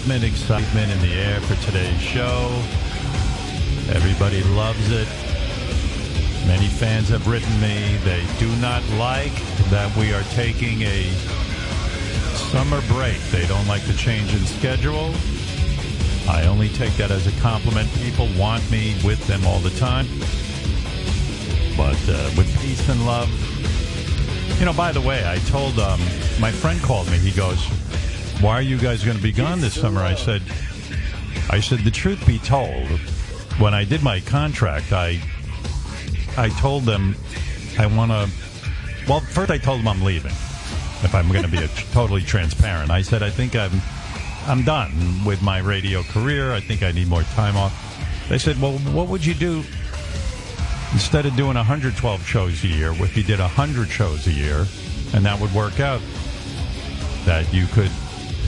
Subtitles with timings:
[0.00, 2.48] excitement, excitement, in the air for today's show.
[3.94, 5.06] Everybody loves it.
[6.46, 7.98] Many fans have written me.
[8.02, 9.34] They do not like
[9.68, 11.02] that we are taking a
[12.48, 13.20] summer break.
[13.30, 15.12] They don't like the change in schedule.
[16.26, 17.92] I only take that as a compliment.
[17.96, 20.06] People want me with them all the time.
[21.76, 23.28] But uh, with peace and love.
[24.58, 26.00] You know, by the way, I told um,
[26.40, 27.18] my friend called me.
[27.18, 27.62] He goes,
[28.40, 30.42] "Why are you guys going to be gone this summer?" I said,
[31.50, 32.88] "I said the truth be told,
[33.58, 35.20] when I did my contract, I
[36.36, 37.14] I told them
[37.78, 38.30] I want to.
[39.08, 40.32] Well, first I told them I'm leaving.
[41.02, 43.82] If I'm going to be a, totally transparent, I said I think I'm
[44.46, 46.52] I'm done with my radio career.
[46.52, 47.74] I think I need more time off.
[48.28, 49.62] They said, "Well, what would you do
[50.92, 52.92] instead of doing 112 shows a year?
[52.92, 54.66] If you did 100 shows a year,
[55.12, 56.00] and that would work out,
[57.26, 57.90] that you could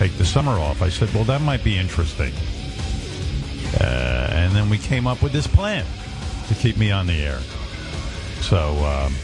[0.03, 2.33] take the summer off?" I said, "Well, that might be interesting."
[3.81, 5.85] Uh, and then we came up with this plan
[6.49, 7.39] to keep me on the air.
[8.41, 9.15] So, um,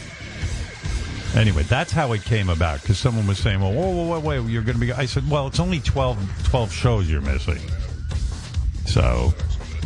[1.35, 2.81] anyway, that's how it came about.
[2.81, 4.91] Because someone was saying, well, whoa, whoa, wait, you're going to be.
[4.91, 7.59] I said, well, it's only 12, 12 shows you're missing.
[8.85, 9.33] So,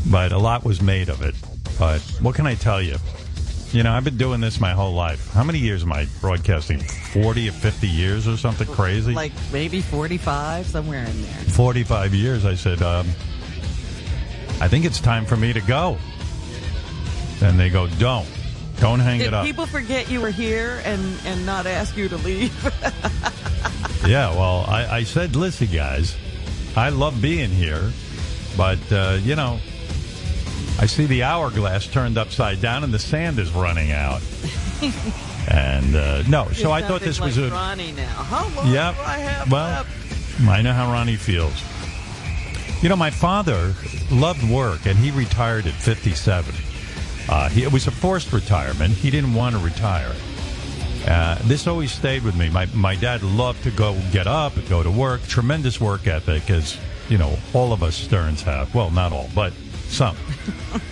[0.09, 1.35] but a lot was made of it.
[1.77, 2.97] But what can I tell you?
[3.73, 5.31] You know, I've been doing this my whole life.
[5.31, 6.79] How many years am I broadcasting?
[6.79, 9.13] 40 or 50 years or something crazy?
[9.13, 11.33] Like maybe 45, somewhere in there.
[11.33, 12.45] 45 years.
[12.45, 13.07] I said, um,
[14.61, 15.97] I think it's time for me to go.
[17.41, 18.27] And they go, don't.
[18.79, 19.45] Don't hang Did it up.
[19.45, 22.53] people forget you were here and, and not ask you to leave?
[24.05, 26.17] Yeah, well, I, I said, listen, guys,
[26.75, 27.89] I love being here,
[28.57, 29.59] but, uh, you know,
[30.79, 34.21] I see the hourglass turned upside down and the sand is running out.
[35.49, 37.49] and, uh, no, so I thought this was a.
[37.49, 38.07] Ronnie now.
[38.07, 38.95] How long Yep.
[38.95, 40.47] do I have Well, left?
[40.49, 41.53] I know how Ronnie feels.
[42.81, 43.75] You know, my father
[44.11, 46.53] loved work, and he retired at 57.
[47.29, 48.93] Uh, he, it was a forced retirement.
[48.93, 50.11] He didn't want to retire.
[51.07, 52.49] Uh, this always stayed with me.
[52.49, 55.21] My my dad loved to go get up and go to work.
[55.27, 56.77] Tremendous work ethic, as
[57.09, 58.73] you know, all of us Stearns have.
[58.73, 59.53] Well, not all, but
[59.93, 60.15] some.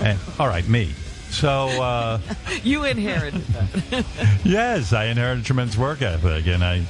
[0.02, 0.94] and, all right, me.
[1.30, 1.68] So.
[1.82, 2.20] Uh,
[2.64, 4.06] You inherited that.
[4.44, 6.86] Yes, I inherited tremendous work ethic, and I,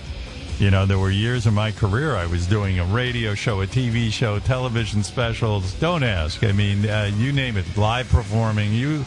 [0.60, 3.68] you know, there were years in my career I was doing a radio show, a
[3.68, 5.74] TV show, television specials.
[5.76, 6.44] Don't ask.
[6.44, 8.74] I mean, uh, you name it, live performing.
[8.74, 9.06] You,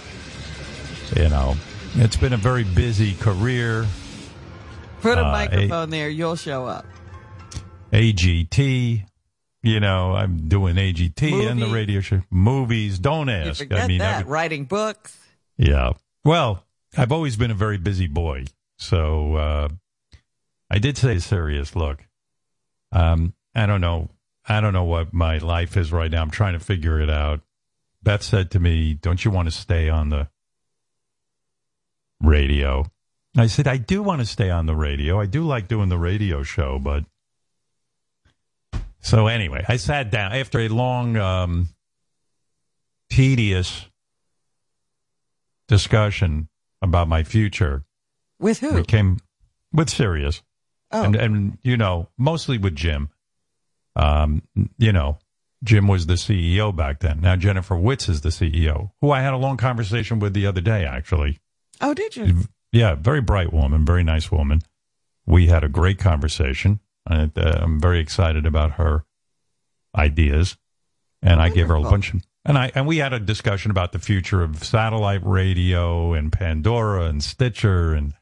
[1.16, 1.56] you know,
[1.96, 3.86] it's been a very busy career.
[5.02, 6.86] Put a Uh, microphone there, you'll show up.
[7.92, 9.04] AGT.
[9.64, 12.98] You know, I'm doing AGT and the radio show, movies.
[12.98, 13.58] Don't You ask.
[13.58, 14.20] forget I mean, that.
[14.20, 15.18] every- Writing books.
[15.56, 15.92] Yeah.
[16.24, 16.64] Well,
[16.96, 18.44] I've always been a very busy boy.
[18.76, 19.68] So uh,
[20.70, 22.04] I did say serious look.
[22.92, 24.10] Um, I don't know.
[24.46, 26.20] I don't know what my life is right now.
[26.22, 27.40] I'm trying to figure it out.
[28.02, 30.28] Beth said to me, Don't you want to stay on the
[32.20, 32.84] radio?
[33.36, 35.18] I said, I do want to stay on the radio.
[35.20, 37.04] I do like doing the radio show, but.
[39.04, 41.68] So anyway, I sat down after a long, um,
[43.10, 43.86] tedious
[45.68, 46.48] discussion
[46.80, 47.84] about my future.
[48.38, 48.74] With who?
[48.74, 49.18] We came
[49.72, 50.42] with Sirius,
[50.90, 53.10] oh, and and you know mostly with Jim.
[53.94, 54.42] Um,
[54.78, 55.18] you know,
[55.62, 57.20] Jim was the CEO back then.
[57.20, 60.62] Now Jennifer Witz is the CEO, who I had a long conversation with the other
[60.62, 60.84] day.
[60.84, 61.38] Actually,
[61.80, 62.44] oh, did you?
[62.72, 64.62] yeah, very bright woman, very nice woman.
[65.26, 66.80] We had a great conversation.
[67.08, 69.04] And, uh, I'm very excited about her
[69.96, 70.56] ideas,
[71.22, 72.22] and I gave her a bunch of.
[72.46, 77.04] And I and we had a discussion about the future of satellite radio and Pandora
[77.06, 78.12] and Stitcher, and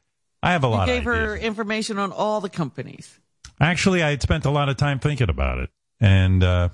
[0.41, 0.85] I have a You lot.
[0.87, 3.19] gave of her information on all the companies.
[3.59, 6.69] Actually, I had spent a lot of time thinking about it, and uh,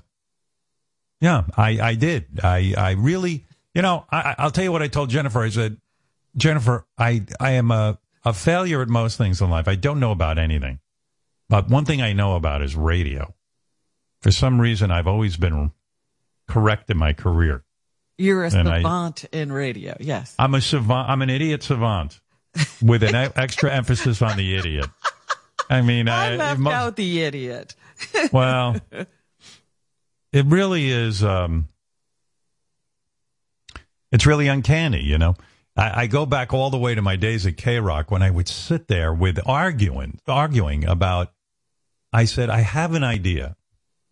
[1.20, 2.40] yeah, I, I did.
[2.42, 3.44] I, I really,
[3.74, 5.40] you know, I, I'll tell you what I told Jennifer.
[5.40, 5.76] I said,
[6.36, 9.68] Jennifer, I, I am a, a failure at most things in life.
[9.68, 10.78] I don't know about anything,
[11.50, 13.34] but one thing I know about is radio.
[14.22, 15.72] For some reason, I've always been
[16.48, 17.64] correct in my career.
[18.16, 19.96] You're a And I- savant in radio.
[20.00, 20.34] Yes.
[20.38, 21.08] I'm a savant.
[21.10, 22.20] I'm an idiot savant
[22.80, 24.86] with an extra emphasis on the idiot.
[25.68, 27.74] I mean, I I, left out the idiot.
[28.32, 28.76] Well,
[30.32, 31.22] it really is.
[31.22, 31.68] Um,
[34.12, 35.34] it's really uncanny, you know.
[35.76, 38.30] I, I go back all the way to my days at K Rock when I
[38.30, 41.32] would sit there with arguing, arguing about.
[42.12, 43.56] I said, I have an idea,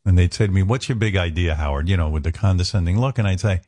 [0.04, 3.00] and they'd say to me, "What's your big idea, Howard?" You know, with the condescending
[3.00, 3.60] look, and I'd say,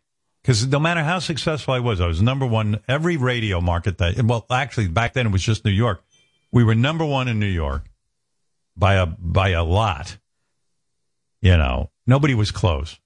[0.42, 4.22] because no matter how successful I was, I was number one every radio market that.
[4.22, 6.02] Well, actually, back then it was just New York.
[6.50, 7.90] We were number one in New York
[8.76, 10.16] by a by a lot.
[11.42, 12.98] You know, nobody was close.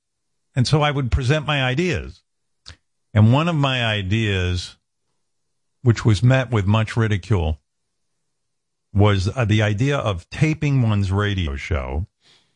[0.57, 2.23] And so I would present my ideas.
[3.13, 4.77] And one of my ideas,
[5.83, 7.61] which was met with much ridicule,
[8.95, 12.07] was uh, the idea of taping one's radio show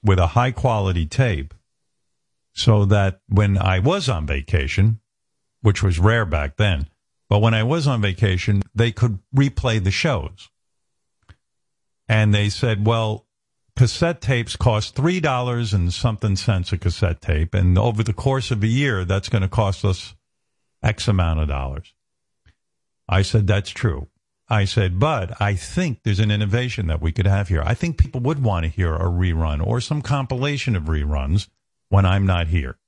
[0.03, 1.53] with a high quality tape
[2.53, 5.01] so that when I was on vacation,
[5.61, 6.89] which was rare back then,
[7.29, 10.49] but when I was on vacation, they could replay the shows.
[12.09, 13.27] And they said, well,
[13.77, 18.51] cassette tapes cost three dollars and something cents a cassette tape, and over the course
[18.51, 20.15] of a year, that's going to cost us
[20.83, 21.93] X amount of dollars.
[23.09, 24.09] I said that's true.
[24.51, 27.63] I said, but I think there's an innovation that we could have here.
[27.65, 31.49] I think people would want to hear a rerun or some compilation of reruns
[31.91, 32.79] when I'm not here.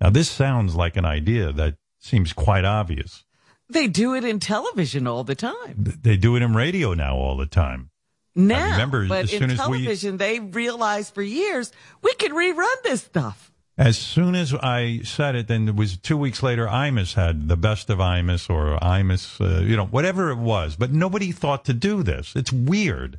[0.00, 3.24] Now, this sounds like an idea that seems quite obvious.
[3.68, 5.74] They do it in television all the time.
[5.76, 7.90] They do it in radio now all the time.
[8.34, 11.70] Now, I remember but as soon in as we- television, they realized for years
[12.02, 13.51] we could rerun this stuff.
[13.82, 17.56] As soon as I said it, then it was two weeks later, Imus had the
[17.56, 20.76] best of Imus or Imus, uh, you know, whatever it was.
[20.76, 22.36] But nobody thought to do this.
[22.36, 23.18] It's weird.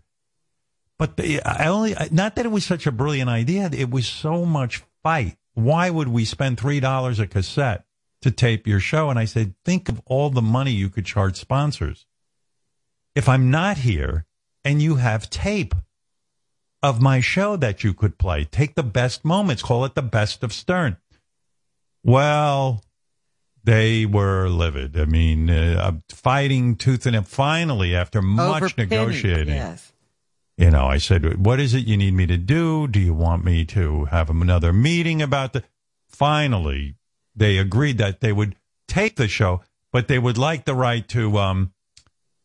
[0.98, 4.46] But the, I only, not that it was such a brilliant idea, it was so
[4.46, 5.36] much fight.
[5.54, 7.84] Why would we spend $3 a cassette
[8.22, 9.10] to tape your show?
[9.10, 12.06] And I said, think of all the money you could charge sponsors.
[13.16, 14.26] If I'm not here
[14.64, 15.76] and you have tape,
[16.84, 18.44] of my show that you could play.
[18.44, 20.98] Take the best moments, call it the best of Stern.
[22.04, 22.84] Well,
[23.64, 25.00] they were livid.
[25.00, 27.24] I mean, uh, fighting tooth and nail.
[27.24, 29.94] Finally, after much negotiating, Yes.
[30.58, 32.88] you know, I said, "What is it you need me to do?
[32.88, 35.64] Do you want me to have another meeting about the?"
[36.10, 36.96] Finally,
[37.34, 38.56] they agreed that they would
[38.88, 41.72] take the show, but they would like the right to um,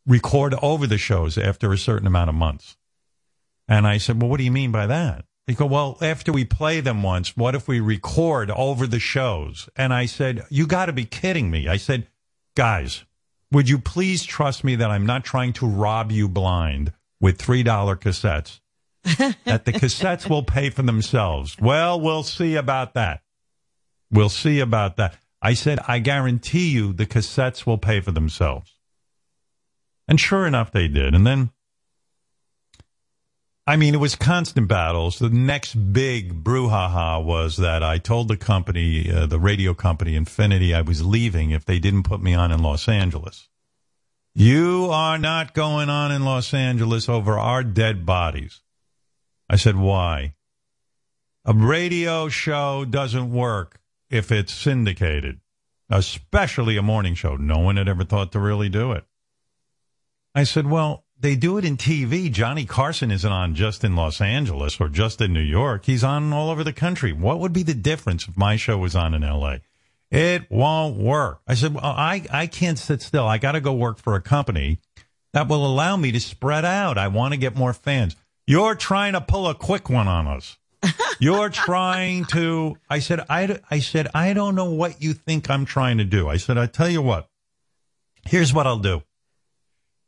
[0.06, 2.77] record over the shows after a certain amount of months.
[3.68, 5.24] And I said, Well, what do you mean by that?
[5.46, 9.68] He go, Well, after we play them once, what if we record over the shows?
[9.76, 11.68] And I said, You got to be kidding me.
[11.68, 12.08] I said,
[12.56, 13.04] Guys,
[13.52, 17.64] would you please trust me that I'm not trying to rob you blind with $3
[17.64, 18.60] cassettes?
[19.44, 21.56] that the cassettes will pay for themselves.
[21.60, 23.22] Well, we'll see about that.
[24.10, 25.16] We'll see about that.
[25.40, 28.74] I said, I guarantee you the cassettes will pay for themselves.
[30.08, 31.14] And sure enough, they did.
[31.14, 31.50] And then
[33.68, 35.18] I mean, it was constant battles.
[35.18, 40.72] The next big brouhaha was that I told the company, uh, the radio company Infinity,
[40.72, 43.50] I was leaving if they didn't put me on in Los Angeles.
[44.34, 48.62] You are not going on in Los Angeles over our dead bodies.
[49.50, 50.32] I said, why?
[51.44, 55.40] A radio show doesn't work if it's syndicated,
[55.90, 57.36] especially a morning show.
[57.36, 59.04] No one had ever thought to really do it.
[60.34, 62.30] I said, well, they do it in TV.
[62.30, 65.84] Johnny Carson isn't on just in Los Angeles or just in New York.
[65.84, 67.12] He's on all over the country.
[67.12, 69.56] What would be the difference if my show was on in LA?
[70.10, 71.40] It won't work.
[71.46, 73.26] I said, well, I, I can't sit still.
[73.26, 74.78] I got to go work for a company
[75.32, 76.96] that will allow me to spread out.
[76.96, 78.16] I want to get more fans.
[78.46, 80.56] You're trying to pull a quick one on us.
[81.18, 85.64] You're trying to, I said, I, I said, I don't know what you think I'm
[85.64, 86.28] trying to do.
[86.28, 87.28] I said, I tell you what,
[88.24, 89.02] here's what I'll do.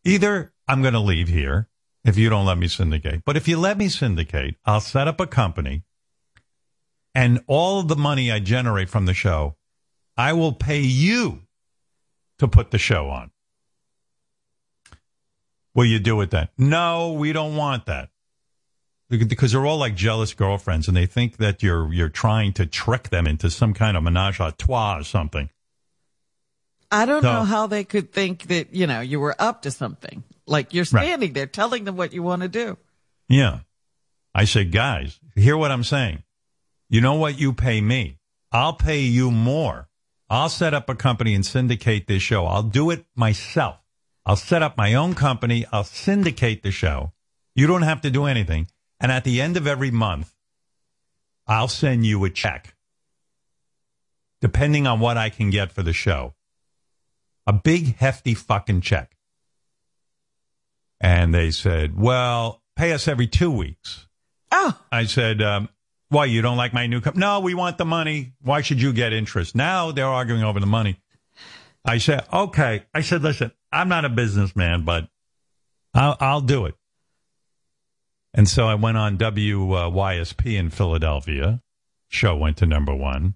[0.04, 1.68] Either I'm going to leave here
[2.04, 3.22] if you don't let me syndicate.
[3.24, 5.82] But if you let me syndicate, I'll set up a company
[7.12, 9.56] and all the money I generate from the show,
[10.16, 11.42] I will pay you
[12.38, 13.32] to put the show on.
[15.74, 16.48] Will you do it then?
[16.56, 18.10] No, we don't want that.
[19.08, 23.08] Because they're all like jealous girlfriends and they think that you're you're trying to trick
[23.08, 25.50] them into some kind of menage a trois or something.
[26.92, 29.72] I don't So- know how they could think that, you know, you were up to
[29.72, 30.22] something.
[30.50, 31.04] Like you're Right.
[31.04, 32.76] standing there telling them what you want to do.
[33.28, 33.60] Yeah.
[34.34, 36.24] I said, guys, hear what I'm saying.
[36.88, 38.18] You know what you pay me?
[38.50, 39.88] I'll pay you more.
[40.28, 42.46] I'll set up a company and syndicate this show.
[42.46, 43.78] I'll do it myself.
[44.26, 45.66] I'll set up my own company.
[45.72, 47.12] I'll syndicate the show.
[47.54, 48.66] You don't have to do anything.
[48.98, 50.34] And at the end of every month,
[51.46, 52.74] I'll send you a check,
[54.40, 56.34] depending on what I can get for the show.
[57.46, 59.16] A big, hefty fucking check.
[61.00, 64.06] And they said, well, pay us every two weeks.
[64.52, 65.68] Oh, I said, um,
[66.08, 67.20] why, you don't like my new company?
[67.20, 68.32] No, we want the money.
[68.42, 69.54] Why should you get interest?
[69.54, 71.00] Now they're arguing over the money.
[71.84, 72.84] I said, okay.
[72.92, 75.08] I said, listen, I'm not a businessman, but
[75.94, 76.74] I'll, I'll do it.
[78.34, 81.62] And so I went on WYSP in Philadelphia.
[82.08, 83.34] Show went to number one.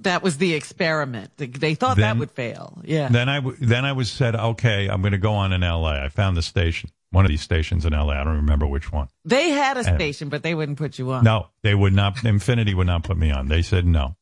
[0.00, 1.30] That was the experiment.
[1.36, 2.80] They- thought that would fail.
[2.84, 3.08] Yeah.
[3.08, 6.02] Then I w- then I was said, okay, I'm going to go on in L.A.
[6.02, 8.08] I found the station one of these stations in LA.
[8.20, 9.06] I don't remember which one.
[9.24, 11.22] They had a And- station, but they wouldn't put you on.
[11.22, 12.24] No, they would not.
[12.24, 13.46] Infinity would not put me on.
[13.46, 14.16] They said no.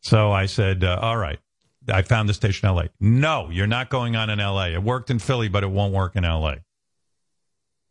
[0.00, 1.38] So I said, uh, all right.
[1.88, 2.82] I found the station in LA.
[2.98, 4.66] No, you're not going on in LA.
[4.70, 6.56] It worked in Philly, but it won't work in LA.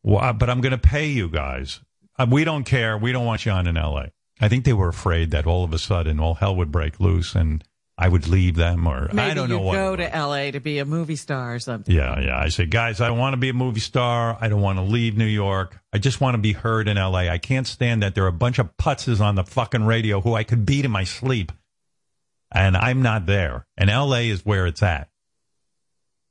[0.03, 1.79] Well, but I'm going to pay you guys.
[2.17, 2.97] Uh, we don't care.
[2.97, 4.07] We don't want you on in LA.
[4.39, 7.35] I think they were afraid that all of a sudden all hell would break loose
[7.35, 7.63] and
[7.97, 9.73] I would leave them or Maybe I don't know what.
[9.73, 10.15] go to.
[10.15, 10.51] L.A.
[10.51, 11.93] to be a movie star or something.
[11.93, 12.37] Yeah, yeah.
[12.39, 14.37] I said, guys, I want to be a movie star.
[14.39, 15.77] I don't want to leave New York.
[15.91, 17.27] I just want to be heard in LA.
[17.27, 20.33] I can't stand that there are a bunch of putzes on the fucking radio who
[20.33, 21.51] I could beat in my sleep.
[22.51, 23.67] And I'm not there.
[23.77, 25.09] And LA is where it's at.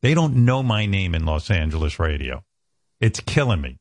[0.00, 2.44] They don't know my name in Los Angeles radio.
[2.98, 3.78] It's killing me.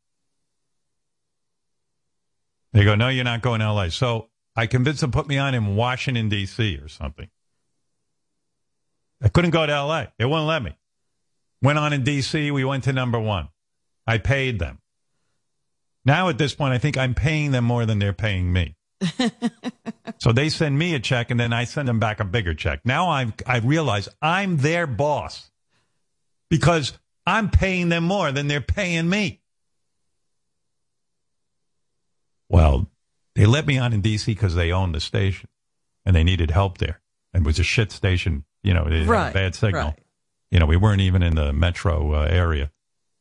[2.77, 3.89] They go, no, you're not going to LA.
[3.89, 6.77] So I convinced them to put me on in Washington, D.C.
[6.77, 7.27] or something.
[9.19, 10.05] I couldn't go to LA.
[10.19, 10.77] They wouldn't let me.
[11.59, 12.51] Went on in D.C.
[12.51, 13.49] We went to number one.
[14.05, 14.77] I paid them.
[16.05, 18.75] Now at this point, I think I'm paying them more than they're paying me.
[20.19, 22.81] so they send me a check and then I send them back a bigger check.
[22.85, 25.49] Now I've, I realize I'm their boss
[26.47, 26.93] because
[27.25, 29.41] I'm paying them more than they're paying me.
[32.49, 32.87] Well,
[33.35, 34.33] they let me on in D.C.
[34.33, 35.49] because they owned the station
[36.05, 36.99] and they needed help there.
[37.33, 38.45] And it was a shit station.
[38.63, 39.81] You know, it had a Right, bad signal.
[39.89, 39.99] right.
[40.51, 42.71] You know, we weren't even in the metro uh, area.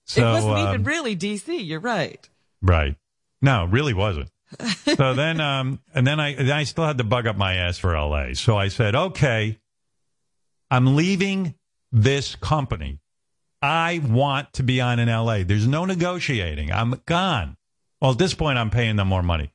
[0.05, 1.57] So, it wasn't um, even really D.C.
[1.61, 2.29] You're right.
[2.63, 2.97] Right.
[3.43, 4.31] No, it really wasn't.
[4.97, 7.79] so then, um, and then I, then I still had to bug up my ass
[7.79, 8.35] for LA.
[8.35, 9.59] So I said, okay,
[10.71, 11.55] I'm leaving
[11.93, 13.01] this company.
[13.61, 15.43] I want to be on in LA.
[15.43, 16.71] There's no negotiating.
[16.73, 17.57] I'm gone.
[18.01, 19.51] Well, at this point, I'm paying them more money.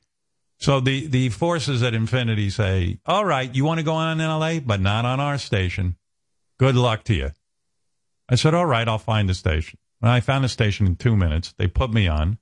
[0.58, 4.26] So the, the forces at Infinity say, all right, you want to go on in
[4.26, 5.96] LA, but not on our station.
[6.58, 7.30] Good luck to you.
[8.28, 9.78] I said, all right, I'll find the station.
[10.00, 11.52] And I found the station in two minutes.
[11.58, 12.38] They put me on.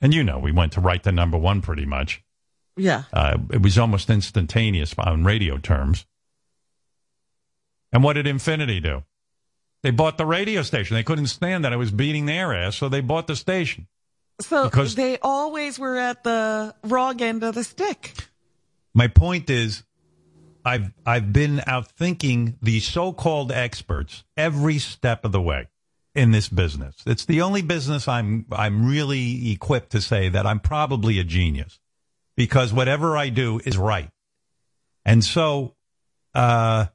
[0.00, 2.22] And you know, we went to right to number one pretty much.
[2.76, 3.04] Yeah.
[3.12, 6.06] Uh, it was almost instantaneous on radio terms.
[7.92, 9.04] And what did Infinity do?
[9.82, 10.94] They bought the radio station.
[10.94, 13.88] They couldn't stand that I was beating their ass, so they bought the station.
[14.40, 18.12] So Because- they always were at the wrong end of the stick.
[18.94, 19.82] My point is,
[20.64, 25.68] I've I've been out thinking the so-called experts every step of the way
[26.14, 26.96] in this business.
[27.06, 31.78] It's the only business I'm I'm really equipped to say that I'm probably a genius
[32.36, 34.10] because whatever I do is right.
[35.04, 35.76] And so,
[36.34, 36.86] uh,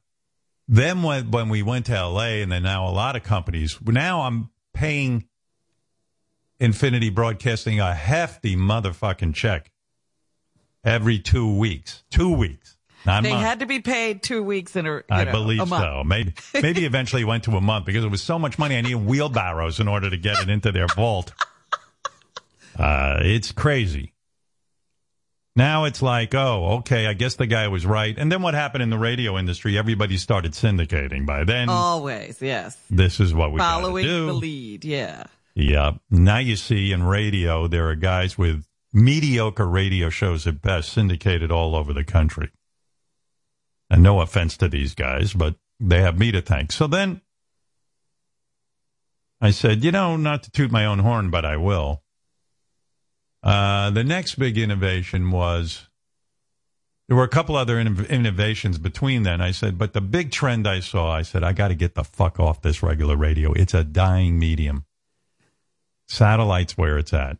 [0.68, 2.42] then when when we went to L.A.
[2.42, 5.28] and then now a lot of companies now I'm paying
[6.62, 9.72] Infinity Broadcasting a hefty motherfucking check
[10.84, 12.04] every two weeks.
[12.12, 12.78] Two weeks.
[13.04, 13.46] Not They months.
[13.46, 15.02] had to be paid two weeks in a.
[15.10, 16.04] I know, believe a so.
[16.06, 18.78] Maybe maybe eventually it went to a month because it was so much money.
[18.78, 21.34] I needed wheelbarrows in order to get it into their vault.
[22.78, 24.14] Uh, it's crazy.
[25.56, 28.16] Now it's like, oh, okay, I guess the guy was right.
[28.18, 29.78] And then what happened in the radio industry?
[29.78, 31.26] Everybody started syndicating.
[31.26, 32.78] By then, Always, yes.
[32.90, 34.28] this is what we Following do.
[34.28, 35.24] the lead, yeah.
[35.54, 35.94] Yeah.
[36.10, 41.52] Now you see in radio, there are guys with mediocre radio shows at best syndicated
[41.52, 42.52] all over the country.
[43.90, 46.72] And no offense to these guys, but they have me to thank.
[46.72, 47.22] So then
[49.42, 52.04] I said, you know, not to toot my own horn, but I will.
[53.44, 55.88] Uh, the next big innovation was
[57.08, 59.42] there were a couple other innov- innovations between then.
[59.42, 62.04] I said, but the big trend I saw, I said, I got to get the
[62.04, 63.52] fuck off this regular radio.
[63.54, 64.86] It's a dying medium.
[66.12, 67.38] Satellite's where it's at.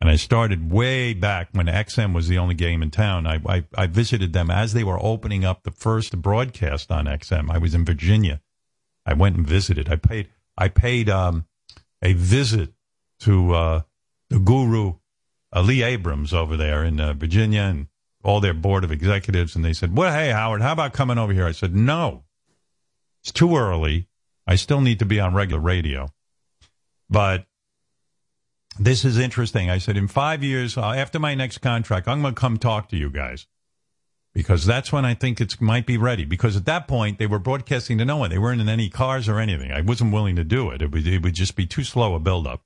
[0.00, 3.26] And I started way back when XM was the only game in town.
[3.26, 7.50] I, I, I visited them as they were opening up the first broadcast on XM.
[7.50, 8.40] I was in Virginia.
[9.04, 9.90] I went and visited.
[9.90, 11.46] I paid I paid um,
[12.02, 12.72] a visit
[13.20, 13.82] to uh,
[14.30, 14.94] the guru
[15.54, 17.88] uh, Lee Abrams over there in uh, Virginia and
[18.22, 19.54] all their board of executives.
[19.54, 22.24] And they said, "Well, hey Howard, how about coming over here?" I said, "No,
[23.22, 24.08] it's too early.
[24.46, 26.08] I still need to be on regular radio."
[27.10, 27.46] But
[28.80, 29.68] this is interesting.
[29.68, 32.88] I said, in five years, uh, after my next contract, I'm going to come talk
[32.88, 33.46] to you guys
[34.32, 36.24] because that's when I think it might be ready.
[36.24, 38.30] Because at that point, they were broadcasting to no one.
[38.30, 39.70] They weren't in any cars or anything.
[39.70, 40.80] I wasn't willing to do it.
[40.80, 42.62] It would, it would just be too slow a buildup.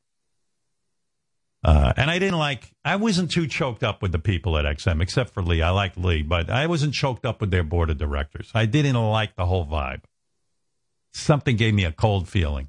[1.64, 5.02] Uh, and I didn't like, I wasn't too choked up with the people at XM,
[5.02, 5.62] except for Lee.
[5.62, 8.52] I liked Lee, but I wasn't choked up with their board of directors.
[8.54, 10.02] I didn't like the whole vibe.
[11.12, 12.68] Something gave me a cold feeling.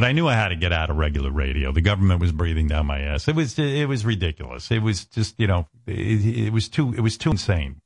[0.00, 1.72] But I knew I had to get out of regular radio.
[1.72, 3.28] The government was breathing down my ass.
[3.28, 4.70] It was it was ridiculous.
[4.70, 7.82] It was just you know it, it was too it was too insane.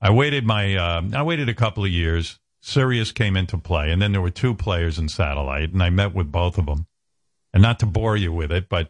[0.00, 2.38] I waited my uh, I waited a couple of years.
[2.62, 6.14] Sirius came into play, and then there were two players in satellite, and I met
[6.14, 6.86] with both of them.
[7.52, 8.88] And not to bore you with it, but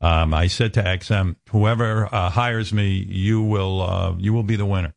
[0.00, 4.54] um, I said to XM, whoever uh, hires me, you will uh, you will be
[4.54, 4.94] the winner.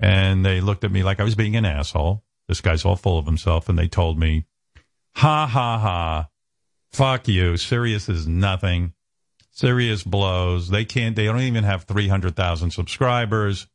[0.00, 2.24] And they looked at me like I was being an asshole.
[2.48, 4.46] This guy's all full of himself, and they told me,
[5.16, 6.28] "Ha ha ha,
[6.90, 7.56] fuck you.
[7.56, 8.94] Sirius is nothing.
[9.50, 10.70] Sirius blows.
[10.70, 11.14] They can't.
[11.14, 13.66] They don't even have three hundred thousand subscribers.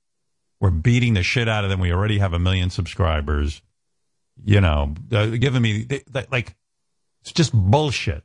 [0.60, 1.80] We're beating the shit out of them.
[1.80, 3.62] We already have a million subscribers.
[4.44, 6.56] You know, uh, giving me they, they, like
[7.22, 8.24] it's just bullshit."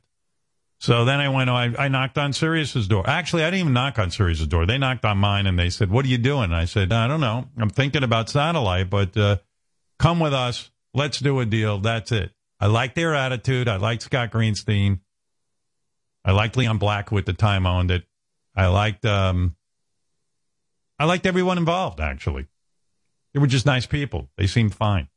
[0.81, 3.03] So then I went, I, I knocked on Sirius's door.
[3.05, 4.65] Actually, I didn't even knock on Sirius's door.
[4.65, 6.45] They knocked on mine and they said, what are you doing?
[6.45, 7.49] And I said, I don't know.
[7.57, 9.37] I'm thinking about satellite, but, uh,
[9.99, 10.71] come with us.
[10.93, 11.79] Let's do a deal.
[11.79, 12.31] That's it.
[12.59, 13.67] I like their attitude.
[13.67, 14.99] I like Scott Greenstein.
[16.25, 18.03] I liked Leon Black, at the time owned it.
[18.55, 19.55] I liked, um,
[20.97, 22.47] I liked everyone involved, actually.
[23.33, 24.29] They were just nice people.
[24.37, 25.07] They seemed fine.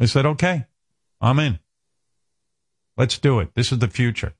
[0.00, 0.66] I said, okay,
[1.20, 1.58] I'm in.
[2.96, 3.54] Let's do it.
[3.54, 4.34] This is the future.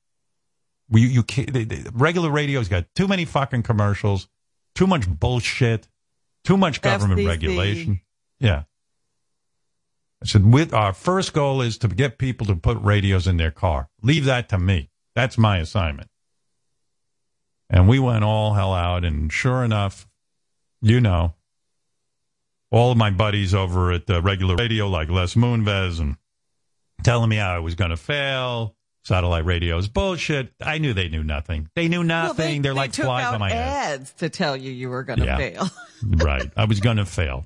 [0.89, 4.29] We, you can't, the, the regular radio's got too many fucking commercials,
[4.75, 5.89] too much bullshit,
[6.45, 7.29] too much government FCC.
[7.29, 8.01] regulation.
[8.41, 8.65] Yeah.
[10.23, 13.51] I said, with our first goal is to get people to put radios in their
[13.51, 13.89] car.
[14.03, 14.89] Leave that to me.
[15.17, 16.09] That's my assignment.
[17.69, 19.05] And we went all hell out.
[19.05, 20.07] And sure enough,
[20.81, 21.35] you know,
[22.71, 26.17] all of my buddies over at the regular radio, like Les Moonves and
[27.03, 28.77] telling me how I was going to fail.
[29.05, 30.53] Satellite radio is bullshit.
[30.61, 31.69] I knew they knew nothing.
[31.75, 32.63] They knew nothing.
[32.63, 34.19] Well, they, are like took flies out on my ads head.
[34.19, 35.37] to tell you you were going to yeah.
[35.37, 35.69] fail.
[36.07, 36.49] right.
[36.57, 37.45] I was going to fail.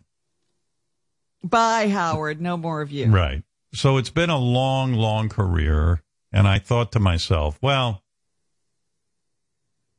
[1.49, 2.41] Bye, Howard.
[2.41, 3.07] No more of you.
[3.07, 3.43] Right.
[3.73, 6.03] So it's been a long, long career.
[6.33, 8.03] And I thought to myself, well,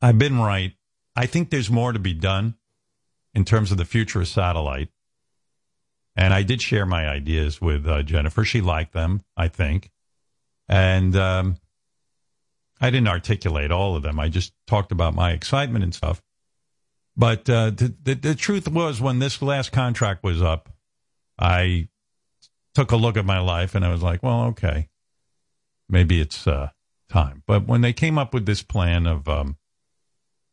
[0.02, 0.74] I've been right.
[1.16, 2.56] I think there's more to be done
[3.34, 4.90] in terms of the future of satellite.
[6.16, 8.44] And I did share my ideas with uh, Jennifer.
[8.44, 9.92] She liked them, I think.
[10.68, 11.58] And um,
[12.82, 14.20] I didn't articulate all of them.
[14.20, 16.22] I just talked about my excitement and stuff.
[17.16, 20.70] But uh, the, the, the truth was, when this last contract was up,
[21.40, 21.90] I
[22.74, 24.90] took a look at my life and I was like, well, okay,
[25.90, 26.70] maybe it's uh,
[27.10, 27.44] time.
[27.48, 29.58] But when they came up with this plan of um,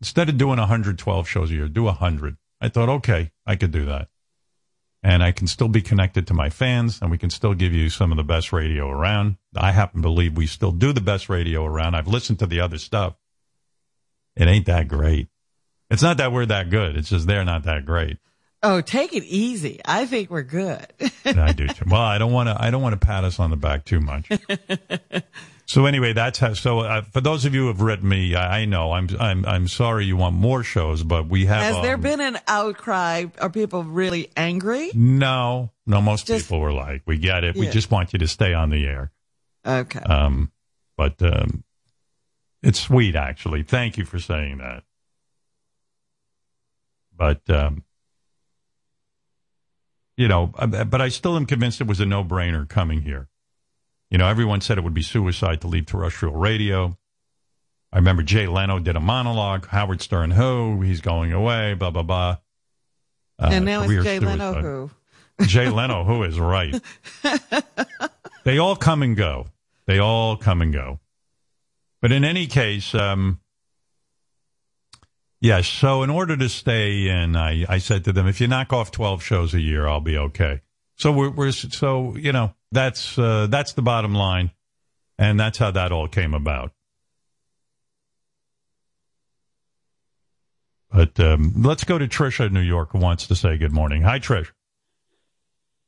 [0.00, 3.84] instead of doing 112 shows a year, do 100, I thought, okay, I could do
[3.86, 4.08] that
[5.04, 7.90] and I can still be connected to my fans and we can still give you
[7.90, 9.36] some of the best radio around.
[9.54, 11.94] I happen to believe we still do the best radio around.
[11.94, 13.14] I've listened to the other stuff.
[14.34, 15.28] It ain't that great.
[15.90, 16.96] It's not that we're that good.
[16.96, 18.16] It's just they're not that great.
[18.66, 19.78] Oh, take it easy.
[19.84, 20.86] I think we're good.
[21.26, 21.84] I do too.
[21.86, 22.56] Well, I don't want to.
[22.58, 24.28] I don't want to pat us on the back too much.
[25.66, 26.52] So anyway, that's how.
[26.52, 29.46] So uh, for those of you who have written me, I, I, know I'm I'm
[29.46, 31.62] I'm sorry you want more shows, but we have.
[31.62, 33.24] Has um, there been an outcry?
[33.40, 34.90] Are people really angry?
[34.94, 36.02] No, no.
[36.02, 37.56] Most just, people were like, "We get it.
[37.56, 37.60] Yeah.
[37.60, 39.10] We just want you to stay on the air."
[39.64, 40.00] Okay.
[40.00, 40.52] Um,
[40.98, 41.64] but um,
[42.62, 43.62] it's sweet actually.
[43.62, 44.84] Thank you for saying that.
[47.16, 47.84] But um,
[50.16, 53.28] you know, uh, but I still am convinced it was a no-brainer coming here.
[54.10, 56.96] You know, everyone said it would be suicide to leave terrestrial radio.
[57.92, 59.66] I remember Jay Leno did a monologue.
[59.68, 60.82] Howard Stern, who?
[60.82, 62.36] He's going away, blah, blah, blah.
[63.38, 64.38] Uh, and now it's Jay suicide.
[64.38, 64.90] Leno, who?
[65.46, 66.80] Jay Leno, who is right.
[68.44, 69.46] they all come and go.
[69.86, 71.00] They all come and go.
[72.00, 73.40] But in any case, um,
[75.44, 75.68] yes.
[75.68, 78.90] So in order to stay in, I, I said to them, if you knock off
[78.90, 80.62] 12 shows a year, I'll be okay.
[80.96, 84.52] So we're, we're so, you know, that's uh, that's the bottom line,
[85.18, 86.72] and that's how that all came about.
[90.92, 94.02] But um, let's go to Trisha in New York, who wants to say good morning.
[94.02, 94.50] Hi, Trish.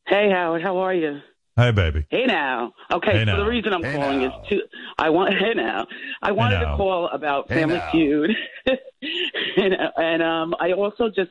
[0.06, 0.62] Hey, Howard.
[0.62, 1.20] How are you?
[1.56, 2.04] Hey, baby.
[2.10, 2.74] Hey now.
[2.92, 3.36] Okay, hey so now.
[3.38, 4.42] the reason I'm hey calling now.
[4.42, 4.60] is to
[4.98, 5.86] I want hey now.
[6.20, 7.90] I wanted hey to call about hey Family now.
[7.90, 8.30] Feud,
[9.56, 11.30] and, and um, I also just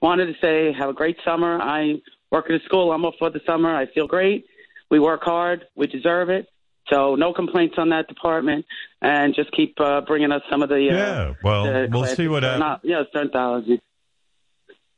[0.00, 1.60] wanted to say have a great summer.
[1.62, 1.94] I
[2.32, 2.90] work at a school.
[2.90, 3.72] I'm off for the summer.
[3.72, 4.46] I feel great.
[4.90, 5.64] We work hard.
[5.76, 6.48] We deserve it.
[6.92, 8.66] So no complaints on that department,
[9.00, 11.34] and just keep uh, bringing us some of the uh, yeah.
[11.44, 12.60] Well, the we'll see what happens.
[12.60, 13.78] Not, yeah, Sternthology.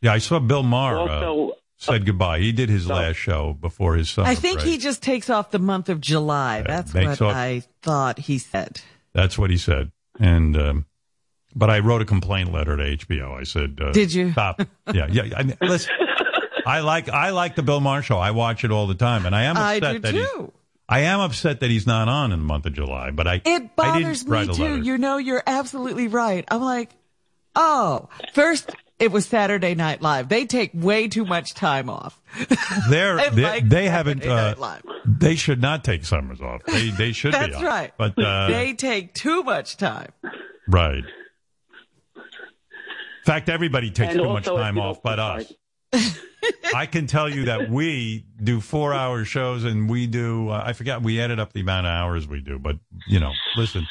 [0.00, 2.38] Yeah, I saw Bill Maher Also, uh, said goodbye.
[2.38, 4.68] He did his last show before his summer I think break.
[4.68, 6.62] he just takes off the month of July.
[6.62, 8.80] That's what off- I thought he said.
[9.12, 9.92] That's what he said.
[10.18, 10.86] And um,
[11.54, 13.38] but I wrote a complaint letter to HBO.
[13.38, 14.32] I said, uh, Did you?
[14.32, 14.60] stop?
[14.92, 15.34] Yeah, yeah.
[15.36, 15.92] I mean, listen,
[16.66, 18.18] I like I like the Bill Maher show.
[18.18, 20.30] I watch it all the time, and I am I upset do that he's.
[20.30, 20.52] too.
[20.88, 23.62] I am upset that he's not on in the month of July, but I It
[23.62, 24.82] I bothers write me too.
[24.82, 26.44] You know, you're absolutely right.
[26.50, 26.90] I'm like,
[27.56, 30.28] oh, first it was Saturday Night Live.
[30.28, 32.20] They take way too much time off.
[32.90, 34.24] They're, they, like they haven't.
[34.24, 36.62] Uh, they should not take summers off.
[36.64, 37.38] They they should be.
[37.38, 37.62] That's off.
[37.62, 37.92] right.
[37.96, 40.12] But uh, they take too much time.
[40.68, 41.04] right.
[42.16, 45.52] In fact, everybody takes And too much time off, but us.
[46.74, 50.72] I can tell you that we do four hour shows and we do, uh, I
[50.74, 52.58] forgot, we added up the amount of hours we do.
[52.58, 52.76] But,
[53.06, 53.86] you know, listen,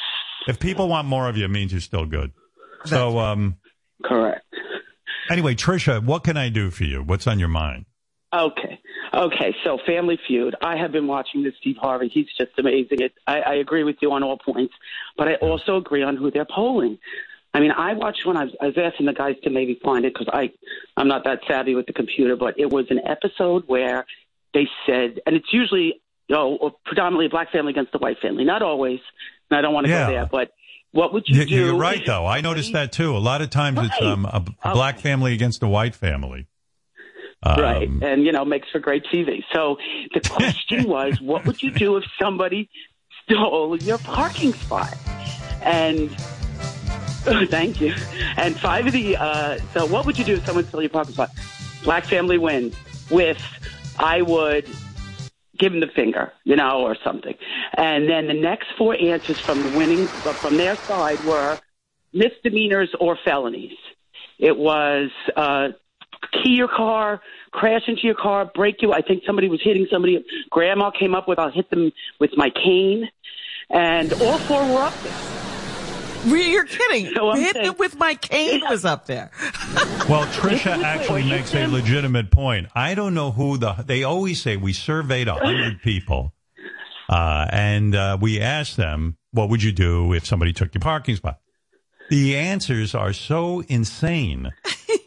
[0.47, 2.31] if people want more of you, it means you're still good.
[2.85, 3.57] So, um,
[4.03, 4.42] Correct.
[5.29, 7.01] Anyway, Trisha, what can I do for you?
[7.03, 7.85] What's on your mind?
[8.33, 8.79] Okay.
[9.13, 9.55] Okay.
[9.63, 10.55] So, Family Feud.
[10.61, 12.07] I have been watching this Steve Harvey.
[12.09, 13.01] He's just amazing.
[13.01, 14.73] It, I, I agree with you on all points,
[15.17, 16.97] but I also agree on who they're polling.
[17.53, 18.35] I mean, I watched one.
[18.35, 20.51] I was, I was asking the guys to maybe find it because I,
[20.97, 22.35] I'm not that savvy with the computer.
[22.35, 24.05] But it was an episode where
[24.55, 28.43] they said, and it's usually, you know, predominantly a black family against the white family.
[28.45, 28.99] Not always.
[29.51, 30.07] And I don't want to Yeah.
[30.07, 30.49] go there, but
[30.93, 31.55] what would you do?
[31.55, 32.27] you're right, though.
[32.27, 33.17] I noticed that too.
[33.17, 36.47] A lot of times it's um, a, a black family against a white family.
[37.41, 39.43] Um, right, and you know makes for great TV.
[39.51, 39.77] So
[40.13, 42.69] the question was, what would you do if somebody
[43.23, 44.95] stole your parking spot?
[45.63, 46.11] And
[47.49, 47.95] thank you.
[48.37, 51.15] And five of the uh, so what would you do if someone stole your parking
[51.15, 51.31] spot?
[51.83, 52.75] Black family wins
[53.09, 53.41] with
[53.97, 54.69] I would
[55.63, 57.35] give them the finger, you know, or something.
[57.77, 60.09] And then the next four answers from the winning
[60.41, 61.57] from their side were
[62.11, 63.77] misdemeanors or felonies.
[64.39, 65.69] It was uh,
[66.33, 67.21] key your car,
[67.51, 68.91] crash into your car, break you.
[68.91, 70.23] I think somebody was hitting somebody.
[70.49, 73.09] Grandma came up with, I'll hit them with my cane.
[73.69, 75.52] And all four were up there.
[76.25, 77.11] Re- You're kidding.
[77.15, 79.31] So Hit saying- them with my cane was up there.
[80.09, 82.67] Well, Trisha Wait, wait, actually makes a legitimate point.
[82.75, 83.71] I don't know who the.
[83.73, 86.33] They always say we surveyed a hundred people,
[87.09, 91.15] uh, and uh, we asked them, "What would you do if somebody took your parking
[91.15, 91.39] spot?"
[92.09, 94.51] The answers are so insane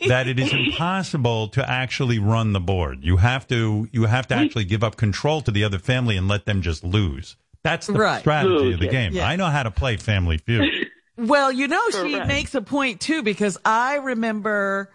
[0.08, 3.00] that it is impossible to actually run the board.
[3.02, 3.86] You have to.
[3.92, 6.82] You have to actually give up control to the other family and let them just
[6.84, 7.36] lose.
[7.62, 8.20] That's the Right.
[8.20, 9.12] strategy of the game.
[9.12, 9.28] yeah.
[9.28, 10.88] I know how to play Family Feud.
[11.16, 12.28] Well, you know, she Correct.
[12.28, 14.90] makes a point too because I remember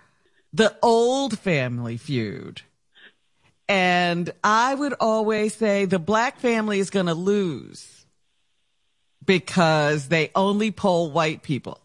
[0.53, 2.61] the old family feud.
[3.67, 8.05] And I would always say the black family is going to lose
[9.25, 11.79] because they only poll white people.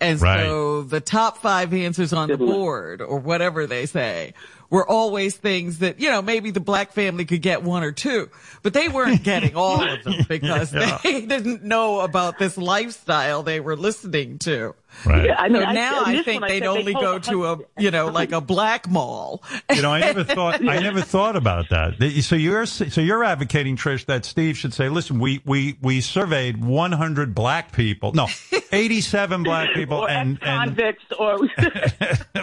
[0.00, 0.44] And Right.
[0.44, 4.34] so the top five answers on the board or whatever they say
[4.70, 8.28] were always things that, you know, maybe the black family could get one or two,
[8.62, 10.98] but they weren't getting all of them because Yeah.
[11.02, 14.74] they didn't know about this lifestyle they were listening to.
[15.06, 15.26] Right.
[15.26, 17.46] Yeah, I So mean, I- now in I think they'd said only told go to
[17.46, 19.42] a, you know, like a black mall.
[19.74, 21.98] You know, I never thought I never thought about that.
[21.98, 26.00] That- So you're so you're advocating, Trish, that Steve should say, "Listen, we we we
[26.00, 28.28] surveyed 100 black people, no,
[28.72, 31.38] 87 black people, or and and ex-convicts or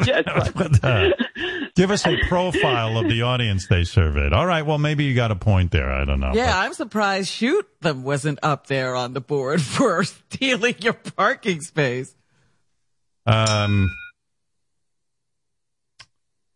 [0.06, 0.24] yes,
[0.56, 0.84] right.
[0.84, 1.12] uh,
[1.76, 5.32] give us a profile of the audience they surveyed." All right, well, maybe you got
[5.32, 5.92] a point there.
[5.92, 6.34] I don't know.
[6.34, 11.62] Yeah, I'm surprised Shoot Them wasn't up there on the board for stealing your parking
[11.62, 12.16] space.
[13.26, 13.92] Um.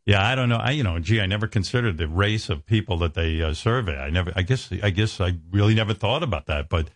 [0.06, 0.58] Yeah, I don't know.
[0.58, 3.96] I, you know, gee, I never considered the race of people that they uh, survey.
[3.96, 6.68] I never, I guess, I guess I really never thought about that.
[6.68, 6.90] But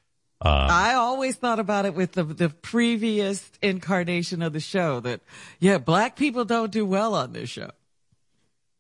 [0.44, 5.22] uh, I always thought about it with the the previous incarnation of the show that
[5.60, 7.70] yeah, black people don't do well on this show.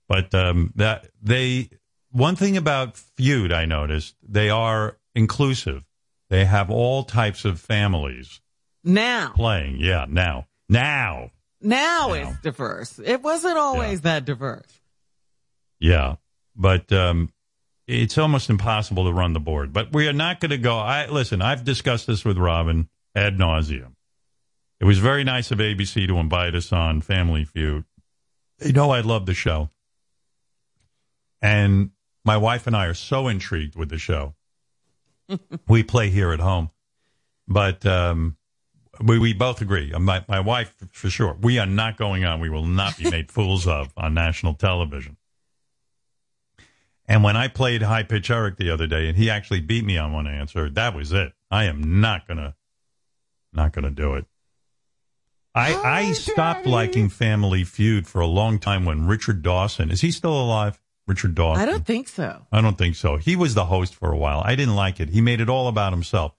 [0.07, 1.69] But um, that they
[2.11, 5.83] one thing about feud I noticed they are inclusive.
[6.29, 8.41] They have all types of families
[8.83, 9.77] Now, playing.
[9.79, 12.13] Yeah, now now now Now.
[12.13, 12.99] it's diverse.
[12.99, 14.79] It wasn't always that diverse.
[15.79, 16.15] yeah,
[16.55, 17.31] but um,
[17.87, 19.73] it's almost impossible to run the board.
[19.73, 20.77] But we are not going to go.
[20.77, 21.41] I listen.
[21.41, 23.93] I've discussed this with Robin ad nauseum.
[24.79, 27.85] It was very nice of ABC to invite us on Family Feud.
[28.59, 29.69] They know I love the show,
[31.43, 31.91] and
[32.25, 34.33] my wife and I are so intrigued with the show.
[35.67, 36.71] we play here at home,
[37.47, 38.37] but um,
[39.01, 39.91] we we both agree.
[39.91, 41.37] My my wife for sure.
[41.39, 42.39] We are not going on.
[42.39, 45.17] We will not be made fools of on national television.
[47.05, 49.97] And when I played high pitch Erik the other day, and he actually beat me
[49.97, 51.33] on one answer, that was it.
[51.51, 52.55] I am not gonna
[53.51, 54.25] not gonna do it.
[55.53, 60.11] I I stopped liking Family Feud for a long time when Richard Dawson is he
[60.11, 60.79] still alive?
[61.07, 61.61] Richard Dawson.
[61.61, 62.45] I don't think so.
[62.51, 63.17] I don't think so.
[63.17, 64.41] He was the host for a while.
[64.45, 65.09] I didn't like it.
[65.09, 66.33] He made it all about himself.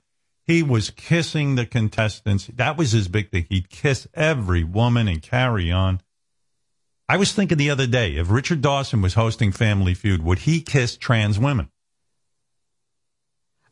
[0.46, 2.46] He was kissing the contestants.
[2.54, 3.46] That was his big thing.
[3.48, 6.00] He'd kiss every woman and carry on.
[7.08, 10.60] I was thinking the other day, if Richard Dawson was hosting Family Feud, would he
[10.62, 11.68] kiss trans women?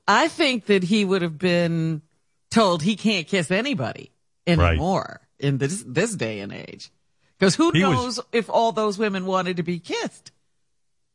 [0.06, 2.02] I think that he would have been
[2.50, 4.10] told he can't kiss anybody
[4.46, 4.58] Right.
[4.72, 6.90] anymore in this this day and age.
[7.38, 10.31] Because who He was- knows if all those women wanted to be kissed?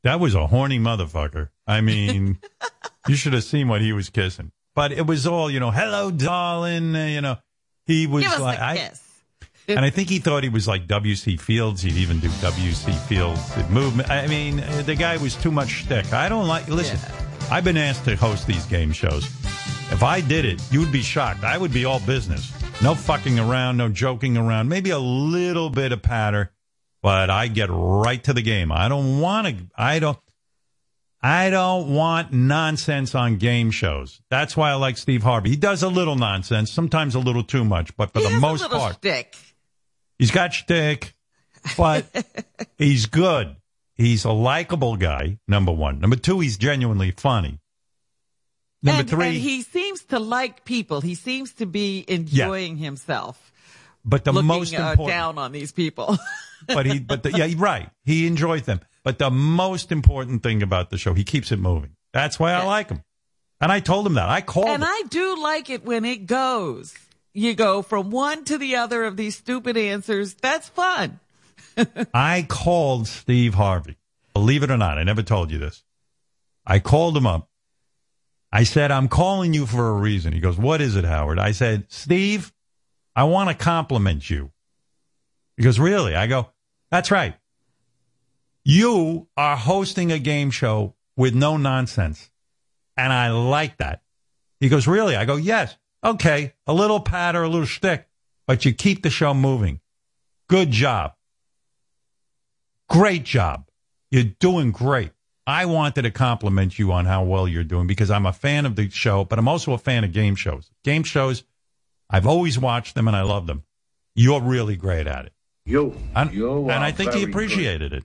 [0.04, 1.50] That was a horny motherfucker.
[1.66, 2.40] I mean,
[3.08, 4.52] you should have seen what he was kissing.
[4.76, 6.96] But it was all, you know, hello, darling.
[6.96, 7.38] uh, You know,
[7.86, 9.02] he was like, I, kiss.
[9.68, 11.38] and I think he thought he was like W.C.
[11.38, 11.82] Fields.
[11.82, 12.92] He'd even do W.C.
[12.92, 14.10] Fields movement.
[14.10, 16.14] I mean, uh, the guy was too much shtick.
[16.14, 16.68] I don't like.
[16.68, 17.00] Listen,
[17.52, 19.26] I've been asked to host these game shows.
[19.90, 21.44] If I did it, you would be shocked.
[21.44, 22.54] I would be all business.
[22.84, 24.70] No fucking around, no joking around.
[24.70, 26.52] Maybe a little bit of patter,
[27.08, 28.70] but I get right to the game.
[28.70, 29.56] I don't want to.
[29.78, 30.20] I don't.
[31.22, 34.20] I don't want nonsense on game shows.
[34.30, 35.52] That's why I like Steve Harvey.
[35.52, 38.70] He does a little nonsense, sometimes a little too much, but for He the most
[38.70, 39.38] part, shtick.
[40.20, 41.16] He's got shtick,
[41.78, 42.06] but
[42.78, 43.56] he's good.
[43.96, 46.02] He's a likable guy, number one.
[46.02, 47.62] Number two, he's genuinely funny.
[48.84, 51.00] Number and, three, and he seems to like people.
[51.00, 53.54] He seems to be enjoying himself.
[54.08, 56.18] But the looking most uh, down on these people.
[56.68, 57.90] but he, but the, yeah, right.
[58.06, 58.80] He enjoys them.
[59.04, 61.92] But the most important thing about the show, he keeps it moving.
[62.14, 63.04] That's why I like him.
[63.60, 64.30] And I told him that.
[64.30, 64.90] I called and him.
[64.90, 66.96] I do like it when it goes.
[67.34, 70.34] You go from one to the other of these stupid answers.
[70.36, 71.20] That's fun.
[72.14, 73.98] I called Steve Harvey.
[74.34, 75.84] Believe it or not, I never told you this.
[76.66, 77.50] I called him up.
[78.52, 80.34] I said, I'm calling you for a reason.
[80.34, 81.40] He goes, What is it, Howard?
[81.40, 82.54] I said, Steve,
[83.18, 84.52] I want to compliment you.
[85.58, 86.16] He goes, Really?
[86.16, 86.52] I go,
[86.92, 87.34] That's right.
[88.64, 92.30] You are hosting a game show with no nonsense.
[92.96, 94.04] And I like that.
[94.60, 95.16] He goes, Really?
[95.16, 95.76] I go, Yes.
[96.04, 96.54] Okay.
[96.68, 98.08] A little pat or a little shtick,
[98.46, 99.80] but you keep the show moving.
[100.48, 101.14] Good job.
[102.88, 103.68] Great job.
[104.12, 105.12] You're doing great.
[105.48, 108.76] I wanted to compliment you on how well you're doing because I'm a fan of
[108.76, 110.70] the show, but I'm also a fan of game shows.
[110.84, 111.44] Game shows,
[112.10, 113.64] I've always watched them and I love them.
[114.16, 115.34] You're really great at it.
[115.66, 117.30] You, And, you and I think he very good.
[117.30, 118.04] appreciated it.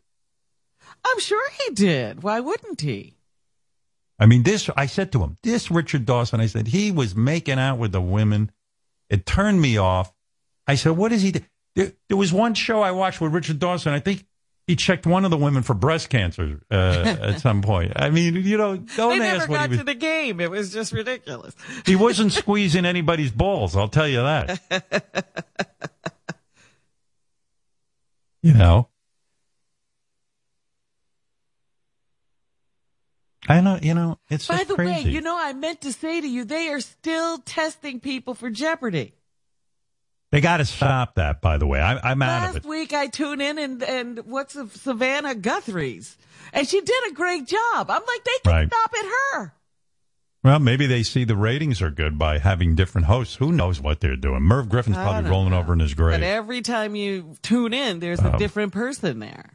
[1.04, 2.22] I'm sure he did.
[2.22, 3.16] Why wouldn't he?
[4.18, 7.58] I mean, this, I said to him, this Richard Dawson, I said, he was making
[7.58, 8.50] out with the women.
[9.08, 10.12] It turned me off.
[10.66, 11.32] I said, what is he?
[11.32, 11.40] do?
[11.74, 13.92] There, there was one show I watched with Richard Dawson.
[13.92, 14.26] I think
[14.72, 16.74] he checked one of the women for breast cancer uh,
[17.20, 17.92] at some point.
[17.94, 19.78] I mean, you know, don't they ask never what he was.
[19.80, 20.40] to the game.
[20.40, 21.54] It was just ridiculous.
[21.85, 23.76] He wasn't squeezing anybody's balls.
[23.76, 24.61] I'll tell you that.
[28.42, 28.88] you know.
[33.46, 35.08] I know, you know, it's By the crazy.
[35.08, 38.48] way, you know, I meant to say to you, they are still testing people for
[38.48, 39.12] Jeopardy.
[40.32, 41.40] They got to stop that.
[41.40, 42.58] By the way, I, I'm out of it.
[42.64, 46.16] Last week I tune in and, and what's the, Savannah Guthrie's
[46.52, 47.88] and she did a great job.
[47.90, 48.66] I'm like, they can Right.
[48.68, 49.54] stop at her.
[50.44, 53.36] Well, maybe they see the ratings are good by having different hosts.
[53.36, 54.42] Who knows what they're doing?
[54.42, 55.60] Merv Griffin's probably rolling know.
[55.60, 56.18] over in his grave.
[56.18, 59.50] But every time you tune in, there's Um, a different person there.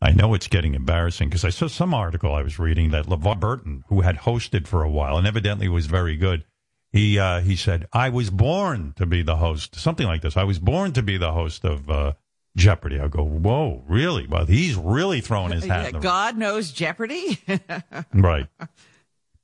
[0.00, 3.38] I know it's getting embarrassing because I saw some article I was reading that LeVar
[3.38, 6.44] Burton, who had hosted for a while and evidently was very good,
[6.92, 10.36] he uh, he said, "I was born to be the host." Something like this.
[10.36, 12.12] I was born to be the host of uh,
[12.54, 13.00] Jeopardy.
[13.00, 17.38] I go, "Whoa, really?" Well, he's really throwing his hat Yeah, God knows Jeopardy.
[18.14, 18.46] right.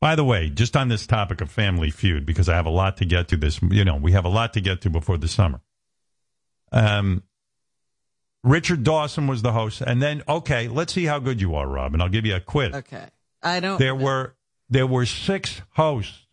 [0.01, 2.99] By the way, just on this topic of Family Feud, because I have a lot
[2.99, 5.27] to get to this, you know, we have a lot to get to before the
[5.27, 5.61] summer.
[6.71, 7.25] Um,
[8.45, 11.95] Richard Dawson was the host, and then okay, let's see how good you are, Rob,
[11.95, 12.75] and I'll give you a quiz.
[12.75, 13.07] okay.
[13.43, 13.79] I don't.
[13.79, 14.35] There were
[14.69, 16.28] there were six hosts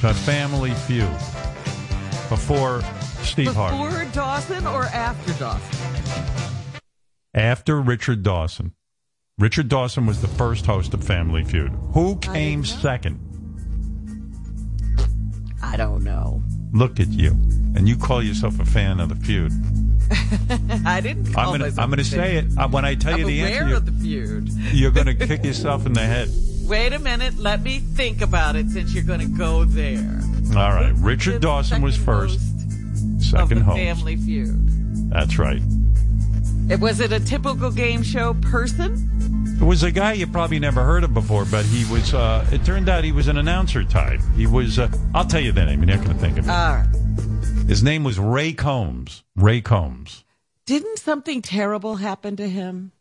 [0.00, 1.08] to Family Feud
[2.28, 2.82] before
[3.22, 6.80] Steve Harvey, Before Dawson or after Dawson?
[7.34, 8.72] after Richard Dawson.
[9.38, 11.70] Richard Dawson was the first host of Family Feud.
[11.92, 13.18] Who came didn't second?
[15.62, 16.42] I don't know.
[16.72, 17.30] Look at you,
[17.74, 19.52] and you call yourself a fan of the feud.
[20.86, 21.32] I didn't.
[21.32, 23.76] Call I'm gonna I'm gonna say it when I tell I'm you the aware answer.
[23.76, 24.48] of the feud.
[24.48, 26.28] You're, you're gonna kick yourself in the head.
[26.70, 27.36] Wait a minute.
[27.36, 30.20] Let me think about it since you're going to go there.
[30.50, 32.38] All right, Richard Dawson was first,
[33.20, 33.76] second host.
[33.76, 35.10] Family Feud.
[35.10, 35.60] That's right.
[36.70, 39.58] It was it a typical game show person?
[39.60, 42.14] It was a guy you probably never heard of before, but he was.
[42.14, 44.20] Uh, it turned out he was an announcer type.
[44.36, 44.78] He was.
[44.78, 45.82] Uh, I'll tell you the name.
[45.82, 46.50] You're not going to think of it.
[46.52, 46.88] All right.
[47.66, 49.24] His name was Ray Combs.
[49.34, 50.22] Ray Combs.
[50.66, 52.92] Didn't something terrible happen to him?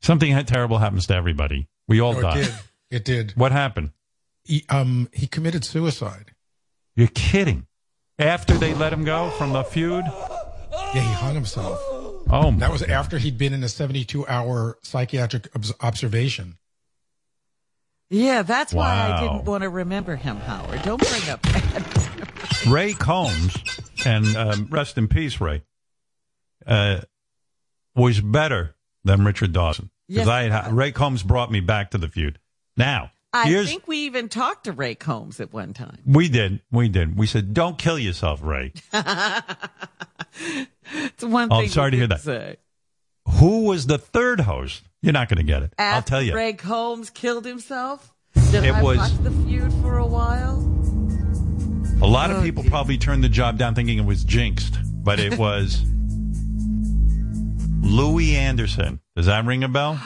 [0.00, 1.68] Something terrible happens to everybody.
[1.88, 2.54] We all No, it did.
[2.90, 3.32] It did.
[3.32, 3.90] What happened?
[4.44, 6.32] He, um, he committed suicide.
[6.96, 7.66] You're kidding.
[8.18, 10.04] After they let him go from the feud.
[10.94, 11.80] Yeah, he hung himself.
[12.30, 16.56] Oh, my That was after he'd been in a 72 hour psychiatric obs- observation.
[18.10, 20.82] Yeah, that's why I didn't want to remember him, Howard.
[20.82, 22.64] Don't bring up that.
[22.68, 23.56] Ray Combs,
[24.06, 25.62] and um, rest in peace, Ray.
[26.66, 27.00] Uh,
[27.96, 29.90] was better than Richard Dawson.
[30.14, 30.72] Because Yes, I had.
[30.72, 32.38] Ray Combs brought me back to the feud.
[32.76, 35.98] Now, I think we even talked to Ray Combs at one time.
[36.06, 37.16] we did, we did.
[37.18, 38.72] We said, "Don't kill yourself, Ray."
[40.92, 41.48] It's one.
[41.50, 41.64] Oh, thing.
[41.64, 42.20] I'm sorry to hear that.
[42.20, 42.56] Say.
[43.38, 44.82] Who was the third host?
[45.02, 45.72] You're not going to get it.
[45.78, 46.34] After I'll tell you.
[46.34, 48.12] Ray Combs killed himself.
[48.50, 50.58] Did It I was- watch the feud for a while?
[52.02, 52.70] A lot of Oh, people geez.
[52.70, 55.82] probably turned the job down thinking it was jinxed, but it was
[57.94, 59.00] Louie Anderson.
[59.14, 60.00] Does that ring a bell?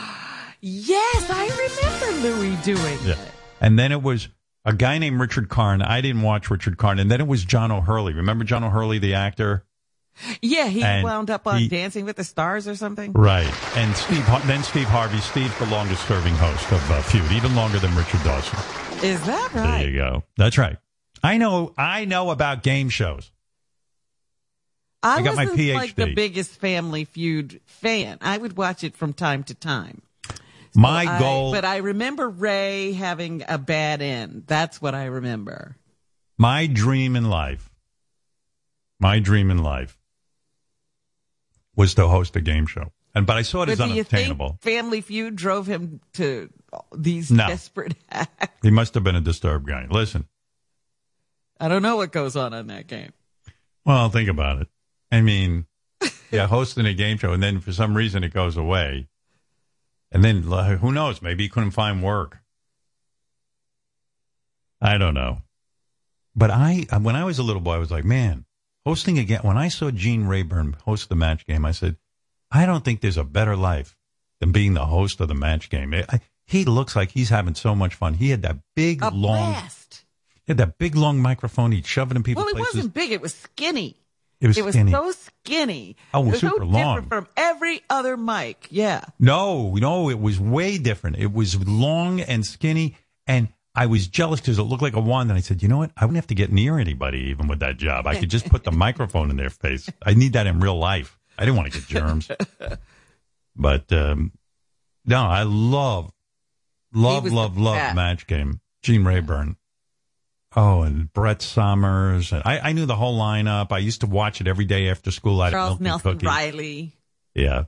[0.60, 3.12] Yes, I remember Louis doing Yeah.
[3.12, 3.18] it.
[3.60, 4.28] And then it was
[4.64, 5.80] a guy named Richard Karn.
[5.80, 6.98] I didn't watch Richard Karn.
[6.98, 8.12] And then it was John O'Hurley.
[8.12, 9.64] Remember John O'Hurley, the actor?
[10.42, 13.12] Yeah, he And wound up on he- Dancing with the Stars or something.
[13.12, 13.50] Right.
[13.76, 15.18] And Steve, then Steve Harvey.
[15.20, 18.58] Steve's the longest serving host of uh, Feud, even longer than Richard Dawson.
[19.02, 19.78] Is that right?
[19.82, 20.24] There you go.
[20.36, 20.76] That's right.
[21.22, 21.72] I know.
[21.78, 23.30] I know about game shows.
[25.02, 28.18] I, I got my wasn't like the biggest Family Feud fan.
[28.20, 30.02] I would watch it from time to time.
[30.74, 31.52] My I- goal.
[31.52, 34.44] but I remember Ray having a bad end.
[34.46, 35.76] That's what I remember.
[36.36, 37.70] my dream in life.
[39.00, 39.96] My dream in life
[41.76, 44.02] was to host a game show, and but I saw it But as do you
[44.02, 44.58] think unattainable.
[44.62, 46.50] Family Feud drove him to
[46.96, 47.46] these No.
[47.46, 48.56] desperate acts?
[48.62, 49.86] He must have been a disturbed guy.
[49.88, 50.26] Listen,
[51.60, 53.12] I don't know what goes on in that game.
[53.86, 54.68] well, think about it.
[55.10, 55.66] I mean,
[56.30, 59.08] yeah, hosting a game show, and then for some reason it goes away,
[60.12, 61.22] and then who knows?
[61.22, 62.38] Maybe he couldn't find work.
[64.80, 65.42] I don't know.
[66.36, 68.44] But I, when I was a little boy, I was like, man,
[68.86, 69.40] hosting again.
[69.42, 71.96] When I saw Gene Rayburn host the match game, I said,
[72.50, 73.96] I don't think there's a better life
[74.40, 75.94] than being the host of the match game.
[75.94, 78.14] I, I- he looks like he's having so much fun.
[78.14, 80.04] He had that big, A long, blast.
[80.46, 81.72] he had that big, long microphone.
[81.72, 83.10] He'd shove it in people's Well, it wasn't big.
[83.12, 83.96] It was skinny.
[84.40, 84.92] It was It was skinny.
[84.92, 85.96] so skinny.
[86.14, 87.00] Oh, it was super so long.
[87.02, 88.66] different from every other mic.
[88.70, 89.02] Yeah.
[89.18, 91.16] No, no, it was way different.
[91.18, 92.96] It was long and skinny,
[93.26, 95.30] and I was jealous because it looked like a wand.
[95.30, 95.90] And I said, you know what?
[95.96, 98.06] I wouldn't have to get near anybody even with that job.
[98.06, 99.88] I could just put the microphone in their face.
[100.04, 101.18] I need that in real life.
[101.38, 102.30] I didn't want to get germs.
[103.60, 104.32] But um,
[105.04, 106.12] no, I love,
[106.92, 107.96] love, love, love best.
[107.96, 108.60] match game.
[108.82, 109.56] Gene Rayburn.
[110.58, 112.32] Oh, and Brett Somers.
[112.32, 113.70] And I, I knew the whole lineup.
[113.70, 115.40] I used to watch it every day after school.
[115.40, 116.28] I had Charles Nelson cookies.
[116.28, 116.96] Reilly.
[117.32, 117.64] Yeah.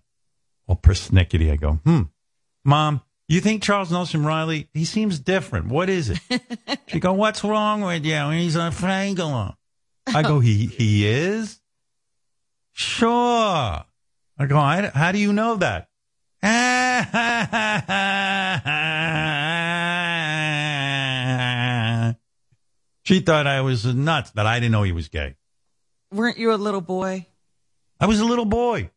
[0.66, 1.52] Well, persnickety.
[1.52, 2.02] I go, hmm.
[2.64, 5.68] Mom, you think Charles Nelson Reilly, he seems different.
[5.68, 6.18] What is it?
[6.88, 8.30] she go, what's wrong with you?
[8.30, 9.54] He's a Frangler.
[10.08, 11.60] I go, he, he is?
[12.72, 13.06] Sure.
[13.12, 13.84] I
[14.48, 15.86] go, I, how do you know that?
[23.10, 25.34] she thought I was nuts, that I didn't know he was gay.
[26.12, 27.26] Weren't you a little boy?
[27.98, 28.90] I was a little boy.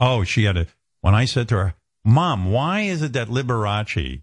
[0.00, 0.66] Oh, she had a.
[1.02, 4.22] When I said to her, Mom, why is it that Liberace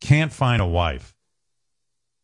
[0.00, 1.16] can't find a wife?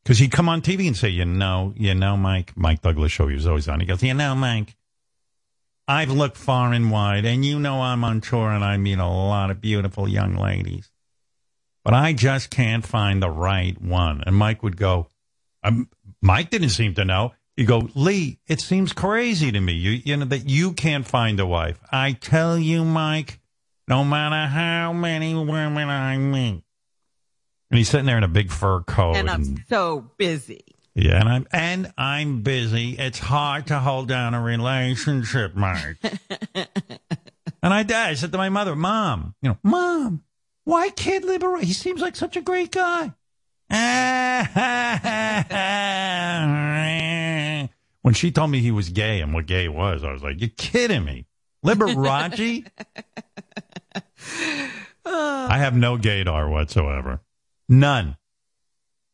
[0.05, 3.27] Because he'd come on TV and say, You know, you know, Mike, Mike Douglas show
[3.27, 3.81] he was always on.
[3.81, 4.77] He goes, You know, Mike,
[5.89, 9.07] I've looked far and wide, and you know I'm on tour and I meet a
[9.07, 10.90] lot of beautiful young ladies.
[11.85, 14.23] But I just can't find the right one.
[14.27, 15.09] And Mike would go,
[15.63, 15.89] um,
[16.21, 17.33] Mike didn't seem to know.
[17.57, 19.73] You go, Lee, it seems crazy to me.
[19.73, 21.79] You, you know, that you can't find a wife.
[21.91, 23.39] I tell you, Mike,
[23.89, 26.63] no matter how many women I meet.
[27.71, 29.17] And he's sitting there in a big fur coat.
[29.17, 30.65] and I'm and- so busy.
[30.95, 32.97] yeah, and I'm and I'm busy.
[32.99, 35.97] It's hard to hold down a relationship, Mike.
[36.55, 36.67] and
[37.63, 40.23] I, I said to my mother, "Mom, you know, Mom,
[40.65, 41.63] why Kid Liberace?
[41.63, 43.13] He seems like such a great guy."
[48.03, 50.51] when she told me he was gay and what gay was, I was like, "You're
[50.57, 51.27] kidding me,
[51.65, 52.67] Liberace."
[55.05, 57.21] I have no gaydar whatsoever,
[57.69, 58.17] none.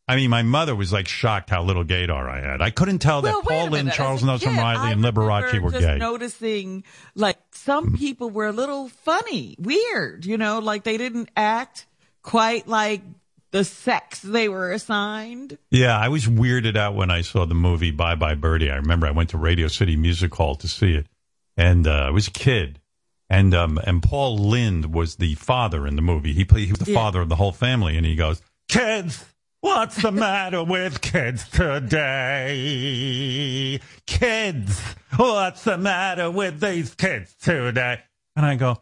[0.09, 2.63] I mean, my mother was like shocked how little gaydar I had.
[2.63, 3.93] I couldn't tell Well, that Paul Lynde.
[3.93, 5.99] Charles As a Nelson kid, Reilly, I and Liberace were just gay.
[5.99, 6.85] Noticing
[7.17, 10.25] like some people were a little funny, weird.
[10.25, 11.87] You know, like they didn't act
[12.23, 13.03] quite like
[13.51, 15.59] the sex they were assigned.
[15.71, 18.71] Yeah, I was weirded out when I saw the movie Bye Bye Birdie.
[18.71, 21.07] I remember I went to Radio City Music Hall to see it,
[21.57, 22.81] and uh, I was a kid.
[23.29, 26.33] And um, and Paul Lynde was the father in the movie.
[26.33, 26.67] He played.
[26.67, 27.01] He was the Yeah.
[27.01, 29.25] father of the whole family, and he goes, "Kids,
[29.67, 31.49] what's the matter with kids
[32.57, 33.81] today?
[34.07, 34.81] Kids,
[35.17, 38.01] what's the matter with these kids today?"
[38.37, 38.81] And I go,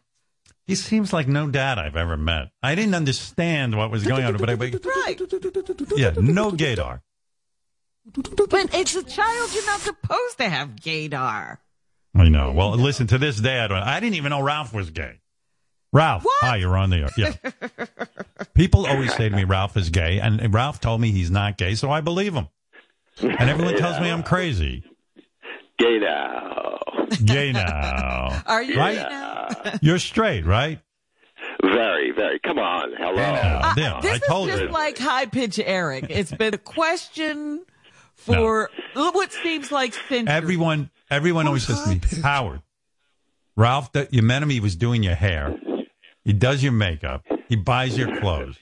[0.66, 2.50] "He seems like no dad I've ever met.
[2.62, 5.18] I didn't understand what was going on, but I, Right.
[5.96, 7.00] yeah, no gaydar."
[8.12, 9.54] But it's a child.
[9.54, 11.58] You're not supposed to have gaydar.
[12.14, 12.52] I know.
[12.52, 13.78] Well, listen, to this day, I don't.
[13.78, 15.20] I didn't even know Ralph was gay.
[15.94, 16.34] Ralph, What?
[16.40, 17.08] hi, you're on the air.
[17.16, 17.86] Yeah.
[18.54, 21.76] People always say to me, Ralph is gay, and Ralph told me he's not gay,
[21.76, 22.48] so I believe him.
[23.22, 24.82] And everyone tells me I'm crazy.
[25.78, 26.78] Gay now.
[27.24, 28.42] Gay now.
[28.46, 28.96] Are you Right?
[28.96, 29.48] now?
[29.80, 30.80] You're straight, right?
[31.62, 32.40] Very, very.
[32.40, 32.90] Come on.
[32.98, 33.22] Hello.
[33.22, 34.70] Uh, yeah, this I told is just you.
[34.72, 36.06] like high pitch Erik.
[36.10, 37.64] It's been a question
[38.16, 40.26] for what seems like centuries.
[40.28, 42.62] Everyone, everyone always says to me, Howard,
[43.56, 44.50] Ralph, that you met him.
[44.50, 45.56] He was doing your hair.
[46.24, 47.22] He does your makeup.
[47.48, 48.56] He buys your clothes.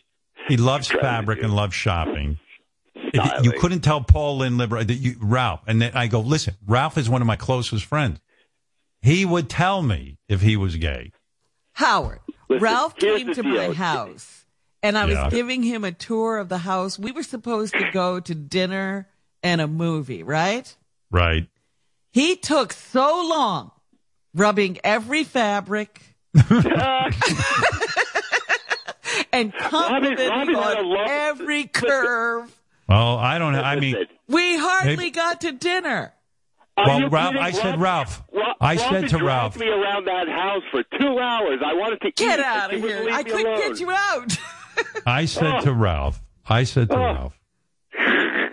[0.48, 2.38] He loves fabric and loves shopping.
[2.94, 6.54] If you couldn't tell Paul Lynde Libera that you Ralph, and then I go, listen,
[6.66, 8.18] Ralph is one of my closest friends.
[9.00, 11.12] He would tell me if he was gay.
[11.74, 13.68] Howard, Listen, Ralph came the to deal.
[13.68, 14.44] my house
[14.82, 15.24] and I Yeah.
[15.24, 16.98] was giving him a tour of the house.
[16.98, 19.08] We were supposed to go to dinner
[19.42, 20.74] and a movie, right?
[21.10, 21.48] Right.
[22.12, 23.72] He took so long
[24.34, 26.11] rubbing every fabric
[29.32, 32.54] and complimenting Robbie had on long- every curve.
[32.88, 33.54] Well, I don't.
[33.54, 33.96] I mean,
[34.28, 36.12] We hardly Maybe- got to dinner.
[36.76, 37.42] well, Ralph, kidding?
[37.42, 38.22] I said, Ralph.
[38.32, 39.56] Ro- I said to Ralph.
[39.58, 41.60] me around that house for two hours.
[41.64, 43.08] I wanted to Get eat, out of here.
[43.10, 43.58] I couldn't alone.
[43.58, 44.36] get you out.
[45.06, 45.60] I said Oh.
[45.62, 46.22] to Ralph.
[46.48, 47.00] I said to oh.
[47.00, 47.38] Ralph.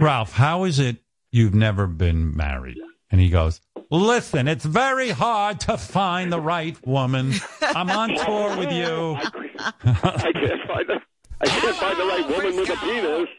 [0.01, 0.97] Ralph, how is it
[1.31, 2.77] you've never been married?
[3.11, 3.61] And he goes,
[3.91, 7.33] Listen, it's very hard to find the right woman.
[7.61, 9.17] I'm on tour with you.
[9.17, 10.99] I can't find the,
[11.41, 13.29] I can't find the right woman with a penis.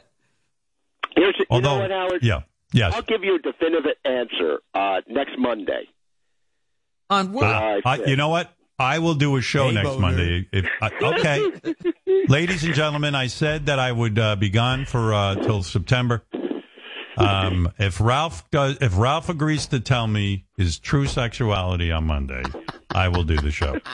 [1.16, 2.22] Here's, you Although, know what, Howard?
[2.22, 2.94] yeah, yes.
[2.94, 5.88] I'll give you a definitive answer uh, next Monday.
[7.10, 7.44] on what?
[7.44, 8.50] Uh, I, you know what?
[8.78, 10.00] I will do a show Hey, next boner.
[10.00, 10.48] Monday.
[10.52, 11.74] If I, okay,
[12.28, 16.22] ladies and gentlemen, I said that I would uh, be gone for uh, till September.
[17.20, 22.42] Um, if Ralph does, if Ralph agrees to tell me his true sexuality on Monday,
[22.90, 23.78] I will do the show.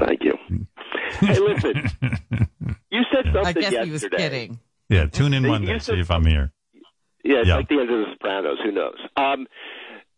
[0.00, 0.34] Thank you.
[1.20, 1.90] hey, listen.
[2.90, 3.84] You said something I guess yesterday.
[3.86, 4.58] he was kidding.
[4.88, 6.52] Yeah, tune in Monday, said- see if I'm here.
[7.24, 7.56] Yeah, it's Yeah.
[7.56, 8.58] like the end of The Sopranos.
[8.62, 8.98] Who knows?
[9.16, 9.46] Um,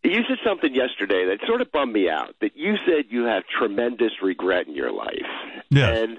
[0.04, 2.34] you said something yesterday that sort of bummed me out.
[2.40, 5.26] That you said you have tremendous regret in your life.
[5.70, 5.98] Yes.
[5.98, 6.18] And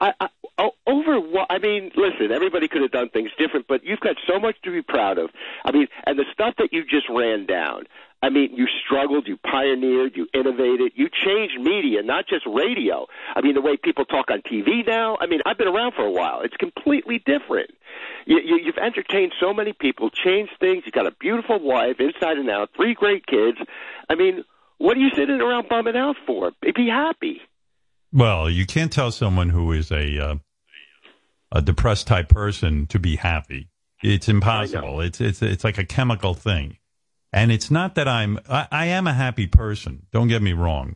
[0.00, 1.48] I, I Oh, over what?
[1.50, 2.30] I mean, listen.
[2.30, 5.30] Everybody could have done things different, but you've got so much to be proud of.
[5.64, 7.84] I mean, and the stuff that you just ran down.
[8.22, 13.06] I mean, you struggled, you pioneered, you innovated, you changed media, not just radio.
[13.36, 15.18] I mean, the way people talk on TV now.
[15.20, 16.40] I mean, I've been around for a while.
[16.40, 17.70] It's completely different.
[18.24, 20.84] You, you, you've entertained so many people, changed things.
[20.86, 23.58] You've got a beautiful wife, inside and out, three great kids.
[24.08, 24.44] I mean,
[24.78, 26.52] what are you sitting around bumming out for?
[26.62, 27.42] Be happy.
[28.14, 30.34] Well, you can't tell someone who is a uh,
[31.50, 33.70] a depressed type person to be happy.
[34.04, 35.00] It's impossible.
[35.00, 36.78] It's it's it's like a chemical thing,
[37.32, 38.38] and it's not that I'm.
[38.48, 40.06] I, I am a happy person.
[40.12, 40.94] Don't get me wrong.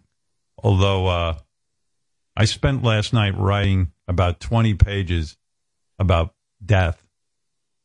[0.62, 1.38] Although uh,
[2.36, 5.36] I spent last night writing about twenty pages
[5.98, 7.04] about death.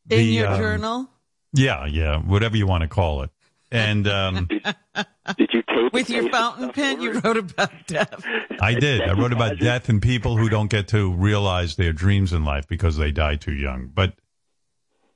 [0.08, 1.08] In The, your um, journal?
[1.52, 3.30] Yeah, yeah, whatever you want to call it.
[3.74, 8.24] And um, Did you tape With your fountain pen, you wrote about death.
[8.60, 9.02] I did.
[9.02, 12.68] I wrote about death and people who don't get to realize their dreams in life
[12.68, 13.90] because they die too young.
[13.92, 14.14] But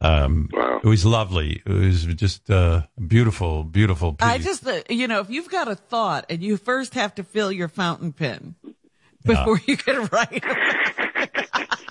[0.00, 0.80] um, Wow.
[0.82, 1.62] it was lovely.
[1.64, 4.26] It was just uh, a beautiful, beautiful piece.
[4.28, 7.24] I just, uh, you know, if you've got a thought and you first have to
[7.24, 8.54] fill your fountain pen
[9.24, 10.44] before you can write.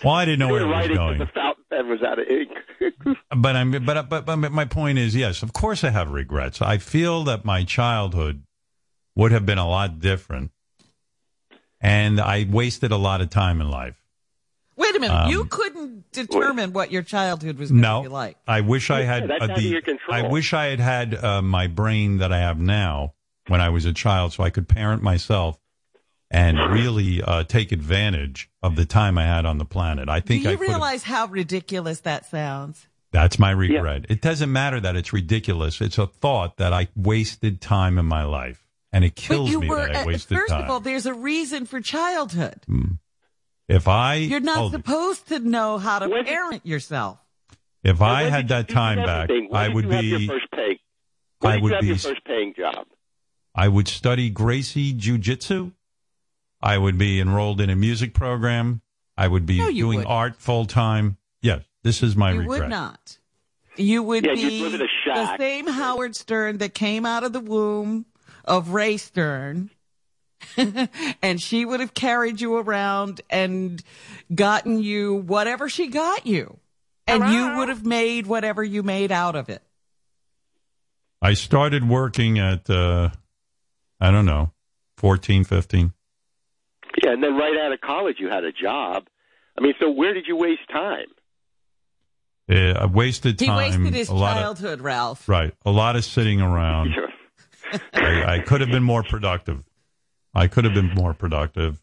[0.03, 1.55] well, I didn't know You where were it was writing 'cause going.
[1.69, 3.17] The fountain pen was out of ink.
[3.35, 6.61] But I'm, but, but, but my point is, yes, of course I have regrets.
[6.61, 8.43] I feel that my childhood
[9.15, 10.51] would have been a lot different,
[11.81, 13.95] and I wasted a lot of time in life.
[14.75, 15.13] Wait a minute.
[15.13, 18.37] Um, you couldn't determine what your childhood was going to No, be like.
[18.47, 19.63] I wish I had that's uh, out the.
[19.63, 20.15] your control.
[20.15, 23.13] I wish I had had uh, my brain that I have now
[23.47, 25.59] when I was a child, so I could parent myself
[26.29, 30.09] and really uh, take advantage of the time I had on the planet.
[30.09, 30.43] I think.
[30.43, 32.87] Do think you I realize how ridiculous that sounds?
[33.11, 34.05] That's my regret.
[34.09, 35.79] It doesn't matter that it's ridiculous.
[35.79, 39.59] It's a thought that I wasted time in my life, and it kills but you
[39.61, 40.65] me were, that I wasted first time.
[40.65, 42.59] of all, there's a reason for childhood.
[43.69, 44.77] if I You're not hold it.
[44.79, 47.17] supposed to know how to When did- parent yourself.
[47.83, 49.47] if I had that time back, everything?
[49.51, 50.27] When I did would you have your be.
[50.27, 50.79] first pay.
[51.39, 52.85] When I did would you have be your first paying job.
[53.55, 55.71] I would study Gracie Jiu-Jitsu.
[56.61, 58.81] I would be enrolled in a music program.
[59.17, 60.07] I would be No, doing wouldn't.
[60.07, 61.17] art full time.
[61.41, 62.61] Yes, this is my you regret.
[62.61, 63.17] would not.
[63.75, 67.31] You would Yeah, be live in a the same Howard Stern that came out of
[67.33, 68.05] the womb
[68.43, 69.69] of Ray Stern.
[71.21, 73.81] and she would have carried you around and
[74.33, 76.59] gotten you whatever she got you.
[77.07, 77.35] and Hello?
[77.53, 79.61] you would have made whatever you made out of it.
[81.21, 83.09] I started working at, uh,
[83.99, 84.51] I don't know,
[84.97, 85.93] 14, 15.
[87.07, 89.07] Yeah, and then right out of college, you had a job.
[89.57, 91.05] I mean, so where did you waste time?
[92.49, 95.27] Uh, I wasted He wasted his a lot childhood, Ralph.
[95.27, 95.53] Right.
[95.65, 96.93] A lot of sitting around.
[97.93, 99.63] I, I could have been more productive.
[100.33, 101.81] I could have been more productive.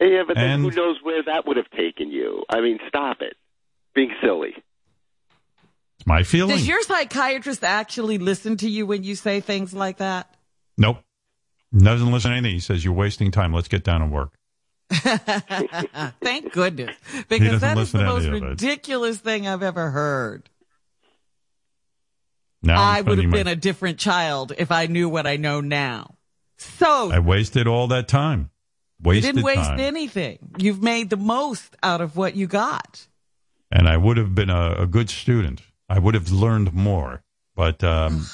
[0.00, 2.44] Yeah, but then And- who knows where that would have taken you?
[2.48, 3.36] I mean, stop it.
[3.94, 4.54] Being silly.
[5.98, 6.56] It's my feeling.
[6.56, 10.32] Does your psychiatrist actually listen to you when you say things like that?
[10.78, 10.98] nope.
[11.76, 12.54] Doesn't listen to anything.
[12.54, 13.52] He says, You're wasting time.
[13.52, 14.32] Let's get down and work.
[16.22, 16.96] Thank goodness.
[17.28, 18.42] Because that is the most any it.
[18.44, 20.48] ridiculous thing I've ever heard.
[22.62, 25.36] Now I'm would have spending my- been a different child if I knew what I
[25.36, 26.16] know now.
[26.58, 28.50] So I wasted all that time.
[29.02, 29.80] you didn't waste time.
[29.80, 30.38] anything.
[30.58, 33.06] You've made the most out of what you got.
[33.72, 35.62] and I would have been a, a good student.
[35.88, 37.22] I would have learned more,
[37.56, 38.26] but um,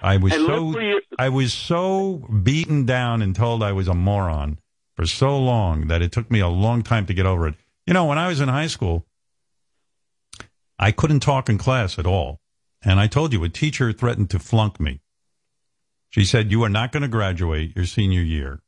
[0.00, 3.94] I was And so you- I was so beaten down and told I was a
[3.94, 4.58] moron
[4.94, 7.54] for so long that it took me a long time to get over it.
[7.86, 9.06] You know, when I was in high school,
[10.78, 12.40] I couldn't talk in class at all,
[12.82, 15.00] and I told you a teacher threatened to flunk me.
[16.10, 18.60] She said, "You are not going to graduate your senior year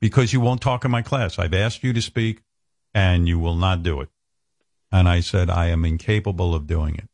[0.00, 1.38] because you won't talk in my class.
[1.38, 2.42] I've asked you to speak,
[2.92, 4.08] and you will not do it."
[4.90, 7.08] And I said, I am incapable of doing it.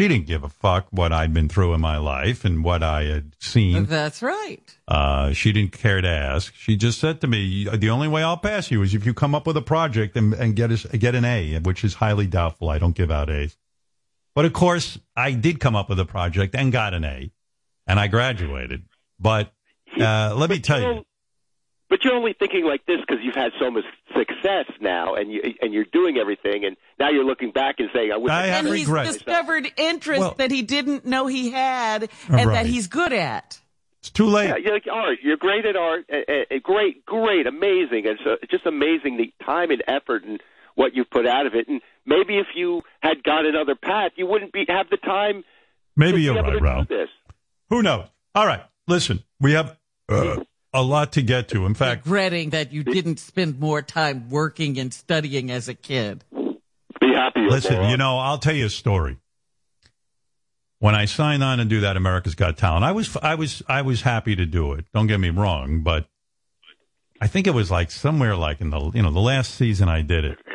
[0.00, 3.04] She didn't give a fuck what I'd been through in my life and what I
[3.04, 3.84] had seen.
[3.84, 4.62] That's right.
[4.88, 6.54] Uh, she didn't care to ask.
[6.54, 9.34] She just said to me, the only way I'll pass you is if you come
[9.34, 12.70] up with a project and, and get, us, get an A, which is highly doubtful.
[12.70, 13.58] I don't give out A's.
[14.34, 17.30] But of course, I did come up with a project and got an A,
[17.86, 18.84] and I graduated.
[19.18, 19.52] But
[20.00, 21.04] uh, let me tell you,
[21.90, 23.84] But you're only thinking like this because you've had so much
[24.16, 28.12] success now, and you and you're doing everything, and now you're looking back and saying,
[28.12, 31.26] "I wish." I I have and could he's discovered interests Well- that he didn't know
[31.26, 32.54] he had and Right.
[32.54, 33.60] that he's good at.
[33.98, 34.48] it's too late.
[34.48, 35.18] Yeah, you're like art.
[35.22, 36.04] You're great at art.
[36.10, 36.16] Uh,
[36.54, 38.06] uh, great, great, amazing.
[38.06, 40.40] It's uh, just amazing the time and effort and
[40.76, 41.66] what you've put out of it.
[41.68, 45.44] And maybe if you had gone another path, you wouldn't be have the time.
[45.96, 46.88] Maybe to you're able right, to Ralph.
[46.88, 47.08] do this.
[47.68, 48.06] Who knows?
[48.34, 49.76] All right, listen, we have
[50.08, 50.36] uh,
[50.72, 51.66] a lot to get to.
[51.66, 56.24] In fact, regretting that you didn't spend more time working and studying as a kid.
[56.32, 57.40] Be happy.
[57.48, 59.16] Listen, you know, I'll tell you a story.
[60.78, 63.82] When I signed on to do that America's Got Talent, I was I was I
[63.82, 64.86] was happy to do it.
[64.94, 66.06] Don't get me wrong, but
[67.20, 70.02] I think it was like somewhere like in the you know the last season I
[70.02, 70.38] did it.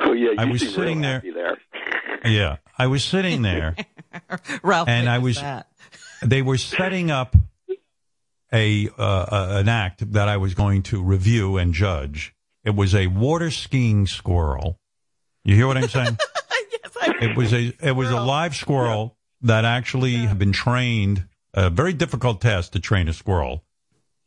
[0.00, 1.58] Oh yeah, you I was sitting there- there.
[2.24, 3.74] Yeah, I was sitting there.
[4.62, 5.66] Ralph, And I was- that.
[6.22, 7.36] they were setting up
[8.52, 12.34] a uh, uh, an act that I was going to review and judge.
[12.64, 14.78] It was a water skiing squirrel.
[15.44, 16.18] You hear what I'm saying?
[16.72, 21.26] yes, I It was a it was a live squirrel that actually had been trained.
[21.54, 23.64] A very difficult task to train a squirrel,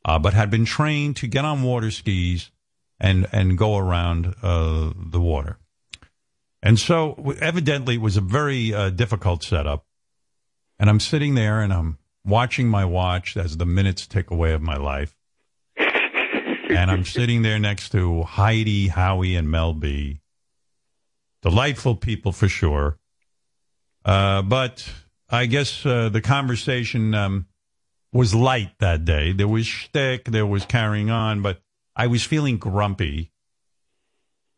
[0.04, 2.52] uh, but had been trained to get on water skis
[3.00, 5.58] and and go around uh, the water.
[6.64, 9.86] And so, evidently, it was a very uh, difficult setup.
[10.80, 14.62] And I'm sitting there and I'm watching my watch as the minutes tick away of
[14.62, 15.16] my life.
[15.78, 20.22] and I'm sitting there next to Heidi, Howie, and Mel B.
[21.42, 22.98] Delightful people for sure.
[24.06, 24.88] Uh, but
[25.30, 27.48] I guess uh, the conversation um,
[28.14, 29.32] was light that day.
[29.32, 31.62] There was shtick, there was carrying on, but
[31.96, 33.32] I was feeling grumpy.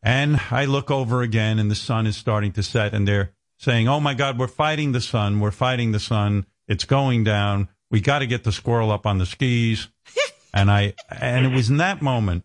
[0.02, 3.88] And I look over again, and the sun is starting to set, and they're saying,
[3.88, 5.40] "Oh my God, we're fighting the sun.
[5.40, 6.44] We're fighting the sun.
[6.68, 7.68] It's going down.
[7.90, 9.88] We got to get the squirrel up on the skis."
[10.54, 12.44] and I, and it was in that moment,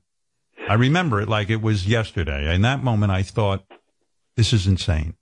[0.67, 2.53] I remember it like it was yesterday.
[2.53, 3.63] In that moment, I thought,
[4.36, 5.15] "This is insane.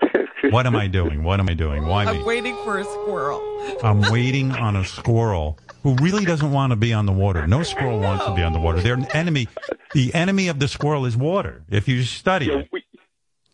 [0.50, 1.24] What am I doing?
[1.24, 1.84] What am I doing?
[1.86, 3.42] Why me?" I'm waiting for a squirrel.
[3.82, 7.46] I'm waiting on a squirrel who really doesn't want to be on the water.
[7.46, 8.80] No squirrel wants to be on the water.
[8.80, 9.48] Their enemy,
[9.92, 11.64] the enemy of the squirrel is water.
[11.68, 12.84] If you study Yeah, it, we-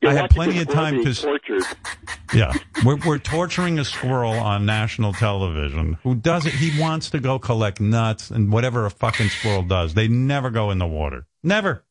[0.05, 1.63] you're I had plenty of time to s- tortured.
[2.35, 2.53] yeah,
[2.85, 6.53] we're, we're torturing a squirrel on national television who does it.
[6.53, 9.95] He wants to go collect nuts and whatever a fucking squirrel does.
[9.95, 11.27] They never go in the water.
[11.43, 11.85] Never.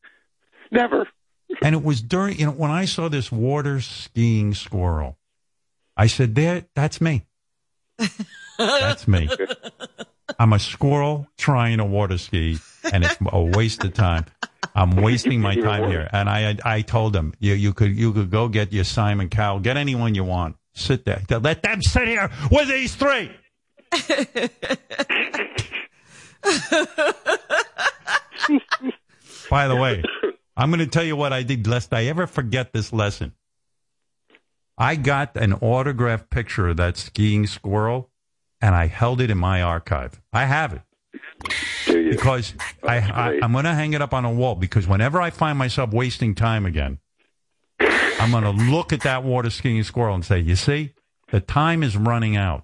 [0.71, 1.07] Never.
[1.61, 5.17] And it was during, you know, when I saw this water skiing squirrel,
[5.97, 7.25] I said, there, that's me.
[8.57, 9.29] That's me.
[10.39, 12.59] I'm a squirrel trying to water ski
[12.91, 14.25] and it's a waste of time.
[14.75, 16.09] I'm wasting my time here.
[16.11, 19.59] And I, I told him, you, you could, you could go get your Simon Cowell,
[19.59, 20.55] get anyone you want.
[20.75, 21.21] Sit there.
[21.29, 23.31] Let them sit here with these three.
[29.49, 30.03] By the way,
[30.57, 33.33] I'm going to tell you what I did lest I ever forget this lesson.
[34.77, 38.09] I got an autographed picture of that skiing squirrel,
[38.63, 40.21] and I held it in my archive.
[40.31, 40.81] I have it
[41.85, 45.31] because I, I, I'm going to hang it up on a wall because whenever I
[45.31, 46.99] find myself wasting time again,
[47.81, 50.93] I'm going to look at that water skiing squirrel and say, "You see,
[51.29, 52.63] the time is running out."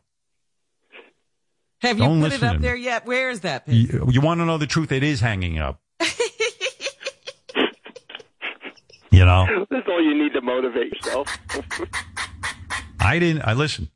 [1.82, 3.06] Have you Don't put it up there yet?
[3.06, 3.68] Where is that?
[3.68, 4.94] You, you want to know the truth?
[4.94, 5.82] It is hanging up.
[9.12, 11.28] you know, That's all you need to motivate yourself.
[13.02, 13.42] I didn't.
[13.42, 13.90] I listen.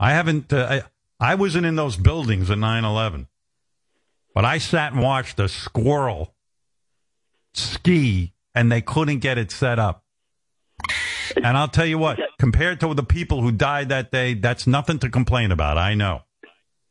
[0.00, 0.52] I haven't.
[0.52, 0.82] Uh,
[1.20, 3.26] I, I wasn't in those buildings in 9/11,
[4.34, 6.34] but I sat and watched a squirrel
[7.54, 10.04] ski, and they couldn't get it set up.
[11.36, 14.98] And I'll tell you what, compared to the people who died that day, that's nothing
[15.00, 15.76] to complain about.
[15.76, 16.22] I know.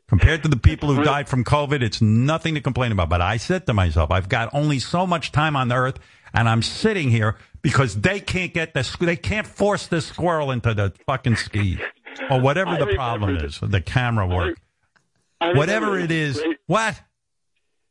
[0.08, 3.10] Compared to the people who died from COVID, it's nothing to complain about.
[3.10, 6.00] But I said to myself, I've got only so much time on earth,
[6.34, 10.74] and I'm sitting here because they can't get the they can't force this squirrel into
[10.74, 11.80] the fucking ski
[12.30, 14.58] or whatever I the problem is, the camera work,
[15.42, 16.40] I remember whatever it is.
[16.40, 17.02] great- What?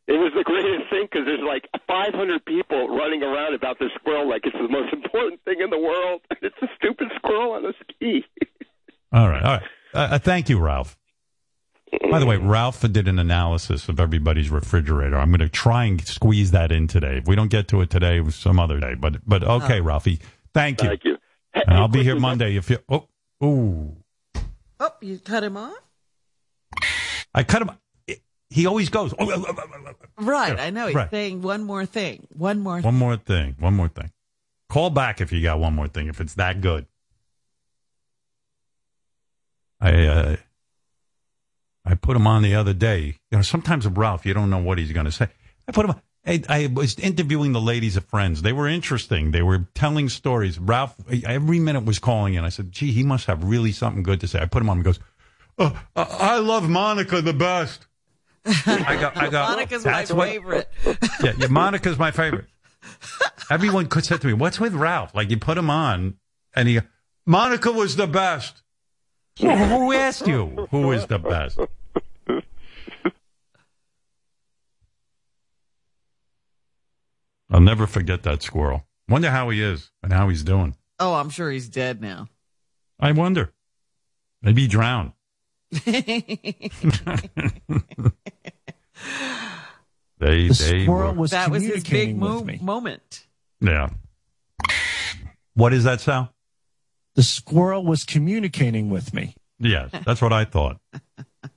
[0.09, 4.29] It was the greatest thing because there's like 500 people running around about this squirrel
[4.29, 6.20] like it's the most important thing in the world.
[6.43, 8.24] It's a stupid squirrel on a ski.
[9.12, 9.62] All right, all right.
[9.95, 10.97] Uh, uh, thank you, Ralph.
[12.11, 15.16] By the way, Ralph did an analysis of everybody's refrigerator.
[15.16, 17.18] I'm going to try and squeeze that in today.
[17.18, 18.95] If we don't get to it today, some other day.
[18.95, 20.20] But but okay, Ralphie,
[20.53, 20.89] thank you.
[20.91, 21.16] Thank you.
[21.55, 22.79] Hey, And I'll be here Monday if you.
[22.89, 23.09] Oh,
[23.43, 23.97] ooh.
[24.79, 25.74] Oh, you cut him off?
[27.35, 27.70] I cut him.
[28.49, 29.12] He always goes.
[29.18, 30.24] Oh, oh, oh, oh.
[30.24, 30.59] Right.
[30.59, 30.87] I know.
[30.87, 31.11] He's Right.
[31.11, 32.27] saying one more thing.
[32.33, 33.57] One more One more thing.
[33.59, 34.12] One more thing.
[34.68, 36.07] Call back if you got one more thing.
[36.07, 36.87] If it's that good.
[39.81, 40.37] I uh,
[41.85, 43.16] I put him on the other day.
[43.31, 45.29] You know, sometimes Ralph, you don't know what he's going to say.
[45.68, 45.95] I put him.
[46.27, 48.43] I, I was interviewing the ladies of Friends.
[48.43, 49.31] They were interesting.
[49.31, 50.59] They were telling stories.
[50.59, 52.45] Ralph every minute was calling in.
[52.45, 54.79] I said, "Gee, he must have really something good to say." I put him on.
[54.79, 54.99] He goes,
[55.59, 57.87] oh, I I love Monica the best."
[58.45, 59.43] I go, I go.
[59.43, 60.68] Monica's my "That's what- favorite.
[61.22, 62.47] yeah, yeah, Monica's my favorite.
[63.51, 66.14] Everyone could say to me, "What's with Ralph?" Like you put him on,
[66.55, 66.81] and he,
[67.24, 68.62] Monica was the best.
[69.41, 71.59] Well, who asked you who is the best?
[77.57, 78.85] I'll never forget that squirrel.
[79.09, 80.77] Wonder how he is and how he's doing.
[81.01, 82.29] Oh, I'm sure he's dead now.
[83.01, 83.55] I wonder.
[84.43, 85.13] Maybe he drowned.
[90.19, 93.27] They, The they squirrel were- was that was his big mo- moment.
[93.61, 93.91] yeah.
[95.55, 96.29] What is that, sound?
[97.15, 99.35] The squirrel was communicating with me.
[99.59, 100.79] Yes, that's what I thought.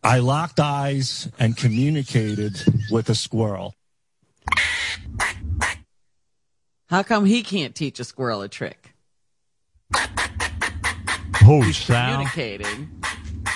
[0.04, 3.76] I locked eyes and communicated with a squirrel.
[6.89, 8.95] How come he can't teach a squirrel a trick?
[11.43, 12.13] Oh, Sal.
[12.13, 12.89] Communicating.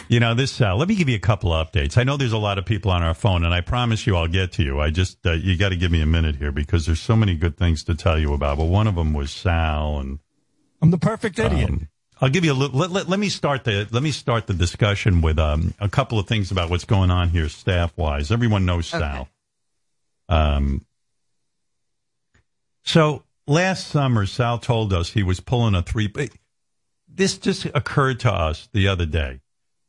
[0.08, 1.98] You know, this Sal, let me give you a couple of updates.
[1.98, 4.28] I know there's a lot of people on our phone, and I promise you I'll
[4.28, 4.80] get to you.
[4.80, 7.36] I just, uh, you got to give me a minute here because there's so many
[7.36, 8.58] good things to tell you about.
[8.58, 10.20] But one of them was Sal, and
[10.82, 11.70] I'm the perfect idiot.
[11.70, 11.88] um,
[12.22, 12.78] I'll give you a little.
[12.78, 16.20] Let, let, let me start the let me start the discussion with um, a couple
[16.20, 18.32] of things about what's going on here staff wise.
[18.32, 19.28] Everyone knows Sal.
[20.30, 20.86] Um,
[22.84, 26.12] so last summer, Sal told us he was pulling a three.
[27.08, 29.40] This just occurred to us the other day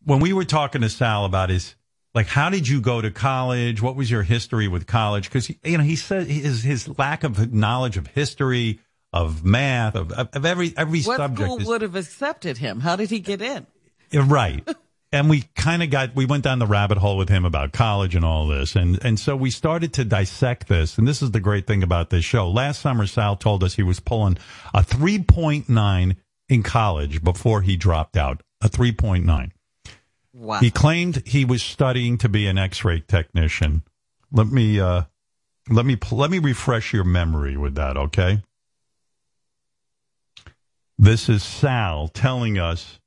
[0.05, 1.74] when we were talking to Sal about his
[2.14, 3.82] like how did you go to college?
[3.82, 5.24] What was your history with college?
[5.24, 8.80] Because you know he said his his lack of knowledge of history,
[9.12, 11.40] of math, of of every every What subject.
[11.49, 12.80] school is- would have accepted him?
[12.80, 13.66] How did he get in?
[14.12, 14.66] Right.
[15.15, 18.17] And we kind of got, we went down the rabbit hole with him about college
[18.17, 18.75] and all this.
[18.75, 20.99] And, and so we started to dissect this.
[20.99, 22.51] And this is the great thing about this show.
[22.51, 24.39] Last summer, Sal told us he was pulling
[24.75, 26.17] a 3.9
[26.49, 28.43] in college before he dropped out.
[28.61, 29.53] A 3.9.
[30.33, 30.59] Wow.
[30.59, 33.85] He claimed he was studying to be an X-ray technician.
[34.33, 35.03] Let me, uh,
[35.71, 37.97] let me, let me refresh your memory with that.
[37.97, 38.43] Okay.
[40.99, 42.99] This is Sal telling us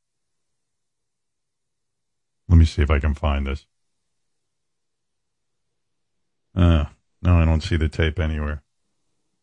[2.50, 3.66] let me see if I can find this.
[6.56, 6.86] Uh,
[7.22, 8.64] no, I don't see the tape anywhere.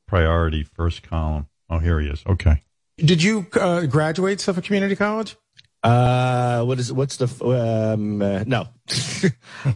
[0.06, 1.46] Priority, first column.
[1.70, 2.22] Oh, here he is.
[2.26, 2.62] Okay.
[2.98, 5.36] Did you uh, graduate Suffolk Community College?
[5.82, 7.26] Uh, what is what's the
[7.92, 8.22] um?
[8.22, 8.68] Uh, no,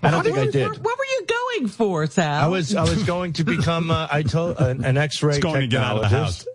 [0.02, 0.68] I don't think I did.
[0.68, 2.44] What, what were you going for, Sal?
[2.44, 5.60] I was I was going to become uh, I told an, an X-ray He's going
[5.62, 6.44] to get out of the house.
[6.44, 6.46] technologist.
[6.46, 6.54] And,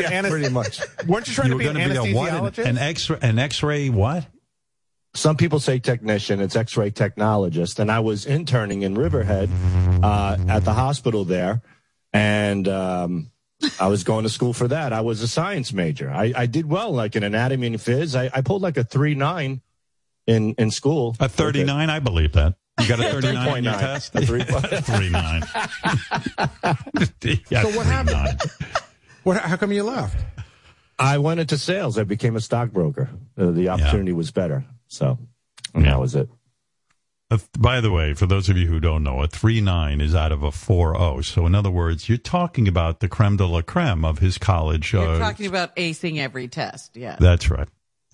[0.00, 0.80] Yeah, and pretty much.
[1.06, 2.58] Weren't you trying You to be an going to be a what?
[2.58, 4.26] An, an X-ray, an X-ray what?
[5.16, 6.40] Some people say technician.
[6.40, 9.48] It's X-ray technologist, and I was interning in Riverhead
[10.02, 11.62] uh, at the hospital there,
[12.12, 13.30] and um,
[13.78, 14.92] I was going to school for that.
[14.92, 16.10] I was a science major.
[16.10, 18.18] I, I did well, like in anatomy and phys.
[18.18, 19.60] I, I pulled like a three nine
[20.26, 21.14] in in school.
[21.20, 22.54] A 39, I believe that.
[22.80, 23.78] You got a 39 in your 3.9.
[23.80, 24.14] test?
[24.16, 25.42] A three- 39.
[27.50, 28.40] yeah, So what happened?
[29.22, 29.36] What?
[29.38, 30.16] How come you left?
[30.98, 31.98] I went into sales.
[31.98, 33.10] I became a stockbroker.
[33.38, 34.64] Uh, the opportunity was better,
[34.94, 35.18] so
[35.74, 36.28] and that was it.
[37.30, 40.14] Uh, by the way, for those of you who don't know, a 3 9 is
[40.14, 41.20] out of a 4 0.
[41.22, 44.92] So, in other words, you're talking about the creme de la creme of his college.
[44.92, 46.96] You're uh, talking about acing every test.
[46.96, 47.16] Yeah.
[47.18, 47.68] That's right.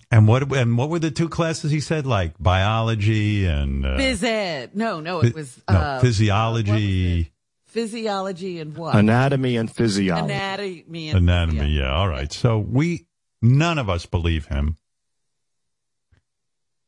[0.09, 2.05] And what and what were the two classes he said?
[2.05, 4.75] Like biology and uh, Phys ed.
[4.75, 7.31] No, no, it was no, uh, physiology,
[7.65, 8.95] physiology and what?
[8.95, 10.33] Anatomy and physiology.
[10.33, 11.09] Anatomy.
[11.09, 11.59] And anatomy.
[11.59, 12.31] physio- Yeah, all right.
[12.31, 13.07] So we
[13.41, 14.75] none of us believe him.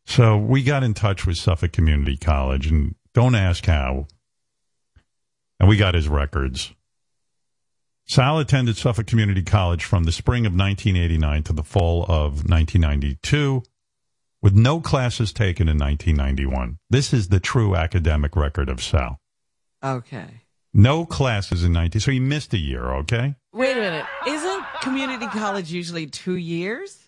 [0.06, 4.08] So we got in touch with Suffolk Community College, and don't ask how.
[5.60, 6.74] And we got his records.
[8.06, 13.64] Sal attended Suffolk Community College from the spring of 1989 to the fall of 1992,
[14.42, 16.80] with no classes taken in 1991.
[16.90, 19.22] This is the true academic record of Sal.
[19.82, 20.42] Okay.
[20.74, 22.02] No classes in 19.
[22.02, 22.84] So he missed a year.
[22.96, 23.36] Okay.
[23.54, 24.06] Wait a minute.
[24.28, 27.03] Isn't community college usually two years?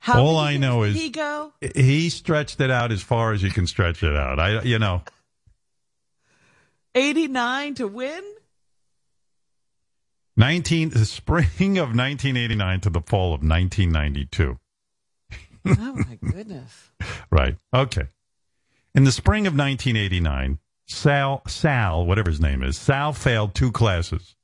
[0.00, 3.50] How All I know is- he go he stretched it out as far as you
[3.50, 4.38] can stretch it out.
[4.38, 5.02] I, you know,
[6.94, 8.22] eighty nine to win.
[10.36, 14.58] nineteen the spring of 1989 to the fall of 1992.
[15.66, 16.90] Oh my goodness.
[17.30, 17.58] Right.
[17.74, 18.08] Okay.
[18.94, 24.34] In the spring of 1989, Sal, Sal, whatever his name is, Sal failed two classes.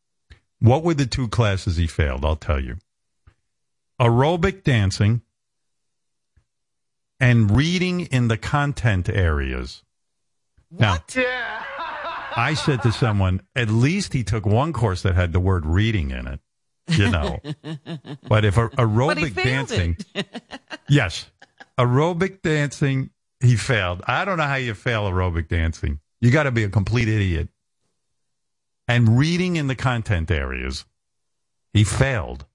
[0.60, 2.26] What were the two classes he failed?
[2.26, 2.76] I'll tell you.
[3.98, 5.22] Aerobic dancing
[7.20, 9.82] and reading in the content areas.
[10.70, 10.98] Now,
[12.36, 16.10] I said to someone, at least he took one course that had the word reading
[16.10, 16.40] in it,
[16.88, 17.38] you know.
[18.28, 19.96] but if a, But aerobic failed dancing,
[20.88, 21.30] yes,
[21.78, 23.10] aerobic dancing,
[23.40, 24.02] he failed.
[24.06, 26.00] I don't know how you fail aerobic dancing.
[26.20, 27.48] You got to be a complete idiot.
[28.88, 30.84] And reading in the content areas,
[31.72, 32.46] he failed.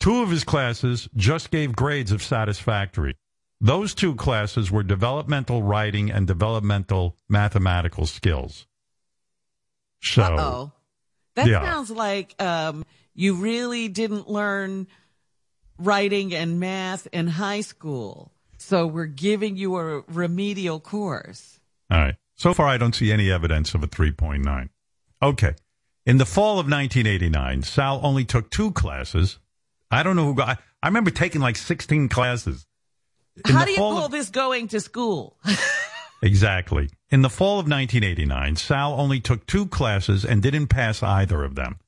[0.00, 3.16] Two of his classes just gave grades of satisfactory.
[3.64, 8.66] Those two classes were developmental writing and developmental mathematical skills.
[10.02, 10.72] So, Oh,
[11.36, 11.62] that Yeah.
[11.62, 12.84] sounds like um,
[13.14, 14.88] you really didn't learn
[15.78, 18.32] writing and math in high school.
[18.58, 21.60] So we're giving you a remedial course.
[21.90, 22.16] all right.
[22.34, 24.70] So far, I don't see any evidence of a 3.9.
[25.22, 25.54] Okay.
[26.04, 29.38] In the fall of 1989, Sal only took two classes.
[29.90, 32.66] I don't know who got, I remember taking like 16 classes.
[33.46, 35.38] How do you call of- this going to school?
[36.24, 36.88] Exactly.
[37.10, 41.56] In the fall of 1989, Sal only took two classes and didn't pass either of
[41.56, 41.80] them.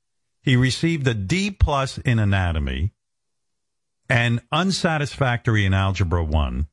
[0.42, 2.90] He received a D plus in anatomy
[4.08, 6.66] and unsatisfactory in algebra 1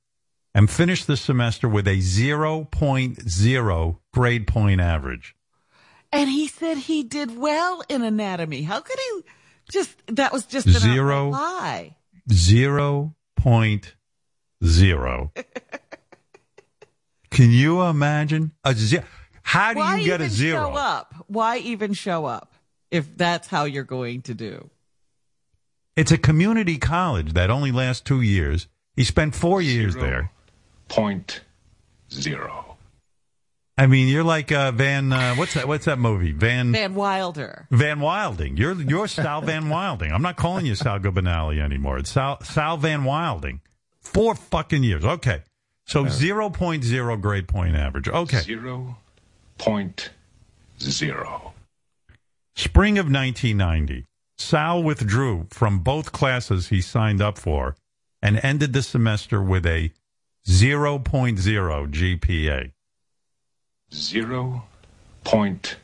[0.55, 5.35] and finished the semester with a 0.0 grade point average.
[6.11, 8.63] and he said he did well in anatomy.
[8.63, 9.21] How could he
[9.71, 11.29] just, that was just an Zero.
[11.29, 11.95] lie.
[14.61, 15.31] 0.0.
[17.31, 19.03] Can you imagine a zero?
[19.43, 20.69] How do Why you get even a zero?
[20.69, 21.15] show up?
[21.27, 22.53] Why even show up
[22.91, 24.69] if that's how you're going to do?
[25.95, 28.67] It's a community college that only lasts two years.
[28.95, 30.31] He spent four years there.
[30.89, 31.41] Point
[32.11, 32.77] zero.
[33.77, 35.11] I mean, you're like uh, Van.
[35.11, 35.67] Uh, what's that?
[35.67, 36.33] What's that movie?
[36.33, 37.67] Van Van Wilder.
[37.71, 38.57] Van Wilding.
[38.57, 40.11] You're you're Sal Van Wilding.
[40.11, 41.97] I'm not calling you Sal Governale anymore.
[41.97, 43.61] It's Sal Sal Van Wilding.
[44.01, 45.05] Four fucking years.
[45.05, 45.41] Okay.
[45.85, 48.07] So zero point zero grade point average.
[48.07, 48.39] Okay.
[48.39, 48.97] Zero
[49.57, 50.11] point
[50.79, 51.53] zero.
[52.55, 54.05] Spring of 1990,
[54.37, 57.75] Sal withdrew from both classes he signed up for
[58.21, 59.91] and ended the semester with a
[60.47, 62.71] 0.0 GPA.
[63.91, 65.75] 0.0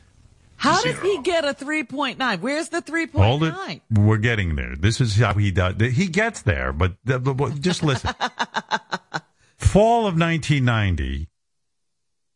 [0.58, 0.94] how Zero.
[0.94, 2.40] does he get a 3.9?
[2.40, 3.80] Where's the 3.9?
[3.96, 4.74] We're getting there.
[4.76, 5.76] This is how he does.
[5.80, 8.10] He gets there, but the, the, just listen.
[9.56, 11.28] Fall of 1990,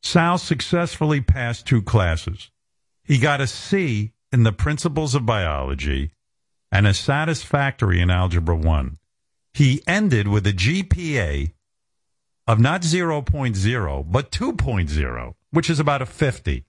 [0.03, 2.51] Sal successfully passed two classes.
[3.03, 6.13] He got a C in the principles of biology
[6.71, 8.99] and a satisfactory in algebra 1.
[9.53, 11.53] He ended with a GPA
[12.47, 16.65] of not 0.0, but 2.0, which is about a 50.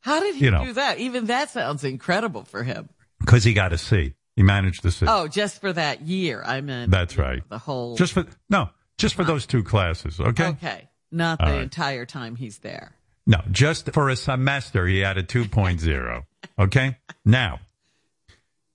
[0.00, 0.64] How did he You know.
[0.64, 0.98] do that?
[0.98, 2.88] Even that sounds incredible for him.
[3.20, 4.14] because he got a C.
[4.36, 5.04] He managed the C.
[5.08, 6.42] Oh, just for that year.
[6.46, 7.48] I mean, That's you know, right.
[7.48, 7.96] The whole.
[7.96, 10.20] Just for no, just for those two classes.
[10.20, 10.46] Okay.
[10.48, 10.88] okay.
[11.10, 11.62] Not the right.
[11.62, 12.92] entire time he's there.
[13.26, 16.22] No, just for a semester, he had a 2.0.
[16.58, 16.96] Okay?
[17.24, 17.60] Now,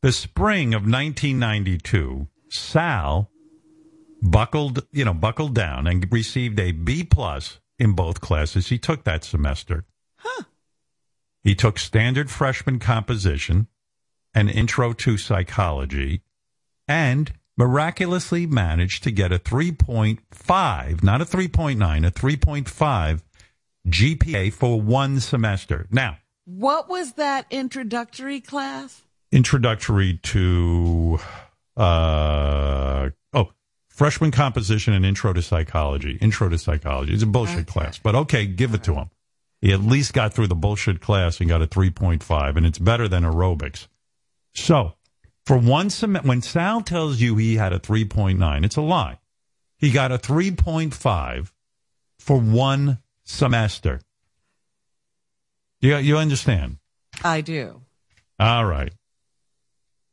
[0.01, 3.29] the spring of 1992, Sal
[4.21, 9.03] buckled, you know, buckled down and received a B plus in both classes he took
[9.05, 9.85] that semester.
[11.43, 13.67] He took standard freshman composition
[14.33, 16.21] and intro to psychology
[16.87, 23.21] and miraculously managed to get a 3.5, not a 3.9, a 3.5
[23.87, 25.87] GPA for one semester.
[25.91, 29.01] Now, What was that introductory class?
[29.31, 31.17] introductory to
[31.75, 33.51] uh oh
[33.89, 36.17] freshman composition and intro to psychology.
[36.21, 37.13] Intro to psychology.
[37.15, 39.09] It's a bullshit class but okay give it to him
[39.63, 43.07] he at least got through the bullshit class and got a 3.5 and it's better
[43.07, 43.87] than aerobics
[44.53, 44.93] so
[45.45, 49.19] for one semester, when sal tells you he had a 3.9 it's a lie
[49.77, 51.51] he got a 3.5
[52.19, 54.01] for one semester
[55.79, 56.77] you, you understand
[57.23, 57.81] I do.
[58.39, 58.93] all right.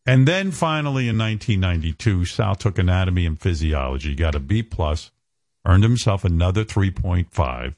[0.06, 5.12] And then finally in 1992, Sal took anatomy and physiology, got a B plus,
[5.64, 7.74] earned himself another 3.5.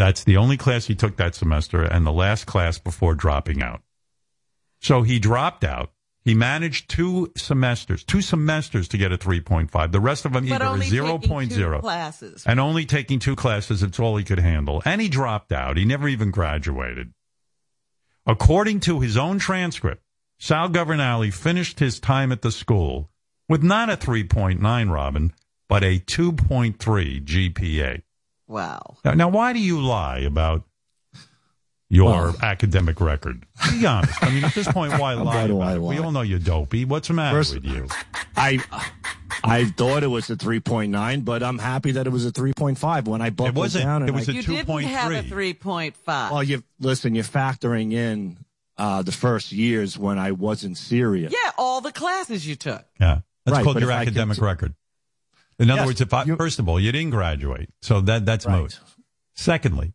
[0.00, 3.82] That's the only class he took that semester and the last class before dropping out.
[4.80, 5.92] So he dropped out.
[6.24, 9.92] He managed two semesters, two semesters to get a 3.5.
[9.92, 12.44] The rest of them either a only taking two 0.0 classes.
[12.46, 13.82] and only taking two classes.
[13.82, 14.80] It's all he could handle.
[14.86, 15.76] And he dropped out.
[15.76, 17.12] He never even graduated.
[18.24, 20.02] According to his own transcript,
[20.38, 23.10] Sal Governale finished his time at the school
[23.50, 25.34] with not a 3.9, Robin,
[25.68, 28.02] but a 2.3 GPA.
[28.50, 28.96] Wow.
[29.04, 30.64] Now, now why do you lie about
[31.88, 33.46] your academic record?
[33.70, 34.22] Be honest.
[34.22, 35.22] I mean, at this point, why lie?
[35.22, 35.82] Why do about I it?
[35.82, 36.84] We all know you're dopey.
[36.84, 37.88] What's the matter First- with you?
[38.36, 38.58] I
[39.44, 43.22] I thought it was a 3.9, but I'm happy that it was a 3.5 when
[43.22, 43.84] I buckled wasn't.
[43.84, 44.02] down.
[44.02, 45.94] And It was I, a You didn't have a 3.5.
[46.06, 47.14] well, you listen.
[47.14, 48.38] You're factoring in
[48.76, 51.32] uh, the first years when I wasn't serious.
[51.32, 52.84] yeah, all the classes you took.
[53.00, 53.20] Yeah.
[53.46, 54.74] That's Right, called your academic conti- record.
[55.60, 58.26] In other Yes, words, if I, you- first of all, you didn't graduate, so that
[58.26, 58.62] that's Right.
[58.62, 58.80] moot.
[59.34, 59.92] Secondly,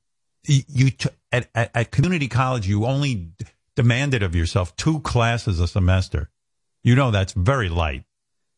[0.47, 3.45] you, t- at, at, at community college, you only d-
[3.75, 6.29] demanded of yourself two classes a semester.
[6.83, 8.03] You know that's very light.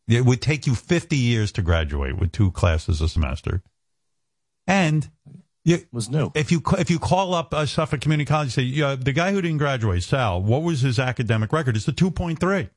[0.08, 3.62] It would take you 50 years to graduate with two classes a semester.
[4.68, 5.10] And
[5.64, 6.32] you, It was new.
[6.36, 9.42] if you if you call up uh, Suffolk Community College, say yeah, the guy who
[9.42, 11.76] didn't graduate, Sal, what was his academic record?
[11.78, 12.70] It's a 2.3.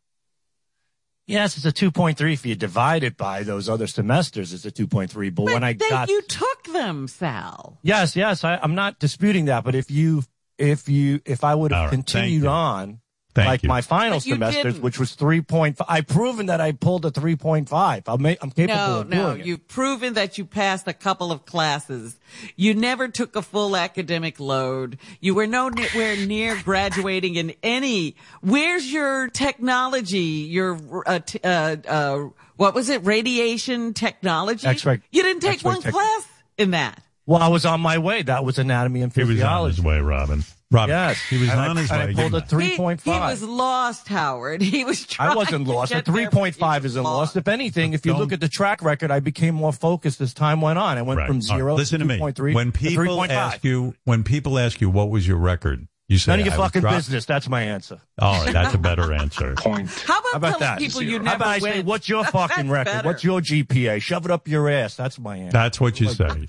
[1.30, 2.32] Yes, it's a 2.3.
[2.32, 5.34] If you divide it by those other semesters, it's a 2.3.
[5.34, 7.78] But, when I they, got you took them, Sal.
[7.82, 9.64] yes, yes, I, I'm not disputing that.
[9.64, 10.24] But if you
[10.58, 13.00] if you if I would have right, continued on.
[13.32, 13.68] Thank like you.
[13.68, 14.82] my final semesters, didn't.
[14.82, 15.76] which was 3.5.
[15.88, 18.02] I've proven that I pulled a 3.5.
[18.08, 19.16] I'm, I'm capable No, of no.
[19.16, 19.38] doing it.
[19.38, 22.18] No, you've proven that you passed a couple of classes.
[22.56, 24.98] You never took a full academic load.
[25.20, 28.16] You were nowhere near graduating in any.
[28.40, 30.18] Where's your technology?
[30.50, 33.04] Your uh, t- uh, uh, what was it?
[33.04, 34.66] Radiation technology.
[34.66, 36.26] X-ray- You didn't take X-ray one tech- class
[36.58, 37.00] in that.
[37.26, 38.22] Well, I was on my way.
[38.22, 39.34] That was anatomy and physiology.
[39.34, 39.62] He was physiology.
[39.64, 40.44] on his way, Robin.
[40.72, 40.90] Robin.
[40.94, 41.96] Yes, He was And on I, his way.
[41.98, 42.48] I pulled a that.
[42.48, 44.62] three He, he was lost, Howard.
[44.70, 45.30] He was trying.
[45.30, 45.90] I wasn't lost.
[45.90, 47.36] A get there, three but he point five was isn't lost.
[47.36, 50.60] If anything, if you look at the track record, I became more focused as time
[50.60, 50.96] went on.
[50.96, 51.26] I went Right.
[51.26, 51.56] from All right.
[51.58, 52.14] zero Listen to to me.
[52.16, 52.54] two point three.
[52.54, 55.88] When people ask you, when people ask you, what was your record?
[56.06, 57.24] You say, none of your "I fucking dropped." business.
[57.24, 58.00] That's my answer.
[58.18, 59.54] All right, that's a better answer.
[59.58, 59.88] Point.
[59.90, 60.78] How about, How about telling that?
[60.78, 61.74] people you How never about I went?
[61.76, 62.92] say, what's your That's fucking record?
[62.92, 63.08] better.
[63.08, 64.02] What's your GPA?
[64.02, 64.96] Shove it up your ass.
[64.96, 65.52] That's my answer.
[65.52, 66.46] That's what you say.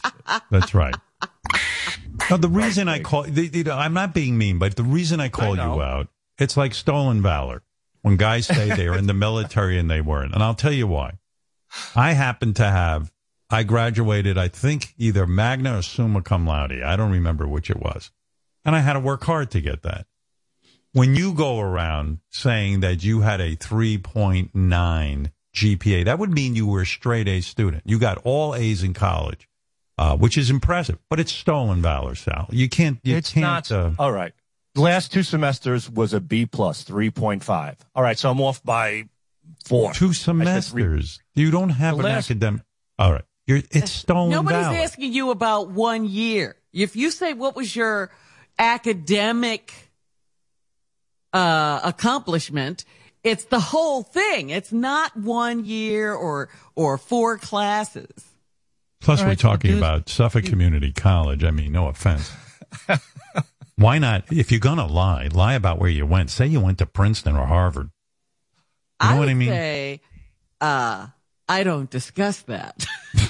[0.49, 0.95] That's right.
[2.29, 5.29] Now, the reason I call, the, the, I'm not being mean, but the reason I
[5.29, 7.63] call I you out, it's like stolen valor.
[8.03, 10.33] When guys say they are in the military and they weren't.
[10.33, 11.19] And I'll tell you why.
[11.95, 13.11] I happen to have,
[13.49, 16.81] I graduated, I think either magna or summa cum laude.
[16.81, 18.11] I don't remember which it was.
[18.65, 20.07] And I had to work hard to get that.
[20.93, 26.67] When you go around saying that you had a 3.9 GPA, that would mean you
[26.67, 27.83] were a straight A student.
[27.85, 29.47] You got all A's in college,
[30.01, 32.47] uh, which is impressive, but it's stolen valor, Sal.
[32.51, 33.71] You can't, you it's can't, not.
[33.71, 34.33] uh, all right.
[34.73, 37.75] The last two semesters was a B plus, three point five.
[37.93, 39.05] All right, so I'm off by
[39.65, 39.93] four.
[39.93, 41.19] two I three- semesters.
[41.35, 42.61] You don't have The an last- academic.
[42.97, 43.25] All right.
[43.47, 44.77] You're, it's stolen Nobody's valor.
[44.77, 46.55] asking you about one year.
[46.73, 48.11] If you say what was your
[48.59, 49.73] academic
[51.33, 52.85] uh, accomplishment,
[53.23, 54.49] it's the whole thing.
[54.51, 58.23] It's not one year or or four classes.
[59.01, 61.43] Plus, All we're talking dude- about Suffolk Community College.
[61.43, 62.31] I mean, no offense.
[63.75, 64.25] Why not?
[64.31, 66.29] If you're going to lie, lie about where you went.
[66.29, 67.89] Say you went to Princeton or Harvard.
[69.01, 69.49] You know I what I mean?
[69.49, 70.01] say,
[70.61, 71.07] uh,
[71.49, 72.85] I don't discuss that.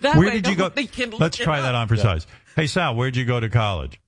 [0.00, 0.64] That Where way did you go?
[0.64, 2.26] nobody can Let's try that on for size.
[2.56, 4.00] Hey, Sal, where'd you go to college?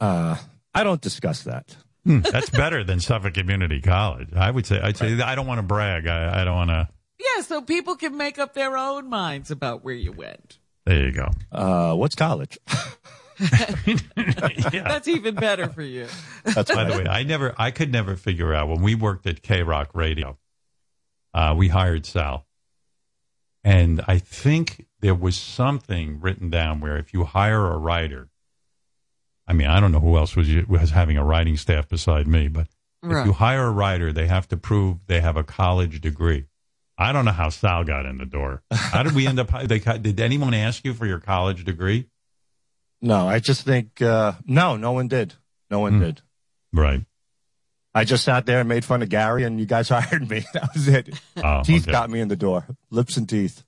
[0.00, 0.36] Uh,
[0.74, 1.76] I don't discuss that.
[2.04, 4.30] Hmm, That's better than Suffolk Community College.
[4.34, 4.80] I would say.
[4.80, 5.20] I'd say.
[5.20, 6.08] I don't want to brag.
[6.08, 6.88] I, I don't want to.
[7.20, 10.58] Yeah, so people can make up their own minds about where you went.
[10.86, 11.28] There you go.
[11.52, 12.58] Uh, what's college?
[13.40, 14.82] yeah.
[14.84, 16.06] That's even better for you.
[16.44, 19.42] That's By the way, I never, I could never figure out when we worked at
[19.42, 20.38] K Rock Radio.
[21.32, 22.46] Uh, we hired Sal,
[23.62, 28.30] and I think there was something written down where if you hire a writer,
[29.46, 32.48] I mean, I don't know who else was was having a writing staff beside me,
[32.48, 32.66] but
[33.02, 36.46] if you hire a writer, they have to prove they have a college degree.
[37.00, 38.62] I don't know how Sal got in the door.
[38.70, 39.50] How did we end up?
[39.66, 42.06] They, did anyone ask you for your college degree?
[43.00, 45.32] no, I just think uh, no, no one did.
[45.70, 46.00] No one Hmm.
[46.00, 46.20] did.
[46.72, 47.04] Right.
[47.94, 50.44] I just sat there and made fun of Gary, and you guys hired me.
[50.52, 51.08] That was it.
[51.42, 51.90] Oh, teeth okay.
[51.92, 52.66] got me in the door.
[52.90, 53.64] Lips and teeth.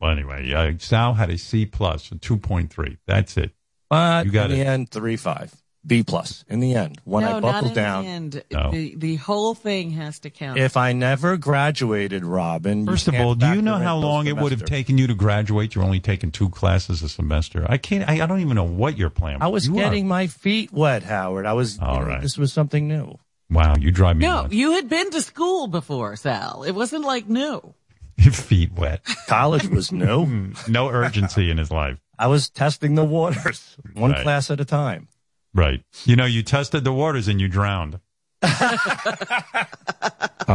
[0.00, 2.98] Well, anyway, yeah, Sal had a C plus, a two point three.
[3.06, 3.52] That's it.
[3.88, 4.64] But You got in it.
[4.64, 5.52] the end, three five.
[5.86, 6.44] B plus.
[6.48, 8.42] In the end, when no, I not buckled in down, the end.
[8.52, 8.70] No.
[8.70, 10.58] The, the whole thing has to count.
[10.58, 12.84] if I never graduated, Robin.
[12.86, 15.14] First of all, do you know how those long it would have taken you to
[15.14, 15.74] graduate?
[15.74, 17.64] You're only taking two classes a semester.
[17.68, 18.08] I can't.
[18.08, 19.38] I, I don't even know what your plan.
[19.40, 21.46] I was You are- getting my feet wet, Howard.
[21.46, 21.78] I was.
[21.78, 22.20] All you know, right.
[22.22, 23.18] This was something new.
[23.48, 24.54] Wow, you drive me no, nuts.
[24.54, 26.62] you had been to school before, Sal.
[26.62, 27.74] It wasn't like new.
[28.16, 29.00] Your feet wet.
[29.28, 30.52] College was new.
[30.68, 31.98] No urgency in his life.
[32.18, 34.22] I was testing the waters, one Right.
[34.22, 35.08] class at a time.
[35.54, 35.82] Right.
[36.04, 37.98] You know, you tested the waters and you drowned.
[38.42, 38.68] I'm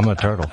[0.07, 0.49] a turtle.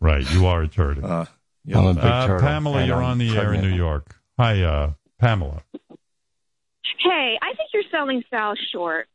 [0.00, 0.28] Right.
[0.32, 1.04] You are a turtle.
[1.06, 1.26] Uh,
[1.74, 2.46] I'm a big Uh, turtle.
[2.46, 3.60] Pamela, you're I'm on the air in.
[3.62, 4.16] New York.
[4.38, 5.62] Hi, uh, Pamela.
[6.98, 9.08] Hey, I think you're selling Sal short.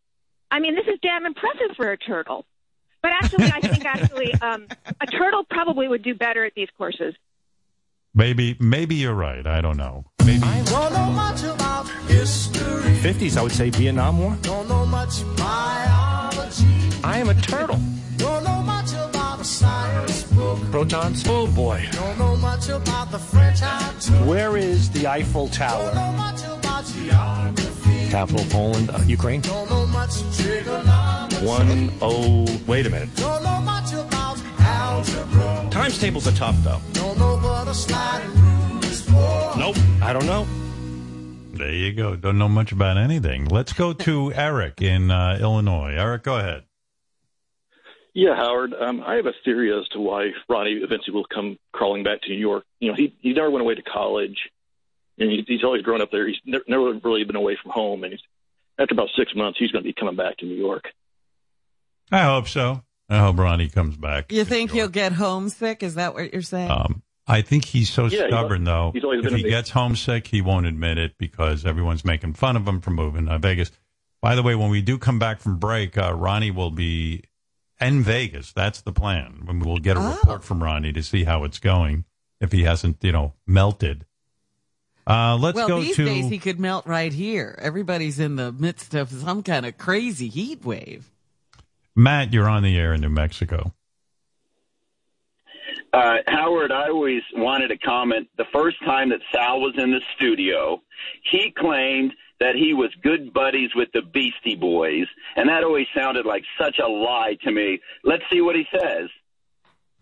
[0.51, 2.45] I mean, this is damn impressive for a turtle.
[3.01, 4.67] But actually, I think actually um,
[4.99, 7.15] a turtle probably would do better at these courses.
[8.13, 9.45] Maybe, maybe you're right.
[9.45, 10.05] I don't know.
[10.30, 10.69] Maybe.
[10.69, 12.93] Don't know much about history.
[13.01, 14.38] 50s, I would say Vietnam War.
[14.43, 16.67] Don't know much biology.
[17.03, 17.80] I am a turtle.
[18.17, 20.59] Don't know much about a science book.
[20.69, 21.23] Protons?
[21.27, 21.84] Oh boy.
[21.93, 24.27] Don't know much about the French I took.
[24.27, 25.95] Where is the Eiffel Don't Tower?
[25.95, 28.09] know much about geography.
[28.11, 29.41] Capital of Poland, uh, Ukraine.
[29.41, 30.13] Don't know much.
[31.41, 32.45] One oh.
[32.67, 33.09] Wait a minute.
[33.15, 35.67] Don't know much about algebra.
[35.71, 36.82] Times tables are tough though.
[39.10, 39.60] Don't know what a sliding rule is for.
[39.60, 39.76] Nope.
[40.01, 40.47] I don't know.
[41.53, 42.16] There you go.
[42.16, 43.45] Don't know much about anything.
[43.45, 45.93] Let's go to Eric in uh, Illinois.
[45.97, 46.64] Eric, go ahead.
[48.14, 48.74] Yeah, Howard.
[48.74, 52.30] Um, I have a theory as to why Ronnie eventually will come crawling back to
[52.30, 52.66] New York.
[52.80, 54.38] You know, he he never went away to college,
[55.18, 56.28] and he, he's always grown up there.
[56.28, 58.22] He's never, never really been away from home, and he's,
[58.80, 60.86] after about six months, he's going to be coming back to New York.
[62.12, 62.84] I hope so.
[63.10, 64.32] I hope Ronnie comes back.
[64.32, 65.84] You think he'll get homesick?
[65.84, 66.72] Is that what you're saying?
[66.72, 68.91] Um, I think he's so Yeah, he's stubborn, though.
[68.93, 72.34] he's always If been he big- gets homesick, he won't admit it because everyone's making
[72.34, 73.71] fun of him for moving to Vegas.
[74.21, 77.23] By the way, when we do come back from break, uh, Ronnie will be
[77.80, 78.51] in Vegas.
[78.51, 79.43] That's the plan.
[79.45, 80.11] When we'll get a Oh.
[80.15, 82.05] report from Ronnie to see how it's going.
[82.41, 84.05] If he hasn't, you know, melted.
[85.05, 86.05] Uh, let's well, go these to.
[86.05, 87.57] days he could melt right here.
[87.61, 91.09] Everybody's in the midst of some kind of crazy heat wave.
[91.95, 93.73] Matt, you're on the air in New Mexico.
[95.91, 98.27] Uh, Howard, I always wanted to comment.
[98.37, 100.81] The first time that Sal was in the studio,
[101.31, 106.25] he claimed that he was good buddies with the Beastie Boys, and that always sounded
[106.25, 107.79] like such a lie to me.
[108.03, 109.09] Let's see what he says.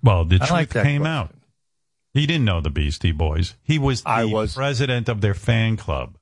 [0.03, 1.05] Well, the I truth like came question.
[1.07, 1.33] out.
[2.13, 3.55] He didn't know the Beastie Boys.
[3.63, 6.17] He was the I was- president of their fan club.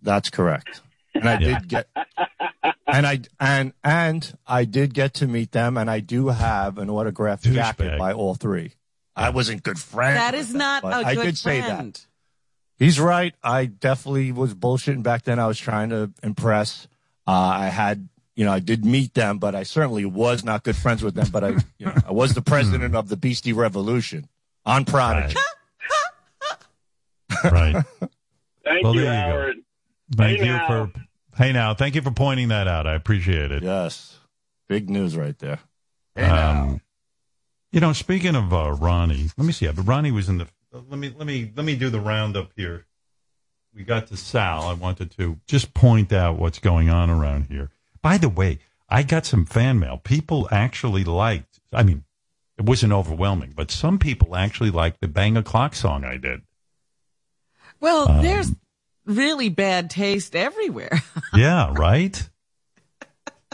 [0.00, 0.80] That's correct.
[1.14, 1.88] And I did get,
[2.86, 6.88] and I and and I did get to meet them, and I do have an
[6.90, 7.54] autographed Douchebag.
[7.54, 8.72] jacket by all three.
[9.14, 10.16] I wasn't good friends.
[10.18, 12.06] That is with is them, not but a I good did say that.
[12.78, 13.34] He's right.
[13.42, 15.38] I definitely was bullshitting back then.
[15.38, 16.88] I was trying to impress.
[17.26, 20.74] Uh, I had, you know, I did meet them, but I certainly was not good
[20.76, 21.28] friends with them.
[21.30, 21.48] But I,
[21.78, 24.28] you know, I was the president of the Beastie Revolution
[24.64, 25.36] on Prodigy.
[27.44, 27.74] Right.
[28.64, 29.32] Thank Well, you, there you.
[29.32, 29.56] Howard.
[30.16, 30.66] Thank Hey, you now.
[30.66, 30.92] for
[31.36, 31.74] hey now.
[31.74, 32.86] Thank you for pointing that out.
[32.86, 33.62] I appreciate it.
[33.62, 34.18] Yes,
[34.68, 35.58] big news right there.
[36.14, 36.80] Hey Um,
[37.72, 39.66] you know, speaking of uh, Ronnie, let me see.
[39.66, 40.46] But Ronnie was in the.
[40.72, 42.86] Let me let me let me do the roundup here.
[43.74, 44.62] We got to Sal.
[44.64, 47.70] I wanted to just point out what's going on around here.
[48.02, 48.58] By the way,
[48.88, 49.98] I got some fan mail.
[50.02, 51.60] People actually liked.
[51.72, 52.04] I mean,
[52.58, 56.42] it wasn't overwhelming, but some people actually liked the Bang O'clock song I did.
[57.80, 58.52] Well, Um, there's
[59.06, 61.02] really bad taste everywhere.
[61.34, 62.28] Yeah, right.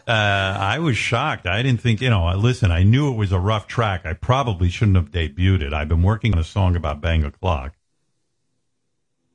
[0.08, 1.46] Uh, I was shocked.
[1.46, 4.06] I didn't think, you know, listen, I knew it was a rough track.
[4.06, 5.74] I probably shouldn't have debuted it.
[5.74, 7.74] I've been working on a song about Bang O'Clock.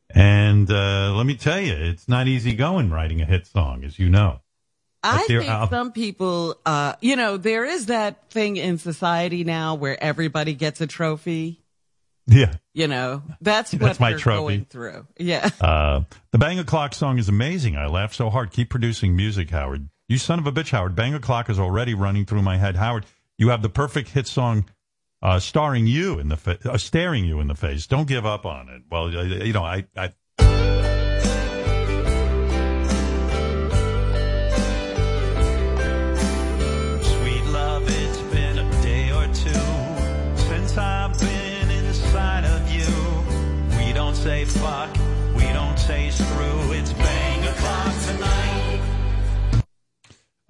[0.10, 4.00] And uh, let me tell you, it's not easy going writing a hit song, as
[4.00, 4.40] you know.
[5.04, 9.44] I But think uh, some people, uh, you know, there is that thing in society
[9.44, 11.62] now where everybody gets a trophy.
[12.26, 12.54] Yeah.
[12.74, 14.42] You know, that's what That's my trophy.
[14.42, 15.06] going through.
[15.20, 15.50] Yeah.
[15.60, 16.02] Uh,
[16.32, 17.76] the Bang O'Clock song is amazing.
[17.76, 18.52] I laughed so hard.
[18.52, 19.90] Keep producing music, Howard.
[20.14, 20.96] You son of a bitch, Howard.
[20.96, 22.76] Bang O'Clock is already running through my head.
[22.76, 24.70] Howard, you have the perfect hit song
[25.24, 27.88] uh, starring you in the fa- uh, staring you in the face.
[27.88, 28.84] Don't give up on it.
[28.92, 30.10] Well, uh, you know, I, I
[37.02, 37.88] Sweet love,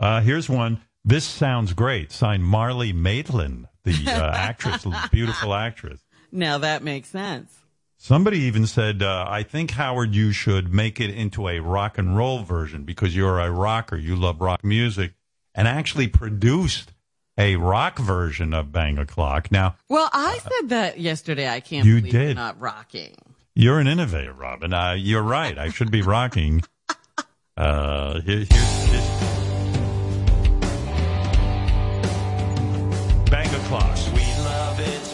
[0.03, 0.81] Uh, here's one.
[1.05, 2.11] This sounds great.
[2.11, 6.01] Signed Marlee Matlin, the uh, actress, beautiful actress.
[6.29, 7.53] Now that makes sense.
[7.97, 12.17] Somebody even said, uh, I think, Howard, you should make it into a rock and
[12.17, 13.95] roll version because you're a rocker.
[13.95, 15.13] You love rock music
[15.55, 16.91] and actually produced
[17.37, 19.53] a rock version of Bang O'Clock.
[19.53, 21.47] Now, Well, I said that yesterday.
[21.47, 22.35] I can't You believe you're did.
[22.35, 23.15] not rocking.
[23.55, 24.73] you're an innovator, Robin.
[24.73, 25.57] Uh, you're right.
[25.57, 26.61] I should be rocking.
[27.55, 29.32] Uh, here, here's, here's
[33.33, 33.97] Bang O'Clock.
[33.97, 35.12] Sweet love, it's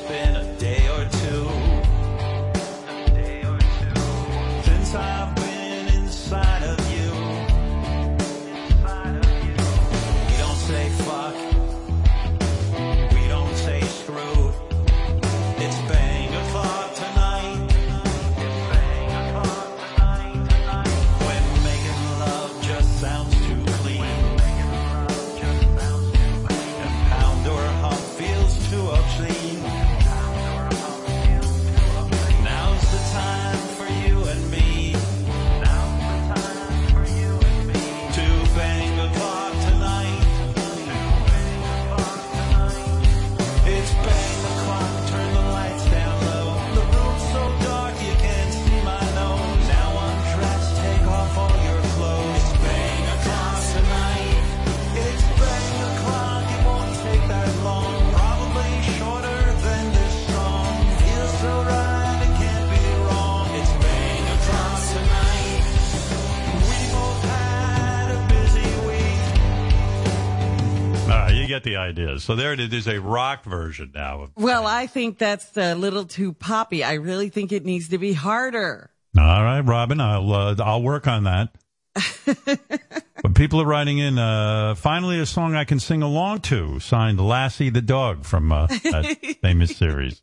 [71.90, 72.20] You get the idea.
[72.20, 72.70] So there it is.
[72.70, 74.30] There's a rock version now.
[74.36, 76.84] Well, I think that's a little too poppy.
[76.84, 78.92] I really think it needs to be harder.
[79.18, 80.00] all right, Robin.
[80.00, 81.50] I'll uh, I'll work on that.
[82.26, 84.18] but people are writing in.
[84.18, 86.80] Uh, finally, a song I can sing along to.
[86.80, 90.22] Signed Lassie the dog from uh, that famous series.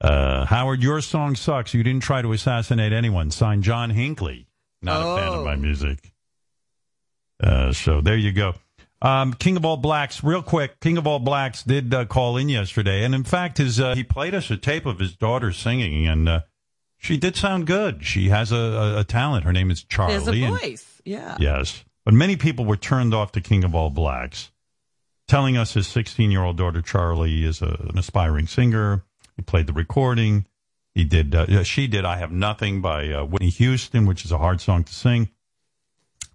[0.00, 1.74] Uh, Howard, your song sucks.
[1.74, 3.30] You didn't try to assassinate anyone.
[3.30, 4.46] Signed John Hinckley.
[4.82, 6.12] Not a fan of my music.
[7.42, 8.54] Uh, so there you go.
[9.02, 10.78] Um, King of All Blacks, real quick.
[10.80, 14.04] King of All Blacks did uh, call in yesterday, and in fact, his uh, he
[14.04, 16.40] played us a tape of his daughter singing, and uh,
[16.98, 18.04] she did sound good.
[18.04, 19.44] She has a, a, a talent.
[19.44, 20.18] Her name is Charlie.
[20.18, 21.00] There's a and- voice.
[21.04, 21.36] Yeah.
[21.40, 21.84] Yes.
[22.04, 24.50] But many people were turned off to King of All Blacks,
[25.28, 29.04] telling us his 16 year old daughter Charlie is a, an aspiring singer.
[29.36, 30.46] He played the recording.
[30.94, 34.38] He did, uh, she did I Have Nothing by uh, Whitney Houston, which is a
[34.38, 35.30] hard song to sing.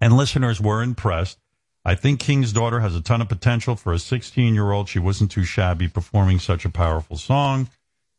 [0.00, 1.38] And listeners were impressed.
[1.86, 4.88] I think King's daughter has a ton of potential for a 16 year old.
[4.88, 7.70] She wasn't too shabby performing such a powerful song.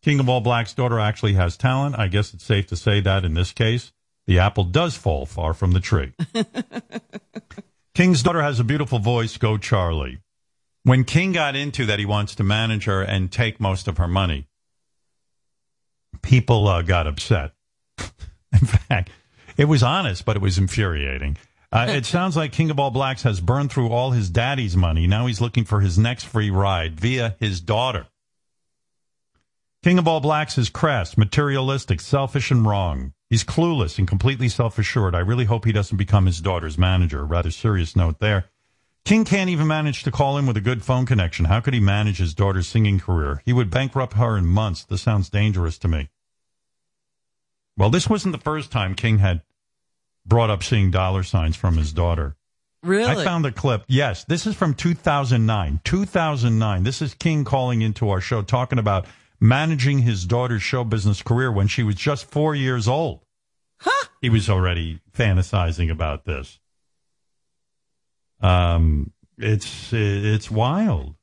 [0.01, 1.99] King of All Blacks' daughter actually has talent.
[1.99, 3.91] I guess it's safe to say that in this case.
[4.25, 6.13] The apple does fall far from the tree.
[7.93, 9.35] King's daughter has a beautiful voice.
[9.35, 10.19] Go, Charlie.
[10.83, 14.07] When King got into that he wants to manage her and take most of her
[14.07, 14.47] money,
[16.21, 17.51] people uh, got upset.
[18.53, 19.09] In fact,
[19.57, 21.35] it was honest, but it was infuriating.
[21.71, 25.05] Uh, it sounds like King of All Blacks has burned through all his daddy's money.
[25.05, 28.07] Now he's looking for his next free ride via his daughter.
[29.83, 33.13] King of All Blacks is crass, materialistic, selfish, and wrong.
[33.29, 35.13] He's clueless and completely self assured.
[35.13, 37.25] I really hope he doesn't become his daughter's manager.
[37.25, 38.45] Rather serious note there.
[39.03, 41.45] King can't even manage to call in with a good phone connection.
[41.45, 43.41] How could he manage his daughter's singing career?
[43.45, 44.83] He would bankrupt her in months.
[44.83, 46.09] This sounds dangerous to me.
[47.77, 49.43] Well, this wasn't the first time King had
[50.27, 52.35] brought up seeing dollar signs from his daughter.
[52.83, 53.09] Really?
[53.09, 53.83] I found a clip.
[53.87, 55.81] Yes, this is from 2009.
[55.83, 56.83] 2009.
[56.83, 59.05] This is King calling into our show talking about
[59.39, 63.21] managing his daughter's show business career when she was just four years old.
[63.79, 64.07] Huh?
[64.21, 66.59] He was already fantasizing about this.
[68.41, 71.15] Um, it's it's wild.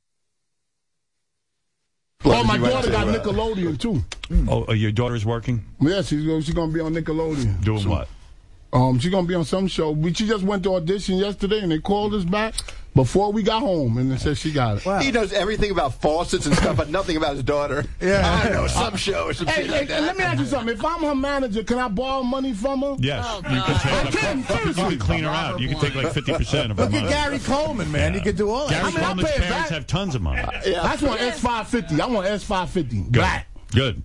[2.24, 4.02] Oh, my daughter got Nickelodeon too.
[4.48, 5.64] Oh, uh, your daughter's working?
[5.80, 7.62] Yeah, she's she's gonna be on Nickelodeon.
[7.62, 8.08] Doing what?
[8.74, 9.92] Um, she's gonna be on some show.
[9.92, 12.54] We, she just went to audition yesterday, and they called us back
[12.96, 15.02] before we got home, and they said she got it.
[15.02, 17.84] He knows everything about faucets and stuff, but nothing about his daughter.
[18.00, 18.40] Yeah.
[18.44, 20.02] I know, some show or some Hey, shit hey, like that.
[20.02, 20.74] let me ask you something.
[20.76, 22.96] If I'm her manager, can I borrow money from her?
[22.98, 23.24] Yes.
[23.28, 25.60] Oh, you can take you can clean her out.
[25.60, 27.08] You can take like 50% of her Look at.
[27.08, 28.12] Gary Coleman, man.
[28.14, 28.72] He could do all that.
[28.72, 29.68] Gary I mean, Coleman's parents back.
[29.70, 30.40] have tons of money.
[30.42, 32.00] I just want S five fifty.
[32.00, 33.02] I want S five fifty.
[33.02, 33.12] Good.
[33.12, 33.46] Black.
[33.72, 34.02] Good.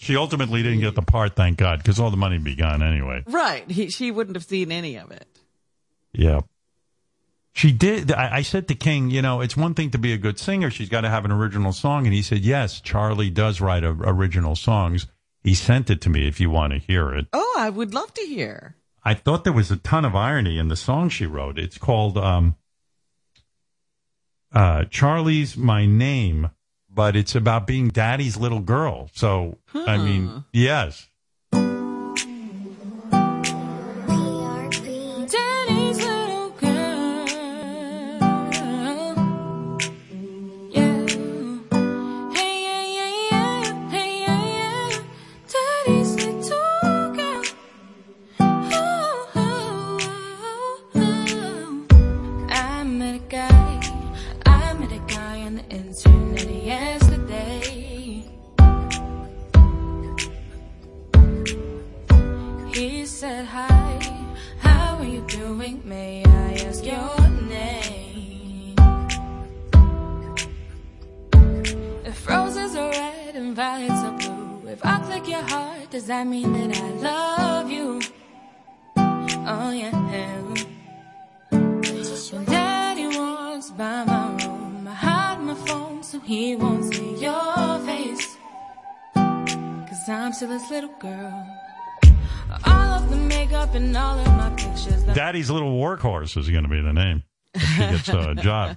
[0.00, 2.84] She ultimately didn't get the part, thank God, because all the money would be gone
[2.84, 3.24] anyway.
[3.26, 3.68] Right.
[3.68, 5.26] He, she wouldn't have seen any of it.
[6.12, 6.42] Yeah.
[7.52, 8.12] She did.
[8.12, 10.70] I, I said to King, you know, it's one thing to be a good singer.
[10.70, 12.06] She's got to have an original song.
[12.06, 15.08] And he said, yes, Charlie does write a, original songs.
[15.42, 17.26] He sent it to me if you want to hear it.
[17.32, 18.76] Oh, I would love to hear.
[19.02, 21.58] I thought there was a ton of irony in the song she wrote.
[21.58, 22.54] It's called um,
[24.52, 26.50] uh, Charlie's My Name,
[26.98, 29.08] but it's about being daddy's little girl.
[29.12, 31.08] So, I mean, yes.
[76.18, 78.00] Heart, does that mean that I love you?
[78.96, 80.08] Oh, yeah.
[82.30, 87.78] When daddy walks by my room, I hide my phone so he won't see your
[87.86, 88.36] face.
[89.14, 91.56] Cause I'm still this little girl.
[92.66, 95.04] All of the makeup and all of my pictures.
[95.04, 97.22] Daddy's Little Workhorse is going to be the name.
[97.54, 98.76] if She gets a job.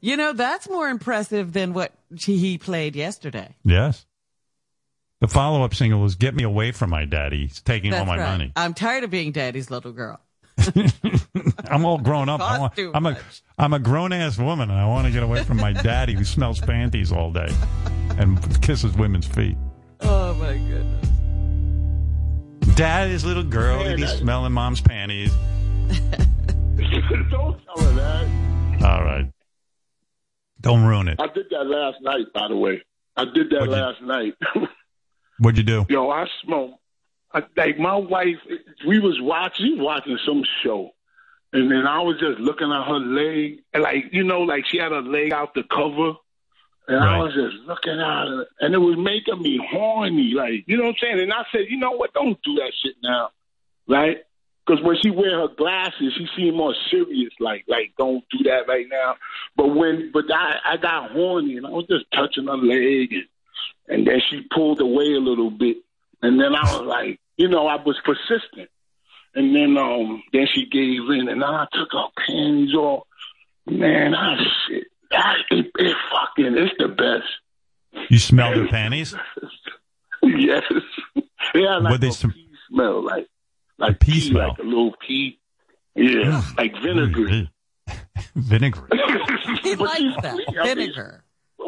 [0.00, 3.56] You know, that's more impressive than what he played yesterday.
[3.64, 4.06] Yes.
[5.24, 7.46] The follow up single was Get Me Away from My Daddy.
[7.46, 8.30] He's taking all my right.
[8.32, 8.52] money.
[8.56, 10.20] I'm tired of being daddy's little girl.
[11.70, 12.42] I'm all grown up.
[12.42, 13.42] I want, I'm a much.
[13.56, 16.24] I'm a grown ass woman and I want to get away from my daddy who
[16.24, 17.48] smells panties all day
[18.18, 19.56] and kisses women's feet.
[20.00, 21.08] Oh my goodness.
[22.76, 25.32] Daddy's little girl, Man, he's that- smelling mom's panties.
[25.88, 28.84] Don't tell her that.
[28.84, 29.32] All right.
[30.60, 31.18] Don't ruin it.
[31.18, 32.82] I did that last night, by the way.
[33.16, 34.34] I did that last night.
[35.38, 35.86] What'd you do?
[35.88, 36.78] Yo, I smoke.
[37.32, 38.36] I, like my wife,
[38.86, 40.90] we was watching, was watching some show,
[41.52, 44.78] and then I was just looking at her leg, and like you know, like she
[44.78, 46.12] had her leg out the cover,
[46.86, 50.76] and I was just looking at her, and it was making me horny, like you
[50.76, 51.20] know what I'm saying.
[51.20, 53.30] And I said, you know what, don't do that shit now,
[53.88, 54.18] right?
[54.66, 57.32] Because when she wear her glasses, she seemed more serious.
[57.38, 59.16] Like, like don't do that right now.
[59.56, 63.24] But when, but I, I got horny, and I was just touching her leg, and
[63.88, 65.78] and then she pulled away a little bit,
[66.22, 68.68] and then I was like, you know, I was persistent,
[69.34, 73.06] and then um, then she gave in, and I took her panties off.
[73.66, 74.36] Man, I
[74.68, 78.10] shit, I, it, it fucking, it's the best.
[78.10, 79.14] You smelled her panties?
[80.22, 80.62] yes,
[81.54, 83.26] yeah, like What they a sm- pea smell, like
[83.78, 84.48] like pea pea, smell?
[84.50, 85.38] like a little pea.
[85.94, 87.48] Yeah, like vinegar.
[88.34, 88.88] Vinegar.
[89.62, 90.38] He likes that.
[90.60, 91.22] I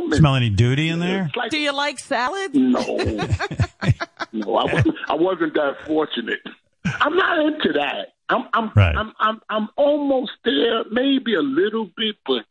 [0.06, 1.30] mean, Smell any duty in there?
[1.50, 2.54] Do you like salad?
[2.54, 2.80] No.
[4.32, 6.40] no, I wasn't, I wasn't that fortunate.
[6.84, 8.08] I'm not into that.
[8.28, 8.96] I'm I'm Right.
[8.96, 12.44] I'm I'm I'm almost there, maybe a little bit, but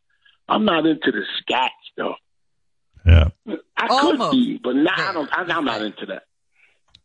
[0.48, 2.16] I'm not into the scat stuff.
[3.04, 3.28] Yeah.
[3.76, 4.30] I Almost.
[4.30, 5.30] could be, but now I don't.
[5.32, 6.22] I, I'm not into that.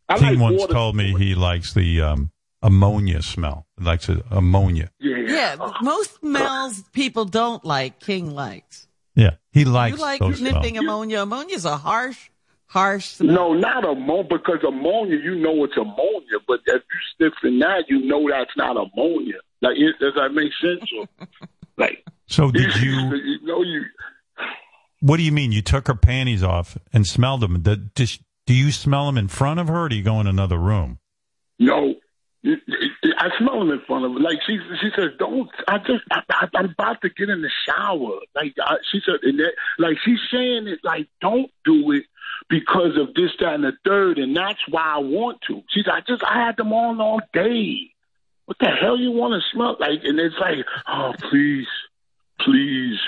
[0.08, 0.72] I King like once water.
[0.72, 2.30] told me he likes the um,
[2.62, 3.66] ammonia smell.
[3.78, 4.90] He likes it, ammonia.
[4.98, 5.16] Yeah,
[5.58, 8.00] Yeah, most smells people don't like.
[8.00, 8.88] King likes.
[9.14, 9.32] Yeah.
[9.50, 11.04] He likes you like those sniffing smells.
[11.06, 11.46] ammonia.
[11.50, 12.30] is a harsh,
[12.66, 13.34] harsh smell.
[13.34, 18.04] No, not ammonia because ammonia, you know it's ammonia, but if you sniffing that, you
[18.06, 19.36] know that's not ammonia.
[19.60, 20.90] Like, it, does that make sense?
[20.98, 21.26] Or,
[21.76, 22.92] like, So did you?
[23.16, 23.84] you know, you
[25.00, 25.52] What do you mean?
[25.52, 27.60] You took her panties off and smelled them?
[27.62, 30.26] Did, does- do you smell them in front of her, or do you go in
[30.26, 30.98] another room?
[31.60, 31.91] No,
[33.24, 34.18] I smell them in front of her.
[34.18, 37.50] Like she, she says, "Don't." I just, I, I, I'm about to get in the
[37.66, 38.18] shower.
[38.34, 42.04] Like I, she said, and that, like she's saying it, like don't do it
[42.48, 45.62] because of this, that, and the third, and that's why I want to.
[45.70, 47.90] She's, I just, I had them on all day.
[48.46, 50.00] What the hell you want to smell like?
[50.02, 50.56] And it's like,
[50.88, 51.68] oh, please,
[52.40, 52.98] please.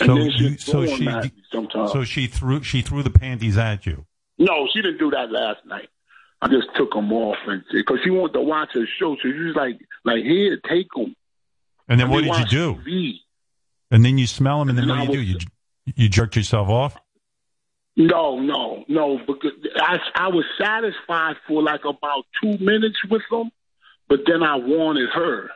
[0.00, 1.08] And So you- so she
[1.52, 1.92] sometimes.
[1.92, 4.06] so she threw she threw the panties at you.
[4.38, 5.88] No, she didn't do that last night.
[6.44, 9.28] I just took them off and because she wanted to watch her show, so she
[9.32, 11.16] was like, "Like here, take them."
[11.88, 12.74] And then what did you do?
[12.74, 13.14] TV.
[13.90, 15.46] And then you smell them, and then And what do I you do?
[15.86, 16.96] You you jerked yourself off?
[17.96, 19.18] No, no, no.
[19.26, 23.50] Because I I was satisfied for like about two minutes with them,
[24.08, 25.50] but then I wanted her.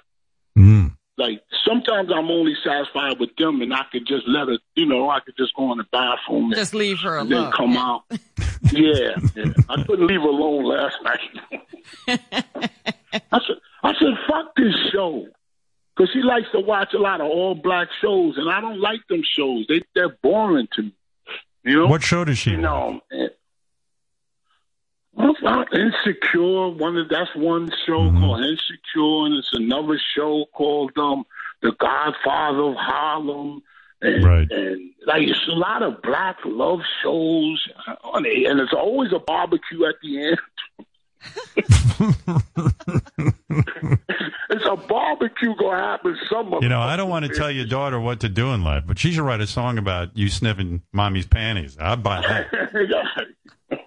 [0.56, 0.96] Mm.
[1.18, 4.56] Like sometimes I'm only satisfied with them, and I could just let her.
[4.74, 7.38] You know, I could just go in the bathroom and, Just leave her and then
[7.40, 7.52] alone.
[7.52, 8.04] come out.
[8.72, 9.52] yeah, yeah.
[9.68, 11.20] I couldn't leave her alone last night.
[13.32, 15.26] I said, I said, fuck this show.
[15.96, 19.00] Because she likes to watch a lot of all black shows, and I don't like
[19.08, 19.66] them shows.
[19.68, 20.92] They they're boring to me.
[21.64, 22.50] You know What show does she?
[22.52, 23.30] You know, man.
[25.12, 26.68] Well, well, Insecure.
[26.68, 28.20] One of that's one show Mm-hmm.
[28.20, 31.24] called Insecure, and it's another show called um
[31.62, 33.62] The Godfather of Harlem.
[34.00, 34.50] And, Right.
[34.50, 37.66] and like it's a lot of black love shows,
[38.04, 40.38] on it, and it's always a barbecue at the end.
[44.50, 46.60] it's a barbecue gonna happen somewhere.
[46.62, 48.98] You know, I don't want to tell your daughter what to do in life, but
[48.98, 51.76] she should write a song about you sniffing mommy's panties.
[51.80, 53.26] I'd buy that.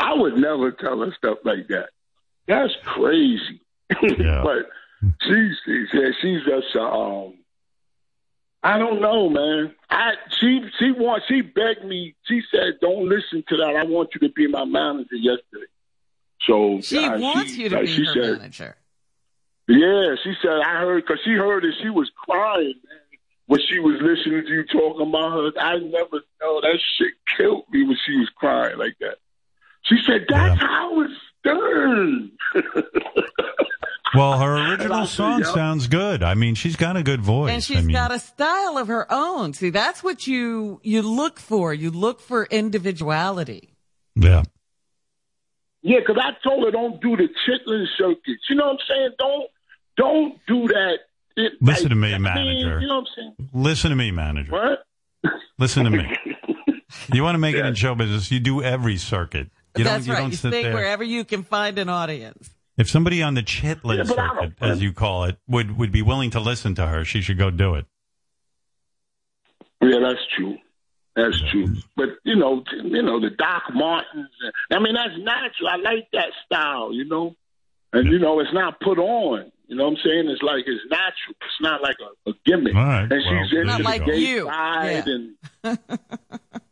[0.00, 1.90] I would never tell her stuff like that.
[2.46, 3.60] That's crazy.
[4.18, 4.42] Yeah.
[4.42, 4.68] but
[5.22, 7.34] she's she's yeah, she's just um.
[8.66, 9.74] I don't know, man.
[9.88, 12.14] I she she want she begged me.
[12.24, 13.76] She said, "Don't listen to that.
[13.76, 15.66] I want you to be my manager." Yesterday,
[16.46, 18.76] so She uh, wants she- you to like, be she her said, manager.
[19.68, 21.74] Yeah, she said I heard because she heard it.
[21.82, 23.00] She was crying man,
[23.46, 25.60] when she was listening to you talking about her.
[25.60, 29.16] I never know that shit killed me when she was crying like that.
[29.82, 31.14] She said that's how it's
[31.44, 32.32] done.
[34.14, 36.22] Well, her original said, song "Yep." sounds good.
[36.22, 37.52] I mean, she's got a good voice.
[37.52, 39.52] And she's I mean, got a style of her own.
[39.52, 41.74] See, that's what you you look for.
[41.74, 43.70] You look for individuality.
[44.14, 44.42] yeah.
[45.82, 48.42] Yeah, because I told her don't do the chitlin circuits.
[48.50, 49.10] You know what I'm saying?
[49.18, 49.50] Don't
[49.96, 50.96] don't do that.
[51.36, 52.80] It, Listen like, to me, I mean, manager.
[52.80, 53.50] you know what I'm saying?
[53.52, 54.50] Listen to me, manager.
[54.52, 55.32] What?
[55.58, 56.16] Listen to me.
[57.12, 58.30] You want to make it in show business?
[58.30, 59.50] You do every circuit.
[59.76, 60.06] You that's don't.
[60.06, 60.20] You right.
[60.22, 60.74] don't You sit stay there.
[60.74, 62.48] wherever you can find an audience.
[62.76, 66.30] If somebody on the chitlin Yeah, circuit, as you call it, would would be willing
[66.30, 67.86] to listen to her, she should go do it.
[69.82, 70.56] Yeah, that's true.
[71.14, 71.74] That's true.
[71.96, 74.28] But you know, you know the Doc Martens.
[74.46, 75.68] uh, I mean, that's natural.
[75.70, 76.92] I like that style.
[76.92, 77.34] You know,
[77.92, 79.50] and you know, it's not put on.
[79.68, 80.28] You know what I'm saying?
[80.28, 81.34] It's like it's natural.
[81.40, 82.74] It's not like a, a gimmick.
[82.74, 84.44] All right, And well, she's there into the Not like gay you.
[84.46, 85.14] side, Yeah.
[85.14, 85.78] and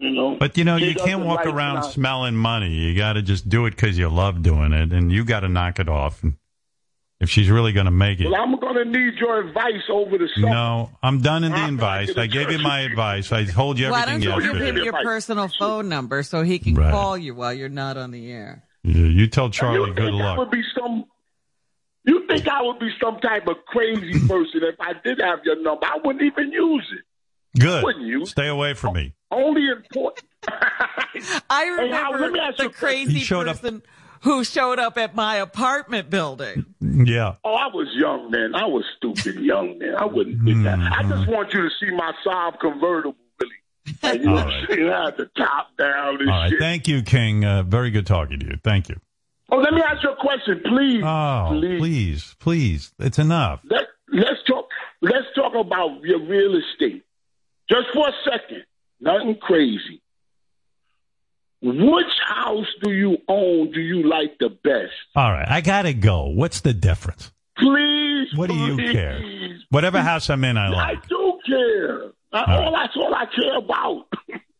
[0.00, 0.36] you know.
[0.38, 2.70] But you know, she you can't walk like around not- smelling money.
[2.70, 5.48] You got to just do it because you love doing it, and you got to
[5.48, 6.22] knock it off.
[6.22, 6.34] And
[7.20, 10.28] if she's really going to make it, Well, I'm gonna need your advice over the
[10.34, 10.48] summer.
[10.48, 12.08] no, I'm done in the I'm advice.
[12.12, 13.30] gonna I gave you my advice.
[13.30, 14.00] I told you everything.
[14.00, 14.78] Why don't everything you give yesterday.
[14.80, 16.90] him your personal phone number so he can Right.
[16.90, 18.64] call you while you're not on the air?
[18.82, 20.38] You, you tell Charlie you good luck.
[20.38, 21.04] would be some?
[22.06, 25.62] You think I would be some type of crazy person if I did have your
[25.62, 25.84] number?
[25.84, 27.60] I wouldn't even use it.
[27.60, 27.84] Good.
[27.84, 28.24] Wouldn't you?
[28.24, 29.12] Stay away from me.
[29.30, 30.26] Only important.
[31.50, 33.82] I remember let me ask you the a crazy He showed up- person
[34.22, 36.66] who showed up at my apartment building.
[36.80, 37.36] Yeah.
[37.44, 38.54] Oh, I was young then.
[38.54, 39.94] I was stupid young then.
[39.96, 40.78] I wouldn't do that.
[40.78, 43.54] I just want you to see my Saab convertible, really.
[44.02, 44.68] Like, you know, All right.
[44.70, 46.50] it had the top down and All right.
[46.50, 46.58] shit.
[46.58, 47.44] Thank you, King.
[47.46, 48.58] Uh, very good talking to you.
[48.62, 48.96] Thank you.
[49.50, 51.02] oh, let me ask you a question, please.
[51.02, 51.78] Oh, please.
[51.80, 52.92] please, please.
[52.98, 53.60] It's enough.
[53.70, 54.66] Let, let's talk.
[55.00, 57.04] Let's talk about your real estate,
[57.70, 58.64] just for a second.
[59.00, 60.02] Nothing crazy.
[61.62, 63.70] Which house do you own?
[63.72, 64.92] Do you like the best?
[65.14, 65.48] All right.
[65.48, 66.26] I got to go.
[66.26, 67.32] What's the difference?
[67.58, 68.28] Please.
[68.34, 68.92] What do you please.
[68.92, 69.20] care?
[69.70, 70.98] Whatever house I'm in, I like.
[70.98, 72.02] I do care.
[72.32, 74.06] All all that's all I care about.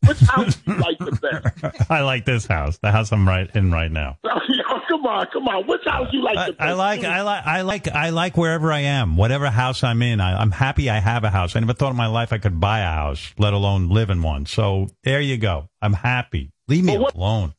[0.06, 1.90] Which house do you like the best?
[1.90, 4.18] I like this house, the house I'm right in right now.
[4.88, 5.66] come on, come on.
[5.66, 6.68] Which house you like I, the best?
[6.68, 10.20] I like, I like, I like, I like wherever I am, whatever house I'm in.
[10.20, 11.56] I, I'm happy I have a house.
[11.56, 14.22] I never thought in my life I could buy a house, let alone live in
[14.22, 14.46] one.
[14.46, 15.68] So there you go.
[15.80, 16.52] I'm happy.
[16.68, 17.54] Leave me alone.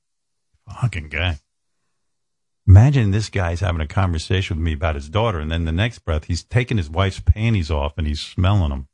[0.81, 1.37] Fucking guy.
[2.67, 5.99] Imagine this guy's having a conversation with me about his daughter, and then the next
[5.99, 8.87] breath, he's taking his wife's panties off and he's smelling them.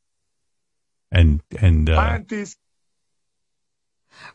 [1.11, 2.19] And and uh,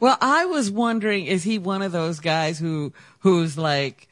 [0.00, 4.08] Well, I was wondering, is he one of those guys who who's like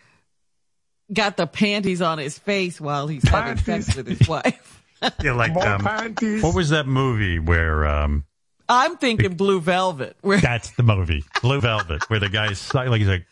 [1.13, 4.83] got the panties on his face while he's having sex with his wife?
[5.23, 6.43] yeah, like More um, panties.
[6.43, 8.25] what was that movie where um,
[8.69, 10.17] I'm thinking Blue Velvet.
[10.21, 13.27] Where That's the movie, Blue Velvet, where the guy's si- like he's like,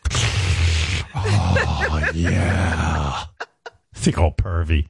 [1.15, 4.87] oh yeah, I think all pervy.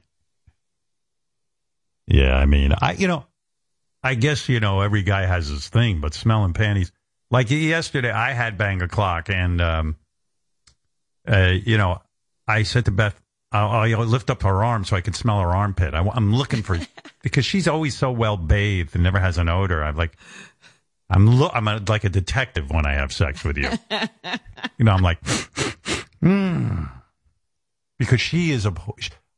[2.06, 3.24] Yeah, I mean, I you know,
[4.02, 6.90] I guess you know every guy has his thing, but smelling panties.
[7.30, 9.96] Like yesterday, I had bang o'clock, and um,
[11.28, 12.02] uh, you know,
[12.48, 13.20] I said to Beth,
[13.52, 15.94] I'll, I'll lift up her arm so I can smell her armpit.
[15.94, 16.78] I, am looking for
[17.22, 19.82] because she's always so well bathed and never has an odor.
[19.82, 20.16] I'm like,
[21.08, 23.70] I'm lo- I'm a, like a detective when I have sex with you.
[24.78, 25.18] you know, I'm like,
[26.20, 26.84] hmm.
[27.98, 28.74] because she is a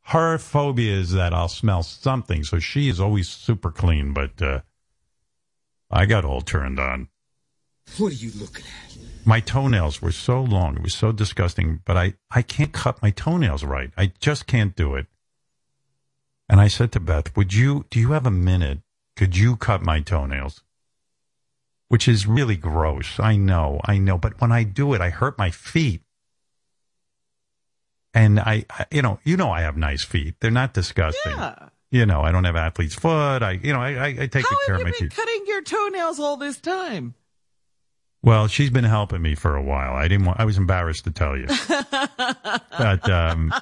[0.06, 4.12] her phobia is that I'll smell something, so she is always super clean.
[4.12, 4.60] But uh,
[5.90, 7.08] I got all turned on.
[7.98, 8.96] What are you looking at?
[9.24, 11.80] My toenails were so long; it was so disgusting.
[11.84, 13.90] But I I can't cut my toenails right.
[13.96, 15.06] I just can't do it.
[16.48, 17.86] And I said to Beth, "Would you?
[17.90, 18.80] Do you have a minute?
[19.16, 20.62] Could you cut my toenails?"
[21.88, 23.20] Which is really gross.
[23.20, 24.16] I know, I know.
[24.16, 26.02] But when I do it, I hurt my feet.
[28.14, 30.36] And I, I you know, you know, I have nice feet.
[30.40, 31.32] They're not disgusting.
[31.32, 31.68] Yeah.
[31.90, 33.42] You know, I don't have athlete's foot.
[33.42, 35.10] I, you know, I, I, I take How good care have of you my been
[35.10, 35.14] feet.
[35.14, 37.14] cutting your toenails all this time?
[38.24, 39.94] Well, she's been helping me for a while.
[39.94, 41.46] I didn't want, I was embarrassed to tell you.
[41.68, 43.52] but um,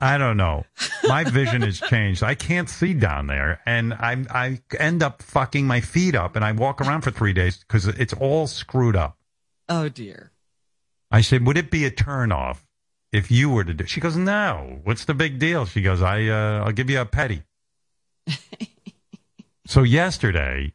[0.00, 0.64] I don't know.
[1.04, 2.24] My vision has changed.
[2.24, 6.44] I can't see down there, and I I end up fucking my feet up, and
[6.44, 9.18] I walk around for three days because it's all screwed up.
[9.68, 10.32] Oh dear.
[11.12, 12.66] I said, "Would it be a turn off
[13.12, 14.80] if you were to do?" She goes, "No.
[14.82, 17.44] What's the big deal?" She goes, "I uh, I'll give you a petty."
[19.66, 20.74] so yesterday,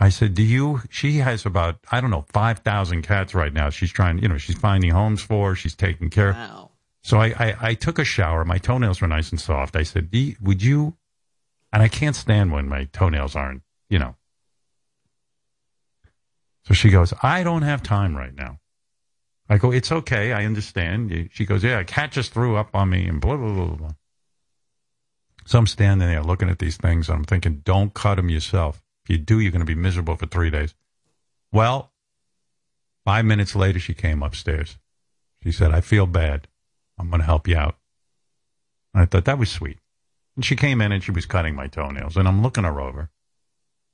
[0.00, 3.70] I said, "Do you?" She has about I don't know five thousand cats right now.
[3.70, 5.54] She's trying, you know, she's finding homes for.
[5.56, 6.32] She's taking care.
[6.32, 6.70] Wow.
[7.02, 8.44] So I, I I took a shower.
[8.44, 9.74] My toenails were nice and soft.
[9.76, 10.96] I said, "Do you- "Would you?"
[11.72, 14.14] And I can't stand when my toenails aren't, you know.
[16.64, 18.60] So she goes, "I don't have time right now."
[19.48, 20.32] I go, "It's okay.
[20.32, 23.52] I understand." She goes, "Yeah, a cat just threw up on me," and blah blah
[23.52, 23.76] blah blah.
[23.76, 23.92] blah.
[25.46, 28.82] So I'm standing there looking at these things, and I'm thinking, "Don't cut them yourself.
[29.08, 30.74] You do, you're going to be miserable for three days."
[31.52, 31.92] Well,
[33.04, 34.78] five minutes later, she came upstairs.
[35.42, 36.48] She said, "I feel bad.
[36.98, 37.76] I'm going to help you out."
[38.92, 39.78] And I thought that was sweet.
[40.36, 43.10] And she came in and she was cutting my toenails, and I'm looking her over.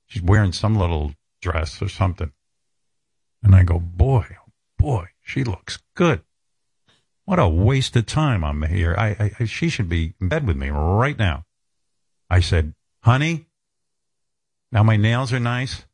[0.06, 2.32] She's wearing some little dress or something.
[3.42, 6.22] And I go, boy, oh boy, she looks good.
[7.24, 8.94] What a waste of time I'm here.
[8.98, 11.44] I, I she should be in bed with me right now.
[12.28, 13.46] I said, honey,
[14.74, 15.86] now my nails are nice.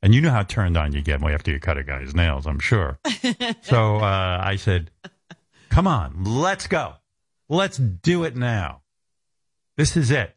[0.00, 2.58] And you know how turned on you get after you cut a guy's nails, I'm
[2.58, 2.98] sure.
[3.62, 4.90] so uh, I said,
[5.68, 6.94] come on, let's go.
[7.48, 8.82] Let's do it now.
[9.76, 10.34] This is it.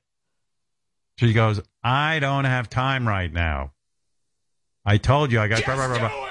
[1.17, 3.73] She goes, I don't have time right now.
[4.83, 5.63] I told you I got.
[5.63, 6.27] blah, blah, blah, blah."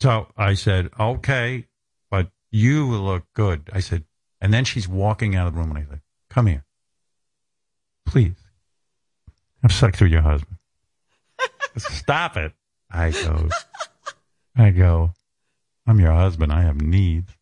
[0.00, 1.66] So I said, okay,
[2.10, 3.70] but you look good.
[3.72, 4.04] I said,
[4.40, 6.00] and then she's walking out of the room, and I said,
[6.30, 6.64] come here,
[8.06, 8.34] please,
[9.60, 10.56] have sex with your husband.
[11.76, 12.52] Stop it.
[12.90, 13.48] I go,
[14.56, 15.14] I go,
[15.86, 16.52] I'm your husband.
[16.52, 17.32] I have needs,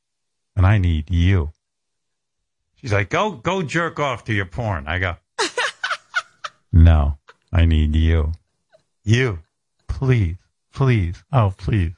[0.55, 1.51] and I need you.
[2.77, 4.87] She's like, go, go jerk off to your porn.
[4.87, 5.17] I go,
[6.73, 7.19] no,
[7.53, 8.33] I need you.
[9.05, 9.41] You,
[9.89, 10.37] please,
[10.73, 11.93] please, oh, please.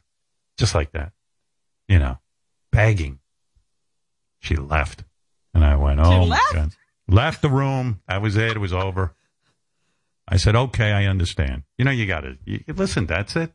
[0.57, 1.13] Just like that.
[1.89, 2.19] You know,
[2.71, 3.19] begging.
[4.41, 5.05] She left.
[5.55, 6.55] And I went, oh, my left?
[6.55, 6.71] God.
[7.09, 8.01] Left the room.
[8.09, 8.53] That was it.
[8.53, 9.15] It was over.
[10.33, 11.65] I said, okay, I understand.
[11.77, 12.39] You know, you got to
[12.69, 13.05] listen.
[13.05, 13.53] That's it.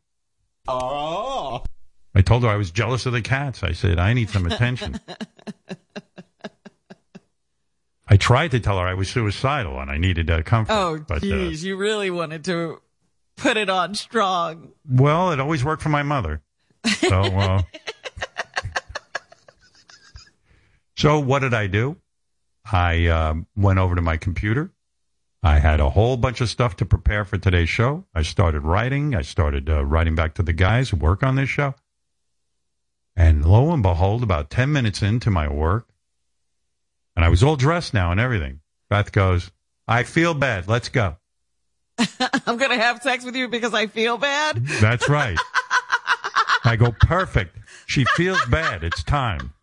[0.68, 1.64] Oh.
[2.14, 3.64] I told her I was jealous of the cats.
[3.64, 5.00] I said, I need some attention.
[8.08, 10.72] I tried to tell her I was suicidal and I needed uh, comfort.
[10.72, 12.80] Oh, but, uh, you really wanted to
[13.38, 14.74] put it on strong.
[14.88, 16.44] well, it always worked for my mother.
[16.86, 17.62] So, uh,
[20.96, 21.98] so what did I do?
[22.72, 24.72] I um, went over to my computer.
[25.48, 28.04] I had a whole bunch of stuff to prepare for today's show.
[28.14, 29.16] I started writing.
[29.16, 31.74] I started uh, writing back to the guys who work on this show.
[33.16, 35.88] And lo and behold, about 10 minutes into my work,
[37.16, 38.60] and I was all dressed now and everything,
[38.90, 39.50] Beth goes,
[39.88, 40.68] I feel bad.
[40.68, 41.16] Let's go.
[41.98, 44.66] I'm going to have sex with you because I feel bad.
[44.82, 45.38] That's right.
[46.66, 47.58] I go, perfect.
[47.86, 48.84] She feels bad.
[48.84, 49.54] It's time.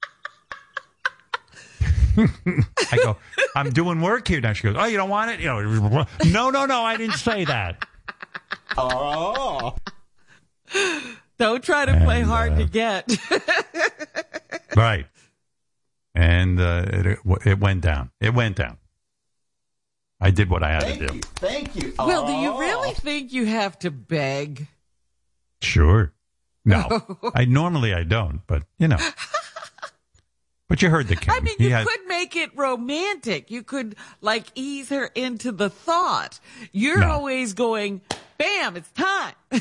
[2.17, 3.17] I go,
[3.57, 4.53] I'm doing work here now.
[4.53, 5.41] She goes, Oh, you don't want it?
[5.41, 7.87] You know, no, no, no, I didn't say that.
[8.77, 9.77] Oh.
[11.39, 13.17] Don't try to play hard uh, to get.
[14.77, 15.07] Right.
[16.17, 18.11] And uh, it, it went down.
[18.21, 18.79] It went down.
[20.21, 21.21] I did what I had to do.
[21.37, 21.93] Thank you.
[21.99, 22.59] well, do you Oh.
[22.59, 24.67] really think you have to beg?
[25.63, 26.13] Sure.
[26.65, 27.03] No,
[27.35, 28.99] I normally I don't, but you know.
[30.69, 31.35] But you heard the king.
[31.35, 33.51] I mean, you had, could make it romantic.
[33.51, 36.41] You could like ease her into the thought.
[36.73, 37.11] You're No.
[37.13, 38.01] always going,
[38.39, 39.35] bam, it's time.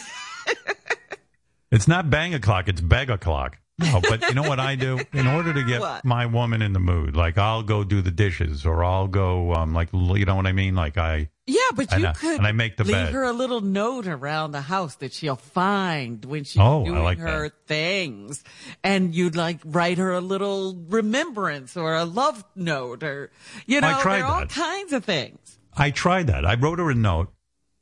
[1.72, 3.58] It's not bang o'clock, it's beg o'clock.
[3.80, 5.00] No, but you know what I do?
[5.14, 6.06] In order to get What?
[6.06, 9.74] my woman in the mood, like I'll go do the dishes or I'll go, um,
[9.74, 10.76] like, you know what I mean?
[10.76, 13.14] Like I, Yeah, but you I- could and I make the leave bed.
[13.14, 17.18] her a little note around the house that she'll find when she's Oh, doing like
[17.18, 17.68] her that.
[17.68, 18.44] things,
[18.84, 23.32] and you'd like write her a little remembrance or a love note or
[23.66, 25.58] you know I tried there are all kinds of things.
[25.76, 26.46] I tried that.
[26.46, 27.34] I wrote her a note.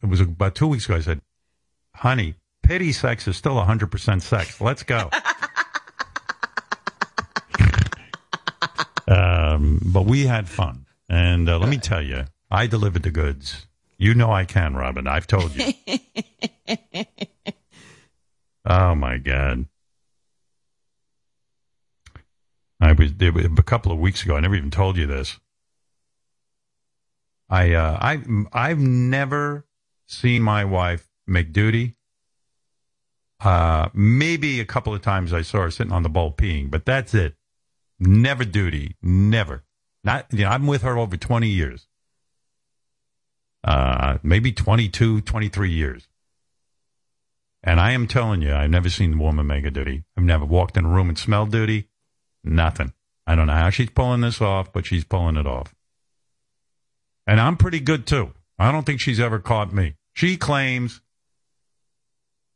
[0.01, 0.95] It was about two weeks ago.
[0.95, 1.21] I said,
[1.95, 4.61] honey, pity sex is still 100% sex.
[4.61, 5.09] Let's go.
[9.61, 10.85] um, but we had fun.
[11.09, 13.67] And uh, let me tell you, I delivered the goods.
[13.97, 15.07] You know I can, Robin.
[15.07, 15.73] I've told you.
[18.65, 19.65] oh, my God.
[22.79, 24.35] I was there a couple of weeks ago.
[24.35, 25.39] I never even told you this.
[27.47, 28.23] I uh, I
[28.53, 29.67] I've never
[30.07, 31.95] seen my wife make duty.
[33.41, 36.85] Uh, maybe a couple of times I saw her sitting on the bowl peeing, but
[36.85, 37.35] that's it.
[38.03, 39.63] Never duty, never.
[40.03, 41.85] Not you know, I'm with her over 20 years.
[43.63, 46.07] Uh, maybe 22, 23 years.
[47.63, 50.03] And I am telling you, I've never seen the woman make a duty.
[50.17, 51.89] I've never walked in a room and smelled duty.
[52.43, 52.93] Nothing.
[53.27, 55.75] I don't know how she's pulling this off, but she's pulling it off.
[57.27, 58.33] And I'm pretty good too.
[58.57, 59.93] I don't think she's ever caught me.
[60.13, 61.01] She claims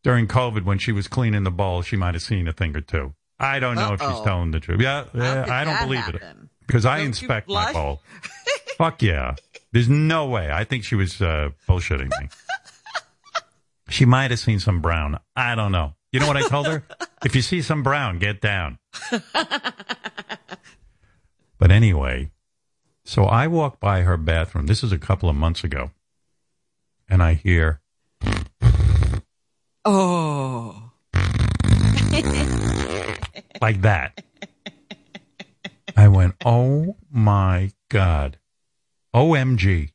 [0.03, 2.81] during COVID when she was cleaning the bowl, she might have seen a thing or
[2.81, 3.13] two.
[3.39, 4.81] I don't know if she's telling the truth.
[4.81, 6.21] Yeah, yeah I don't believe it
[6.65, 8.01] because I Don't inspect my bowl.
[8.77, 9.35] Fuck yeah.
[9.71, 10.51] There's no way.
[10.51, 12.29] I think she was uh, bullshitting me.
[13.89, 15.19] She might have seen some brown.
[15.35, 15.93] I don't know.
[16.11, 16.83] You know what I told her?
[17.25, 18.79] if you see some brown, get down.
[21.57, 22.31] But anyway,
[23.05, 24.67] so I walk by her bathroom.
[24.67, 25.91] This is a couple of months ago.
[27.09, 27.81] And I hear,
[29.85, 30.91] Oh,
[33.61, 34.23] like that.
[35.97, 38.37] I went, oh my God.
[39.13, 39.91] OMG.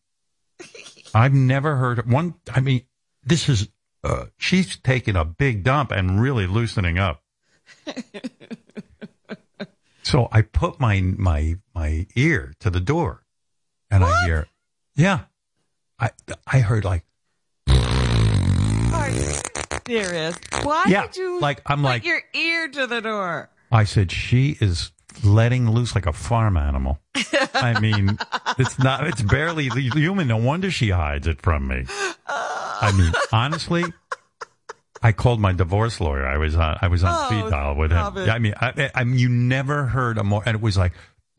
[1.14, 2.34] I've never heard one.
[2.52, 2.82] I mean,
[3.22, 3.68] this is,
[4.02, 7.22] uh, she's taking a big dump and really loosening up.
[10.02, 13.24] so I put my, my, my ear to the door
[13.90, 14.46] and I hear,
[14.94, 15.20] yeah,
[15.98, 16.10] I,
[16.46, 17.04] I heard like,
[20.62, 23.50] Why Yeah, did you like, I'm put like- your ear to the door?
[23.72, 24.90] I said, she is
[25.24, 26.98] letting loose like a farm animal.
[27.54, 28.18] I mean,
[28.58, 30.26] it's not, it's barely human.
[30.28, 31.84] No wonder she hides it from me.
[32.26, 33.84] I mean, honestly,
[35.02, 36.26] I called my divorce lawyer.
[36.26, 38.16] I was on, I was on Oh, speed dial with him.
[38.16, 38.28] it.
[38.28, 40.92] I mean, I, I, I mean, you never heard a more, and it was like,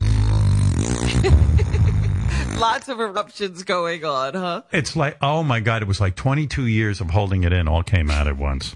[2.58, 4.62] Lots of eruptions going on, huh?
[4.72, 7.82] it's like, oh my God, it was like 22 years of holding it in all
[7.82, 8.74] came out at once.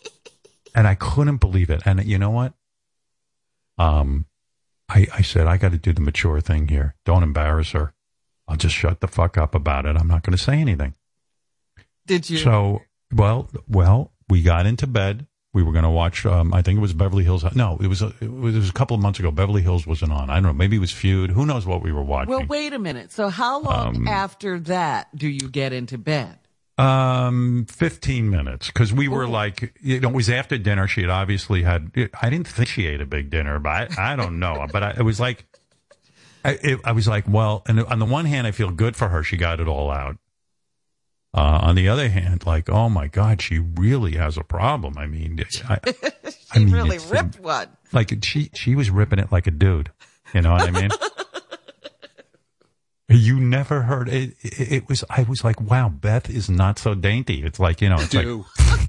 [0.74, 1.82] and I couldn't believe it.
[1.84, 2.54] And you know what?
[3.78, 4.26] Um,
[4.88, 6.94] I, I said, I got to do the mature thing here.
[7.04, 7.94] Don't embarrass her.
[8.48, 9.96] I'll just shut the fuck up about it.
[9.96, 10.94] I'm not going to say anything.
[12.06, 12.38] Did you?
[12.38, 12.82] So,
[13.14, 15.26] well, well, we got into bed.
[15.52, 16.24] We were going to watch.
[16.26, 17.44] Um, I think it was Beverly Hills.
[17.56, 19.30] No, it was, a, it was it was a couple of months ago.
[19.32, 20.30] Beverly Hills wasn't on.
[20.30, 20.52] I don't know.
[20.52, 21.30] Maybe it was Feud.
[21.30, 22.30] Who knows what we were watching?
[22.30, 23.10] well, wait a minute.
[23.10, 26.38] So, how long Um, after that do you get into bed?
[26.78, 28.68] Um, 15 minutes.
[28.68, 30.86] Because we were like, you know, it was after dinner.
[30.86, 31.90] She had obviously had,
[32.22, 34.66] I didn't think she ate a big dinner, but I, I don't know.
[34.72, 35.44] but I, it was like,
[36.44, 39.08] I, it, I was like, well, and on the one hand, I feel good for
[39.08, 39.22] her.
[39.22, 40.16] She got it all out.
[41.32, 44.98] Uh, on the other hand, like, oh my God, she really has a problem.
[44.98, 45.94] I mean, I, I
[46.54, 47.68] She mean, really it's, ripped one.
[47.92, 49.92] like she, she was ripping it like a dude.
[50.34, 50.90] You know what I mean?
[53.12, 54.72] You never heard it, it.
[54.72, 55.02] It was.
[55.10, 58.44] I was like, "Wow, Beth is not so dainty." It's like you know, it's Do.
[58.70, 58.88] like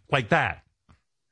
[0.10, 0.62] like that.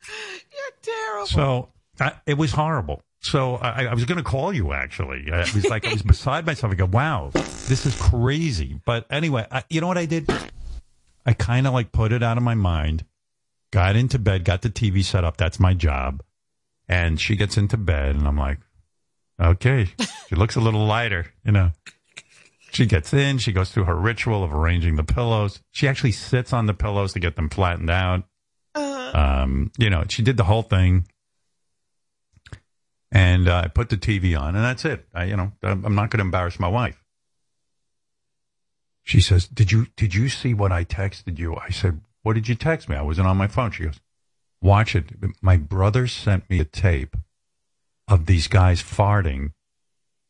[0.07, 1.27] You're terrible.
[1.27, 1.69] So
[1.99, 3.03] I, it was horrible.
[3.25, 5.33] So I, I was going to call you actually.
[5.33, 6.73] I was like, I was beside myself.
[6.73, 10.31] I go, "Wow, this is crazy." But anyway, I, you know what I did?
[11.25, 13.07] I kind of like put it out of my mind.
[13.71, 15.39] Got into bed, got the TV set up.
[15.39, 16.23] That's my job.
[16.87, 18.59] And she gets into bed, and I'm like,
[19.41, 19.89] okay,
[20.29, 21.71] she looks a little lighter, you know.
[22.73, 25.61] She gets in, she goes through her ritual of arranging the pillows.
[25.71, 28.25] She actually sits on the pillows to get them flattened out.
[28.75, 31.07] Um, you know, she did the whole thing.
[33.15, 35.07] And uh, I put the TV on, and that's it.
[35.15, 37.01] I, you know, I'm not going to embarrass my wife.
[39.05, 42.49] She says, "Did you did you see what I texted you?" I said, "What did
[42.49, 43.70] you text me?" I wasn't on my phone.
[43.70, 44.01] She goes,
[44.61, 47.16] "Watch it." My brother sent me a tape
[48.09, 49.53] of these guys farting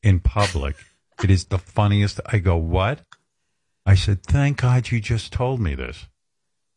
[0.03, 0.77] in public.
[1.23, 2.21] it is the funniest.
[2.27, 3.01] I go, "What?"
[3.87, 6.07] I said, "Thank God you just told me this."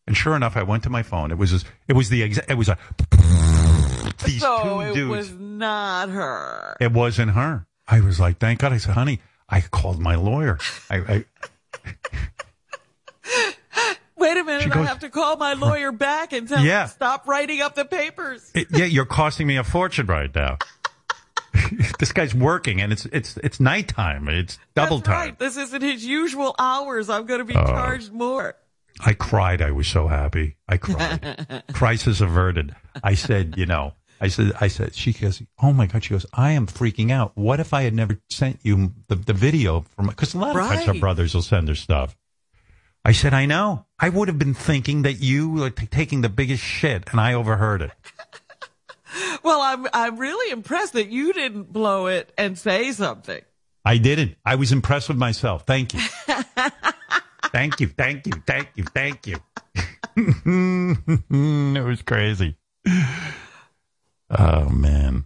[0.06, 1.32] And sure enough, I went to my phone.
[1.32, 2.78] It was it was the exa- it was a
[4.20, 5.10] these so two it dudes.
[5.10, 6.78] was not her.
[6.80, 7.66] It wasn't her.
[7.88, 9.20] I was like, "Thank God." I said, "Honey,
[9.50, 10.58] I called my lawyer."
[10.90, 11.26] I, I
[14.20, 16.84] Wait a minute, I have to call my lawyer back and tell Yeah.
[16.84, 18.50] him to stop writing up the papers.
[18.56, 20.58] it- yeah, you're costing me a fortune right now.
[22.00, 24.28] this guy's working, and it's it's it's nighttime.
[24.28, 25.16] It's double That's time.
[25.30, 25.40] right.
[25.40, 27.10] This isn't his usual hours.
[27.10, 27.66] I'm going to be Oh.
[27.66, 28.56] charged more.
[29.00, 29.62] I cried.
[29.62, 30.56] I was so happy.
[30.68, 31.64] I cried.
[31.74, 32.76] Crisis averted.
[33.04, 36.04] I said, you know, I said, I said, she goes, oh my God.
[36.04, 37.32] She goes, I am freaking out.
[37.36, 40.68] What if I had never sent you the, the video from, because a lot of
[40.68, 42.18] times our brothers will send their stuff.
[43.06, 43.86] I said, I know.
[44.00, 47.34] I would have been thinking that you were t- taking the biggest shit and I
[47.34, 47.92] overheard it.
[49.44, 53.42] Well, I'm I'm really impressed that you didn't blow it and say something.
[53.86, 54.36] I didn't.
[54.46, 55.66] I was impressed with myself.
[55.66, 56.02] Thank you.
[57.46, 57.88] thank you.
[57.88, 58.34] Thank you.
[58.46, 58.84] Thank you.
[58.84, 59.38] Thank you.
[61.78, 62.58] it was crazy.
[64.30, 65.26] Oh man.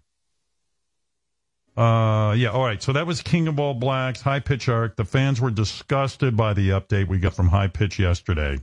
[1.76, 2.82] Uh yeah, all right.
[2.82, 4.96] So that was King of All Blacks, High Pitch Arc.
[4.98, 8.60] The fans were disgusted by the update we got from High Pitch yesterday.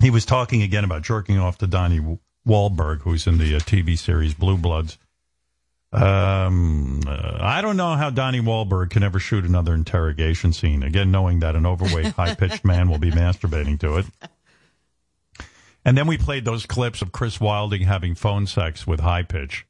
[0.00, 3.96] He was talking again about jerking off to Donnie Wahlberg, who's in the uh, TV
[3.96, 4.98] series Blue Bloods.
[5.92, 10.82] Um, uh, I don't know how Donnie Wahlberg can ever shoot another interrogation scene.
[10.82, 14.06] Again, knowing that an overweight, high pitched man will be masturbating to it.
[15.84, 19.66] And then we played those clips of Chris Wilding having phone sex with high pitch.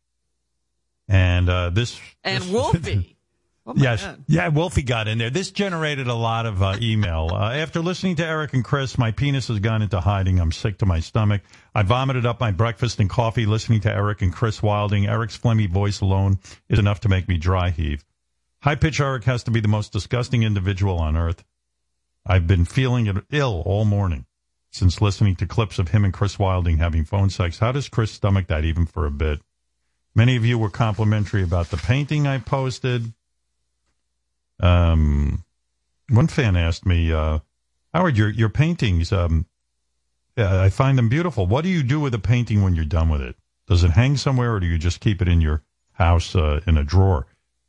[1.08, 1.98] And uh, this.
[2.24, 3.16] And this- Wolfie.
[3.64, 4.02] Oh yes.
[4.02, 4.24] God.
[4.26, 5.30] Yeah, Wolfie got in there.
[5.30, 7.30] This generated a lot of uh, email.
[7.32, 10.40] Uh, after listening to Erik and Chris, my penis has gone into hiding.
[10.40, 11.42] I'm sick to my stomach.
[11.72, 15.06] I vomited up my breakfast and coffee listening to Erik and Chris Wilding.
[15.06, 18.04] Erik's phlegmy voice alone is enough to make me dry heave.
[18.62, 21.44] High pitch Erik has to be the most disgusting individual on earth.
[22.26, 24.26] I've been feeling ill all morning
[24.72, 27.58] since listening to clips of him and Chris Wilding having phone sex.
[27.58, 29.40] How does Chris stomach that even for a bit?
[30.14, 33.12] Many of you were complimentary about the painting I posted.
[34.60, 35.44] Um,
[36.08, 37.38] one fan asked me, uh,
[37.94, 39.46] Howard, your your paintings, um,
[40.36, 41.46] I find them beautiful.
[41.46, 43.36] What do you do with a painting when you're done with it?
[43.68, 45.62] Does it hang somewhere, or do you just keep it in your
[45.92, 47.26] house uh, in a drawer?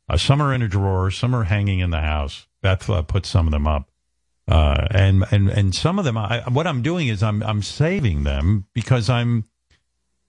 [0.08, 2.46] Uh, some are in a drawer, some are hanging in the house.
[2.62, 3.90] Beth uh, put some of them up,
[4.48, 6.16] uh, and and and some of them.
[6.18, 9.44] I, what I'm doing is I'm I'm saving them because I'm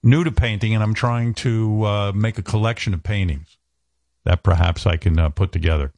[0.02, 3.58] new to painting, and I'm trying to uh, make a collection of paintings
[4.24, 5.92] that perhaps I can uh, put together.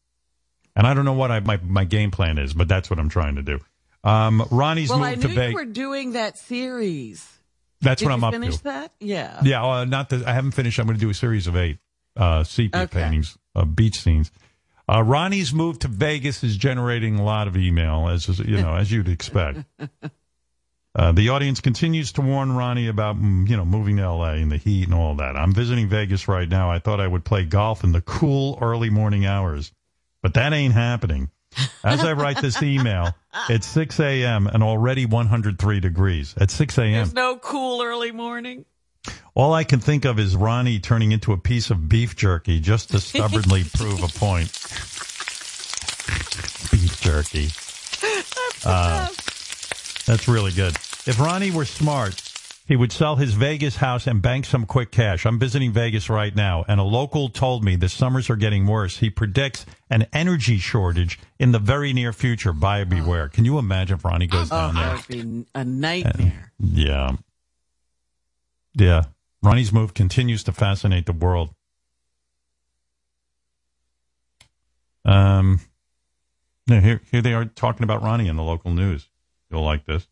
[0.77, 3.09] And I don't know what I, my my game plan is, but that's what I'm
[3.09, 3.59] trying to do.
[4.05, 5.55] Um, Ronnie's Well, I moved knew to you Vegas.
[5.55, 7.28] were doing that series.
[7.81, 8.65] That's Did what I'm up finish to.
[8.65, 8.93] that?
[9.01, 9.40] Yeah.
[9.45, 10.78] Yeah, uh, not that I haven't finished.
[10.78, 11.78] I'm going to do a series of eight
[12.16, 13.03] uh, sepia Okay.
[13.03, 14.31] paintings of beach scenes.
[14.89, 18.90] Uh, Ronnie's move to Vegas is generating a lot of email, as you know, as
[18.90, 19.65] you'd expect.
[20.94, 24.36] Uh, the audience continues to warn Ronnie about mm, you know moving to L.A.
[24.36, 25.36] and the heat and all that.
[25.36, 26.73] I'm visiting Vegas right now.
[26.73, 29.70] I thought I would play golf in the cool early morning hours,
[30.23, 31.31] but that ain't happening.
[31.85, 33.15] As I write this email,
[33.48, 34.48] it's 6 a.m.
[34.48, 36.93] and already 103 degrees at 6 a.m.
[36.93, 38.65] There's no cool early morning.
[39.39, 42.90] All I can think of is Ronnie turning into a piece of beef jerky just
[42.90, 44.51] to stubbornly prove a point.
[46.73, 47.48] beef jerky.
[48.65, 49.06] Uh,
[50.06, 50.74] that's really good.
[51.06, 52.20] If Ronnie were smart,
[52.66, 55.24] he would sell his Vegas house and bank some quick cash.
[55.24, 58.97] I'm visiting Vegas right now, and a local told me the summers are getting worse.
[58.98, 62.52] He predicts an energy shortage in the very near future.
[62.52, 63.28] Buyer beware.
[63.28, 64.85] Can you imagine if Ronnie goes Oh, down there?
[64.97, 66.52] that would be a nightmare.
[66.59, 67.12] Yeah.
[68.74, 69.05] Yeah.
[69.43, 71.55] Ronnie's move continues to fascinate the world.
[75.05, 75.60] Um,
[76.66, 79.09] here, here they are talking about Ronnie in the local news.
[79.51, 80.09] You'll like this.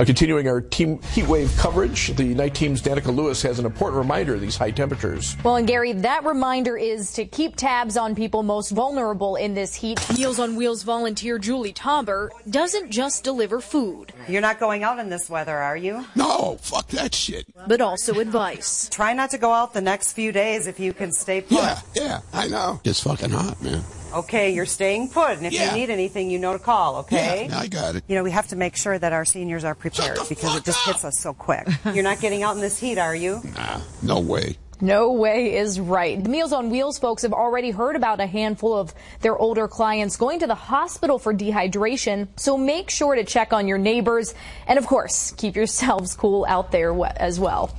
[0.00, 3.98] Uh, continuing our team heat wave coverage, the night team's Danica Lewis has an important
[3.98, 5.36] reminder of these high temperatures.
[5.44, 9.74] Well, and Gary, that reminder is to keep tabs on people most vulnerable in this
[9.74, 10.00] heat.
[10.16, 15.10] Meals on Wheels volunteer Julie Tauber doesn't just deliver food, You're not going out in
[15.10, 16.06] this weather, are you?
[16.16, 17.44] No, fuck that shit.
[17.68, 18.88] but also advice.
[18.90, 21.58] Try not to go out the next few days if you can stay put.
[21.58, 22.80] Yeah, yeah, I know.
[22.84, 23.82] It's fucking hot, man.
[24.12, 25.70] Okay, you're staying put, and if Yeah.
[25.74, 27.46] you need anything, you know to call, okay?
[27.48, 28.04] Yeah, I got it.
[28.08, 30.84] You know, we have to make sure that our seniors are prepared because it just
[30.86, 31.66] hits us so quick.
[31.94, 33.40] you're not getting out in this heat, are you?
[33.56, 34.56] Nah, no way.
[34.82, 36.22] No way is right.
[36.22, 40.16] The Meals on Wheels folks have already heard about a handful of their older clients
[40.16, 44.34] going to the hospital for dehydration, so make sure to check on your neighbors
[44.66, 47.70] and, of course, keep yourselves cool out there as well.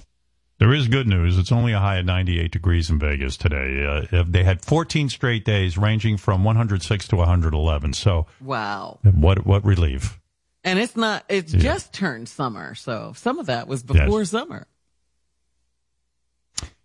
[0.62, 1.40] There is good news.
[1.40, 4.06] It's only a high of 98 degrees in Vegas today.
[4.12, 7.94] Uh, they had 14 straight days ranging from 106 to 111.
[7.94, 9.00] So Wow.
[9.02, 10.20] what what relief?
[10.64, 11.62] And it's not, it's Yeah.
[11.62, 12.76] just turned summer.
[12.76, 14.68] So some of that was before summer.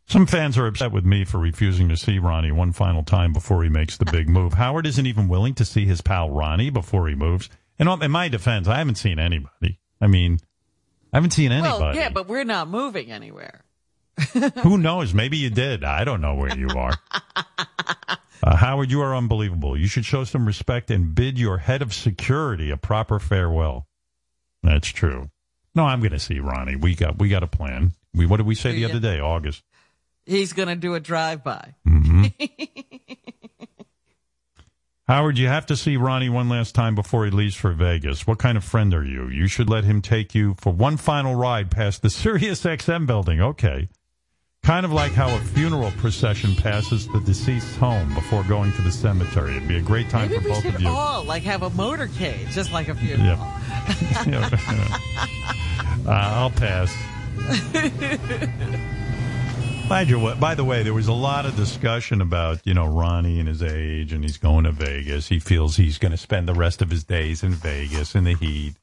[0.06, 3.62] Some fans are upset with me for refusing to see Ronnie one final time before
[3.62, 4.54] he makes the big move.
[4.54, 7.50] Howard isn't even willing to see his pal Ronnie before he moves.
[7.78, 9.80] And in my defense, I haven't seen anybody.
[10.00, 10.38] I mean,
[11.12, 11.84] I haven't seen anybody.
[11.84, 13.64] Well, yeah, but we're not moving anywhere.
[14.62, 15.12] Who knows?
[15.14, 15.84] Maybe you did.
[15.84, 16.92] I don't know where you are.
[18.42, 19.76] Uh, Howard, you are unbelievable.
[19.78, 23.88] You should show some respect and bid your head of security a proper farewell.
[24.62, 25.30] That's true.
[25.74, 26.76] No, I'm going to see Ronnie.
[26.76, 27.92] We got we got a plan.
[28.14, 28.88] We what did we say the Yeah.
[28.88, 29.20] other day?
[29.20, 29.64] August.
[30.26, 31.74] He's going to do a drive by.
[31.84, 32.26] hmm
[35.08, 38.26] Howard, you have to see Ronnie one last time before he leaves for Vegas.
[38.26, 39.28] What kind of friend are you?
[39.28, 43.40] You should let him take you for one final ride past the Sirius XM building.
[43.40, 43.88] Okay.
[44.66, 48.90] Kind of like how a funeral procession passes the deceased's home before going to the
[48.90, 49.56] cemetery.
[49.56, 50.88] It'd be a great time Maybe for both of you.
[50.88, 53.28] all like have a motorcade, just like a funeral.
[53.28, 53.38] Yep.
[56.04, 56.92] uh, I'll pass.
[59.88, 63.38] Mind you, by the way, there was a lot of discussion about you know Ronnie
[63.38, 65.28] and his age, and he's going to Vegas.
[65.28, 68.34] He feels he's going to spend the rest of his days in Vegas in the
[68.34, 68.74] heat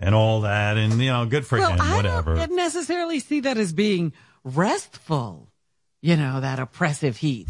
[0.00, 1.82] and all that, and you know, good for well, him.
[1.82, 2.34] I Whatever.
[2.34, 4.14] don't necessarily see that as being
[4.44, 5.48] restful.
[6.00, 7.48] You know, that oppressive heat.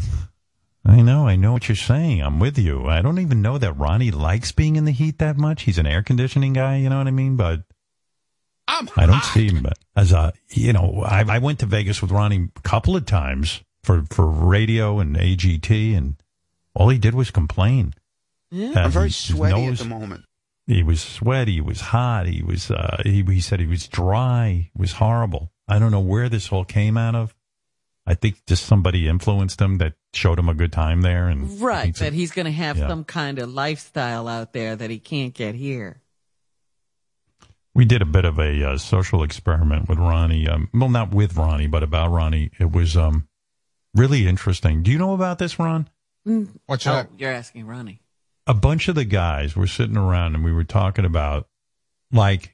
[0.85, 2.21] I know, I know what you're saying.
[2.21, 2.85] I'm with you.
[2.87, 5.63] I don't even know that Ronnie likes being in the heat that much.
[5.63, 7.35] He's an air conditioning guy, you know what I mean?
[7.35, 7.61] But
[8.67, 9.65] I'm I don't see him
[9.95, 13.61] as a, you know, I, I went to Vegas with Ronnie a couple of times
[13.81, 16.15] for, for radio and AGT, and
[16.75, 17.93] all he did was complain.
[18.51, 18.73] Yeah.
[18.83, 20.25] I'm very his- his sweaty nose- at the moment.
[20.67, 21.53] He was sweaty.
[21.53, 22.25] He was hot.
[22.27, 22.71] He was.
[22.71, 24.69] Uh, he, he said he was dry.
[24.73, 25.51] It was horrible.
[25.75, 27.35] I don't know where this all came out of.
[28.05, 31.95] I think just somebody influenced him that showed him a good time there, and Right,
[31.95, 32.87] that he's going to have Yeah.
[32.89, 36.01] some kind of lifestyle out there that he can't get here.
[37.75, 40.47] we did a bit of a uh, social experiment with Ronnie.
[40.47, 42.51] Um, well, not with Ronnie, but about Ronnie.
[42.59, 43.27] It was um,
[43.95, 44.83] really interesting.
[44.83, 45.89] Do you know about this, Ron?
[46.67, 47.99] What's oh, You're asking Ronnie.
[48.45, 51.47] a bunch of the guys were sitting around and we were talking about
[52.11, 52.52] like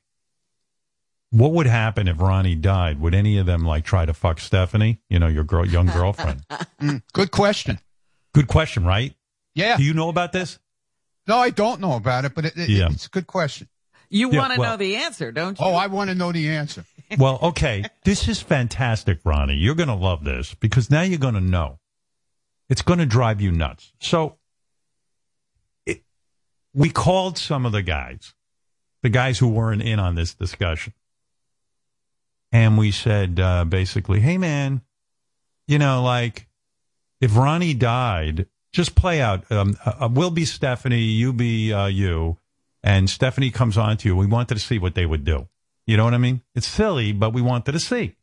[1.32, 3.00] what would happen if Ronnie died?
[3.00, 5.02] Would any of them like try to fuck Stephanie?
[5.10, 6.42] You know, your girl, young girlfriend.
[6.82, 7.78] Mm, good question.
[8.34, 9.14] Good question, right?
[9.54, 9.76] Yeah.
[9.76, 10.60] Do you know about this?
[11.28, 12.88] No, I don't know about it, but it, it- Yeah.
[12.90, 13.68] it's a good question.
[14.10, 15.66] You Yeah, want to well- know the answer, don't you?
[15.66, 16.86] Oh, I want to know the answer.
[17.18, 17.86] Well, okay.
[18.06, 19.56] This is fantastic, Ronnie.
[19.56, 21.80] You're going to love this because now you're going to know.
[22.70, 23.92] It's going to drive you nuts.
[24.00, 24.38] So
[25.88, 26.04] it,
[26.74, 28.36] we called some of the guys,
[29.02, 30.94] the guys who weren't in on this discussion.
[32.52, 34.82] And we said, uh, basically, hey, man,
[35.68, 36.48] you know, like
[37.22, 39.52] if Ronnie died, just play out.
[39.52, 42.38] Um, uh, we'll be Stephanie, you be uh, you,
[42.84, 44.16] and Stephanie comes on to you.
[44.16, 45.48] We wanted to see what they would do.
[45.86, 46.42] You know what I mean?
[46.56, 48.16] It's silly, but we wanted to see.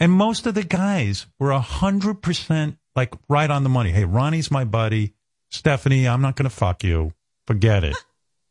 [0.00, 3.90] And most of the guys were a hundred percent like right on the money.
[3.90, 5.14] Hey, Ronnie's my buddy.
[5.50, 7.14] Stephanie, I'm not going to fuck you.
[7.46, 7.96] Forget it.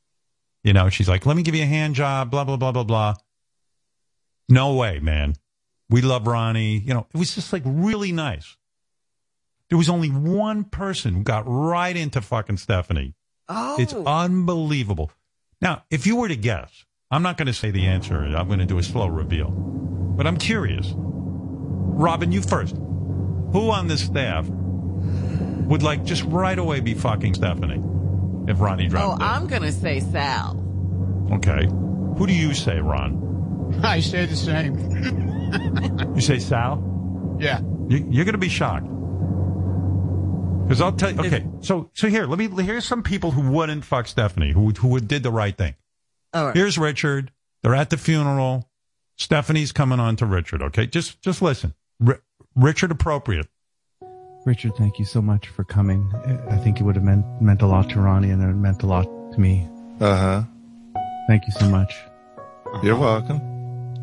[0.64, 2.84] you know, she's like, let me give you a hand job, blah, blah, blah, blah,
[2.84, 3.15] blah.
[4.49, 5.35] No way, man.
[5.89, 6.77] We love Ronnie.
[6.77, 8.57] You know, it was just like really nice.
[9.69, 13.15] There was only one person who got right into fucking Stephanie.
[13.49, 13.75] Oh.
[13.79, 15.11] It's unbelievable.
[15.61, 18.15] Now, if you were to guess, I'm not going to say the answer.
[18.15, 19.49] I'm going to do a slow reveal.
[19.49, 20.93] But I'm curious.
[20.95, 22.75] Robin, you first.
[22.75, 27.83] Who on this staff would like just right away be fucking Stephanie
[28.47, 30.63] if Ronnie dropped Oh, I'm going to say Sal.
[31.33, 31.65] Okay.
[32.17, 33.26] Who do you say, Ron?
[33.84, 34.76] I say the same.
[36.15, 37.38] You say Sal?
[37.39, 37.60] yeah.
[37.88, 38.88] You, you're going to be shocked.
[40.64, 41.19] Because I'll tell you.
[41.22, 42.49] Okay, so so here, let me.
[42.64, 45.76] Here's some people who wouldn't fuck Stephanie, who who did the right thing.
[46.34, 46.56] All right.
[46.56, 47.31] Here's Richard.
[47.64, 48.68] They're at the funeral.
[49.15, 50.61] Stephanie's coming on to Richard.
[50.61, 51.73] Okay, just just listen.
[52.02, 52.19] Ri-
[52.56, 53.48] Richard appropriate.
[54.45, 56.11] Richard, thank you so much for coming.
[56.26, 58.84] I I think it would have meant meant a lot to Ronnie and it meant
[58.84, 59.65] a lot to me.
[60.02, 60.44] Uh huh.
[61.30, 61.94] Thank you so much.
[62.84, 63.56] You're welcome.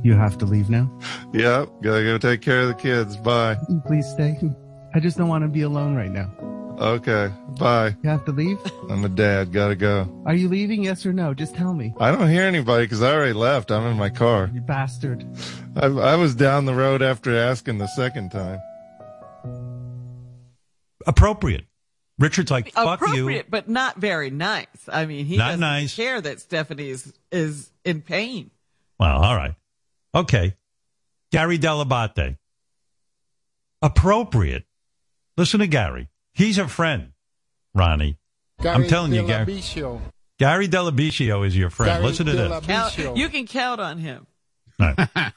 [0.04, 0.90] You have to leave now.
[1.32, 1.68] Yep.
[1.82, 3.16] Gotta go take care of the kids.
[3.16, 3.56] Bye.
[3.86, 4.38] Please stay.
[4.94, 6.30] I just don't want to be alone right now.
[6.78, 7.32] Okay.
[7.58, 7.96] Bye.
[8.02, 8.58] You have to leave?
[8.90, 9.50] I'm a dad.
[9.50, 10.22] Gotta go.
[10.26, 10.84] Are you leaving?
[10.84, 11.32] Yes or no?
[11.32, 11.94] Just tell me.
[11.98, 13.70] I don't hear anybody because I already left.
[13.70, 14.50] I'm in my car.
[14.52, 15.24] You bastard.
[15.74, 18.60] I, I was down the road after asking the second time.
[21.06, 21.64] Appropriate.
[22.18, 23.06] Richard's like fuck you.
[23.06, 24.66] Appropriate, but not very nice.
[24.86, 25.96] I mean, he Not doesn't nice.
[25.96, 28.50] care that Stephanie is, is in pain.
[29.00, 29.54] Well, all right.
[30.14, 30.56] Okay.
[31.32, 32.38] Gary Dell'Abate.
[33.82, 34.64] Appropriate.
[35.36, 36.08] Listen to Gary.
[36.32, 37.12] He's a friend,
[37.74, 38.18] Ronnie.
[38.60, 39.46] I'm telling you, Gary.
[39.46, 40.00] Delabicio.
[40.38, 41.94] Gary Delabicio is your friend.
[41.94, 42.66] Gary Listen to this.
[42.66, 44.26] Count- you can count on him.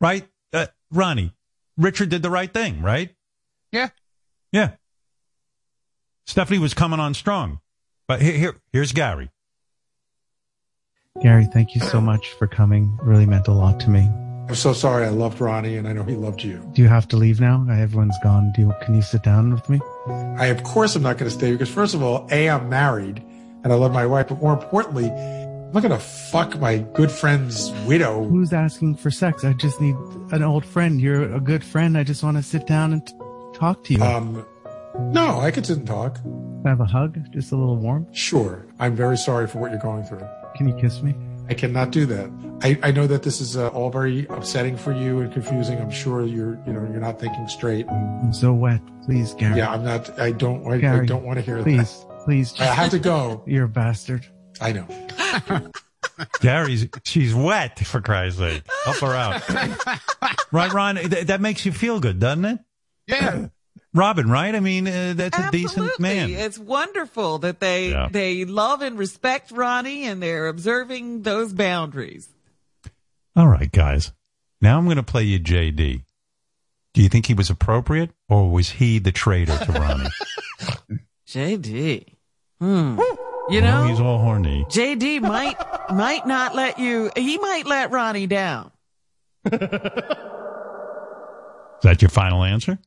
[0.00, 0.24] Right?
[0.52, 1.34] Uh, Ronnie,
[1.76, 3.12] Richard did the right thing, right?
[3.72, 3.88] Yeah.
[4.52, 4.72] Yeah.
[6.26, 7.58] Stephanie was coming on strong.
[8.06, 9.30] But here, here here's Gary.
[11.20, 12.96] Gary, thank you so much for coming.
[13.02, 14.08] Really meant a lot to me.
[14.48, 15.04] I'm so sorry.
[15.04, 16.66] I loved Ronnie, and I know he loved you.
[16.72, 17.66] Do you have to leave now?
[17.70, 18.52] Everyone's gone.
[18.54, 19.80] Do you, can you sit down with me?
[20.38, 23.22] I, of course, I'm not going to stay because, first of all, A, I'm married
[23.62, 27.10] and I love my wife, but more importantly, I'm not going to fuck my good
[27.10, 28.24] friend's widow.
[28.24, 29.44] Who's asking for sex?
[29.44, 29.96] I just need
[30.30, 30.98] an old friend.
[30.98, 31.98] You're a good friend.
[31.98, 33.12] I just want to sit down and t-
[33.52, 34.02] talk to you.
[34.02, 34.46] Um,
[34.98, 36.22] no, I could sit and talk.
[36.22, 37.18] Can I have a hug?
[37.32, 38.06] Just a little warm?
[38.14, 38.64] Sure.
[38.78, 40.26] I'm very sorry for what you're going through.
[40.58, 41.14] Can you kiss me?
[41.48, 42.28] I cannot do that.
[42.64, 45.78] I, I know that this is uh, all very upsetting for you and confusing.
[45.78, 47.88] I'm sure you're, you know, you're not thinking straight.
[47.88, 48.80] I'm so wet.
[49.04, 49.56] Please, Gary.
[49.56, 50.18] Yeah, I'm not.
[50.18, 50.66] I don't.
[50.66, 52.24] I, I don't want to hear please, that.
[52.24, 53.44] Please, I have to go.
[53.46, 54.26] You're a bastard.
[54.60, 55.70] I know.
[56.40, 58.64] Gary's, she's wet, for Christ's sake.
[58.84, 59.48] Help her out.
[60.52, 60.96] right, Ron?
[60.96, 62.58] Th- that makes you feel good, doesn't it?
[63.06, 63.46] Yeah.
[63.94, 64.54] Robin, right?
[64.54, 66.30] I mean, uh, that's a decent man.
[66.30, 68.08] It's wonderful that they Yeah.
[68.10, 72.28] they love and respect Ronnie and they're observing those boundaries.
[73.34, 74.12] All right, guys.
[74.60, 76.02] Now I'm going to play you JD.
[76.94, 80.10] Do you think he was appropriate or was he the traitor to Ronnie?
[81.28, 82.06] JD.
[82.60, 82.98] Hmm.
[83.50, 84.66] You I know, he's all horny.
[84.68, 85.56] JD might
[85.94, 87.10] might not let you.
[87.16, 88.70] He might let Ronnie down.
[89.50, 89.58] Is
[91.82, 92.78] that your final answer?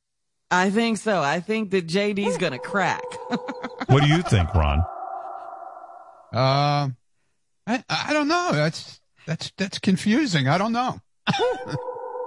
[0.51, 1.21] I think so.
[1.21, 3.03] I think that JD's gonna crack.
[3.87, 4.77] What do you think, Ron?
[6.33, 6.95] Um,
[7.67, 8.51] I, I don't know.
[8.53, 10.47] That's that's that's confusing.
[10.47, 10.97] I don't know.
[11.39, 11.75] All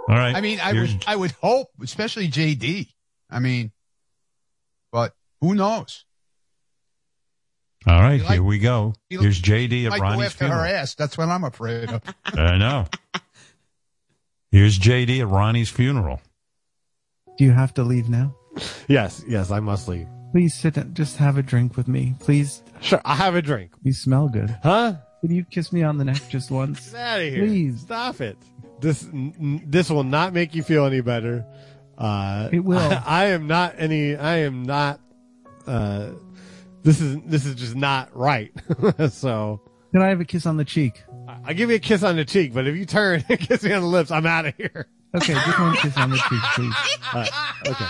[0.08, 0.34] right.
[0.36, 2.88] I mean, I Here's- would I would hope, especially JD.
[3.30, 3.72] I mean,
[4.92, 6.04] but who knows?
[7.86, 8.92] All right, He like- here we go.
[9.08, 10.74] he Here's JD He at might go Ronnie's after her funeral.
[10.74, 10.94] ass.
[10.96, 12.02] That's what I'm afraid of.
[12.26, 12.86] I know.
[14.50, 16.20] Here's JD at Ronnie's funeral.
[17.36, 18.34] Do you have to leave now?
[18.88, 20.06] Yes, yes, I must leave.
[20.32, 20.94] Please sit down.
[20.94, 22.14] Just have a drink with me.
[22.20, 22.62] Please.
[22.80, 23.72] Sure, I'll have a drink.
[23.82, 24.56] You smell good.
[24.62, 24.94] Huh?
[25.20, 26.90] Can you kiss me on the neck just once?
[26.90, 27.46] Get out of here.
[27.46, 27.80] Please.
[27.80, 28.36] Stop it.
[28.80, 31.44] This n- this will not make you feel any better.
[31.96, 32.78] Uh, It will.
[32.78, 34.16] I, I am not any.
[34.16, 35.00] I am not.
[35.66, 36.10] Uh,
[36.82, 38.52] this is this is just not right.
[39.10, 39.60] so
[39.92, 41.02] Can I have a kiss on the cheek?
[41.44, 43.72] I give you a kiss on the cheek, but if you turn and kiss me
[43.72, 44.88] on the lips, I'm out of here.
[45.14, 46.74] Okay, just one kiss on the cheek, please.
[47.14, 47.24] Uh,
[47.68, 47.86] okay.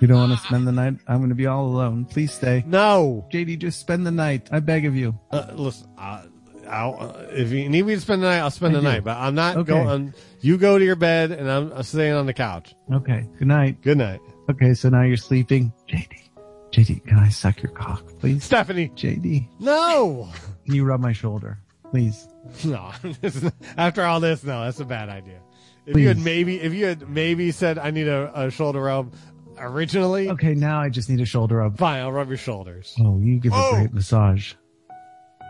[0.00, 0.94] You don't want to spend the night?
[1.08, 2.04] I'm going to be all alone.
[2.04, 2.62] Please stay.
[2.68, 3.26] No.
[3.32, 4.48] JD, just spend the night.
[4.52, 5.18] I beg of you.
[5.32, 6.22] Uh, listen, uh,
[6.68, 8.88] I'll, uh, if you need me to spend the night, I'll spend I the do.
[8.92, 9.02] night.
[9.04, 9.72] But I'm not Okay.
[9.72, 10.14] going.
[10.40, 12.76] You go to your bed, and I'm, I'm staying on the couch.
[12.92, 13.80] Okay, good night.
[13.82, 14.20] Good night.
[14.48, 15.72] Okay, so now you're sleeping.
[15.88, 16.30] JD,
[16.70, 18.44] JD, can I suck your cock, please?
[18.44, 18.90] Stephanie.
[18.94, 20.28] JD, No.
[20.64, 21.58] can you rub my shoulder,
[21.90, 22.28] please?
[22.64, 22.92] No.
[23.76, 25.40] After all this, no, that's a bad idea.
[25.88, 29.14] If you had maybe, if you had maybe said I need a, a shoulder rub
[29.58, 31.78] originally, Okay, now I just need a shoulder rub.
[31.78, 32.94] fine, I'll rub your shoulders.
[33.00, 34.54] Oh, you give a great massage.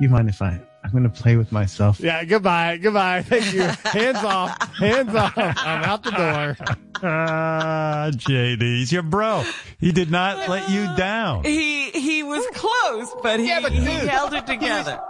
[0.01, 0.61] You mind if I?
[0.85, 1.99] I'm going to play with myself.
[1.99, 3.23] Yeah, goodbye, goodbye.
[3.23, 3.63] Thank you.
[3.63, 5.33] Hands off, hands off.
[5.37, 6.57] I'm out the door.
[7.03, 9.45] Ah, JD, he's your bro.
[9.81, 11.45] He did not let you down.
[11.45, 15.01] he he was close, but he, Yeah, but he held it together.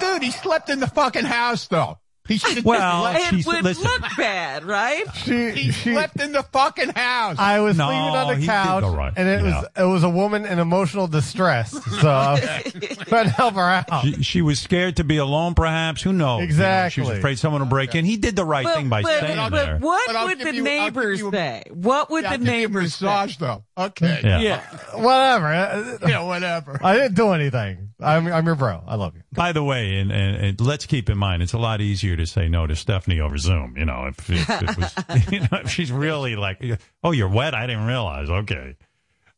[0.00, 1.98] Dude, he slept in the fucking house though.
[2.28, 3.84] He should Well, it she's- would listen.
[3.84, 5.04] look bad, right?
[5.14, 7.36] She, he she, slept in the fucking house.
[7.38, 9.12] I was No, sleeping on he the did couch, all right.
[9.16, 9.60] and it Yeah.
[9.60, 11.70] was it was a woman in emotional distress.
[12.00, 14.02] So I was to help her out.
[14.02, 16.02] She, she was scared to be alone, perhaps.
[16.02, 16.42] Who knows?
[16.50, 18.04] You know, she was afraid someone would break in.
[18.04, 19.78] He did the right thing by but, staying but there.
[19.78, 21.62] what But I'll would the you- neighbors a- say?
[21.70, 23.04] What would Yeah, the I'll give you a neighbors say?
[23.06, 23.64] massage though.
[23.78, 24.20] Okay.
[24.24, 24.38] Yeah.
[24.40, 24.60] Yeah.
[24.94, 25.98] Whatever.
[26.06, 26.80] Yeah, whatever.
[26.82, 27.85] I didn't do anything.
[28.00, 28.82] I'm I'm your bro.
[28.86, 29.22] I love you.
[29.32, 32.26] By the way, and, and, and let's keep in mind, it's a lot easier to
[32.26, 33.74] say no to Stephanie over Zoom.
[33.76, 34.94] You know, if, if it was,
[35.32, 36.62] you know, if she's really like,
[37.02, 37.54] oh, you're wet.
[37.54, 38.28] I didn't realize.
[38.28, 38.76] Okay.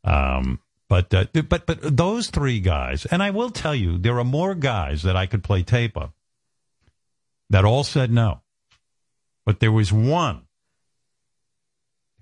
[0.02, 0.58] Um,
[0.88, 4.54] but, uh, but, but those three guys, and I will tell you, there are more
[4.54, 6.10] guys that I could play tape of
[7.50, 8.40] that all said no.
[9.44, 10.42] But there was one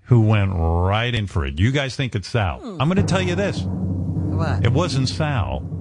[0.03, 1.59] who went right in for it.
[1.59, 2.61] You guys think it's Sal.
[2.79, 3.61] I'm going to tell you this.
[3.61, 4.63] What?
[4.63, 5.76] It wasn't Sal.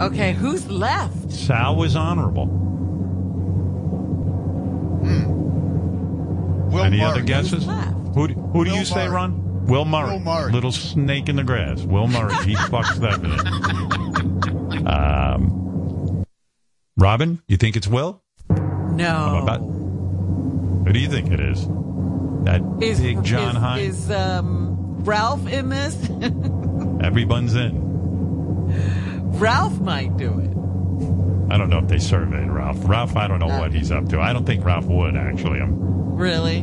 [0.00, 1.30] Okay, who's left?
[1.30, 2.46] Sal was honorable.
[6.70, 7.06] Will Any Murray.
[7.10, 7.64] other guesses?
[8.14, 9.66] Who do, who do Will you say, Ron?
[9.66, 10.12] Will Murray.
[10.12, 10.52] Will Murray.
[10.52, 11.82] Little snake in the grass.
[11.82, 12.34] Will Murray.
[12.44, 13.36] He fucks Stephanie.
[14.86, 16.24] Um,
[16.96, 18.22] Robin, you think it's Will?
[18.48, 19.40] No.
[19.42, 21.66] About- Who do you think it is?
[22.44, 23.78] That Is, big John is, Hein.
[23.80, 25.94] is um, Ralph in this?
[27.04, 27.90] Everyone's in.
[29.38, 30.50] Ralph might do it.
[31.52, 32.78] I don't know if they surveyed Ralph.
[32.88, 33.58] Ralph, I don't know uh.
[33.60, 34.20] what he's up to.
[34.20, 35.60] I don't think Ralph would actually.
[35.60, 35.80] I'm,
[36.14, 36.58] Really?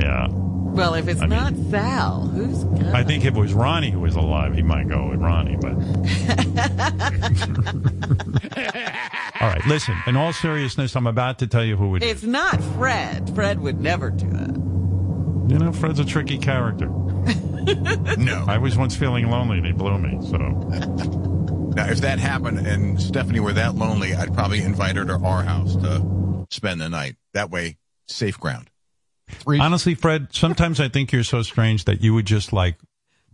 [0.00, 0.28] yeah.
[0.30, 2.92] Well, if it's I mean- not Sal, who's gonna?
[2.92, 5.56] I think if it was Ronnie who was alive, he might go with Ronnie.
[5.60, 5.72] But
[9.40, 9.96] all right, listen.
[10.06, 12.02] In all seriousness, I'm about to tell you who would.
[12.04, 13.34] It's not Fred.
[13.34, 14.56] Fred would never do it.
[15.50, 16.86] You know, Fred's a tricky character.
[18.16, 18.44] no.
[18.46, 20.24] I was once feeling lonely and he blew me.
[20.30, 20.36] So
[21.74, 25.42] Now, if that happened and Stephanie were that lonely, I'd probably invite her to our
[25.42, 27.16] house to spend the night.
[27.34, 27.76] That way,
[28.08, 28.70] safe ground.
[29.46, 32.76] honestly, Fred, sometimes I think you're so strange that you would just like.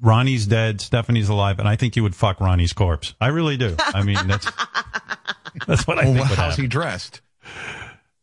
[0.03, 3.15] Ronnie's dead, Stephanie's alive, and I think you would fuck Ronnie's corpse.
[3.19, 3.75] I really do.
[3.79, 4.47] I mean, that's
[5.67, 6.29] that's what I Well, think.
[6.29, 6.65] would how's happen.
[6.65, 7.23] he dressed?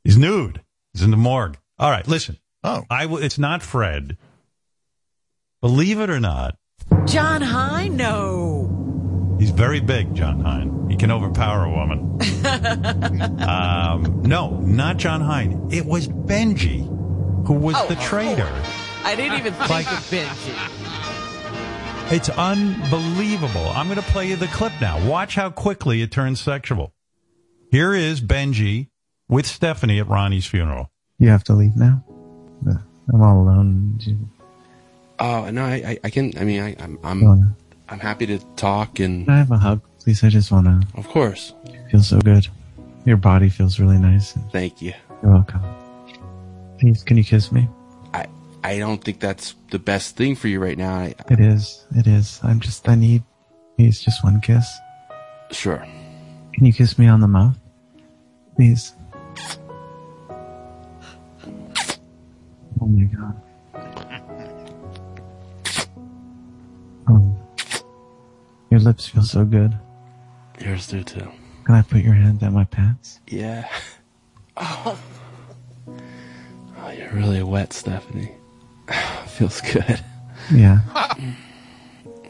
[0.03, 0.61] He's nude.
[0.93, 1.57] He's in the morgue.
[1.79, 2.37] All right, listen.
[2.63, 4.17] Oh, I w- it's not Fred.
[5.61, 6.57] Believe it or not,
[7.07, 7.97] Jon Hein?
[7.97, 8.62] No.
[9.43, 10.87] He's very big, Jon Hein.
[10.89, 12.17] He can overpower a woman.
[13.41, 15.67] um, no, not Jon Hein.
[15.69, 16.85] It was Benji,
[17.45, 18.49] who was Oh, the traitor.
[19.03, 20.53] I didn't even think Like- of Benji.
[22.13, 23.67] It's unbelievable.
[23.75, 25.05] I'm going to play you the clip now.
[25.09, 26.93] Watch how quickly it turns sexual.
[27.69, 28.91] Here is Benji
[29.27, 30.89] with Stephanie at Ronnie's funeral.
[31.19, 32.01] You have to leave now.
[33.13, 33.97] I'm all alone.
[34.03, 34.29] You-
[35.19, 36.33] Oh no, I, I, I can.
[36.39, 37.55] I mean, I, I'm, I'm, Wanna-
[37.89, 40.23] I'm happy to talk, and Can I have a hug, please?
[40.23, 40.87] I just want to.
[40.97, 42.47] of course, You Feel so good.
[43.05, 44.33] Your body feels really nice.
[44.51, 44.93] thank you.
[45.21, 45.61] You're welcome.
[46.79, 47.67] Please, can you kiss me?
[48.13, 48.25] I,
[48.63, 50.95] I don't think that's the best thing for you right now.
[50.95, 51.85] I, It is.
[51.95, 52.39] It is.
[52.43, 52.87] I'm just.
[52.87, 53.23] I need.
[53.77, 54.65] Please, just one kiss.
[55.51, 55.85] sure.
[56.53, 57.57] Can you kiss me on the mouth,
[58.55, 58.93] please?
[62.81, 63.41] Oh my god.
[68.73, 69.77] Your lips feel so good.
[70.59, 71.31] Yours do too.
[71.65, 73.19] Can I put your hand down my pants?
[73.27, 73.69] Yeah.
[74.57, 74.99] Oh,
[76.79, 78.31] oh you're really wet, Stephanie.
[79.27, 80.03] Feels good.
[80.51, 80.79] Yeah.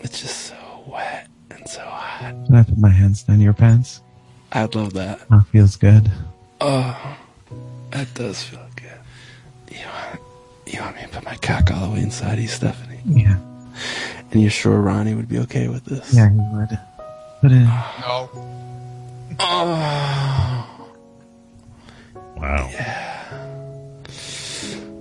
[0.02, 2.34] It's just so wet and so hot.
[2.45, 4.02] Can I put my hands down your pants?
[4.52, 5.22] I'd love that.
[5.32, 6.11] Oh, feels good.
[6.60, 7.18] Oh,
[7.91, 9.78] that does feel good.
[9.78, 10.20] You want,
[10.68, 12.99] you want me to put my cock all the way inside you, Stephanie?
[13.06, 13.38] Yeah.
[14.34, 16.14] And you're sure Ronnie would be okay with this?
[16.14, 16.70] Yeah, you would.
[17.42, 17.68] Put it.
[17.68, 18.30] Uh, no.
[19.40, 20.70] Oh,
[22.36, 22.70] Wow.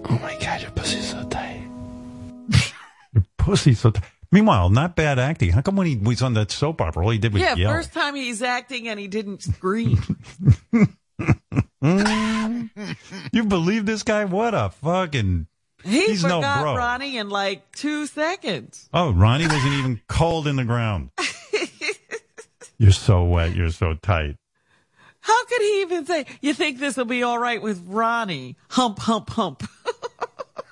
[0.09, 1.67] oh my god, your pussy's so tight.
[3.39, 3.75] Pussy.
[3.75, 4.01] So t-
[4.31, 5.51] Meanwhile, not bad acting.
[5.51, 7.73] How come when he was on that soap opera, all he did was Yeah, yell?
[7.73, 9.99] first time he's acting and he didn't scream.
[11.83, 12.71] Mm.
[13.33, 14.25] you believe this guy?
[14.25, 15.49] What a fucking.
[15.85, 16.77] He He's no forgot bro.
[16.77, 18.89] Ronnie in like two seconds.
[18.93, 21.11] Oh, Ronnie wasn't even cold in the ground.
[22.79, 23.55] You're so wet.
[23.55, 24.37] You're so tight.
[25.21, 28.57] How could he even say, you think this will be all right with Ronnie?
[28.71, 29.63] Hump, hump, hump.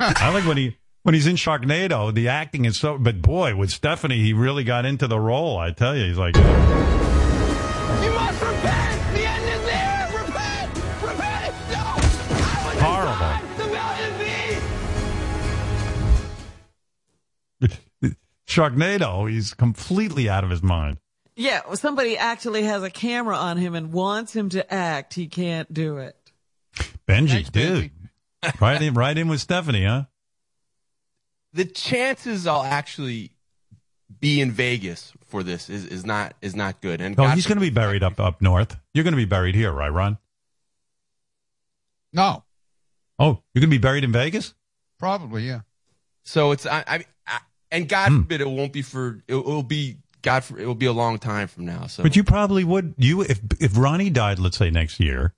[0.01, 2.13] I like when he when he's in Sharknado.
[2.13, 2.99] The acting is so.
[2.99, 5.57] But boy, with Stephanie, he really got into the role.
[5.59, 6.35] I tell you, he's like.
[6.37, 6.43] You
[8.13, 9.00] must repent!
[18.51, 20.99] Sharknado, he's completely out of his mind.
[21.37, 25.15] Yeah, somebody actually has a camera on him and wants him to act.
[25.15, 26.17] He can't do it.
[27.09, 27.91] Benji, dude.
[28.61, 30.05] right in, right in with Stephanie, huh?
[31.53, 33.33] The chances I'll actually
[34.21, 37.01] be in Vegas for this is, is not is not good.
[37.01, 38.77] And Oh, God he's going to be buried up up north.
[38.93, 40.19] You're going to be buried here, right, Ron?
[42.13, 42.45] No,
[43.19, 44.55] Oh, you're going to be buried in Vegas?
[44.99, 45.61] probably yeah.
[46.25, 47.05] So it's I, I, I
[47.71, 50.87] and God forbid it won't be for it will be God for it will be
[50.87, 51.87] a long time from now.
[51.87, 52.95] So But you probably would.
[52.99, 55.35] You if if Ronnie died, let's say next year,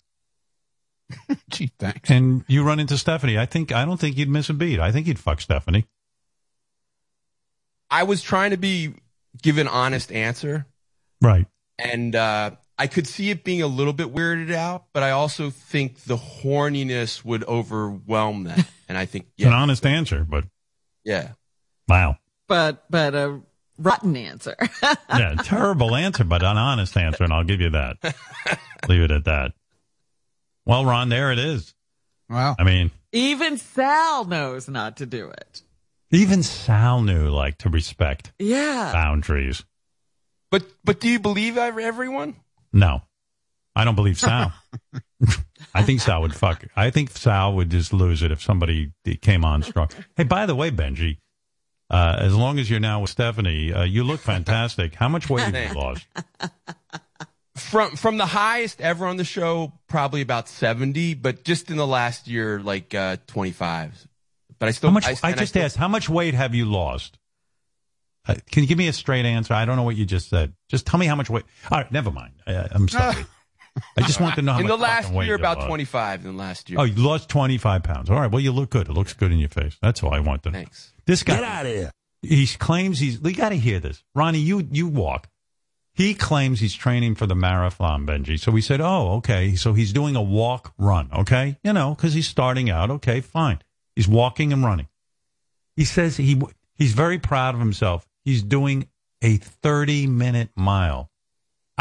[1.51, 2.11] Gee, thanks.
[2.11, 4.81] and you run into Stephanie, I think I don't think you'd miss a beat.
[4.81, 5.87] I think you'd fuck Stephanie.
[7.91, 8.95] I was trying to be
[9.43, 10.67] give an honest answer,
[11.21, 11.47] Right.
[11.79, 15.51] and uh, I could see it being a little bit weirded out, but I also
[15.51, 20.45] think the horniness would overwhelm that, and I think It's an yeah, honest answer, but
[21.05, 21.33] yeah.
[21.89, 22.17] wow.
[22.53, 23.41] But, but a
[23.79, 24.55] rotten answer.
[25.09, 27.97] Yeah, terrible answer, but an honest answer, and I'll give you that.
[28.89, 29.53] Leave it at that.
[30.67, 31.75] Well, Ron, there it is.
[32.29, 32.57] Wow.
[32.59, 35.63] I mean, Even Sal knows not to do it.
[36.11, 38.91] even Sal knew like to respect Yeah.
[38.93, 39.65] boundaries.
[40.51, 42.37] But but do you believe everyone?
[42.73, 43.01] No,
[43.75, 44.53] I don't believe Sal.
[45.75, 46.65] I think Sal would fuck.
[46.77, 48.93] I think Sal would just lose it if somebody
[49.23, 49.89] came on strong.
[50.17, 51.17] Hey, by the way, Benji,
[51.93, 54.95] uh, as long as you're now with Stephanie, uh, you look fantastic.
[54.95, 56.07] How much weight have you lost?
[57.55, 61.87] From from the highest ever on the show, probably about seventy, but just in the
[61.87, 64.09] last year, like uh, twenty five.
[64.59, 65.07] But I still, How much?
[65.07, 67.19] I, and just still- asked, how much weight have you lost?
[68.27, 69.53] Uh, can you give me a straight answer?
[69.53, 70.55] I don't know what you just said.
[70.69, 71.45] Just tell me how much weight.
[71.71, 72.33] All right, never mind.
[72.47, 73.27] I, I'm sorry.
[73.97, 75.69] I just want to know how in much the last year, you about lost.
[75.69, 76.25] twenty five.
[76.25, 76.79] In the last year.
[76.81, 78.11] Oh, you lost 25 pounds.
[78.11, 78.31] All right.
[78.31, 78.89] Well, you look good.
[78.89, 79.77] It looks good in your face.
[79.81, 80.59] That's all I want to know.
[80.59, 80.93] Thanks.
[81.07, 81.37] This guy.
[81.37, 81.91] Get out of here.
[82.23, 84.05] He claims he's, we got to hear this.
[84.15, 85.29] Ronnie, you, you walk.
[85.95, 88.39] He claims he's training for the marathon, Benji.
[88.39, 89.57] So we said, oh, okay.
[89.57, 91.11] So he's doing a walk run.
[91.13, 91.59] Okay.
[91.65, 92.91] You know, cause he's starting out.
[92.91, 93.21] Okay.
[93.21, 93.61] Fine.
[93.97, 94.89] He's walking and running.
[95.77, 96.41] He says he,
[96.77, 98.07] he's very proud of himself.
[98.25, 98.89] He's doing
[99.23, 101.11] a 30 minute mile.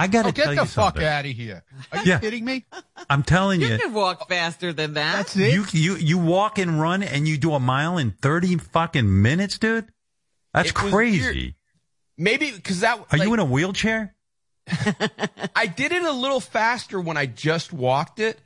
[0.02, 1.64] I got to Oh, tell get the fuck out of here.
[1.92, 2.20] Are you Yeah.
[2.20, 2.66] kidding me?
[3.10, 3.78] I'm telling You you.
[3.78, 5.16] can walk faster than that.
[5.18, 5.54] That's it.
[5.54, 9.58] You you you walk and run and you do a mile in thirty fucking minutes,
[9.60, 9.88] dude.
[10.54, 11.56] That's It crazy.
[12.18, 12.98] Maybe because that.
[12.98, 14.16] Are like, you in a wheelchair?
[15.56, 18.40] I did it a little faster when I just walked it,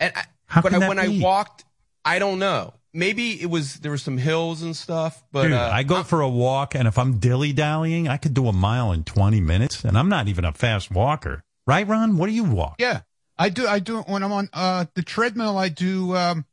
[0.00, 1.20] and I, How but can I, that when be?
[1.20, 1.64] I walked,
[2.04, 2.74] I don't know.
[2.94, 6.20] Maybe it was there were some hills and stuff, but Dude, uh, I go for
[6.20, 9.84] a walk, and if I'm dilly dallying, I could do a mile in twenty minutes,
[9.84, 12.16] and I'm not even a fast walker, right, Ron?
[12.16, 12.76] What do you walk?
[12.78, 13.00] Yeah,
[13.36, 13.66] I do.
[13.66, 15.58] I do when I'm on uh, the treadmill.
[15.58, 16.16] I do.
[16.16, 16.46] Um,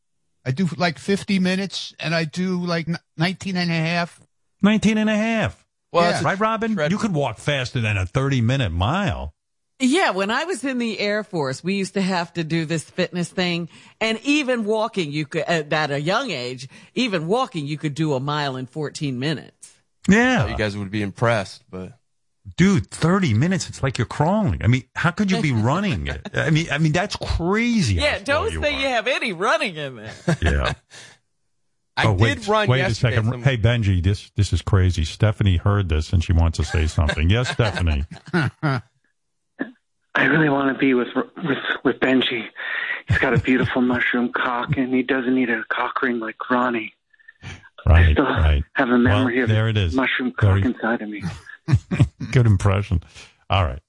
[0.44, 4.20] I do like 50 minutes, and I do like n- 19 and a half.
[4.64, 5.64] 19 and a half.
[5.92, 6.76] Well, that's a right, Robin?
[6.90, 9.36] You could walk faster than a 30 minute mile.
[9.82, 12.84] Yeah, when I was in the Air Force, we used to have to do this
[12.84, 13.68] fitness thing,
[14.00, 18.14] and even walking, you could at, at a young age, even walking, you could do
[18.14, 19.74] a mile in 14 minutes.
[20.08, 20.48] Yeah.
[20.48, 21.98] you guys would be impressed, but
[22.58, 24.64] Dude, 30 minutes, it's like you're crawling.
[24.64, 26.10] I mean, how could you be running?
[26.34, 27.96] I mean, I mean, that's crazy.
[27.96, 28.80] Yeah, don't you say are.
[28.80, 30.14] you have any running in there.
[30.42, 30.74] Yeah.
[31.98, 33.14] I oh, did wait, run wait yesterday.
[33.14, 33.32] a second.
[33.32, 35.04] from- Hey, Benji, this this is crazy.
[35.04, 37.30] Stephanie heard this and she wants to say something.
[37.30, 38.06] yes, Stephanie.
[40.14, 42.46] I really want to be with with with Benji.
[43.08, 46.94] He's got a beautiful mushroom cock, and he doesn't need a cock ring like Ronnie.
[47.86, 48.64] Right, still right.
[48.74, 49.96] have a memory Well, of there it is.
[49.96, 51.24] mushroom cock Very- inside of me.
[52.32, 53.02] Good impression.
[53.50, 53.80] All right.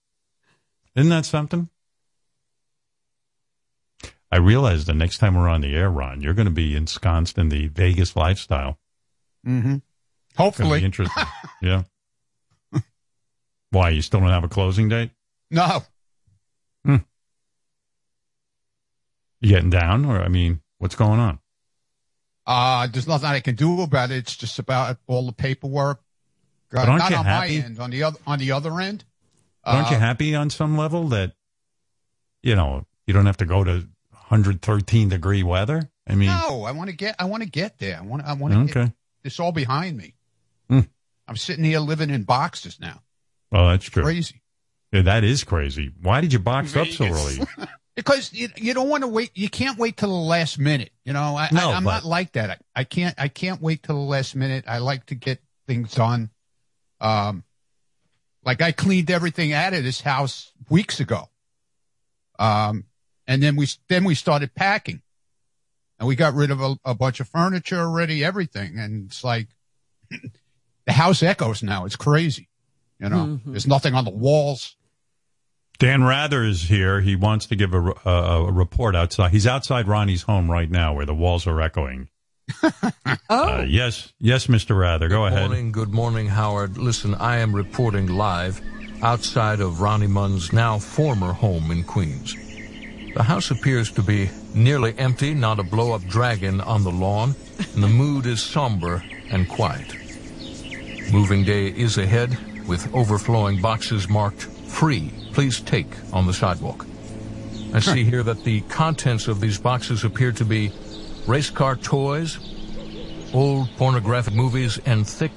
[0.97, 1.69] Isn't that something?
[4.31, 7.37] I realize the next time we're on the air, Ron, you're going to be ensconced
[7.37, 8.79] in the Vegas lifestyle.
[9.47, 9.75] Mm-hmm.
[9.75, 10.81] It's gonna Hopefully.
[10.81, 11.25] be interesting.
[11.61, 11.83] yeah.
[13.71, 13.91] Why?
[13.91, 15.11] You still don't have a closing date?
[15.51, 15.83] No.
[19.43, 21.39] You getting down, or I mean, what's going on?
[22.47, 24.17] Uh, there's nothing I can do about it.
[24.19, 25.99] It's just about all the paperwork.
[25.99, 27.59] Uh, But aren't not you on happy?
[27.61, 27.79] my end.
[27.81, 29.05] On the other, on the other end.
[29.65, 31.33] Aren't you Uh, happy on some level that
[32.43, 35.91] you know you don't have to go to 113 degree weather?
[36.09, 37.15] I mean, No, I want to get.
[37.19, 37.99] I want to get there.
[37.99, 38.25] I want.
[38.25, 38.85] I want to Okay.
[38.87, 38.93] get
[39.23, 40.15] this all behind me.
[40.69, 40.81] Hmm.
[41.29, 43.03] I'm sitting here living in boxes now.
[43.51, 44.03] well, that's true.
[44.03, 44.41] Crazy.
[44.93, 45.91] Yeah, that is crazy.
[46.01, 47.41] Why did you box up so early?
[47.95, 49.31] Because you, you don't want to wait.
[49.35, 50.93] You can't wait till the last minute.
[51.05, 52.51] You know, I, No, I, I'm but- not like that.
[52.51, 53.15] I, I can't.
[53.19, 54.65] I can't wait till the last minute.
[54.67, 56.31] I like to get things done.
[57.01, 57.45] Um,
[58.45, 61.29] like I cleaned everything out of this house weeks ago.
[62.39, 62.87] Um,
[63.27, 65.03] and then we then we started packing,
[65.99, 69.49] and we got rid of a, a bunch of furniture already, everything, and it's like
[70.87, 71.85] the house echoes now.
[71.85, 72.49] It's crazy.
[72.99, 73.41] You know, Mhm.
[73.47, 74.77] there's nothing on the walls.
[75.83, 77.01] Dan Rather is here.
[77.01, 79.33] He wants to give a, a, a report outside.
[79.33, 82.09] He's outside Ronnie's home right now, where the walls are echoing.
[82.63, 82.71] oh,
[83.29, 85.09] uh, yes, yes, Mister Rather.
[85.09, 85.49] Go Good ahead.
[85.49, 86.79] morning, good morning, Howard.
[86.79, 88.61] Listen, I am reporting live
[89.03, 92.37] outside of Ronnie Mund's now former home in Queens.
[93.17, 97.35] The house appears to be nearly empty, not a blow up dragon on the lawn,
[97.75, 99.03] and the mood is somber
[99.33, 99.97] and quiet.
[101.13, 102.39] Moving day is ahead
[102.69, 106.87] with overflowing boxes marked free, please take on the sidewalk.
[107.75, 110.71] I see here that the contents of these boxes appear to be
[111.27, 112.39] race car toys,
[113.33, 115.33] old pornographic movies, and thick,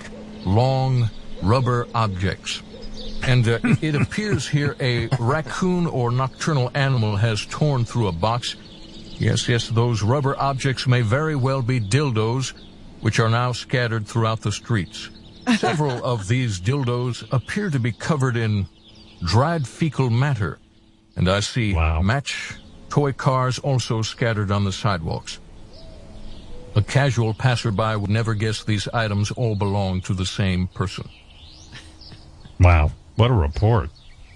[0.46, 1.10] long
[1.42, 2.62] rubber objects.
[3.24, 8.56] And uh, it appears here a raccoon or nocturnal animal has torn through a box.
[9.18, 12.54] Yes, yes, those rubber objects may very well be dildos,
[13.00, 15.10] which are now scattered throughout the streets.
[15.58, 18.68] Several of these dildos appear to be covered in
[19.24, 20.60] dried fecal matter,
[21.16, 22.54] and I see match
[22.90, 25.40] toy cars also scattered on the sidewalks.
[26.76, 31.08] A casual passerby would never guess these items all belong to the same person.
[32.60, 33.90] Wow, what a report!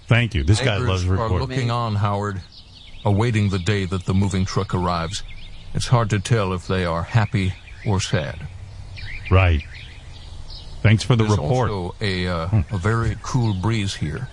[0.06, 0.42] Thank you.
[0.42, 1.38] This guy Neighbors loves are reporting.
[1.38, 2.40] looking on, Howard.
[3.04, 5.22] awaiting the day that the moving truck arrives.
[5.74, 7.52] It's hard to tell if they are happy
[7.86, 8.46] or sad.
[9.30, 9.62] Right.
[10.82, 11.70] Thanks for the There's report.
[11.70, 14.28] also a, uh, a very cool breeze here,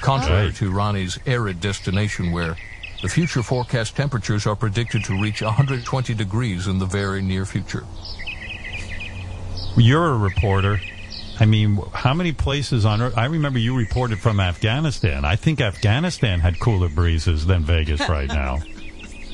[0.00, 0.56] contrary Right.
[0.56, 2.56] to Ronnie's arid destination where
[3.02, 7.84] the future forecast temperatures are predicted to reach 120 degrees in the very near future.
[9.76, 10.80] You're a reporter.
[11.38, 13.16] I mean, how many places on earth?
[13.16, 15.24] I remember you reported from Afghanistan.
[15.24, 18.58] I think Afghanistan had cooler breezes than Vegas right now.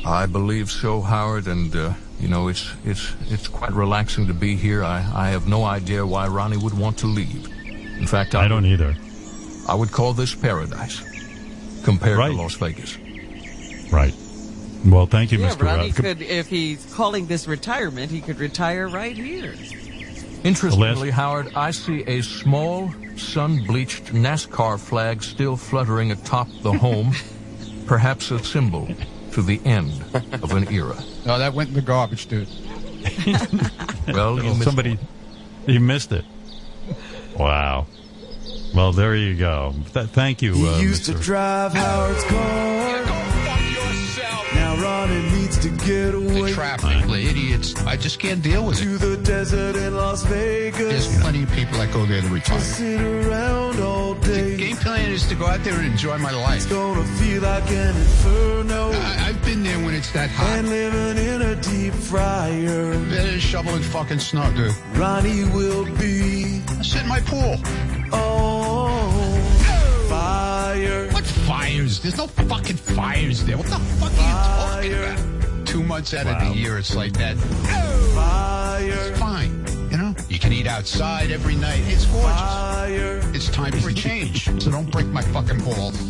[0.05, 4.55] I believe so, Howard, and uh, you know it's it's it's quite relaxing to be
[4.55, 4.85] here.
[4.85, 7.49] I, I have no idea why Ronnie would want to leave.
[7.99, 8.95] In fact, I, I don't either.
[9.69, 11.03] I would call this paradise
[11.85, 12.31] compared Right.
[12.31, 12.97] to Las Vegas.
[13.91, 14.15] Right.
[14.85, 15.63] Well, thank you, Yeah, Mr.
[15.63, 15.97] Ronnie Rudd.
[15.97, 19.55] could, if he's calling this retirement, he could retire right here.
[20.45, 27.13] Interestingly, Howard, I see a small, sun-bleached NASCAR flag still fluttering atop the home,
[27.87, 28.89] perhaps a symbol
[29.33, 29.93] to the end
[30.43, 30.97] of an era.
[31.25, 32.49] No, that went in the garbage, dude.
[34.07, 34.99] Well, you missed somebody,
[35.67, 36.25] you missed it.
[37.37, 37.87] Wow.
[38.75, 39.75] Well, there you go.
[39.95, 40.55] Th- thank you.
[40.55, 43.05] He uh, used to drive Howard's car.
[44.55, 45.36] Now Ronnie needs
[45.69, 46.43] to get away.
[46.43, 47.75] The traffic, the idiots.
[47.87, 48.99] I just can't deal with to it.
[48.99, 50.79] the desert in Las Vegas.
[50.79, 52.61] There's plenty of people that go there to retire.
[52.61, 54.53] Sit around all day.
[54.53, 56.57] The game plan is to go out there and enjoy my life.
[56.57, 58.91] It's gonna feel like an inferno.
[58.93, 60.59] I, I've been there when it's that hot.
[60.59, 62.99] And living in a deep fryer.
[63.09, 64.75] Better shoveling fucking snow, dude.
[64.95, 66.63] Ronnie will be.
[66.69, 67.57] I sit in my pool.
[68.13, 68.87] Oh,
[70.09, 71.09] fire.
[71.11, 72.01] What fires?
[72.01, 73.57] There's no fucking fires there.
[73.57, 75.36] What the fuck are you talking about?
[75.77, 77.37] Two months out of the year, it's like that.
[77.37, 78.89] Fire.
[79.11, 79.63] It's fine.
[79.91, 81.83] You know, you can eat outside every night.
[81.85, 82.31] It's gorgeous.
[82.35, 83.21] Fire.
[83.35, 84.45] It's time for change.
[84.63, 86.01] So don't break my fucking balls.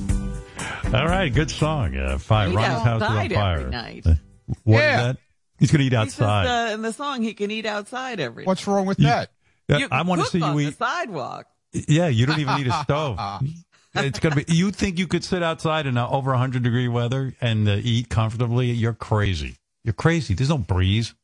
[0.94, 1.96] All right, good song.
[1.96, 2.48] Uh, fire.
[2.50, 3.58] Eat Ronnie's house is on fire.
[3.58, 4.06] every night.
[4.06, 4.14] Uh,
[4.62, 5.02] What is Yeah.
[5.02, 5.16] that?
[5.58, 6.46] He's going to eat He says, outside.
[6.70, 8.44] uh, in the song, he can eat outside every.
[8.44, 9.30] What's wrong with that?
[9.68, 10.78] You I want to cook see on you the eat.
[10.78, 11.46] sidewalk.
[11.88, 13.18] Yeah, you don't even need a stove.
[13.98, 14.44] It's gonna be.
[14.48, 18.08] You think you could sit outside in uh, over 100 degree weather and uh, eat
[18.08, 18.70] comfortably?
[18.70, 19.56] You're crazy.
[19.84, 20.34] You're crazy.
[20.34, 21.14] There's no breeze.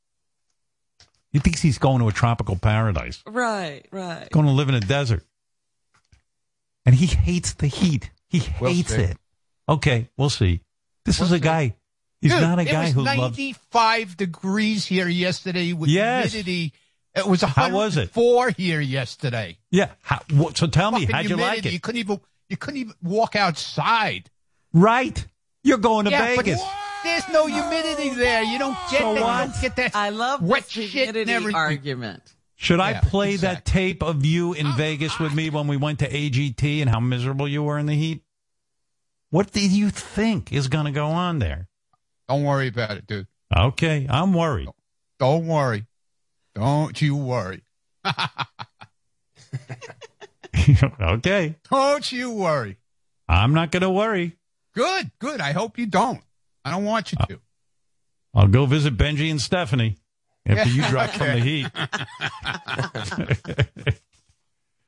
[1.33, 3.23] He thinks he's going to a tropical paradise.
[3.27, 4.29] Right, right.
[4.31, 5.23] Going to live in a desert.
[6.85, 8.11] And he hates the heat.
[8.29, 9.03] He We'll hates see.
[9.03, 9.17] it.
[9.69, 10.61] Okay, we'll see.
[11.05, 11.75] This is a guy.
[12.21, 13.19] He's Dude, not a it guy was who loves.
[13.39, 16.33] 95 degrees here yesterday with Yes.
[16.33, 16.73] humidity.
[17.15, 18.15] It was How was it?
[18.15, 19.59] 104 here yesterday.
[19.71, 19.91] Yeah.
[20.03, 21.73] How, what, so tell me, how'd you like it?
[21.73, 22.21] You couldn't even
[22.53, 24.31] you couldn't even walk outside.
[24.75, 25.27] Right.
[25.65, 26.63] You're going to Yeah, but Vegas.
[27.03, 28.43] There's no humidity there.
[28.45, 29.21] You don't get So that.
[29.47, 29.97] You don't get that.
[29.97, 31.55] I love wet this shit and humidity everything.
[31.57, 32.35] argument.
[32.57, 35.99] Should I Yeah, play that tape of you in Vegas with me when we went
[36.01, 38.23] to AGT and how miserable you were in the heat?
[39.31, 41.69] What do you think is going to go on there?
[42.29, 43.27] Don't worry about it, dude.
[43.57, 44.69] Okay, I'm worried.
[45.19, 45.87] Don't worry.
[46.55, 47.63] Don't you worry.
[51.01, 52.77] okay, Don't you worry.
[53.29, 54.37] I'm not going to worry.
[54.75, 55.41] Good, good.
[55.41, 56.21] I hope you don't.
[56.65, 57.41] I don't want you uh, to.
[58.35, 59.97] I'll go visit Benji and Stephanie
[60.47, 61.67] after you drop from the heat.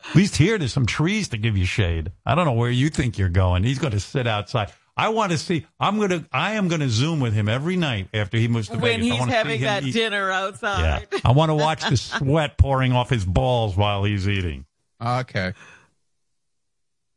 [0.07, 2.12] At least here, there's some trees to give you shade.
[2.27, 3.65] I don't know where you think you're going.
[3.65, 4.70] He's going to sit outside.
[4.97, 5.66] I want to see.
[5.81, 6.24] I'm going to.
[6.31, 9.07] I am going to zoom with him every night after he moves to When Vegas.
[9.07, 9.93] I he's wanna see having him that eat.
[9.93, 11.09] dinner Yeah, outside.
[11.24, 14.66] I want to watch the sweat pouring off his balls while he's eating.
[15.01, 15.53] Ah, okay.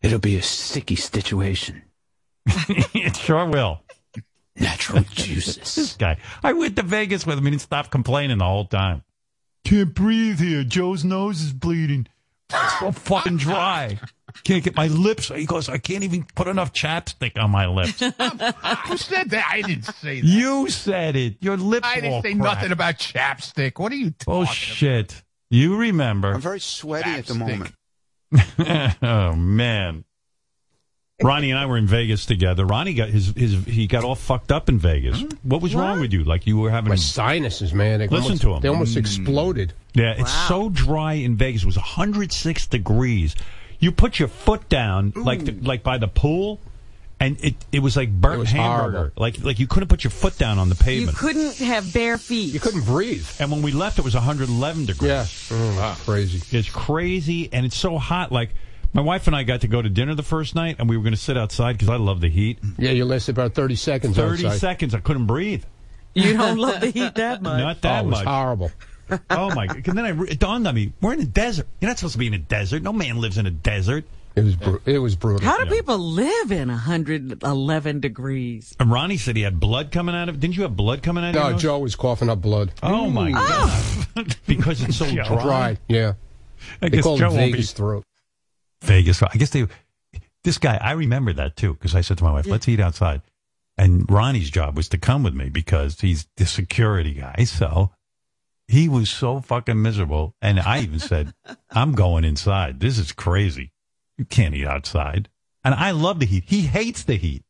[0.01, 1.83] It'll be a sticky situation.
[2.45, 3.81] it sure will.
[4.55, 5.57] Natural juices.
[5.75, 6.17] This guy.
[6.43, 9.03] I went to Vegas with him and he stopped complaining the whole time.
[9.63, 10.63] Can't breathe here.
[10.63, 12.07] Joe's nose is bleeding.
[12.49, 13.99] It's so fucking dry.
[14.43, 15.27] Can't get my lips.
[15.29, 17.99] He goes, I can't even put enough chapstick on my lips.
[17.99, 19.49] Who said that?
[19.51, 20.27] I didn't say that.
[20.27, 21.37] you said it.
[21.41, 22.55] Your lips I all didn't say cracked.
[22.55, 23.77] nothing about chapstick.
[23.79, 25.21] What are you talking Oh, shit.
[25.49, 26.33] You remember.
[26.33, 27.73] I'm very sweaty at the Chapstick.
[28.59, 28.95] moment.
[29.01, 30.03] oh man.
[31.23, 32.63] Ronnie and I were in Vegas together.
[32.65, 35.23] Ronnie got his his he got all fucked up in Vegas.
[35.41, 36.23] What was wrong with you?
[36.23, 37.99] Like you were having My sinuses, man.
[37.99, 38.61] They Listen almost, to 'em.
[38.61, 38.99] They almost Mm.
[38.99, 39.73] exploded.
[39.95, 41.63] Yeah, it's so dry in Vegas.
[41.63, 43.35] It was 106 degrees.
[43.79, 46.59] You put your foot down like the, like by the pool
[47.19, 48.97] and it it was like burnt was hamburger.
[48.97, 49.21] horrible.
[49.21, 51.13] Like like you couldn't put your foot down on the pavement.
[51.13, 52.53] You couldn't have bare feet.
[52.53, 53.27] You couldn't breathe.
[53.39, 55.09] and when we left it was 111 degrees.
[55.09, 55.25] Yeah.
[55.51, 56.57] Oh, Crazy.
[56.57, 58.51] It's crazy and it's so hot like
[58.93, 61.03] my wife and I got to go to dinner the first night, and we were
[61.03, 62.57] going to sit outside because I love the heat.
[62.77, 64.59] Yeah, you lasted about 30 seconds Thirty outside.
[64.59, 65.65] seconds, I couldn't breathe.
[66.13, 67.59] You don't love the heat that much.
[67.59, 68.27] Not that oh, it was much.
[68.27, 68.71] horrible.
[69.29, 69.67] Oh my!
[69.67, 69.87] god!
[69.87, 71.67] And then I, it dawned on me: we're in a desert.
[71.79, 72.81] You're not supposed to be in a desert.
[72.81, 74.05] No man lives in a desert.
[74.37, 75.45] It was bru- it was brutal.
[75.45, 78.75] How do people live in 111 degrees?
[78.79, 80.39] And Ronnie said he had blood coming out of.
[80.39, 81.35] Didn't you have blood coming out of?
[81.35, 81.57] your No.
[81.57, 82.71] Joe was coughing up blood.
[82.83, 83.45] Oh my god!
[84.15, 84.23] Oh.
[84.47, 85.25] because it's so dry.
[85.43, 86.13] Dry, yeah.
[86.81, 88.03] I They guess call it Joe won't be- Vegas throat.
[88.83, 89.23] Vegas.
[89.23, 89.65] I guess they.
[90.43, 93.21] This guy, I remember that too because I said to my wife, "Let's eat outside,"
[93.77, 97.43] and Ronnie's job was to come with me because he's the security guy.
[97.45, 97.91] So
[98.67, 101.33] he was so fucking miserable, and I even said,
[101.71, 102.79] "I'm going inside.
[102.79, 103.71] This is crazy.
[104.17, 105.29] You can't eat outside."
[105.63, 106.43] And I love the heat.
[106.47, 107.43] He hates the heat.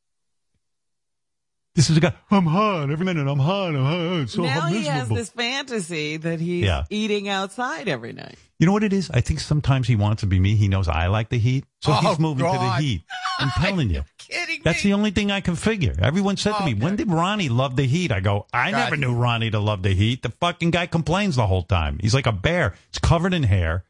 [1.75, 2.13] This is a guy.
[2.31, 3.27] I'm hot every minute.
[3.27, 3.75] I'm hot.
[3.75, 4.21] I'm hot.
[4.23, 6.85] It's so now he has this fantasy that he's Yeah.
[6.89, 8.35] eating outside every night.
[8.57, 9.11] You know what it is?
[9.11, 10.55] I think sometimes he wants to be me.
[10.55, 13.03] He knows I like the heat, so Oh, he's moving to the heat.
[13.39, 14.03] I'm telling you.
[14.17, 15.93] Kidding That's the only thing I can figure.
[16.01, 18.77] Everyone said to oh, me, "When did Ronnie love the heat?" I go, "I God.
[18.77, 20.23] never knew Ronnie to love the heat.
[20.23, 21.99] The fucking guy complains the whole time.
[22.01, 22.73] He's like a bear.
[22.89, 23.83] He's covered in hair.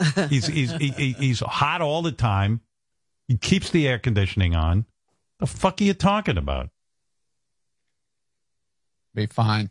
[0.28, 2.60] He's he's he, he- he's hot all the time.
[3.28, 4.86] He keeps the air conditioning on.
[5.38, 6.70] The fuck are you talking about?
[9.14, 9.70] Be fine.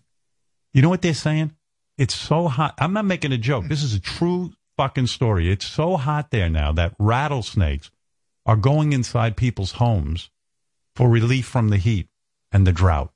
[0.73, 1.53] You know what they're saying?
[1.97, 2.75] It's so hot.
[2.79, 3.65] I'm not making a joke.
[3.67, 5.51] This is a true fucking story.
[5.51, 7.91] It's so hot there now that rattlesnakes
[8.45, 10.29] are going inside people's homes
[10.95, 12.07] for relief from the heat
[12.51, 13.11] and the drought.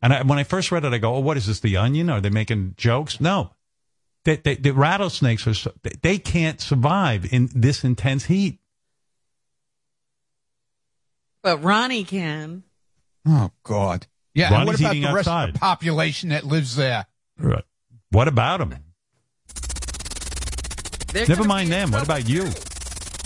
[0.00, 1.60] And I, when I first read it, I go, "Oh, what is this?
[1.60, 2.08] The Onion?
[2.08, 3.50] Are they making jokes?" No,
[4.28, 8.58] they, they, the rattlesnakes are so, they- they can't survive in this intense heat.
[11.42, 12.62] But Ronnie can.
[13.26, 14.06] Oh God.
[14.34, 14.52] Yeah.
[14.54, 17.06] and what about the rest of the population that lives there?
[17.38, 17.64] Right.
[18.10, 18.74] What about them?
[21.12, 21.90] They're Never mind them.
[21.90, 22.44] What about you?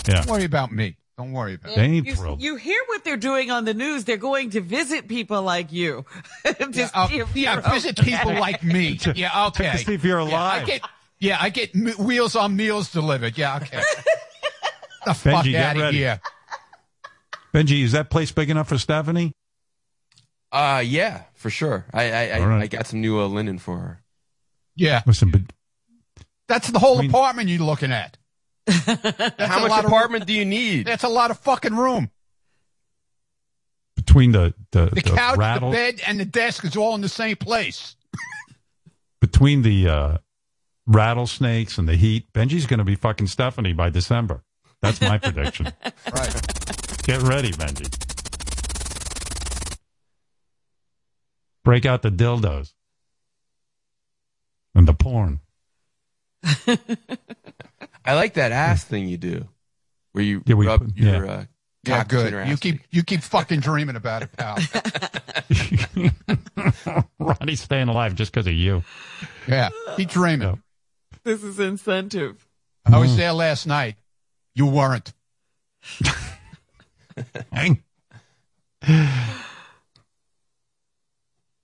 [0.07, 0.21] Yeah.
[0.21, 0.95] Don't worry about me.
[1.17, 1.97] Don't worry about They me.
[1.97, 2.41] ain't You, thrilled.
[2.41, 4.03] you hear what they're doing on the news.
[4.05, 6.05] They're going to visit people like you.
[6.71, 8.17] Just Yeah, see if yeah, you're visit okay.
[8.17, 8.99] people like me.
[9.15, 9.71] Yeah, okay.
[9.73, 10.63] To see if you're Yeah, alive.
[10.63, 10.81] I get,
[11.19, 13.37] yeah, I get m- wheels on meals delivered.
[13.37, 13.77] Yeah, okay.
[15.05, 16.19] the fuck Benji, get out of here.
[17.53, 19.33] Benji, is that place big enough for Stephanie?
[20.51, 21.85] Uh, yeah, for sure.
[21.93, 22.63] I I, I, All right.
[22.63, 24.01] I got some new uh, linen for her.
[24.75, 25.41] Yeah, Listen, but
[26.47, 28.17] that's the whole I mean- apartment you're looking at.
[28.65, 30.85] That's How much lot of- apartment do you need?
[30.87, 32.09] That's a lot of fucking room.
[33.95, 37.01] between the the, The the couch, rattle, the bed, and the desk is all in
[37.01, 37.95] the same place.
[39.21, 40.17] between the uh,
[40.87, 44.43] rattlesnakes and the heat, Benji's going to be fucking Stephanie by December.
[44.81, 45.67] That's my prediction.
[46.13, 46.41] Right.
[47.03, 47.87] Get ready, Benji.
[51.63, 52.73] Break out the dildos
[54.75, 55.39] and the porn.
[58.05, 59.47] I like that ass thing you do,
[60.11, 61.31] where you Yeah, we rub put- your yeah.
[61.31, 61.45] uh,
[61.85, 62.47] Yeah, cock between her good.
[62.47, 64.57] You ass keep you keep fucking dreaming about it, pal.
[67.19, 68.83] Ronnie's staying alive just because of you.
[69.47, 70.61] Yeah, keep dreaming.
[71.23, 72.47] This is incentive.
[72.85, 73.01] I Mm.
[73.01, 73.95] was there last night.
[74.55, 75.13] You weren't.
[77.51, 77.83] Hang.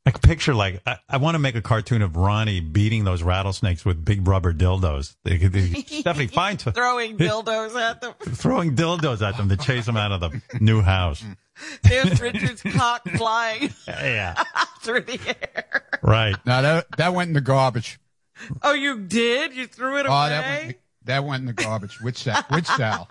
[0.10, 3.22] I can picture like I, I want to make a cartoon of Ronnie beating those
[3.22, 5.15] rattlesnakes with big rubber dildos.
[5.23, 8.14] They, could- they, Stephanie, find Throwing dildos at them.
[8.19, 11.23] throwing dildos at them to chase them out of the new house.
[11.84, 14.41] There's Richard's cock flying Yeah,
[14.81, 15.84] through the air.
[16.02, 16.36] right.
[16.44, 17.99] Now that that went in the garbage.
[18.64, 19.53] Oh, you did?
[19.53, 20.30] You threw it Oh, away?
[20.30, 22.02] that went that went in the garbage.
[22.02, 22.44] Which Sal.
[22.49, 23.07] Which Sal.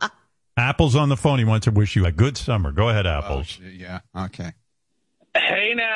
[0.57, 1.39] Apple's on the phone.
[1.39, 2.73] He wants to wish you a good summer.
[2.73, 3.47] Go ahead, Oh, Apples.
[3.47, 4.01] shit, yeah.
[4.16, 4.51] Okay.
[5.37, 5.88] Hey now,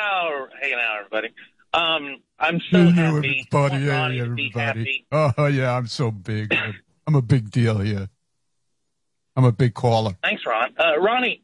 [0.61, 1.29] hey out, everybody.
[1.73, 3.05] Um, I'm so Hey, happy.
[3.17, 3.47] everybody.
[3.51, 5.05] want Hey, Ronnie everybody.
[5.11, 5.33] happy.
[5.37, 5.75] Oh, yeah.
[5.75, 6.53] I'm so big.
[6.53, 8.07] I'm- I'm a big deal here.
[9.35, 10.15] I'm a big caller.
[10.23, 10.73] Thanks, Ron.
[10.77, 11.43] Uh, Ronnie,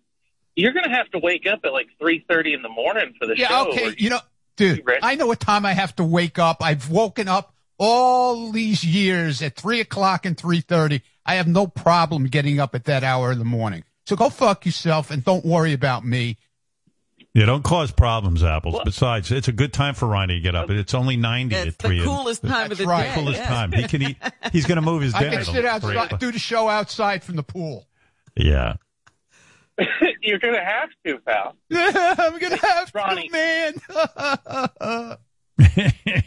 [0.56, 3.36] you're gonna have to wake up at like three thirty in the morning for the
[3.38, 3.70] Yeah, show.
[3.70, 3.88] okay.
[3.90, 4.20] or- You know,
[4.56, 6.58] dude, I know what time I have to wake up.
[6.62, 11.02] I've woken up all these years at three o'clock and three thirty.
[11.26, 13.84] I have no problem getting up at that hour in the morning.
[14.06, 16.38] So go fuck yourself and don't worry about me.
[17.36, 18.82] Yeah, don't cause problems, Apples.
[18.84, 20.70] Besides, it's a good time for Ronnie to get up.
[20.72, 22.04] It's only 90 It's at the 3.
[22.04, 23.04] coolest time of That's the right.
[23.08, 23.14] day.
[23.14, 23.48] coolest yes.
[23.48, 23.72] time.
[23.72, 24.18] He can eat.
[24.52, 25.28] He's going to move his dinner.
[25.28, 25.44] I dinner.
[25.46, 27.88] can sit outside, do the show outside from the pool.
[28.36, 28.76] Yeah.
[30.22, 31.56] you're gonna have to, pal.
[31.72, 33.30] I'm gonna have Ronnie.
[33.30, 35.18] to, man.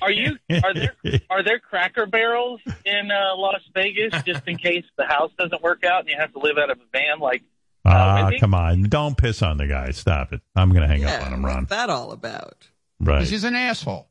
[0.01, 0.37] Are you?
[0.63, 0.95] Are there?
[1.31, 5.85] Are there Cracker Barrels in uh, Las Vegas just in case the house doesn't work
[5.85, 7.19] out and you have to live out of a van?
[7.19, 7.43] Like,
[7.85, 8.39] Ah, Wendy?
[8.39, 8.85] come on.
[8.85, 9.91] Don't piss on the guy.
[9.91, 10.41] Stop it.
[10.55, 11.57] I'm going to hang up on him, Ron.
[11.59, 12.69] what's that all about?
[13.01, 13.17] Right.
[13.17, 14.09] Because he's an asshole.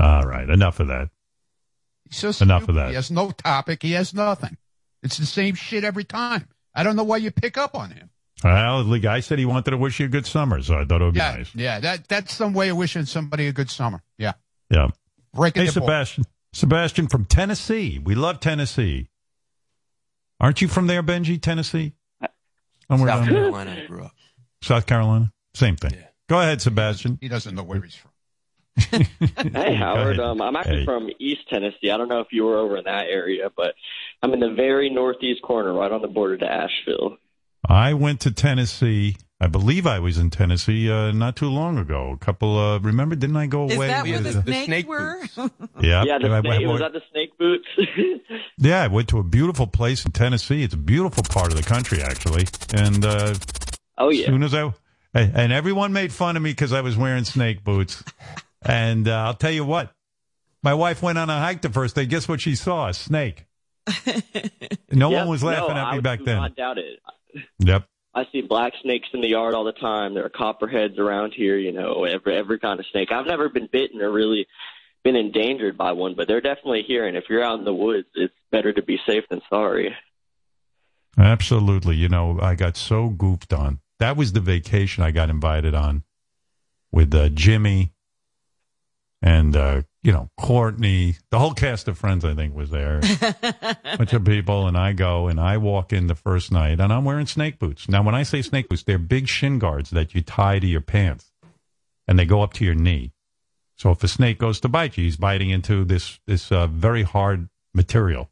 [0.00, 0.48] All right.
[0.48, 1.10] Enough of that.
[2.08, 2.68] He's so Enough stupid.
[2.70, 2.88] of that.
[2.88, 3.82] He has no topic.
[3.82, 4.56] He has nothing.
[5.02, 6.48] It's the same shit every time.
[6.74, 8.10] I don't know why you pick up on him.
[8.42, 11.00] Well, the guy said he wanted to wish you a good summer, so I thought
[11.00, 11.54] it would be nice.
[11.54, 11.78] yeah.
[11.78, 14.02] That that's some way of wishing somebody a good summer.
[14.18, 14.32] Yeah.
[14.68, 14.88] Yeah.
[15.32, 15.86] Breaking Hey, the ball.
[15.88, 16.24] Sebastian.
[16.52, 18.00] Sebastian from Tennessee.
[18.02, 19.08] We love Tennessee.
[20.40, 21.92] Aren't you from there, Benji, Tennessee?
[22.92, 23.42] Somewhere South down there.
[23.44, 24.12] Carolina, I grew up.
[24.62, 25.32] South Carolina.
[25.54, 25.92] Same thing.
[26.28, 27.18] Go ahead, Sebastian.
[27.22, 28.10] He doesn't know where he's from.
[29.54, 30.84] Hey Howard, um, I'm actually Hey.
[30.84, 31.90] from East Tennessee.
[31.90, 33.74] I don't know if you were over in that area, but
[34.22, 37.16] I'm in the very northeast corner, right on the border to Asheville.
[37.68, 39.16] I went to Tennessee.
[39.42, 42.12] I believe I was in Tennessee uh, not too long ago.
[42.12, 42.56] A couple.
[42.56, 43.16] Uh, remember?
[43.16, 43.88] Didn't I go Is away?
[43.88, 45.20] that where with, the, uh, snakes were?
[45.80, 46.18] Yeah, yeah.
[46.18, 47.66] The I- I- snake, I- was that the snake boots?
[48.58, 50.62] Yeah, I went to a beautiful place in Tennessee.
[50.62, 52.46] It's a beautiful part of the country, actually.
[52.72, 53.34] And uh,
[53.98, 54.26] oh as yeah.
[54.26, 54.72] soon as I
[55.12, 58.04] and and everyone made fun of me because I was wearing snake boots.
[58.64, 59.92] and uh, I'll tell you what,
[60.62, 62.06] my wife went on a hike the first day.
[62.06, 62.88] Guess what she saw?
[62.88, 63.46] A snake.
[64.94, 66.36] No Yep, one was no, laughing at me would back then.
[66.36, 67.00] Not doubt it.
[67.60, 67.88] Yep.
[68.14, 70.14] I see black snakes in the yard all the time.
[70.14, 71.56] There are copperheads around here.
[71.56, 73.10] You know, every every kind of snake.
[73.10, 74.46] I've never been bitten or really
[75.02, 77.06] been endangered by one, but they're definitely here.
[77.06, 79.94] And if you're out in the woods, it's better to be safe than sorry.
[81.18, 81.96] Absolutely.
[81.96, 83.80] You know, I got so goofed on.
[83.98, 86.04] That was the vacation I got invited on
[86.90, 87.92] with uh, Jimmy
[89.20, 91.16] and, uh, you know, Courtney.
[91.30, 93.00] The whole cast of friends, I think, was there.
[93.02, 94.66] a bunch of people.
[94.66, 97.88] And I go and I walk in the first night and I'm wearing snake boots.
[97.88, 100.80] Now, when I say snake boots, they're big shin guards that you tie to your
[100.80, 101.32] pants
[102.08, 103.12] and they go up to your knee.
[103.76, 107.04] So if a snake goes to bite you, he's biting into this, this uh, very
[107.04, 108.28] hard material.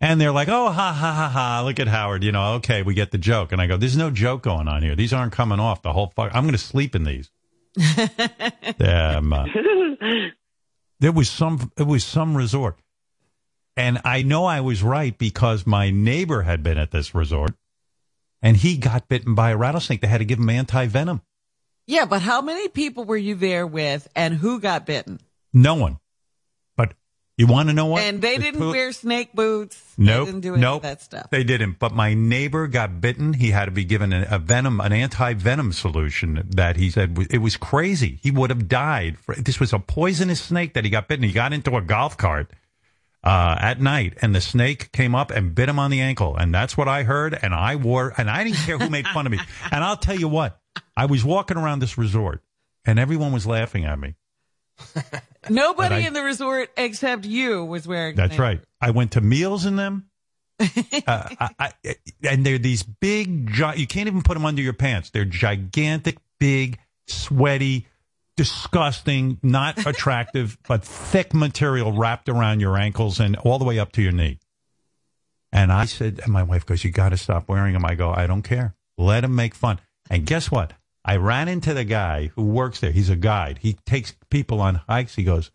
[0.00, 1.62] And they're like, oh, ha, ha, ha, ha.
[1.62, 2.24] Look at Howard.
[2.24, 3.52] You know, okay, we get the joke.
[3.52, 4.96] And I go, there's no joke going on here.
[4.96, 6.34] These aren't coming off the whole fuck.
[6.34, 7.30] I'm going to sleep in these.
[8.80, 9.46] um, uh,
[10.98, 12.78] there was some, it was some resort.
[13.76, 17.54] And I know I was right because my neighbor had been at this resort
[18.42, 20.00] and he got bitten by a rattlesnake.
[20.00, 21.22] They had to give him anti venom.
[21.86, 25.20] yeah, but how many people were you there with and who got bitten?
[25.52, 25.98] No one.
[27.40, 28.02] You want to know what?
[28.02, 29.94] And they The didn't wear snake boots.
[29.96, 30.26] Nope.
[30.26, 30.76] They didn't do any nope.
[30.76, 31.30] of that stuff.
[31.30, 31.78] They didn't.
[31.78, 33.32] But my neighbor got bitten.
[33.32, 37.38] He had to be given a, a venom, an anti-venom solution that he said it
[37.38, 38.18] was crazy.
[38.22, 39.18] He would have died.
[39.18, 41.24] For, this was a poisonous snake that he got bitten.
[41.24, 42.50] He got into a golf cart
[43.24, 46.36] uh, at night, and the snake came up and bit him on the ankle.
[46.36, 47.38] And that's what I heard.
[47.40, 49.40] And I wore, and I didn't care who made fun of me.
[49.72, 50.60] And I'll tell you what,
[50.94, 52.42] I was walking around this resort,
[52.84, 54.16] and everyone was laughing at me.
[55.50, 58.16] Nobody I- in the resort except you was wearing.
[58.16, 58.60] That's right.
[58.80, 60.06] I went to meals in them.
[60.60, 60.66] uh,
[61.06, 61.72] I, I,
[62.22, 65.08] and they're these big, gi- you can't even put them under your pants.
[65.10, 67.86] They're gigantic, big, sweaty,
[68.36, 73.92] disgusting, not attractive, but thick material wrapped around your ankles and all the way up
[73.92, 74.38] to your knee.
[75.52, 77.84] And I said, and my wife goes, You got to stop wearing them.
[77.84, 78.74] I go, I don't care.
[78.98, 79.80] Let them make fun.
[80.08, 80.74] And guess what?
[81.04, 82.90] I ran into the guy who works there.
[82.92, 83.58] He's a guide.
[83.62, 85.14] He takes people on hikes.
[85.14, 85.50] He goes,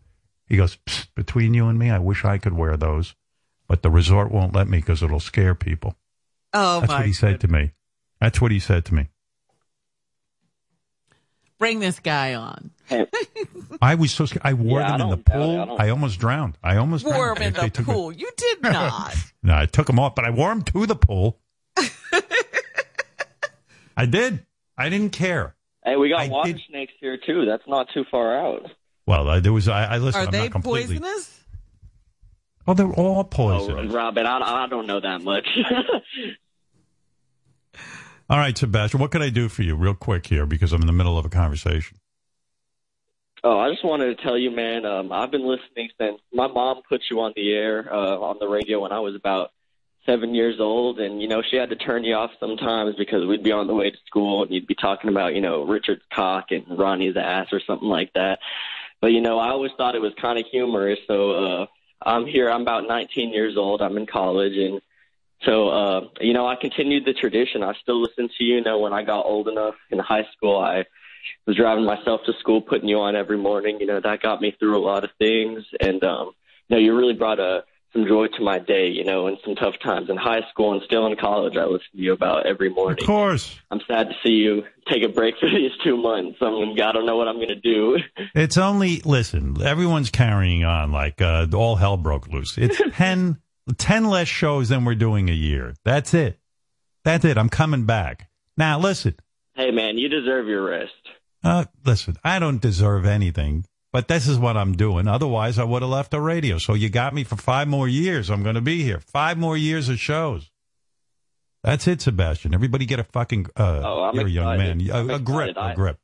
[0.46, 0.76] he goes,
[1.14, 3.14] between you and me, I wish I could wear those,
[3.68, 5.94] but the resort won't let me because it'll scare people.
[6.52, 6.80] Oh my.
[6.80, 6.98] That's my!
[6.98, 7.72] what he said to me.
[8.20, 9.08] That's what he said to me.
[11.58, 12.70] Bring this guy on.
[13.80, 14.42] I was so scared.
[14.44, 15.66] I wore Yeah, I them in the don't doubt it.
[15.68, 15.76] pool.
[15.80, 16.58] I I, almost drowned.
[16.62, 17.38] I almost Wore drowned.
[17.38, 18.12] him in They- they the took me- pool.
[18.12, 19.14] You did not.
[19.42, 21.38] No, I took them off, but I wore them to the pool.
[23.96, 24.44] I did.
[24.78, 25.54] I didn't care.
[25.84, 27.44] Hey, we got I water did- snakes here too.
[27.46, 28.70] That's not too far out.
[29.06, 29.68] Well, I, there was.
[29.68, 30.20] I, I listen.
[30.20, 30.98] Are I'm they not completely.
[30.98, 31.32] poisonous?
[32.66, 33.92] Oh, they're all Oh, poisonous.
[33.92, 35.46] Robin, I, I don't know that much.
[38.28, 38.98] All right, Sebastian.
[39.00, 41.24] What can I do for you, real quick here, because I'm in the middle of
[41.24, 41.98] a conversation.
[43.44, 44.84] Oh, I just wanted to tell you, man.
[44.84, 48.48] Um, I've been listening since my mom put you on the air uh, on the
[48.48, 49.50] radio when I was about
[50.06, 53.42] seven years old, and you know she had to turn you off sometimes because we'd
[53.42, 56.46] be on the way to school and you'd be talking about you know Richard's cock
[56.50, 58.38] and Ronnie's ass or something like that.
[59.00, 60.98] But you know, I always thought it was kind of humorous.
[61.06, 61.66] So uh,
[62.02, 62.50] I'm here.
[62.50, 63.82] I'm about 19 years old.
[63.82, 64.80] I'm in college, and
[65.42, 67.62] so uh, you know, I continued the tradition.
[67.62, 68.56] I still listen to you.
[68.56, 70.84] You know, when I got old enough in high school, I
[71.46, 73.78] was driving myself to school, putting you on every morning.
[73.80, 76.32] You know, that got me through a lot of things, and um,
[76.68, 77.64] you know, you really brought a
[77.96, 78.88] some joy to my day.
[78.88, 81.86] You know, in some tough times in high school and still in college, I listen
[81.92, 82.98] to you about every morning.
[83.00, 83.58] Of course.
[83.70, 86.38] I'm sad to see you take a break for these two months.
[86.40, 87.98] I mean, I don't know what I'm going to do.
[88.34, 89.60] It's only listen.
[89.62, 92.58] Everyone's carrying on like uh, all hell broke loose.
[92.58, 93.38] It's 10,
[93.76, 95.74] 10 less shows than we're doing a year.
[95.84, 96.38] That's it.
[97.04, 97.38] That's it.
[97.38, 98.28] I'm coming back.
[98.56, 99.14] Now listen.
[99.54, 100.92] hey, man, you deserve your rest.
[101.42, 102.16] Uh, listen.
[102.24, 103.64] I don't deserve anything,
[103.96, 105.08] but this is what I'm doing.
[105.08, 106.58] Otherwise, I would have left the radio.
[106.58, 108.28] So you got me for five more years.
[108.28, 109.00] I'm going to be here.
[109.00, 110.50] Five more years of shows.
[111.62, 112.52] That's it, Sebastian.
[112.52, 114.80] Everybody get a fucking uh, Oh, I'm you're a young man.
[114.82, 114.90] excited.
[114.90, 115.56] A, I'm a grip, excited.
[115.58, 115.98] I- a grip.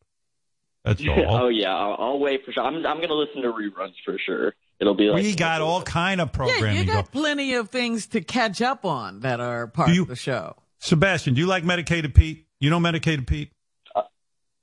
[0.87, 1.37] That's all.
[1.45, 2.63] oh yeah, I'll, I'll wait for sure.
[2.65, 4.55] I'm I'm going to listen to reruns for sure.
[4.81, 6.65] It'll be like we got all kind of programming.
[6.65, 6.87] Yeah, you programming.
[7.05, 7.23] got going.
[7.23, 10.57] plenty of things to catch up on that are part you- of the show.
[10.79, 12.47] Sebastian, do you like Medicated Pete?
[12.59, 13.53] You know Medicated Pete?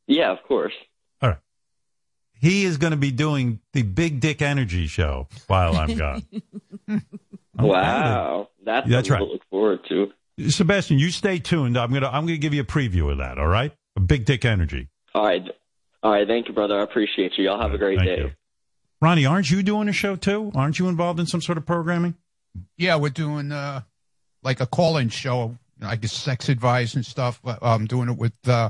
[0.08, 0.74] Yeah, of course.
[2.42, 2.52] All right.
[2.52, 6.24] He is going to be doing the Big Dick Energy show while I'm gone.
[7.60, 9.28] Wow, that's, That's something right.
[9.28, 10.14] to look forward to.
[10.50, 11.78] Sebastian, you stay tuned.
[11.78, 13.38] I'm gonna I'm gonna give you a preview of that.
[13.38, 14.88] All right, a Big Dick Energy.
[15.14, 15.44] All right,
[16.02, 16.26] all right.
[16.26, 16.80] Thank you, brother.
[16.80, 17.44] I appreciate you.
[17.44, 18.18] Y'all have a great Thank day.
[18.22, 18.32] you.
[19.02, 20.54] Ronnie, aren't you doing a show too?
[20.56, 22.16] Aren't you involved in some sort of programming?
[22.78, 23.82] Yeah, we're doing uh,
[24.42, 27.42] like a call-in show, I guess sex advice and stuff.
[27.44, 28.70] Uh, I'm doing it with uh,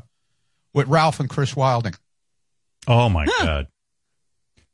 [0.73, 1.93] with Ralph and Chris Wilding.
[2.89, 3.67] Oh my God!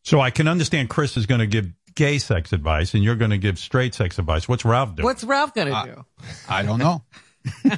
[0.02, 3.32] So I can understand Chris is going to give gay sex advice, and you're going
[3.32, 4.50] to give straight sex advice.
[4.50, 5.04] What's Ralph doing?
[5.04, 6.06] What's Ralph going to do?
[6.50, 7.04] I don't know.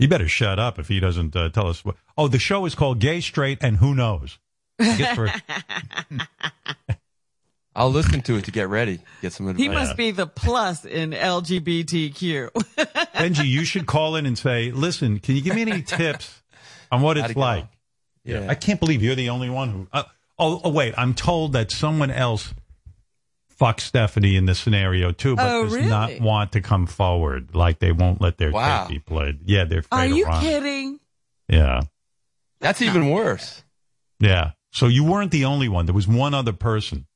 [0.00, 1.84] You better shut up if he doesn't uh, tell us.
[1.84, 1.96] What...
[2.16, 4.38] Oh, the show is called Gay, Straight, and Who Knows.
[5.14, 5.30] For-
[7.76, 9.62] I'll listen to it to get ready, get some advice.
[9.62, 12.48] He must be the plus in LGBTQ.
[13.14, 16.42] Benji, you should call in and say, "Listen, can you give me any tips
[16.90, 17.40] on what it's it go?
[17.40, 17.66] like?"
[18.24, 18.46] Yeah.
[18.48, 19.88] I can't believe you're the only one who.
[19.92, 20.02] Uh,
[20.38, 22.52] oh, oh, wait, I'm told that someone else
[23.48, 25.88] fucked Stephanie in this scenario too, but Oh, does really?
[25.88, 27.54] not want to come forward.
[27.54, 28.84] Like they won't let their Wow.
[28.86, 29.40] tape be played.
[29.44, 30.40] Yeah, they're Are afraid you of Ron.
[30.42, 31.00] kidding?
[31.48, 31.80] Yeah,
[32.60, 33.62] That's even worse.
[34.18, 34.52] yeah.
[34.72, 35.86] So you weren't the only one.
[35.86, 37.06] There was one other person.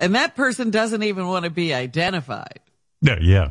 [0.00, 2.58] And that person doesn't even want to be identified.
[3.00, 3.50] Yeah, yeah.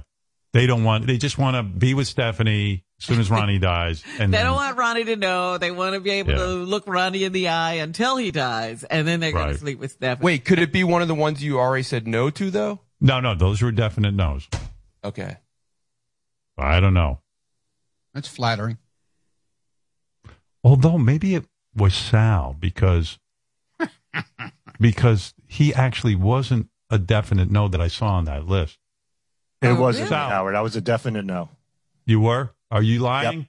[0.53, 1.07] They don't want.
[1.07, 4.45] They just want to be with Stephanie as soon as Ronnie dies, and they then-
[4.45, 5.57] don't want Ronnie to know.
[5.57, 6.38] They want to be able Yeah.
[6.38, 9.80] to look Ronnie in the eye until he dies, and then they're going to sleep
[9.80, 10.23] with Stephanie.
[10.23, 12.80] Wait, could it be one of the ones you already said no to, though?
[12.99, 13.34] no, no.
[13.34, 14.48] Those were definite no's.
[15.03, 15.38] Okay.
[16.57, 17.19] I don't know.
[18.14, 18.78] That's flattering.
[20.64, 21.45] Although maybe it
[21.76, 23.18] was Sal because
[24.80, 28.78] because he actually wasn't a definite no that I saw on that list.
[29.61, 30.22] It Oh, wasn't really?
[30.30, 30.56] Howard.
[30.56, 31.49] I was a definite no.
[32.06, 32.53] You were?
[32.72, 33.48] Are you lying?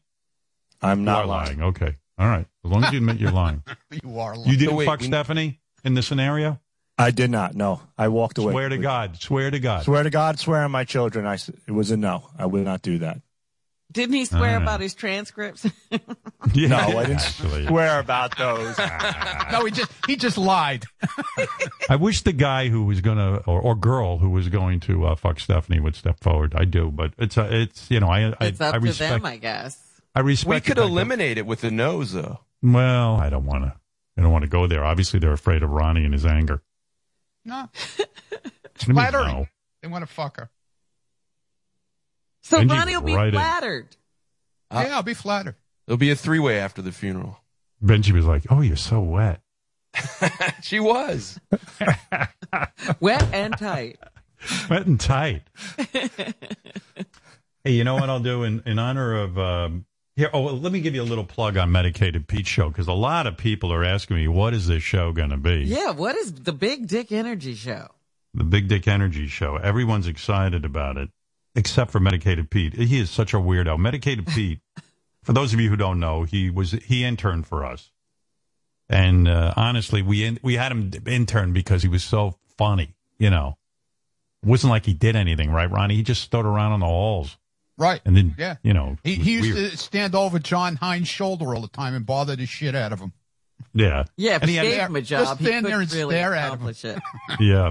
[0.81, 1.63] I'm You not are lying.
[1.63, 1.97] Okay.
[2.19, 2.47] All right.
[2.65, 3.63] As long as you admit you're lying.
[4.03, 4.35] You are.
[4.37, 4.51] Lying.
[4.51, 6.59] You didn't So wait, fuck we- Stephanie in the scenario?
[6.99, 7.55] I did not.
[7.55, 8.53] No, I walked away.
[8.53, 9.17] Swear to God.
[9.21, 9.85] Swear to God.
[9.85, 10.39] Swear to God.
[10.39, 11.27] Swear on my children.
[11.27, 12.29] I, It was a no.
[12.39, 13.21] I would not do that.
[13.93, 14.63] Didn't he swear Ah.
[14.63, 15.67] about his transcripts?
[16.55, 17.67] Yeah, No, I didn't actually.
[17.69, 18.77] swear about those.
[19.53, 20.85] No, he just he just lied.
[21.89, 25.15] I wish the guy who was gonna or, or girl who was going to uh,
[25.15, 26.53] fuck Stephanie would step forward.
[26.57, 29.13] I do, but it's uh, it's you know I I, it's up I to respect
[29.23, 29.79] them, I guess.
[30.17, 30.49] I respect.
[30.49, 32.41] We could fact eliminate it with the nose, though.
[32.61, 33.75] Well, I don't want to.
[34.19, 34.85] I don't want to go there.
[34.85, 36.61] Obviously, they're afraid of Ronnie and his anger.
[37.45, 39.27] No, What do flattering.
[39.29, 39.47] no?
[39.81, 40.51] They want to fuck her.
[42.43, 43.97] So Benji Ronnie will be right flattered.
[44.71, 45.57] Uh, yeah, I'll be flattered.
[45.87, 47.39] There'll be a three way after the funeral.
[47.83, 49.41] Benji was like, "Oh, you're so wet."
[50.63, 51.39] she was.
[53.01, 53.99] Wet and tight.
[54.69, 55.43] wet and tight.
[55.93, 56.35] hey,
[57.65, 59.87] you know what I'll do in, in honor of um,
[60.17, 60.31] here?
[60.33, 62.93] Oh, well, let me give you a little plug on Medicated Pete show because a
[62.93, 65.65] lot of people are asking me what is this show going to be?
[65.65, 67.89] Yeah, what is the Big Dick Energy Show?
[68.35, 69.57] The Big Dick Energy show.
[69.57, 71.11] Everyone's excited about it,
[71.55, 72.75] except for Medicated Pete.
[72.75, 73.79] He is such a weirdo.
[73.79, 74.61] Medicated Pete.
[75.23, 77.91] For those of you who don't know, he was he interned for us,
[78.89, 82.95] and uh, honestly, we in, we had him intern because he was so funny.
[83.19, 83.57] You know,
[84.43, 85.95] it wasn't like he did anything, right, Ronnie?
[85.95, 87.37] He just stood around on the halls,
[87.79, 88.01] Right.
[88.05, 88.57] and then Yeah.
[88.65, 89.71] you know, He, he used weird.
[89.71, 92.99] to stand over Jon Hein's shoulder all the time and bother the shit out of
[92.99, 93.13] him.
[93.73, 95.81] yeah, Yeah, if And he he had- gave him a job, he stand couldn't there
[95.83, 96.69] and really stare at him.
[96.69, 97.01] it.
[97.41, 97.71] yeah.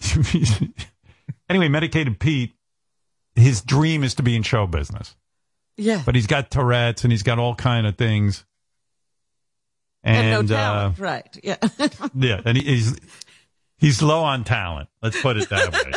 [1.50, 2.54] anyway, Medicated Pete,
[3.34, 5.14] his dream is to be in show business.
[5.76, 6.02] Yeah.
[6.04, 8.44] but he's got Tourette's and he's got all kind of things.
[10.02, 11.38] And, And, no uh, right?
[11.42, 11.56] Yeah.
[12.14, 12.98] yeah, and he, he's
[13.78, 14.88] he's low on talent.
[15.02, 15.92] Let's put it that way.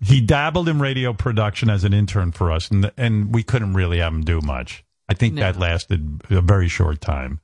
[0.00, 3.98] he dabbled in radio production as an intern for us, and and we couldn't really
[3.98, 4.84] have him do much.
[5.08, 5.40] I think No.
[5.42, 7.40] that lasted a very short time.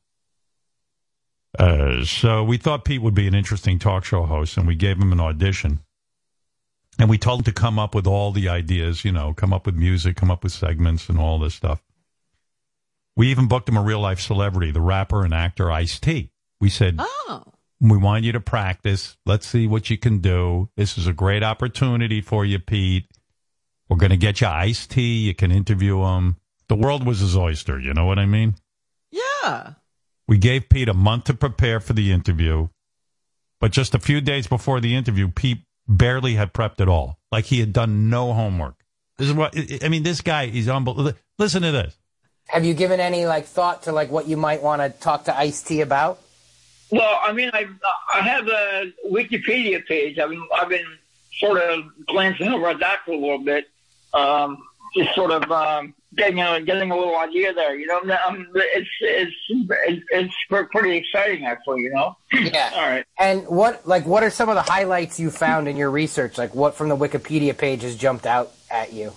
[1.59, 4.99] Uh, so we thought Pete would be an interesting talk show host, and we gave
[4.99, 5.81] him an audition.
[6.99, 9.67] And we told him to come up with all the ideas, you know, come up
[9.67, 11.83] with music, come up with segments, and all this stuff.
[13.17, 16.31] We even booked him a real life celebrity, the rapper and actor Ice T.
[16.61, 17.45] We said, Oh.
[17.81, 19.17] we want you to practice.
[19.27, 20.71] Let's see what you can do.
[20.77, 23.09] This is a great opportunity for you, Pete.
[23.89, 25.03] We're going to get you Ice T.
[25.27, 26.37] You can interview him.
[26.69, 27.79] The world was his oyster.
[27.79, 28.55] You know what I mean?
[29.11, 29.75] Yeah.
[30.27, 32.69] We gave Pete a month to prepare for the interview,
[33.61, 37.19] but just a few days before the interview, Pete barely had prepped at all.
[37.31, 38.77] Like he had done no homework.
[39.19, 40.03] This is what I mean.
[40.03, 41.19] This guy, he's unbelievable.
[41.39, 41.97] Listen to this.
[42.49, 45.37] Have you given any like thought to like what you might want to talk to
[45.37, 46.21] Ice T about?
[46.91, 47.67] Well, I mean, I
[48.15, 50.19] I have a Wikipedia page.
[50.19, 50.87] I've been I've been
[51.39, 53.69] sort of glancing over at that for a little bit.
[54.13, 54.63] Um,
[54.97, 57.77] just sort of um, getting a getting a little idea there.
[57.77, 60.35] You know, it's it's it's, it's
[60.73, 61.83] pretty exciting actually.
[61.83, 62.17] You know.
[62.33, 62.71] Yeah.
[62.75, 63.05] All right.
[63.19, 66.39] And what like what are some of the highlights you found in your research?
[66.39, 69.13] Like what from the Wikipedia page has jumped out at you?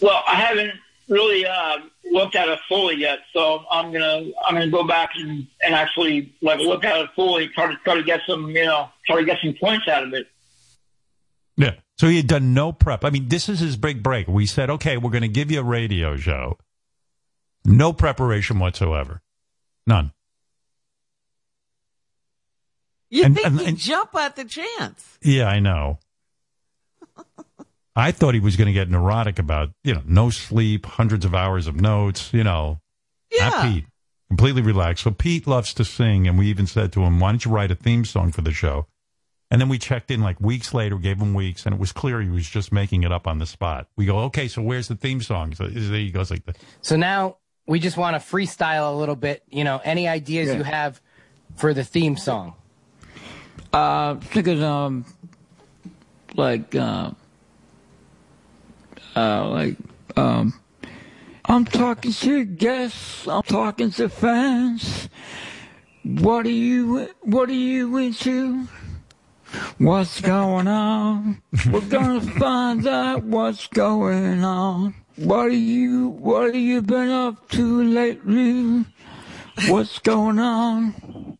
[0.00, 0.72] Well, I haven't
[1.08, 1.78] really uh,
[2.10, 6.32] looked at it fully yet, so I'm gonna I'm gonna go back and, and actually
[6.42, 9.24] like look at it fully, try to try to get some you know try to
[9.24, 10.26] get some points out of it.
[11.56, 11.74] Yeah.
[12.02, 13.04] So he had done no prep.
[13.04, 14.26] I mean, this is his big break.
[14.26, 16.58] We said, okay, we're going to give you a radio show.
[17.64, 19.22] No preparation whatsoever.
[19.86, 20.10] None.
[23.08, 25.16] You And- think and- he'd and- jump at the chance?
[25.22, 26.00] Yeah, I know.
[27.94, 31.36] I thought he was going to get neurotic about, you know, no sleep, hundreds of
[31.36, 32.80] hours of notes, you know.
[33.38, 33.62] Not Yeah.
[33.74, 33.84] Pete.
[34.28, 35.04] Completely relaxed.
[35.04, 37.70] So Pete loves to sing, and we even said to him, why don't you write
[37.70, 38.88] a theme song for the show?
[39.52, 42.22] And then we checked in like weeks later, gave him weeks, and it was clear
[42.22, 43.86] he was just making it up on the spot.
[43.96, 45.54] We go, okay, so where's the theme song?
[45.54, 49.14] So there he goes like, the, So now we just want to freestyle a little
[49.14, 49.42] bit.
[49.50, 50.56] You know, any ideas Yeah.
[50.56, 51.02] you have
[51.56, 52.54] for the theme song?
[53.74, 55.04] Uh, thinking, um,
[56.34, 57.10] like, uh,
[59.14, 59.76] uh, like,
[60.16, 60.54] um,
[61.44, 65.10] I'm talking to guests, I'm talking to fans.
[66.04, 68.66] What are you, what are you into?
[69.78, 71.42] What's going on?
[71.70, 74.94] We're gonna find out what's going on.
[75.16, 78.84] What are you, what have you been up to lately?
[79.68, 81.38] What's going on?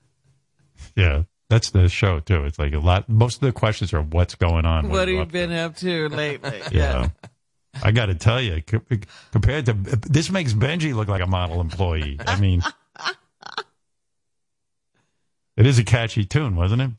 [0.94, 2.44] yeah, that's the show too.
[2.44, 4.90] It's like a lot, most of the questions are what's going on?
[4.90, 6.60] What are have you you up to?" been up to lately?
[6.72, 7.08] Yeah.
[7.82, 8.62] I got to tell you,
[9.32, 12.18] compared to this makes Benji look like a model employee.
[12.26, 12.62] I mean,
[15.56, 16.90] it is a catchy tune, wasn't it?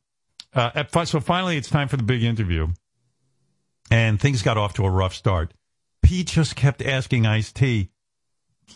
[0.56, 2.68] Uh, at so finally, it's time for the big interview,
[3.90, 5.54] and things got off to a rough start.
[6.04, 7.90] Pete just kept asking Ice T,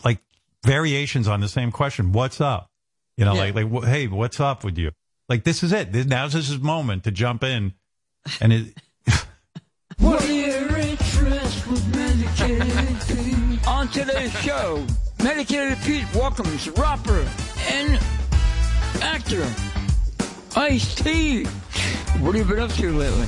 [0.04, 0.18] like
[0.64, 2.12] variations on the same question.
[2.12, 2.70] What's up?
[3.16, 4.90] You know, like like hey, what's up with you?
[5.28, 5.92] Like this is it.
[5.92, 7.74] This, now's his moment to jump in,
[8.40, 8.74] and it.
[9.98, 14.86] What are your interests with medicated On today's show,
[15.24, 17.28] Medicated Pete welcomes rapper
[17.68, 18.00] and
[19.02, 19.44] actor
[20.56, 21.46] Ice T.
[22.16, 23.26] What have you been up to lately?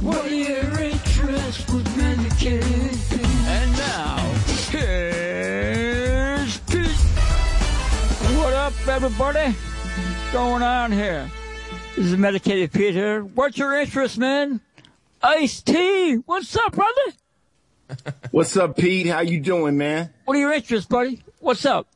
[0.00, 2.64] What are your interests with medicated
[3.46, 4.16] And now,
[4.70, 6.88] here's Pete.
[8.38, 9.52] What up, everybody?
[9.52, 11.30] What's going on here?
[11.96, 13.22] This is Medicated Pete here.
[13.22, 14.60] What's your interest, man?
[15.22, 16.14] Ice T.
[16.24, 17.12] What's up, brother?
[18.30, 19.06] What's up, Pete?
[19.08, 20.08] How you doing, man?
[20.24, 21.22] What are your interests, buddy?
[21.40, 21.86] What's up?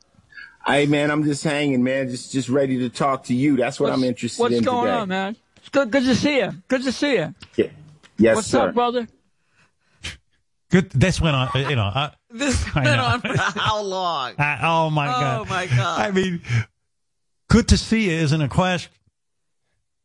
[0.67, 2.09] Hey, man, I'm just hanging, man.
[2.09, 3.55] Just just ready to talk to you.
[3.55, 4.97] That's what I'm interested What's in What's going today.
[4.97, 5.35] on, man?
[5.57, 6.51] It's good, good to see you.
[6.67, 7.33] Good to see you.
[7.55, 7.67] Yeah.
[8.17, 8.67] Yes, What's sir.
[8.69, 9.07] up, brother?
[10.69, 10.89] Good.
[10.91, 11.49] This went on.
[11.55, 11.83] You know.
[11.93, 13.05] I, This I went know.
[13.05, 14.33] on for how long?
[14.37, 15.39] I- oh my god.
[15.41, 16.01] Oh my god.
[16.01, 16.41] I mean,
[17.49, 18.91] good to see you isn't a question.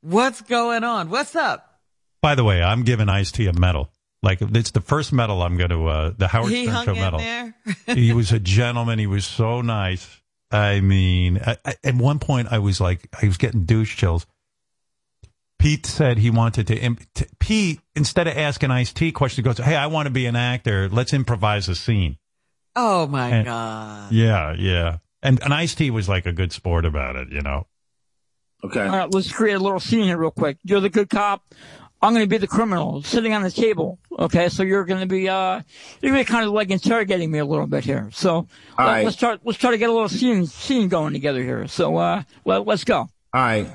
[0.02, 1.10] What's going on?
[1.10, 1.80] What's up?
[2.20, 3.90] By the way, I'm giving Ice T a medal.
[4.22, 6.92] Like it's the first medal I'm going to uh, the Howard He Stern hung Show
[6.92, 7.18] in medal.
[7.18, 7.54] there.
[7.86, 9.00] he was a gentleman.
[9.00, 10.20] He was so nice.
[10.52, 14.26] I mean, I, I, at one point I was like, I was getting douche chills.
[15.58, 19.58] Pete said he wanted to, imp- t- Pete, instead of asking Ice T questions, goes,
[19.58, 20.88] Hey, I want to be an actor.
[20.88, 22.18] Let's improvise a scene.
[22.74, 24.12] Oh my And- god.
[24.12, 24.98] Yeah, yeah.
[25.22, 27.66] And, and Ice T was like a good sport about it, you know.
[28.64, 28.80] Okay.
[28.80, 30.56] All right, let's create a little scene here real quick.
[30.64, 31.42] You're the good cop.
[32.02, 34.00] I'm going to be the criminal sitting on the table.
[34.18, 35.60] Okay, so you're going to be uh,
[36.00, 38.10] you're going to be kind of like interrogating me a little bit here.
[38.12, 39.06] So let, right.
[39.06, 41.68] us try let's try to get a little scene scene going together here.
[41.68, 42.96] So uh, let, let's go.
[42.98, 43.68] All right,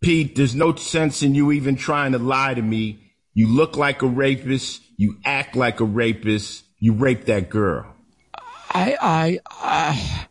[0.00, 0.36] Pete.
[0.36, 3.00] There's no sense in you even trying to lie to me.
[3.34, 4.82] You look like a rapist.
[4.96, 6.64] You act like a rapist.
[6.78, 7.92] You raped that girl.
[8.70, 10.28] I I I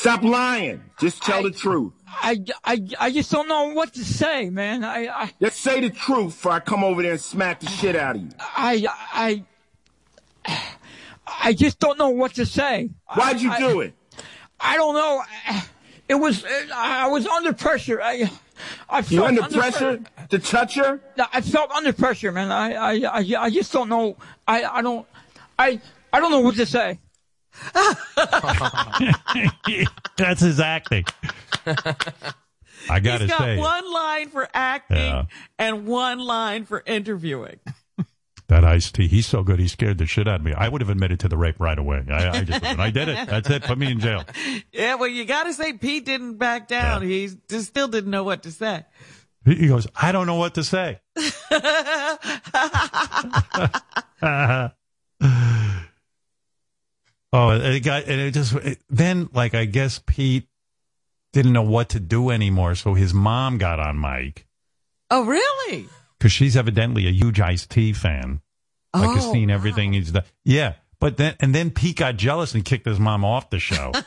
[0.00, 0.82] Stop lying.
[0.98, 1.92] Just tell the truth.
[2.12, 4.84] I, I, I just don't know what to say, man.
[4.84, 7.96] I I Just say the truth before I come over there and smack the shit
[7.96, 8.28] out of you.
[8.38, 9.44] I I,
[11.44, 12.90] I just don't know what to say.
[13.14, 13.94] Why'd you I- do it?
[14.58, 15.22] I don't know.
[16.08, 18.02] It was I was under pressure.
[18.02, 18.30] I
[18.88, 21.00] I felt You under pressure to touch her?
[21.32, 22.50] I felt under pressure, man.
[22.50, 24.16] I I I, I just don't know.
[24.46, 25.06] I I don't
[25.58, 25.80] I
[26.12, 26.98] I don't know what to say.
[30.16, 31.04] That's his acting.
[32.88, 35.24] I got to He's got say, one line for acting Yeah.
[35.58, 37.60] and one line for interviewing.
[38.48, 40.52] that Ice T, he's so good, he scared the shit out of me.
[40.54, 42.02] I would have admitted to the rape right away.
[42.10, 43.28] I, I just, I did it.
[43.28, 43.62] That's it.
[43.64, 44.24] Put me in jail.
[44.72, 47.02] Yeah, well, you got to say Pete didn't back down.
[47.02, 48.84] He just still didn't know what to say.
[49.44, 51.00] He goes, I don't know what to say.
[57.32, 60.48] Oh, it got and it just it- then like I guess Pete
[61.32, 64.46] didn't know what to do anymore, so his mom got on Mike
[65.10, 65.86] Oh, really?
[66.18, 68.40] because she's evidently a huge Ice T fan.
[68.94, 70.24] Like oh, has Oh, seen everything he's done.
[70.44, 73.92] Yeah, but then and then Pete got jealous and kicked his mom off the show.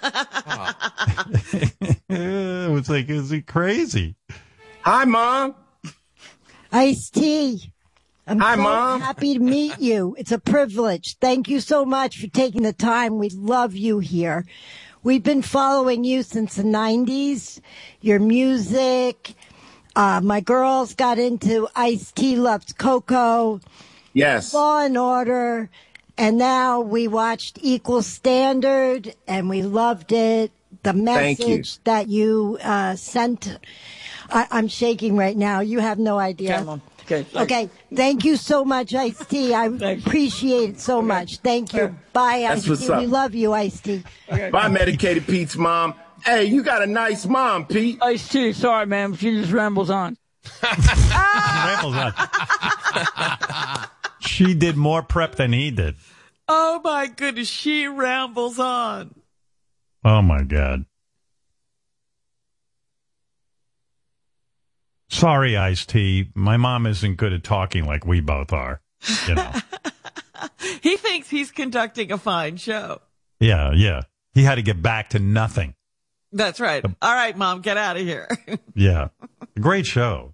[2.09, 4.15] it was like, is he crazy?
[4.81, 5.55] Hi, mom.
[6.71, 7.72] Ice T.
[8.25, 9.01] I'm Hi, so Mom.
[9.01, 10.15] happy to meet you.
[10.17, 11.17] It's a privilege.
[11.19, 13.19] Thank you so much for taking the time.
[13.19, 14.45] We love you here.
[15.03, 17.59] We've been following you since the 90s,
[17.99, 19.33] your music.
[19.97, 23.59] Uh, my girls got into Ice T Loves Coco.
[24.13, 24.53] Yes.
[24.53, 25.69] Law and Order.
[26.17, 30.51] And now we watched Equal Standard and we loved it.
[30.83, 31.47] The Thank you.
[31.47, 33.57] message that you uh, sent.
[34.29, 35.59] I, I'm shaking right now.
[35.59, 36.79] You have no idea.
[37.05, 37.51] Okay, Okay, thanks.
[37.51, 37.69] Okay.
[37.95, 39.53] Thank you so much, Ice T.
[39.53, 39.65] I
[39.97, 41.37] appreciate it so much.
[41.37, 41.95] Thank you.
[42.13, 42.91] Bye, Ice what's T.
[42.91, 42.99] up.
[42.99, 44.03] We love you, Ice T.
[44.29, 45.95] Bye, medicated Pete's mom.
[46.25, 47.99] Hey, you got a nice mom, Pete.
[48.01, 49.15] Ice T, sorry, man.
[49.15, 50.17] She just rambles on.
[50.63, 52.13] Rambles on.
[54.19, 55.95] she did more prep than he did.
[56.47, 59.15] Oh my goodness, she rambles on.
[60.03, 60.85] Oh my god.
[65.13, 66.29] Sorry, Ice T.
[66.33, 68.81] My mom isn't good at talking like we both are.
[69.27, 69.51] You know.
[70.81, 72.99] He thinks he's conducting a fine show.
[73.39, 74.01] yeah, yeah.
[74.33, 75.75] He had to get back to nothing.
[76.33, 76.83] That's right.
[76.83, 78.27] Um, All right, mom, get out of here.
[78.75, 79.09] Yeah.
[79.59, 80.33] Great show.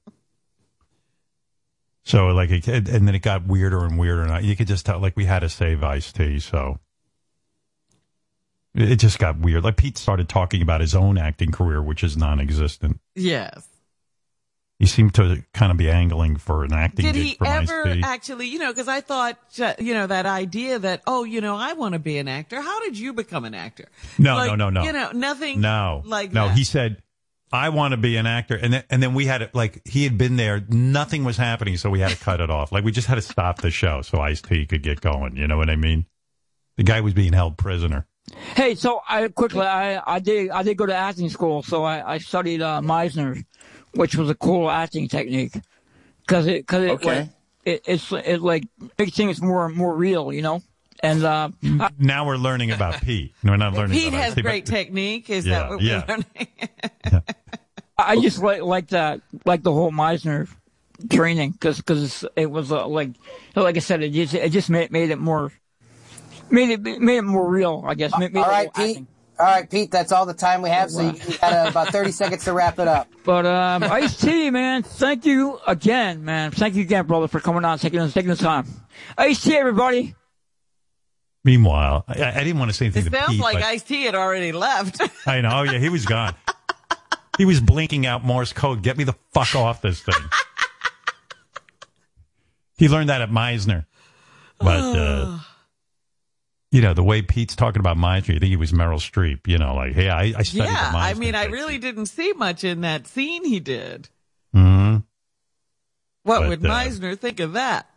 [2.05, 4.85] So like, it, and then it got weirder and weirder, and I- you could just
[4.85, 6.39] tell like we had to save Ice T.
[6.39, 6.79] So
[8.73, 9.63] it it just got weird.
[9.63, 12.99] Like Pete started talking about his own acting career, which is non-existent.
[13.13, 13.67] yes.
[14.79, 17.87] He seemed to kind of be angling for an acting Did gig he from ever
[17.87, 18.01] Ice-T.
[18.03, 21.57] actually, you know, because I thought, uh, you know, that idea that, oh, you know,
[21.57, 22.61] I want to be an actor.
[22.61, 23.89] How did you become an actor?
[24.17, 24.83] No, Like, no, no, no.
[24.83, 26.47] You know, nothing No, like no.
[26.47, 26.57] that.
[26.57, 27.03] He said,
[27.51, 30.05] "I want to be an actor," and then and then we had it like he
[30.05, 30.63] had been there.
[30.69, 32.71] Nothing was happening, so we had to cut it off.
[32.71, 35.35] Like we just had to stop the show so Ice T could get going.
[35.35, 36.05] You know what I mean?
[36.77, 38.05] The guy was being held prisoner.
[38.55, 42.13] Hey, so I quickly, I, I did, I did go to acting school, so I,
[42.13, 43.43] I studied uh, Meisner,
[43.93, 45.53] which was a cool acting technique,
[46.25, 47.19] because it, because it, Okay.
[47.19, 47.29] like,
[47.65, 48.63] it, it's, it like
[48.97, 50.61] makes things more, more real, you know.
[51.01, 53.33] And uh, I, Now we're learning about Pete.
[53.43, 53.97] No, we're not learning.
[53.97, 55.29] Pete about has Ice-T, but- great technique.
[55.29, 56.03] Is Yeah, that what yeah.
[56.07, 57.23] we're learning?
[57.97, 60.47] I just like like that, like the whole Meisner
[61.09, 63.11] training, because cause it was uh, like,
[63.55, 65.51] like I said, it just it just made made it more,
[66.49, 68.17] made it made it more real, I guess.
[68.17, 68.97] Made, made all the right, whole Pete.
[68.97, 69.07] acting.
[69.39, 69.89] All right, Pete.
[69.89, 70.91] That's all the time we have.
[70.91, 73.07] So you, you got uh, about thirty seconds to wrap it up.
[73.29, 76.49] But um, Ice T, man, thank you again, man.
[76.49, 78.65] Thank you again, brother, for coming on, taking taking the time.
[79.19, 80.15] Ice T, everybody.
[81.43, 84.05] Meanwhile, I, I didn't want to say anything It to sounds Pete, like Ice T
[84.05, 84.99] had already left.
[85.27, 85.61] I know.
[85.61, 86.33] Yeah, he was gone.
[87.37, 88.81] he was blinking out Morse code.
[88.81, 90.15] Get me the fuck off this thing.
[92.79, 93.85] he learned that at Meisner,
[94.57, 94.97] but.
[94.97, 95.37] uh
[96.71, 99.57] you know, the way Pete's talking about Meisner, you think he was Meryl Streep, you
[99.57, 100.91] know, like, hey, I, I studied yeah.
[100.93, 104.09] I mean, I really didn't see much in that scene he did.
[104.53, 104.97] hmm
[106.23, 107.87] What But, would uh, Meisner think of that?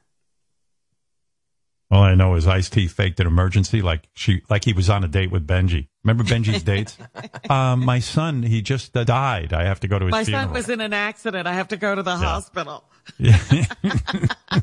[1.91, 5.05] All I know is Ice T faked an emergency, like she, like he was on
[5.05, 5.89] a date with Benji.
[6.03, 6.97] Remember Benji's dates?
[7.51, 9.53] Um, my son, he just uh, died.
[9.53, 10.45] I have to go to his My funeral.
[10.47, 11.47] son was in an accident.
[11.47, 12.85] I have to go to the hospital.
[13.19, 13.39] Yeah.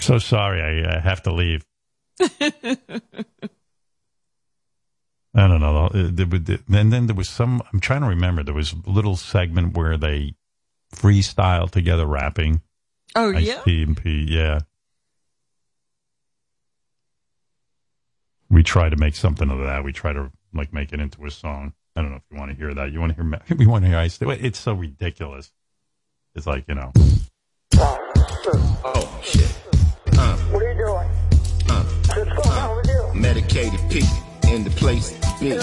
[0.00, 1.64] so sorry, I uh, have to leave.
[2.20, 2.78] I
[5.48, 5.86] don't know.
[5.86, 7.62] Uh, there would- And then there was some.
[7.72, 8.42] I'm trying to remember.
[8.42, 10.34] There was a little segment where they
[10.94, 12.62] freestyle together rapping.
[13.14, 13.60] Oh, Ice yeah?
[13.62, 14.60] T and P, yeah.
[18.48, 19.84] We try to make something of that.
[19.84, 21.72] We try to like make it into a song.
[21.96, 22.92] I don't know if you want to hear that.
[22.92, 23.40] You want to hear?
[23.58, 24.26] We want to hear Ice T.
[24.26, 25.52] It's so ridiculous.
[26.34, 26.92] It's like you know.
[27.78, 29.55] Oh shit.
[33.36, 34.04] Medicated Pete
[34.48, 35.58] in the place to be.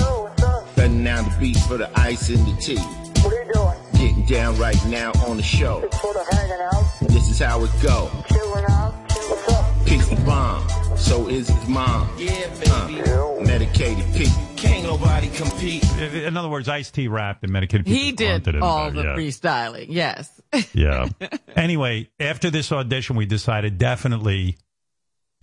[0.75, 2.77] Cutting down the beats for the ice and the tea.
[2.77, 3.77] What are you doing?
[3.93, 5.89] Getting down right now on the show.
[5.99, 6.83] Sort of hanging out.
[7.01, 8.11] This is how it go.
[8.27, 8.93] Chilling out.
[9.09, 9.85] What's up?
[9.87, 10.69] Pete's the bomb.
[10.97, 12.07] So is his mom.
[12.15, 13.01] Yeah, baby.
[13.01, 13.41] Uh.
[13.41, 14.29] Medicated Pete.
[14.55, 15.83] Can't nobody compete.
[15.97, 17.87] In other words, Ice T rapped and medicated.
[17.87, 19.15] He did all the yeah.
[19.15, 19.87] freestyling.
[19.89, 20.39] Yes.
[20.73, 21.09] Yeah.
[21.55, 24.57] anyway, after this audition, we decided definitely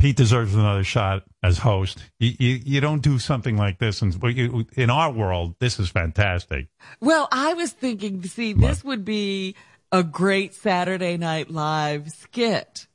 [0.00, 2.02] Pete deserves another shot as host.
[2.18, 5.90] You, you, you don't do something like this, and you- in our world, this is
[5.90, 6.68] fantastic.
[7.00, 9.56] Well, I was thinking, see, this would be
[9.92, 12.86] a great Saturday Night Live skit.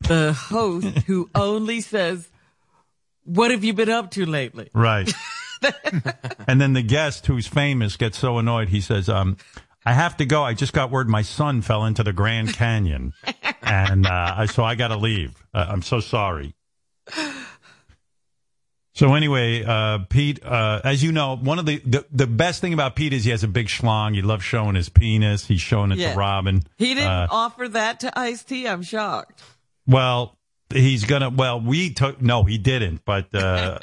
[0.00, 2.28] the host who only says,
[3.24, 5.10] "What have you been up to lately?" Right.
[6.48, 9.36] and then the guest who's famous gets so annoyed he says, um,
[9.84, 10.42] I have to go.
[10.44, 13.12] I just got word my son fell into the Grand Canyon.
[13.62, 15.34] and uh, so I got to leave.
[15.52, 16.54] Uh, I'm so sorry.
[18.94, 22.74] So anyway, uh, Pete, uh, as you know, one of the, the the best thing
[22.74, 24.14] about Pete is he has a big schlong.
[24.14, 25.46] He loves showing his penis.
[25.46, 26.12] He's showing it Yeah.
[26.12, 26.62] to Robin.
[26.76, 28.68] He didn't Uh, offer that to Ice T.
[28.68, 29.42] I'm shocked.
[29.86, 30.36] well,
[30.70, 31.30] he's gonna.
[31.30, 32.20] Well, we took.
[32.20, 33.02] No, he didn't.
[33.06, 33.78] But uh,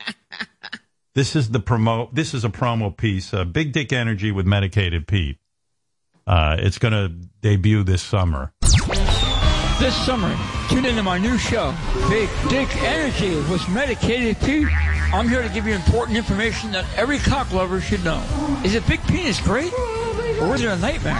[1.16, 2.14] this is the promo.
[2.14, 3.34] This is a promo piece.
[3.34, 5.38] Uh, Big Dick Energy with Medicated Pete.
[6.30, 7.10] Uh, it's gonna
[7.42, 8.54] debut this summer.
[9.80, 10.38] This summer,
[10.70, 11.74] tune into my new show,
[12.08, 14.68] Big Dick Energy with Medicated Pete.
[15.12, 18.22] I'm here to give you important information that every cock lover should know.
[18.64, 19.74] Is a big penis great?
[20.40, 21.18] Or is it a nightmare?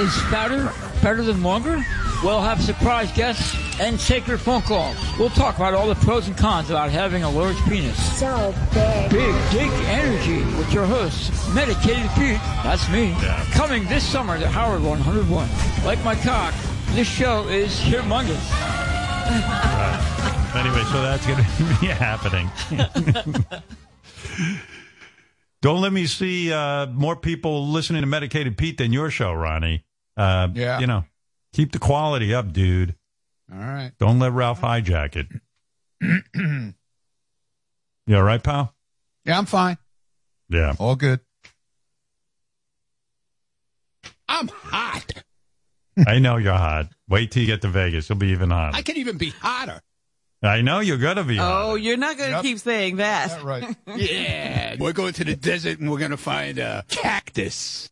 [0.00, 1.84] Is fatter better than longer?
[2.22, 4.96] We'll have surprise guests and sacred phone calls.
[5.18, 7.96] We'll talk about all the pros and cons about having a large penis.
[8.18, 9.10] So big.
[9.10, 12.40] Big Dick Energy with your host, Medicated Pete.
[12.62, 13.14] That's me.
[13.52, 15.48] Coming this summer to Howard 101.
[15.84, 16.54] Like my cock,
[16.90, 18.50] this show is humongous.
[19.26, 20.52] Right.
[20.56, 22.50] Anyway, so that's going to be happening.
[25.62, 29.85] Don't let me see uh, more people listening to Medicated Pete than your show, Ronnie.
[30.16, 30.78] Uh, Yeah.
[30.80, 31.04] You know,
[31.52, 32.94] keep the quality up, dude.
[33.52, 33.92] All right.
[33.98, 35.28] Don't let Ralph hijack it.
[38.08, 38.72] You all right, pal?
[39.24, 39.78] Yeah, I'm fine.
[40.48, 40.74] Yeah.
[40.78, 41.18] All good.
[44.28, 45.12] I'm hot.
[46.06, 46.88] I know you're hot.
[47.08, 48.08] Wait till you get to Vegas.
[48.08, 48.76] You'll be even hotter.
[48.76, 49.80] I can even be hotter.
[50.42, 51.64] I know you're going to be hot.
[51.64, 53.42] Oh, you're not going to keep saying that.
[53.42, 53.74] right.
[53.96, 57.90] Yeah, we're going to the desert and we're going to find a cactus.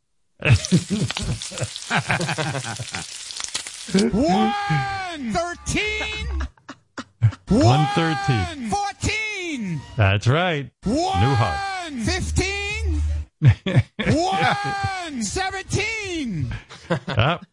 [4.10, 4.52] One
[5.32, 6.26] thirteen.
[7.48, 8.70] 113.
[8.70, 9.80] Fourteen.
[9.96, 10.70] That's right.
[10.84, 10.94] New.
[10.94, 13.00] One fifteen.
[13.40, 16.52] One seventeen.
[17.08, 17.44] Yep.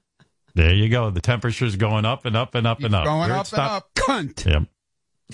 [0.56, 1.10] There you go.
[1.12, 3.06] The temperature's going up and up and up and up.
[3.06, 3.94] going up and up.
[3.96, 4.46] Cunt.
[4.46, 4.64] Yep.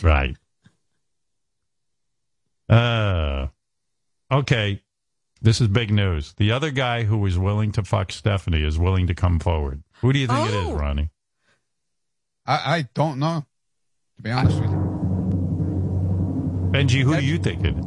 [0.03, 0.37] Right.
[2.69, 3.47] Uh,
[4.31, 4.83] okay.
[5.41, 6.33] This is big news.
[6.37, 9.83] The other guy who was willing to fuck Stephanie is willing to come forward.
[10.01, 10.73] Who do you think it is, Oh.
[10.75, 11.09] Ronnie?
[12.45, 13.45] I, I don't know.
[14.17, 14.77] To be honest with you.
[16.71, 17.85] Benji, who do you think it is?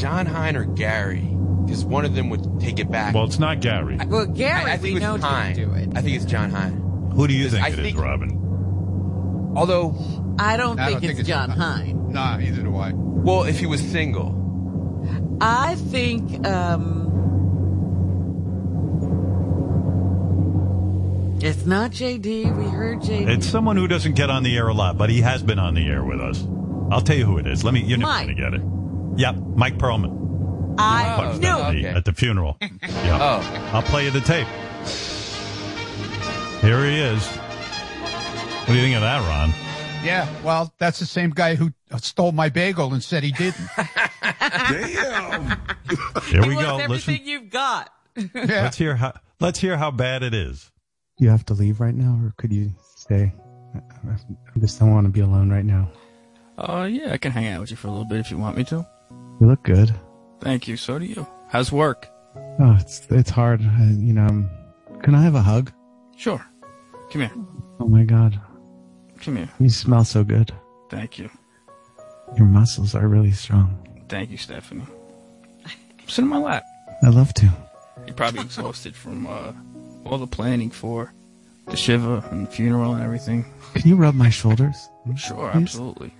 [0.00, 1.30] Jon Hein or Gary?
[1.64, 3.14] Because one of them would take it back.
[3.14, 3.96] Well, it's not Gary.
[4.06, 5.54] Well, Gary, I, I think we it know Hein.
[5.54, 5.90] do it.
[5.96, 7.10] I think it's Jon Hein.
[7.14, 8.40] Who do you think I it is, think- Robin?
[9.56, 9.94] Although,
[10.38, 12.12] I don't I think don't it's think it's John Jon Hein.
[12.12, 12.92] Nah, either do I.
[12.94, 14.32] well, if he was single,
[15.46, 17.02] I think um,
[21.42, 22.56] it's not JD.
[22.56, 23.28] We heard JD.
[23.28, 25.74] It's someone who doesn't get on the air a lot, but he has been on
[25.74, 26.46] the air with us.
[26.90, 27.62] I'll tell you who it is.
[27.62, 27.82] Let me.
[27.82, 28.62] You're never going to get it.
[29.16, 30.76] Yep, Mike Perlman.
[30.78, 31.86] I Fuck knew Stephanie it.
[31.88, 31.96] okay.
[31.98, 32.56] at the funeral.
[32.62, 33.20] Yep.
[33.20, 33.70] Oh.
[33.74, 34.48] I'll play you the tape.
[36.62, 37.26] Here he is.
[37.26, 39.52] What do you think of that, Ron?
[40.02, 43.68] Yeah, well, that's the same guy who stole my bagel and said he didn't.
[44.40, 45.48] Damn.
[46.24, 46.78] Here He we wants go.
[46.78, 47.26] everything Listen.
[47.26, 47.90] you've got.
[48.16, 48.26] Yeah.
[48.34, 49.12] Let's hear how.
[49.40, 50.70] Let's hear how bad it is.
[51.18, 53.32] Do you have to leave right now, or could you stay?
[53.74, 53.78] I
[54.10, 55.90] I just don't want to be alone right now.
[56.56, 58.56] Uh, yeah, I can hang out with you for a little bit if you want
[58.56, 58.86] me to.
[59.40, 59.92] You look good.
[60.40, 60.76] Thank you.
[60.76, 61.26] So do you.
[61.48, 62.08] How's work?
[62.60, 63.60] Oh, it's it's hard.
[63.62, 64.50] I, you know, um,
[65.02, 65.72] can I have a hug?
[66.16, 66.44] Sure.
[67.10, 67.32] Come here.
[67.80, 68.40] Oh my God,
[69.20, 69.48] Come here.
[69.58, 70.52] you smell so good.
[70.90, 71.28] Thank you.
[72.36, 73.83] Your muscles are really strong.
[74.08, 74.86] Thank you, Stephanie.
[76.06, 76.64] Sit in my lap.
[77.02, 77.48] I love to.
[78.06, 79.52] You're probably exhausted from uh,
[80.04, 81.12] all the planning for
[81.66, 83.44] the Shiva and the funeral and everything.
[83.74, 84.76] Can you rub my shoulders?
[85.16, 85.62] Sure, Please?
[85.62, 86.12] absolutely.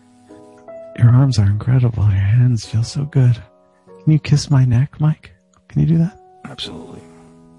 [0.98, 2.04] Your arms are incredible.
[2.04, 3.36] Your hands feel so good.
[4.04, 5.32] Can you kiss my neck, Mike?
[5.68, 6.18] Can you do that?
[6.44, 7.00] Absolutely.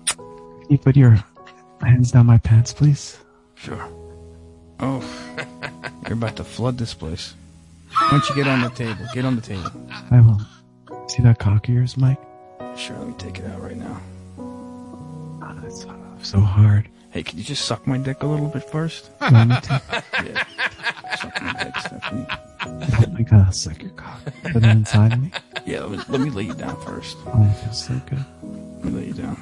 [0.08, 1.24] Can you put your
[1.82, 3.18] hands down my pants, please?
[3.56, 3.88] Sure.
[4.80, 5.04] Oh,
[6.04, 7.34] you're about to flood this place.
[7.98, 9.06] Why don't you get on the table?
[9.14, 9.72] Get on the table.
[10.12, 10.40] I will.
[11.08, 12.20] See that cock of yours, Mike?
[12.78, 14.02] Sure, let me take it out right now.
[14.38, 15.86] Oh, that's
[16.22, 16.90] so hard.
[17.12, 19.10] Hey, can you just suck my dick a little bit first?
[19.22, 19.82] You want me to?
[20.24, 20.44] yeah.
[21.16, 22.26] Suck my dick, Stephanie.
[22.62, 24.20] Oh my God, I'll suck your cock.
[24.44, 25.32] Put it inside of me.
[25.66, 27.16] Yeah, let me, let me lay you down first.
[27.26, 28.24] Oh, it feels so good.
[28.44, 29.36] Let me lay you down.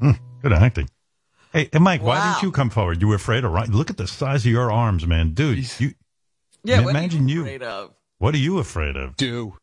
[0.00, 0.10] Hmm,
[0.42, 0.90] good acting.
[1.52, 3.00] Hey, hey, Mike, why didn't you come forward?
[3.00, 3.70] You were afraid of Ron?
[3.70, 5.80] Look at the size of your arms, man, dude.
[5.80, 5.92] You,
[6.68, 7.42] Yeah, what imagine you you.
[7.42, 7.94] afraid of?
[8.18, 9.16] What are you afraid of?
[9.16, 9.56] Do.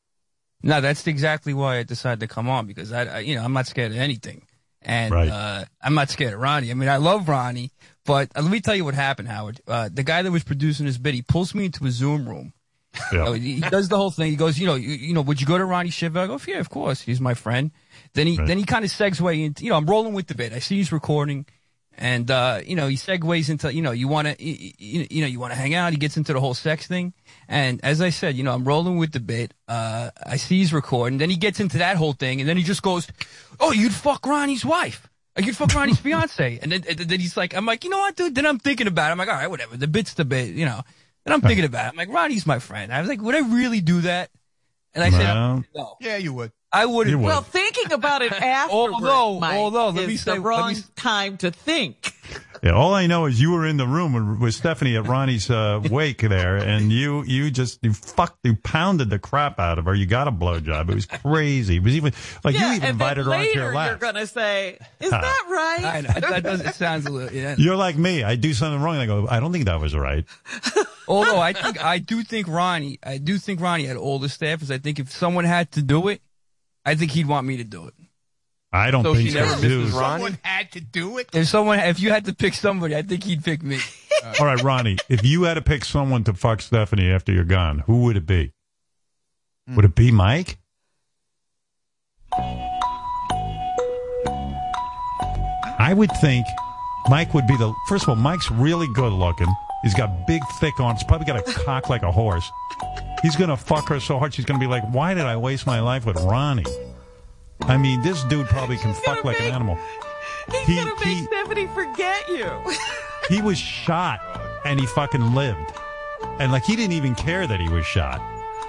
[0.62, 3.54] No, that's exactly why I decided to come on because I, I you know, I'm
[3.54, 4.44] not scared of anything,
[4.82, 5.30] and Right.
[5.30, 6.72] uh, I'm not scared of Ronnie.
[6.72, 7.72] I mean, I love Ronnie,
[8.06, 9.60] But uh, let me tell you what happened, Howard.
[9.68, 12.54] Uh, the guy that was producing this bit, he pulls me into a Zoom room.
[13.12, 14.30] You know, he he does the whole thing.
[14.30, 16.20] He goes, you know, you, you know, would you go to Ronnie Shiva?
[16.22, 17.02] I go, yeah, of course.
[17.02, 17.72] He's my friend.
[18.14, 20.54] Then he then he kind of segues into, you know, I'm rolling with the bit.
[20.54, 21.46] I see he's recording,
[21.98, 25.22] and uh, you know, he segues into, you know, you want to, you, you, you
[25.22, 25.92] know, you want to hang out.
[25.92, 27.14] He gets into the whole sex thing,
[27.48, 29.54] and as I said, you know, I'm rolling with the bit.
[29.68, 31.18] Uh, I see he's recording.
[31.20, 33.08] Then he gets into that whole thing, and then he just goes,
[33.60, 37.38] "Oh, you'd fuck Ronnie's wife." Like you'd fuck Ronnie's fiance, and then, and then he's
[37.38, 39.12] like, "I'm like, you know what, dude?" Then I'm thinking about it.
[39.12, 39.78] I'm like, "All right, whatever.
[39.78, 40.82] The bit's the bit, you know."
[41.26, 41.90] Then I'm thinking about it.
[41.90, 44.30] I'm like, "Ronnie's my friend." I was like, "Would I really do that?"
[44.94, 45.64] And I said, "No."
[46.02, 46.52] Yeah, you would.
[46.76, 47.22] I wouldn't.
[47.22, 50.68] Well, thinking about it after, Although- Mike, although, let is me say- the let wrong
[50.70, 52.14] me s- time to think.
[52.64, 55.50] Yeah, all I know is you were in the room with, with Stephanie at Ronnie's
[55.52, 59.86] uh, wake there, and you you just you fucked you pounded the crap out of
[59.86, 59.94] her.
[59.94, 60.90] You got a blowjob.
[60.90, 61.76] It was crazy.
[61.76, 62.14] It was even
[62.46, 64.00] like yeah, you even and then invited her onto later your you're lap.
[64.00, 65.20] gonna say, "Is Huh.
[65.22, 66.62] that right?" I know that does.
[66.62, 67.38] It sounds a little.
[67.38, 67.56] Yeah.
[67.58, 68.24] You're like me.
[68.24, 68.96] I do something wrong.
[68.96, 70.24] and I go, I don't think that was right.
[71.10, 74.72] Although I think I do think Ronnie, I do think Ronnie had all the staffers.
[74.72, 76.22] I think if someone had to do it,
[76.86, 77.94] I think he'd want me to do it.
[78.72, 79.80] I don't So think she so, never dude.
[79.82, 80.24] misses Ronnie?
[80.24, 81.30] Someone had to do it.
[81.34, 83.78] If someone, if you had to pick somebody, I think he'd pick me.
[84.40, 84.98] All right, Ronnie.
[85.10, 88.26] If you had to pick someone to fuck Stephanie after you're gone, who would it
[88.26, 88.52] be?
[89.68, 89.76] Hmm.
[89.76, 90.58] Would it be Mike?
[95.80, 96.46] I would think
[97.10, 98.16] Mike would be the first of all.
[98.16, 99.48] Mike's really good looking.
[99.84, 101.04] He's got big, thick arms.
[101.04, 102.50] Probably got a cock like a horse.
[103.24, 105.80] He's gonna fuck her so hard she's gonna be like, "Why did I waste my
[105.80, 106.66] life with Ronnie?"
[107.62, 109.78] I mean, this dude probably can fuck like an animal.
[110.52, 112.52] He's He- gonna make he- Stephanie forget you.
[113.30, 114.20] He was shot
[114.66, 115.72] and he fucking lived,
[116.40, 118.20] and like he didn't even care that he was shot.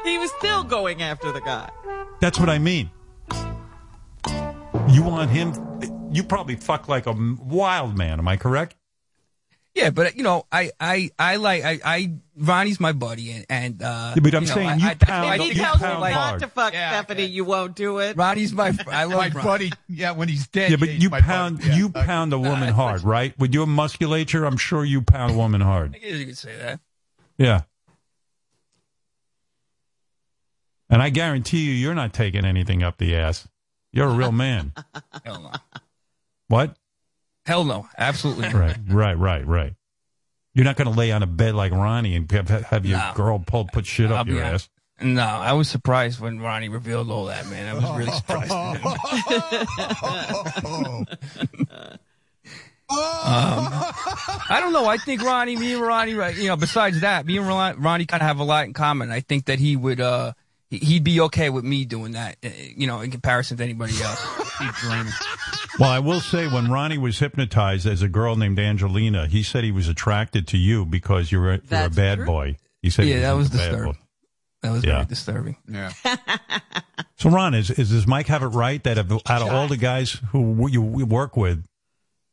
[0.04, 1.68] he was still going after the guy.
[2.20, 2.88] That's what I mean.
[4.88, 5.52] You want him?
[6.12, 8.20] You probably fuck like a wild man.
[8.20, 8.76] Am I correct?
[9.74, 13.82] Yeah, but you know, I, I, I like, I, I, Ronnie's my buddy, and, and
[13.82, 15.54] uh, Yeah, but I'm you know, saying I, you I, pound- I, If he you
[15.54, 16.40] tells you pound not hard.
[16.42, 18.16] to fuck Stephanie, you won't do it.
[18.16, 19.44] Ronnie's my, I love My Ron.
[19.44, 19.72] buddy.
[19.88, 20.70] Yeah, when he's dead.
[20.70, 21.70] Yeah, but he's you pound buddy.
[21.70, 21.76] Yeah.
[21.76, 23.36] you pound a woman hard, right?
[23.36, 25.96] With your musculature, I'm sure you pound a woman hard.
[25.96, 26.78] I guess you could say that.
[27.36, 27.62] Yeah.
[30.88, 33.48] And I guarantee you, you're not taking anything up the ass.
[33.90, 34.72] You're a real man.
[35.24, 35.50] Hell no.
[36.48, 36.76] What?
[37.46, 37.88] Hell no.
[37.98, 38.48] Absolutely.
[38.48, 39.74] Right, right, right, right.
[40.54, 43.12] You're not going to lay on a bed like Ronnie and have, have your No.
[43.14, 44.68] girl pull put shit I'll up your ass.
[45.00, 47.66] No, I was surprised when Ronnie revealed all that, man.
[47.68, 48.52] I was really surprised.
[52.90, 53.68] Um,
[54.50, 54.86] I don't know.
[54.86, 58.04] I think Ronnie, me and Ronnie, right, you know, besides that, me and Ron- Ronnie
[58.06, 59.10] kind of have a lot in common.
[59.10, 60.34] I think that he would, uh,
[60.70, 64.00] he- he'd be okay with me doing that, uh, you know, in comparison to anybody
[64.02, 64.22] else.
[64.58, 65.06] He'd dream.
[65.78, 69.64] Well, I will say, when Ronnie was hypnotized as a girl named Angelina, he said
[69.64, 72.26] he was attracted to you because you're a, you're a bad true.
[72.26, 72.56] boy.
[72.80, 73.96] He said, he Yeah, that was disturbing.
[74.62, 74.92] That was Yeah.
[74.94, 75.56] very disturbing.
[75.68, 75.92] Yeah.
[77.16, 79.76] So, Ron, is, is does Mike have it right that of, out of all the
[79.76, 81.64] guys who you work with,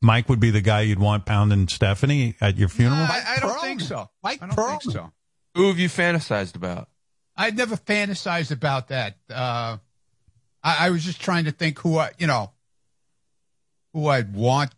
[0.01, 2.99] Mike would be the guy you'd want pounding Stephanie at your funeral?
[2.99, 4.09] I, I don't think so.
[4.23, 5.11] Mike I don't think so.
[5.55, 6.89] Who have you fantasized about?
[7.37, 9.17] I'd never fantasized about that.
[9.29, 9.77] Uh,
[10.63, 12.51] I, I was just trying to think who I, you know,
[13.93, 14.71] who I'd want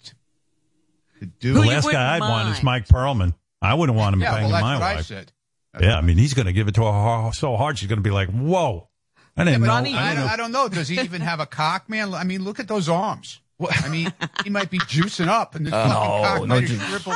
[1.20, 1.54] to do.
[1.54, 3.34] the last guy I'd want is Mike Perlman.
[3.62, 5.06] I wouldn't want him Yeah, banging well, that's my what I wife.
[5.06, 5.32] said.
[5.80, 8.04] Yeah, I mean, he's going to give it to her so hard she's going to
[8.04, 8.90] be like, "Whoa!"
[9.36, 9.72] I didn't know.
[9.74, 10.26] I, I didn't don't, know.
[10.26, 10.68] I don't know.
[10.70, 12.14] Does he even have a cock, man?
[12.14, 13.40] I mean, look at those arms.
[13.82, 16.82] I mean, he might be juicing up, and this Uh, fucking cock no might, have
[16.90, 17.16] shriveled,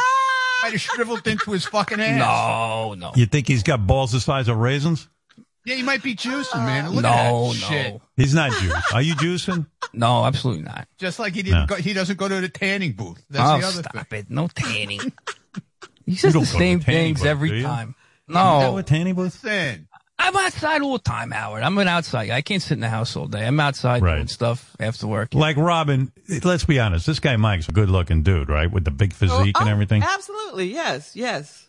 [0.64, 2.18] might have shriveled into his fucking ass.
[2.20, 3.12] No, no.
[3.16, 5.08] You think he's got balls the size of raisins?
[5.68, 6.92] Yeah, he might be juicing, man.
[6.92, 7.54] Look No, at that no.
[7.54, 8.02] shit.
[8.16, 8.94] He's not juicing.
[8.94, 9.68] Are you juicing?
[9.94, 10.88] No, absolutely not.
[10.98, 11.66] Just like he didn't No.
[11.68, 13.24] go, he doesn't go to the tanning booth.
[13.30, 14.20] That's oh, the other stop thing.
[14.20, 14.30] it.
[14.30, 15.00] No tanning.
[16.06, 17.64] He says the same things booth, every do you?
[17.64, 17.96] time.
[18.28, 18.78] You go No.
[18.78, 19.42] to tanning booth?
[19.42, 19.88] Then
[20.20, 21.64] I'm outside all the time, Howard.
[21.64, 22.30] I'm an outside.
[22.30, 23.46] I can't sit in the house all day.
[23.46, 24.16] I'm outside Right.
[24.16, 25.34] doing stuff after work.
[25.34, 26.12] Like Robin,
[26.44, 27.08] let's be honest.
[27.08, 28.72] This guy Mike's a good-looking dude, right?
[28.72, 30.02] With the big physique oh, and Oh, everything.
[30.04, 31.68] Absolutely, yes, yes.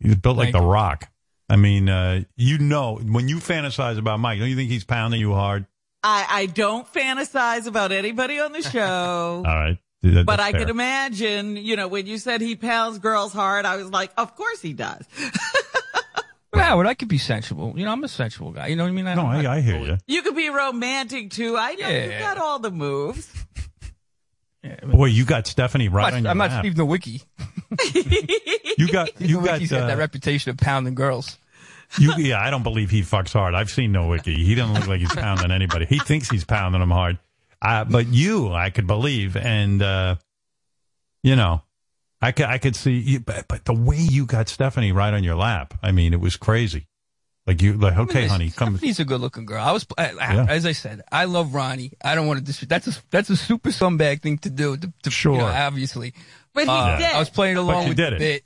[0.00, 1.08] He's built like Thank the Rock.
[1.48, 5.20] I mean, uh, you know, when you fantasize about Mike, don't you think he's pounding
[5.20, 5.66] you hard?
[6.02, 8.80] I, I don't fantasize about anybody on the show.
[9.46, 10.60] All right, That- but I fair.
[10.60, 14.34] can imagine, you know, when you said he pounds girls hard, I was like, of
[14.36, 15.04] course he does.
[16.52, 17.74] But Howard, I could be sensual.
[17.78, 18.68] You know, I'm a sensual guy.
[18.68, 19.04] You know what I mean?
[19.04, 19.98] No, don't- I, I hear you.
[20.06, 21.54] You could be romantic too.
[21.54, 23.30] I know you've got all the moves.
[24.82, 26.60] Boy, you got Stephanie right I'm on not, your I'm not lap.
[26.64, 27.24] Steve Nowicki.
[28.76, 31.38] You got you got Nowicki's got uh, that reputation of pounding girls.
[31.98, 32.12] you.
[32.16, 33.54] Yeah, I don't believe he fucks hard.
[33.54, 34.36] I've seen Nowicki.
[34.36, 35.86] He doesn't look like he's pounding anybody.
[35.86, 37.18] He thinks he's pounding them hard.
[37.62, 40.16] Uh, but you, I could believe, and uh,
[41.22, 41.62] you know,
[42.20, 45.12] I I could, I could see, you, but, but the way you got Stephanie right
[45.12, 46.86] on your lap, I mean, it was crazy.
[47.46, 48.74] Like you, like, okay, honey, come.
[48.74, 49.62] Stephanie's a good looking girl.
[49.62, 50.46] I was, I, I- Yeah.
[50.48, 51.92] as I said, I love Ronnie.
[52.04, 54.76] I don't want to dis- That's a, that's a super scumbag thing to do.
[54.76, 55.34] To, to, Sure.
[55.34, 56.12] You know, obviously.
[56.52, 57.06] But he Uh, did.
[57.06, 58.18] I was playing along with did the it.
[58.18, 58.44] bit.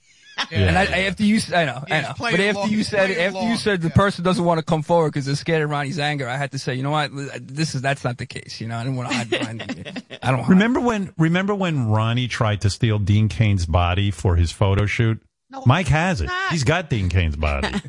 [0.50, 0.58] Yeah.
[0.68, 2.12] And I, I, after you, s- I know, I know.
[2.18, 4.64] But after along- you said, play it after you said the person doesn't want to
[4.64, 7.10] come forward because they're scared of Ronnie's anger, I had to say, you know what,
[7.40, 8.60] this is that's not the case.
[8.60, 10.02] You know, I didn't want to hide behind it.
[10.22, 10.48] I don't.
[10.48, 11.12] Remember when?
[11.18, 15.20] Remember when Ronnie tried to steal Dean Cain's body for his photo shoot?
[15.50, 16.30] No, Mike has it.
[16.50, 17.68] He's got Dean Cain's body.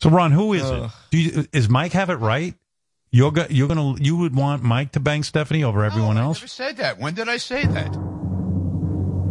[0.00, 0.90] so, Ron, who is it?
[1.10, 2.54] Do you, is Mike have it right?
[3.10, 6.38] You're go, you're gonna you would want Mike to bang Stephanie over everyone I else?
[6.38, 6.98] I never said that.
[6.98, 7.96] When did I say that?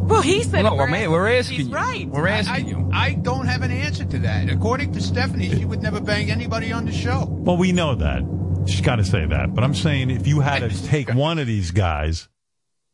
[0.07, 1.75] Well, he said No, we're, we're we're asking he's you.
[1.75, 2.07] right.
[2.07, 2.89] We're asking I, you.
[2.93, 4.49] I don't have an answer to that.
[4.49, 7.25] According to Stephanie, she would never bang anybody on the show.
[7.29, 8.23] Well, we know that.
[8.67, 9.53] She's got to say that.
[9.53, 12.29] But I'm saying if you had to take one of these guys,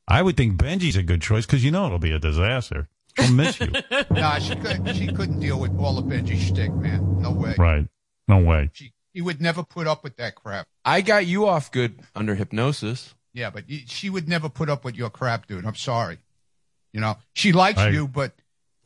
[0.07, 2.89] I would think Benji's a good choice because you know it'll be a disaster.
[3.17, 3.71] She'll miss you.
[4.11, 4.95] nah, she could.
[4.95, 7.21] She couldn't deal with all the Benji shtick, man.
[7.21, 7.53] No way.
[7.57, 7.87] right.
[8.27, 8.69] No way.
[8.73, 10.67] She, he would never put up with that crap.
[10.83, 13.13] I got you off good under hypnosis.
[13.33, 15.65] Yeah, but she would never put up with your crap, dude.
[15.65, 16.19] I'm sorry.
[16.93, 18.31] You know, she likes I- you, but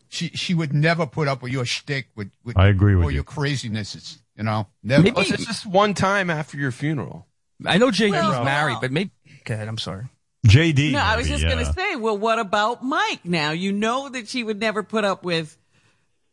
[0.09, 3.11] she she would never put up with your shtick, with, with I agree with or
[3.11, 3.15] you.
[3.15, 4.17] your crazinesses.
[4.37, 5.09] You know, never.
[5.15, 7.27] Oh, it's just one time after your funeral.
[7.65, 8.81] I know JD's Well, married, well.
[8.81, 9.11] but maybe.
[9.45, 9.67] Go ahead.
[9.67, 10.05] I'm sorry.
[10.47, 10.91] JD.
[10.93, 13.51] No, I was maybe, just going to say, well, what about Mike now?
[13.51, 15.57] You know that she would never put up with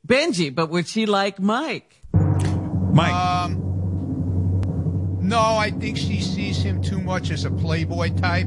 [0.06, 1.96] Benji, but would she like Mike?
[2.12, 3.12] Mike.
[3.12, 3.60] Um,
[5.22, 8.46] no, I think she sees him too much as a playboy type.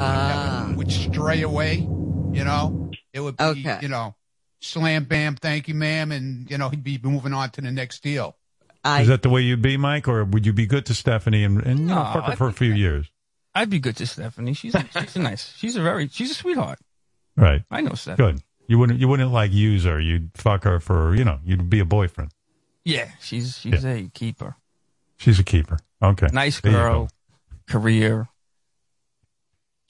[0.00, 0.72] Ah.
[0.76, 1.86] Would stray away.
[2.32, 3.78] You know, it would be Okay.
[3.82, 4.14] you know,
[4.60, 8.02] slam bam, thank you, ma'am, and you know he'd be moving on to the next
[8.02, 8.36] deal.
[8.84, 11.44] I Is that the way you'd be, Mike, or would you be good to Stephanie
[11.44, 13.08] and, and you know, No, fuck her for a few years?
[13.54, 14.54] I'd be good to Stephanie.
[14.54, 15.54] She's she's a nice.
[15.56, 16.08] She's a very.
[16.08, 16.78] She's a sweetheart.
[17.36, 17.62] Right.
[17.70, 18.32] I know Stephanie.
[18.32, 18.42] Good.
[18.66, 20.00] You wouldn't you wouldn't like use her.
[20.00, 22.32] You'd fuck her for you know you'd be a boyfriend.
[22.84, 24.56] Yeah, she's she's a keeper.
[25.18, 25.78] She's a keeper.
[26.02, 26.28] Okay.
[26.32, 27.10] Nice girl.
[27.68, 28.28] Career.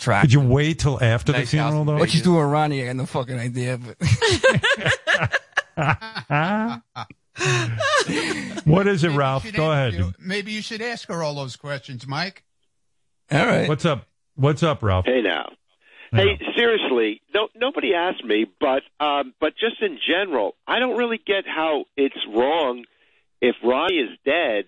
[0.02, 0.22] Track.
[0.22, 1.97] Did you wait till after the funeral though?
[1.97, 2.82] What she's doing, Ronnie?
[2.82, 3.78] I got no fucking idea.
[3.78, 3.97] But
[8.64, 9.52] what is it, Maybe Ralph?
[9.52, 9.94] Go ahead.
[9.94, 12.44] you- Maybe you should ask her all those questions, Mike.
[13.31, 13.68] all right.
[13.68, 14.06] What's up?
[14.34, 15.06] What's up, Ralph?
[15.06, 15.50] Hey now.
[16.14, 21.18] Hey, seriously, no, nobody asked me, but um, but just in general, I don't really
[21.26, 22.84] get how it's wrong
[23.40, 24.66] if Ronnie is dead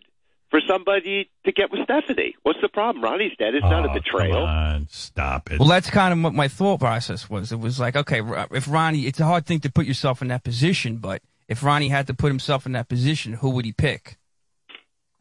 [0.54, 2.36] for somebody to get with Stephanie.
[2.44, 3.02] What's the problem?
[3.02, 3.56] Ronnie's dead.
[3.56, 4.34] It's not a Oh, betrayal.
[4.34, 5.58] Come on, stop it.
[5.58, 7.50] Well, that's kind of what my thought process was.
[7.50, 8.20] It was like, okay,
[8.52, 11.88] if Ronnie, it's a hard thing to put yourself in that position, but if Ronnie
[11.88, 14.16] had to put himself in that position, who would he pick?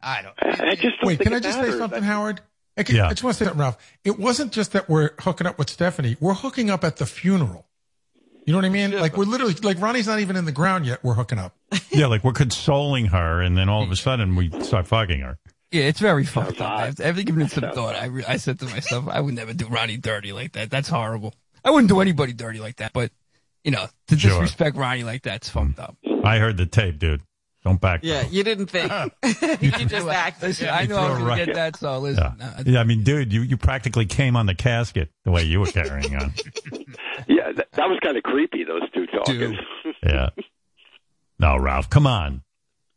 [0.00, 0.34] I don't.
[0.40, 1.74] I just don't Wait, think can I just matters.
[1.74, 2.40] say something, Howard?
[2.76, 3.06] I, can, Yeah.
[3.06, 3.76] I just want to say something, Ralph.
[4.04, 6.16] It wasn't just that we're hooking up with Stephanie.
[6.20, 7.66] We're hooking up at the funeral.
[8.46, 8.92] You know what I mean?
[8.92, 11.02] like we're literally like Ronnie's not even in the ground yet.
[11.02, 11.54] We're hooking up.
[11.90, 15.38] yeah, like we're consoling her, and then all of a sudden we start fucking her.
[15.72, 16.80] Yeah, it's very fucked up.
[16.80, 19.52] After, after giving it some thought, I, re- I said to myself, I would never
[19.54, 20.70] do Ronnie dirty like that.
[20.70, 21.34] That's horrible.
[21.64, 23.10] I wouldn't do anybody dirty like that, but,
[23.64, 24.30] you know, to Sure.
[24.30, 25.96] disrespect Ronnie like that's fucked up.
[26.22, 27.22] I heard the tape, dude.
[27.64, 28.00] Don't back.
[28.02, 28.92] Yeah, you didn't think.
[29.62, 30.48] you just acted.
[30.48, 32.22] Listen, I knew I was going to get that, so listen.
[32.38, 32.46] Yeah.
[32.58, 35.60] uh, yeah, I mean, dude, you, you practically came on the casket the way you
[35.60, 36.34] were carrying on.
[37.26, 38.64] Yeah, that, that was kind of creepy.
[38.64, 39.56] Those two talking.
[40.02, 40.30] Yeah.
[41.38, 42.42] No, Ralph, come on.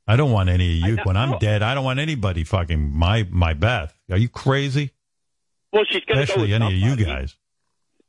[0.07, 0.97] I don't want any of you.
[1.03, 3.95] When I'm dead, I don't want anybody fucking my my Beth.
[4.11, 4.91] Are you crazy?
[5.71, 7.35] well, she's going to go Especially with any of you guys.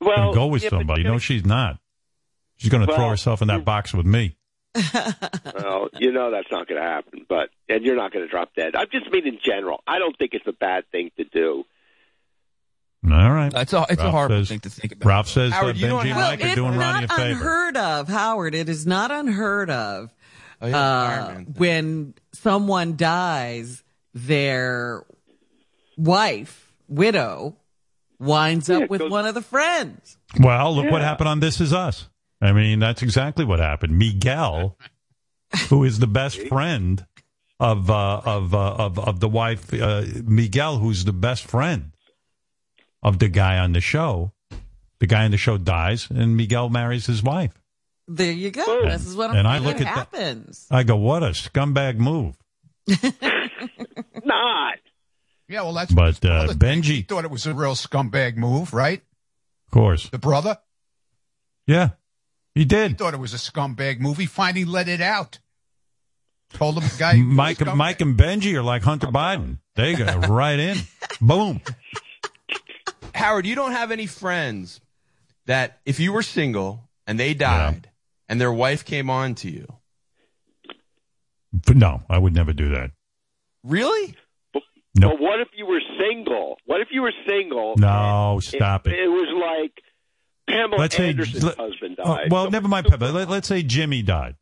[0.01, 1.03] Well, Gonna go with yeah, somebody.
[1.03, 1.79] you're No, she's not.
[2.57, 4.38] She's going to throw herself in that box with me.
[4.75, 8.55] Well, you know that's not going to happen, but and you're not going to drop
[8.55, 8.75] dead.
[8.77, 9.83] I just mean in general.
[9.87, 11.65] I don't think it's a bad thing to do.
[13.05, 13.53] All right.
[13.55, 15.09] It's a, it's a Ralph horrible says- thing to think about.
[15.09, 17.77] Ralph says Howard, uh, Benji and have- Mike are it's doing Ronnie a not unheard
[17.77, 18.55] of, Howard.
[18.55, 20.15] It is not unheard of
[20.61, 21.55] Oh, yeah, uh, Iron Man thing.
[21.57, 25.05] when someone dies, their
[25.97, 27.57] wife, widow,
[28.19, 30.19] winds Yeah, up with goes- one of the friends.
[30.41, 32.09] Well, look what happened on This Is Us.
[32.41, 33.99] I mean, that's exactly what happened.
[33.99, 34.79] Miguel,
[35.69, 37.05] who is the best friend
[37.59, 41.93] of uh, of, uh, of of the wife, uh, Miguel, who's the best friend
[43.03, 44.33] of the guy on the show.
[45.01, 47.53] The guy on the show dies, and Miguel marries his wife.
[48.09, 48.85] There you go.
[48.89, 50.67] This is what I'm And I look at that- happens.
[50.71, 52.35] I go, what a scumbag move!
[54.25, 54.79] Not.
[55.49, 59.03] Yeah, well, that's But uh, Benji, thought it was a real scumbag move, right?
[59.67, 60.59] of course, The brother
[61.67, 61.91] yeah,
[62.59, 62.99] he did.
[62.99, 64.27] thought it was a scumbag movie.
[64.27, 65.39] Finally let it out.
[66.55, 67.15] Told him the guy.
[67.15, 69.59] Mike, Mike, and Benji are like Hunter Biden.
[69.77, 70.79] They go right in,
[71.21, 71.61] boom.
[73.15, 74.81] Howard, you don't have any friends
[75.47, 77.91] that if you were single and they died
[78.29, 79.67] and their wife came on to you,
[81.73, 82.91] no, I would never do that.
[83.63, 84.17] really?
[84.97, 85.11] No.
[85.11, 86.57] But what if you were single?
[86.65, 87.75] What if you were single?
[87.77, 88.95] No, stop it.
[88.95, 89.05] it.
[89.05, 89.73] It was like
[90.49, 92.31] Pamela Let's say- Anderson's let- husband Oh, died.
[92.33, 93.05] well, never mind, Peppa.
[93.07, 94.37] Let, let's say Jimmy died,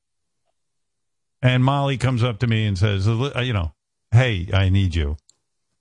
[1.42, 3.72] and Molly comes up to me and says, uh, "You know,
[4.12, 5.16] hey, I need you."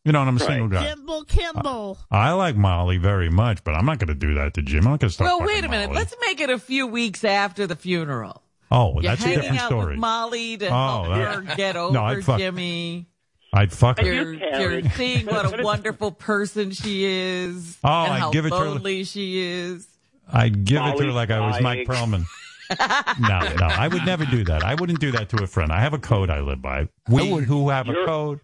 [0.04, 0.86] You know, and I'm a single guy.
[0.94, 1.98] Kimmel, Kimmel.
[2.12, 4.86] I like Molly very much, but I'm not going to do that to Jim.
[4.86, 5.28] I'm not going to start.
[5.40, 5.88] Well, wait a minute.
[5.88, 5.98] Molly.
[5.98, 8.44] Let's make it a few weeks after the funeral.
[8.70, 9.94] Oh, You're that's a different out story.
[9.94, 13.08] with Molly to Oh, help that- her get over No, I'd fuck- Jimmy.
[13.52, 14.06] I'd fuck her.
[14.06, 17.78] You're, you're seeing what a wonderful person she is.
[17.84, 19.88] Oh, and I'd how give it to her- lonely she is.
[20.32, 21.88] I'd give it to her like I was Mike dying.
[21.88, 22.26] Perlman.
[23.20, 24.64] no, no, I would never do that.
[24.64, 25.72] I wouldn't do that to a friend.
[25.72, 26.88] I have a code I live by.
[27.10, 28.40] We who have a code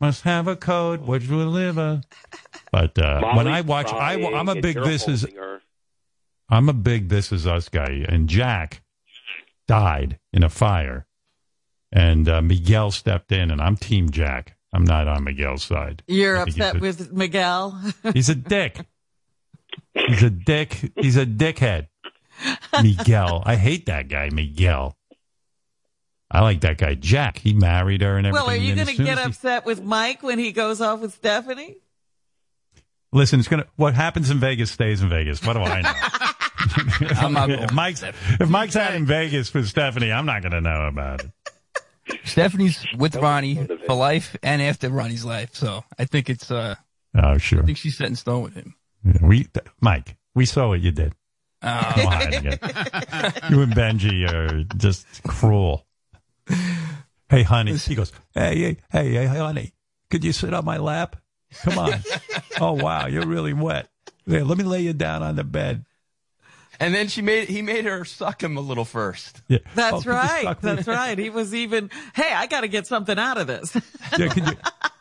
[0.00, 2.02] must have a code which will live a.
[2.72, 5.60] But uh, when I watch, I, I'm a big This Is her.
[6.48, 8.82] I'm a big This Is Us guy, and Jack
[9.68, 11.06] died in a fire,
[11.92, 14.56] and uh, Miguel stepped in, and I'm Team Jack.
[14.72, 16.02] I'm not on Miguel's side.
[16.06, 17.80] You're I think he's upset a- with Miguel.
[18.14, 18.86] He's a dick.
[19.94, 20.92] He's a dick.
[20.96, 21.88] He's a dickhead.
[22.82, 23.42] Miguel.
[23.44, 24.96] I hate that guy, Miguel.
[26.30, 27.38] I like that guy, Jack.
[27.38, 28.46] He married her and everything.
[28.46, 31.00] well, are you going to get as he- upset with Mike when he goes off
[31.00, 31.76] with Stephanie?
[33.12, 33.66] Listen, it's gonna.
[33.74, 35.44] What happens in Vegas stays in Vegas.
[35.44, 35.92] What do I know?
[37.20, 40.60] I'm not if Mike's if Mike's out in Vegas with Stephanie, I'm not going to
[40.60, 41.30] know about it.
[42.24, 45.54] Stephanie's with Ronnie for life and after Ronnie's life.
[45.54, 46.76] So I think it's, uh,
[47.20, 47.62] Oh, sure.
[47.62, 48.74] I think she's set in stone with him.
[49.04, 49.46] Yeah, we,
[49.80, 51.14] Mike, we saw what you did.
[51.62, 51.92] Oh.
[51.94, 52.40] Come on, you
[53.50, 55.86] you and Benji are just cruel.
[57.28, 57.76] Hey, honey.
[57.76, 59.72] He goes, hey, hey, hey, hey, honey,
[60.10, 61.16] could you sit on my lap?
[61.62, 61.92] Come on.
[62.60, 63.88] oh, wow, you're really wet.
[64.26, 65.84] Here, let me lay you down on the bed.
[66.78, 69.42] And then she made he made her suck him a little first.
[69.48, 69.58] Yeah.
[69.74, 70.56] That's Oh, right.
[70.62, 71.18] That's right.
[71.18, 73.76] He was even, hey, I got to get something out of this.
[74.18, 74.52] Yeah, could you,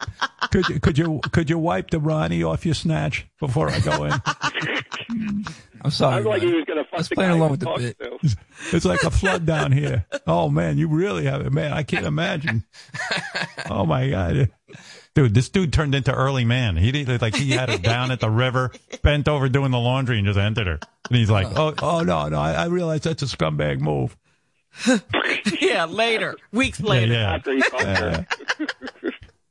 [0.52, 4.06] could you, could you, could you wipe the Ronnie off your snatch before I go
[4.06, 4.14] in?
[5.82, 6.16] I'm sorry.
[6.16, 8.00] Sounds like he was going to I fuck was the playing along with the bit.
[8.00, 8.38] to.
[8.76, 10.06] It's like a flood down here.
[10.28, 11.72] Oh man, you really have it, man.
[11.72, 12.64] I can't imagine.
[13.72, 14.50] Oh my god,
[15.14, 16.76] dude, this dude turned into early man.
[16.76, 18.72] He did like he had her down at the river,
[19.04, 20.80] bent over doing the laundry, and just entered her.
[21.08, 24.18] And he's like, oh, oh no, no, I, I realize that's a scumbag move.
[25.62, 27.14] yeah, later, weeks later.
[27.14, 27.34] yeah.
[27.36, 28.28] After he fucked her.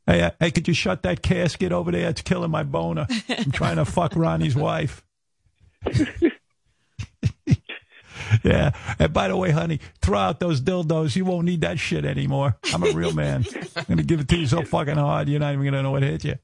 [0.08, 2.08] Hey, uh, hey, could you shut that casket over there?
[2.08, 3.06] It's killing my boner.
[3.28, 5.04] I'm trying to fuck Ronnie's wife.
[8.42, 8.70] yeah.
[8.98, 11.14] And by the way, honey, throw out those dildos.
[11.14, 12.56] You won't need that shit anymore.
[12.72, 13.44] I'm a real man.
[13.76, 15.82] I'm going to give it to you so fucking hard, you're not even going to
[15.82, 16.38] know what hit you.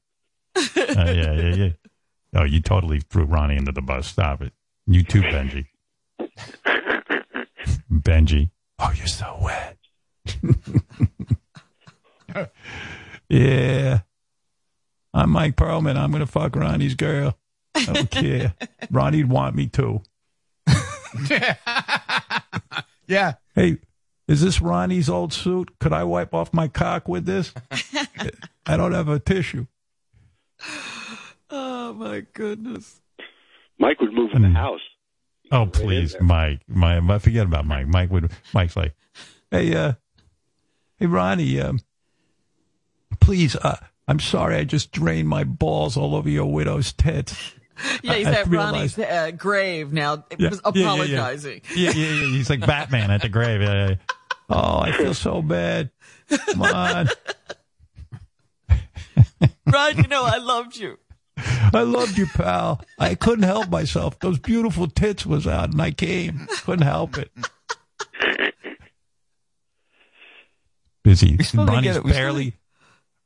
[0.55, 1.69] Uh, yeah, yeah, yeah.
[2.35, 4.05] Oh, you totally threw Ronnie into the bus.
[4.05, 4.53] Stop it.
[4.85, 5.65] You too, Benji.
[7.91, 8.51] Benji.
[8.77, 9.77] Oh, you're so wet.
[13.29, 13.99] yeah.
[15.13, 15.95] I'm Mike Perlman.
[15.95, 17.37] I'm going to fuck Ronnie's girl.
[17.75, 18.53] I don't care.
[18.91, 20.01] Ronnie'd want me too.
[23.07, 23.33] Yeah.
[23.53, 23.77] Hey,
[24.27, 25.77] is this Ronnie's old suit?
[25.79, 27.53] Could I wipe off my cock with this?
[28.65, 29.67] I don't have a tissue.
[31.49, 33.01] Oh my goodness.
[33.77, 34.81] Mike would move in the house.
[35.51, 36.61] Oh, please, Mike.
[36.67, 37.87] My, my, forget about Mike.
[37.87, 38.31] Mike would.
[38.53, 38.95] Mike's like,
[39.51, 39.93] hey, uh,
[40.97, 41.61] hey, Ronnie.
[41.61, 41.79] Um,
[43.19, 43.77] please, uh,
[44.07, 44.55] I'm sorry.
[44.57, 47.53] I just drained my balls all over your widow's tits.
[48.03, 50.23] Yeah, he's I- I at realized- Ronnie's uh, grave now.
[50.37, 50.85] Yeah, was yeah, yeah, yeah.
[50.93, 51.61] apologizing.
[51.75, 52.27] Yeah, yeah, yeah.
[52.27, 53.61] He's like Batman at the grave.
[53.61, 53.95] Yeah, yeah.
[54.49, 55.89] Oh, I feel so bad.
[56.29, 57.07] Come on.
[59.67, 60.99] Ron, you know I loved you.
[61.37, 62.81] I loved you, pal.
[62.97, 64.19] I couldn't help myself.
[64.19, 66.47] Those beautiful tits was out, and I came.
[66.63, 67.31] Couldn't help it.
[71.03, 71.37] Busy.
[71.53, 72.53] Ronnie's get still barely.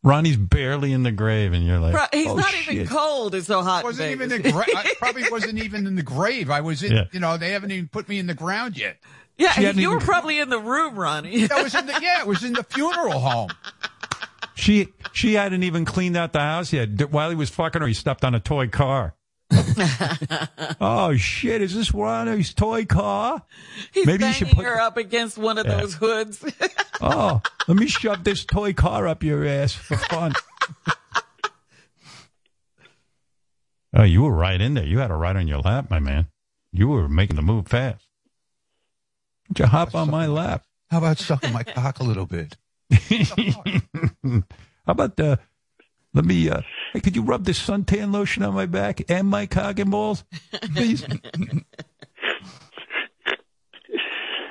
[0.01, 2.73] Ronnie's barely in the grave, and you're like, Bro, he's oh, not shit.
[2.73, 3.35] even cold.
[3.35, 3.81] It's so hot.
[3.81, 6.49] in wasn't even the gra- I probably wasn't even in the grave.
[6.49, 7.03] I was in, Yeah.
[7.11, 8.97] you know, they haven't even put me in the ground yet.
[9.37, 11.47] Yeah, She hadn't you were probably in the room, Ronnie.
[11.47, 13.49] That was in the, yeah, it was in the funeral home.
[14.55, 17.09] She she hadn't even cleaned out the house yet.
[17.11, 19.15] While he was fucking her, he stepped on a toy car.
[20.81, 21.61] oh shit!
[21.61, 23.41] Is this Ronnie's toy car?
[23.93, 24.65] He's Maybe you should put.
[24.65, 25.77] her up against one of Yeah.
[25.77, 26.43] those hoods.
[27.01, 30.33] Oh, let me shove this toy car up your ass for fun.
[33.93, 34.85] oh, you were right in there.
[34.85, 36.27] You had her right on your lap, my man.
[36.73, 38.05] You were making the move fast.
[39.47, 40.65] Why don't you hop on my lap?
[40.91, 42.57] How about sucking my cock a little bit?
[42.91, 43.63] How
[44.87, 45.39] about the?
[46.13, 46.49] Let me.
[46.49, 46.61] uh
[46.93, 50.23] Hey, could you rub this suntan lotion on my back and my cock and balls,
[50.73, 51.05] please?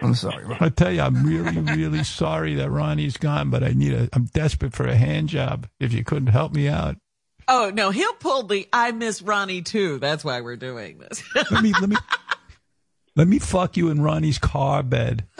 [0.00, 0.44] I'm sorry.
[0.44, 0.58] Ron.
[0.60, 4.08] I tell you, I'm really, really sorry that Ronnie's gone, but I need a.
[4.12, 5.66] I'm desperate for a hand job.
[5.80, 6.96] If you couldn't help me out,
[7.50, 9.98] Oh no, he'll pull the I miss Ronnie too.
[9.98, 11.22] That's why we're doing this.
[11.50, 11.96] let me let me
[13.16, 15.26] let me fuck you in Ronnie's car bed.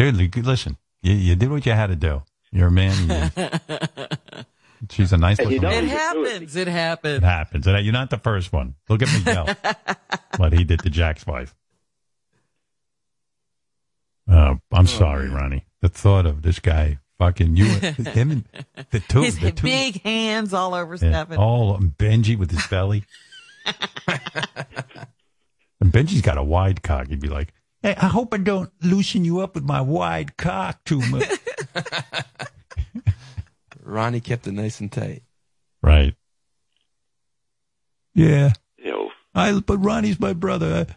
[0.00, 2.22] Dude, listen, you, you did what you had to do.
[2.50, 3.30] You're a man.
[3.36, 3.48] you-
[4.90, 5.60] she's a nice Hey, looking.
[5.60, 6.56] know- it happens.
[6.56, 7.16] It happens.
[7.18, 7.66] It happens.
[7.66, 7.84] happens.
[7.84, 8.76] You're not the first one.
[8.88, 9.54] Look at Miguel.
[10.38, 11.54] what he did to Jack's wife.
[14.26, 15.66] Oh, I'm oh, sorry, Ronnie.
[15.82, 18.44] The thought of this guy fucking you, him, and
[18.90, 21.36] the two, His the two, big hands all over yeah, Stephen.
[21.36, 23.04] all Benji with his belly.
[25.78, 27.08] and Benji's got a wide cock.
[27.08, 30.84] He'd be like, "Hey, I hope I don't loosen you up with my wide cock
[30.84, 31.28] too much."
[33.82, 35.22] Ronnie kept it nice and tight.
[35.82, 36.14] right?
[38.14, 38.52] Yeah.
[38.76, 40.86] You I, but Ronnie's my brother.
[40.88, 40.94] I-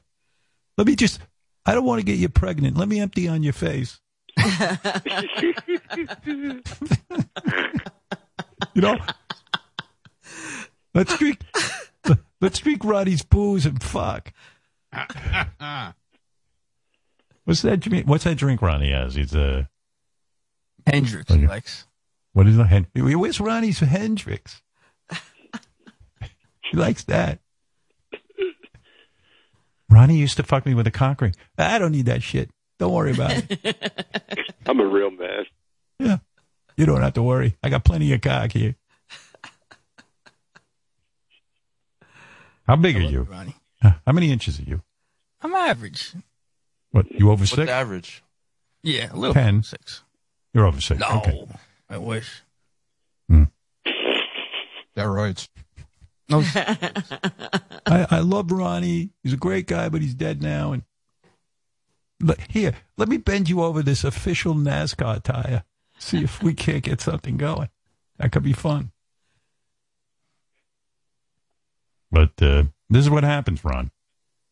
[0.78, 1.20] let me just,
[1.66, 2.78] I don't want to get you pregnant.
[2.78, 4.00] Let me empty on your face.
[8.76, 8.98] You know?
[10.96, 11.42] Let's drink,
[12.42, 14.34] let's drink Ronnie's booze and fuck.
[17.46, 18.08] What's that drink?
[18.08, 19.16] What's that drink Ronnie has?
[19.16, 19.70] He's a,
[20.88, 21.86] Hendrick's he likes.
[22.34, 24.62] what is the Hen- Where's Ronnie's Hendrick's?
[26.62, 27.40] he likes that.
[29.90, 31.36] Ronnie used to fuck me with a cock ring.
[31.58, 32.50] I don't need that shit.
[32.80, 33.76] Don't worry about it.
[34.66, 35.46] I'm a real man.
[36.00, 36.18] Yeah.
[36.76, 37.56] You don't have to worry.
[37.62, 38.76] I got plenty of cock here.
[42.66, 43.22] How big are you?
[43.24, 43.56] Ronnie.
[43.82, 44.82] How many inches are you?
[45.42, 46.14] I'm average.
[46.94, 47.12] What?
[47.12, 47.70] You over What's six?
[47.70, 48.24] average?
[48.84, 49.64] Yeah, a little Ten.
[49.64, 50.04] six.
[50.54, 51.00] You're over six.
[51.00, 51.46] No, Okay.
[51.90, 52.42] I wish.
[54.96, 55.50] Steroids.
[56.30, 56.42] No,
[57.88, 59.10] I, I love Ronnie.
[59.24, 60.72] He's a great guy, but he's dead now.
[60.72, 60.84] And
[62.20, 65.64] but here, let me bend you over this official NASCAR tire.
[65.98, 67.70] See if we can't get something going.
[68.20, 68.92] That could be fun.
[72.12, 73.90] But uh, this is what happens, Ron.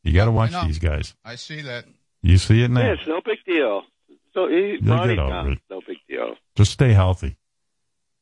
[0.03, 1.13] You got to watch these guys.
[1.23, 1.85] I see that.
[2.23, 2.81] You see it now.
[2.81, 3.83] Yeah, it's no big deal.
[4.33, 5.59] So he, You'll get over it.
[5.69, 6.35] No big deal.
[6.55, 7.37] Just stay healthy.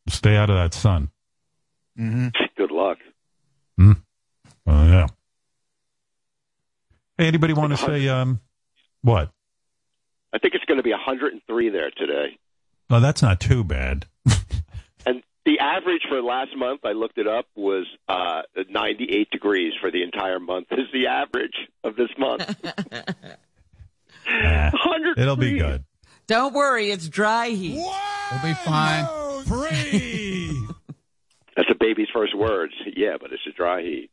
[0.07, 1.09] Stay out of that sun.
[1.99, 2.29] Mm-hmm.
[2.57, 2.97] Good luck.
[3.77, 3.91] Hmm?
[4.65, 5.07] Oh, yeah.
[7.17, 8.39] Hey, anybody want to say um,
[9.01, 9.31] what?
[10.33, 12.37] I think it's going to be 103 there today.
[12.89, 14.05] Oh, that's not too bad.
[15.05, 19.89] And the average for last month, I looked it up, was uh, 98 degrees for
[19.89, 20.67] the entire month.
[20.71, 22.43] Is the average of this month?
[24.27, 24.71] Nah,
[25.17, 25.83] it'll be good.
[26.27, 27.75] Don't worry, it's dry heat.
[27.75, 29.05] We'll be fine.
[31.55, 32.73] That's a baby's first words.
[32.95, 34.11] Yeah, but it's a dry heat.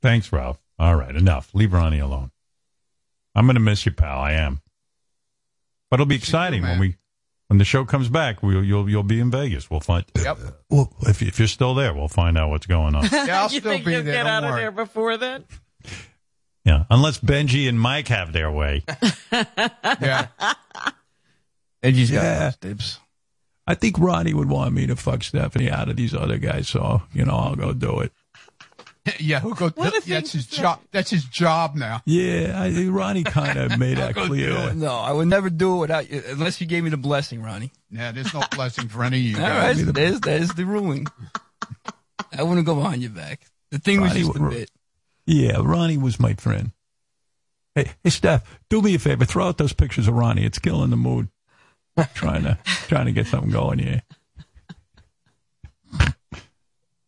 [0.00, 0.58] Thanks, Ralph.
[0.78, 1.54] All right, enough.
[1.54, 2.30] Leave Ronnie alone.
[3.34, 4.18] I'm going to miss you, pal.
[4.20, 4.60] I am.
[5.90, 6.96] But it'll be exciting when we
[7.48, 8.42] when the show comes back.
[8.42, 9.70] We'll you'll you'll be in Vegas.
[9.70, 10.04] We'll find.
[10.22, 10.38] Yep.
[10.70, 13.04] Well, if if you're still there, we'll find out what's going on.
[13.12, 14.14] Yeah, I'll you still think be you'll there.
[14.14, 15.44] get Don't out of there before then?
[16.64, 18.84] Yeah, unless Benji and Mike have their way.
[19.32, 20.26] Yeah.
[21.82, 22.38] Edgy's got Yeah.
[22.44, 22.98] those dibs.
[23.66, 27.02] I think Ronnie would want me to fuck Stephanie out of these other guys, so
[27.12, 28.12] you know I'll go do it.
[29.18, 29.68] Yeah, who go?
[29.70, 30.78] What a thing That's his job.
[30.92, 32.02] That's his job now.
[32.06, 34.72] Yeah, I, think Ronnie kind of made that clear.
[34.74, 37.72] No, I would never do it without you, unless you gave me the blessing, Ronnie.
[37.90, 39.84] Yeah, there's no blessing for any of you All right, guys.
[39.86, 41.08] there's, there's the ruling.
[42.32, 43.40] I wouldn't go behind your back.
[43.72, 44.70] The thing was Ronnie just a would- bit.
[45.26, 46.72] Yeah, Ronnie was my friend.
[47.74, 49.24] Hey, hey, Steph, do me a favor.
[49.24, 50.44] Throw out those pictures of Ronnie.
[50.44, 51.28] It's killing the mood.
[52.14, 54.02] trying to trying to get something going here.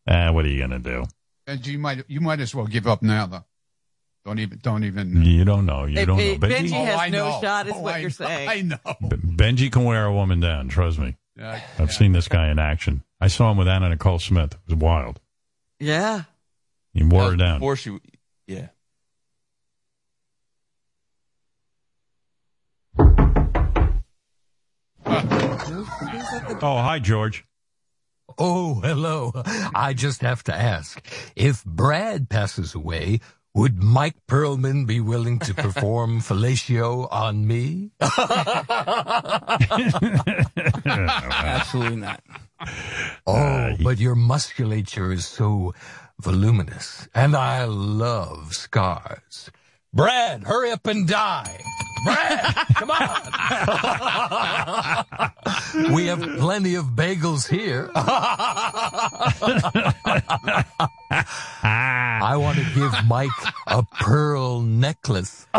[0.06, 1.04] Ah, what are you gonna do?
[1.46, 3.44] And you might you might as well give up now though.
[4.26, 5.22] Don't even don't even.
[5.24, 5.84] You don't know.
[5.86, 6.22] You If- don't know.
[6.24, 7.40] if Benji, Benji Oh, has I no know.
[7.40, 8.12] shot, is Oh, what I you're know.
[8.26, 8.48] saying.
[8.50, 8.76] I know.
[9.02, 10.68] Benji can wear a woman down.
[10.68, 11.16] Trust me.
[11.38, 13.02] Yeah, I've seen this guy in action.
[13.20, 14.52] I saw him with Anna Nicole Smith.
[14.52, 15.20] It was wild.
[15.80, 16.24] Yeah.
[16.94, 17.58] He wore That her was down.
[17.58, 17.98] Before she,
[18.46, 18.68] yeah.
[26.66, 27.44] Oh, hi, George.
[28.38, 29.32] Oh, hello.
[29.74, 31.04] I just have to ask
[31.36, 33.20] if Brad passes away,
[33.54, 37.90] would Mike Perlman be willing to perform fellatio on me?
[40.86, 42.22] Absolutely not.
[43.26, 45.74] Oh, uh, but your musculature is so
[46.20, 49.50] voluminous, and I love scars.
[49.92, 51.60] Brad, hurry up and die.
[52.04, 53.08] Brad, come on.
[55.94, 57.90] we have plenty of bagels here.
[61.64, 63.30] I want to give Mike
[63.66, 65.46] a pearl necklace.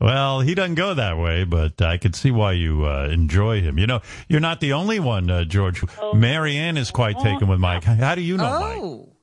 [0.00, 3.78] well, he doesn't go that way, but I could see why you uh, enjoy him.
[3.78, 5.84] You know, you're not the only one, uh, George.
[6.14, 7.84] Mary Ann is quite taken with Mike.
[7.84, 9.13] How do you know Mike?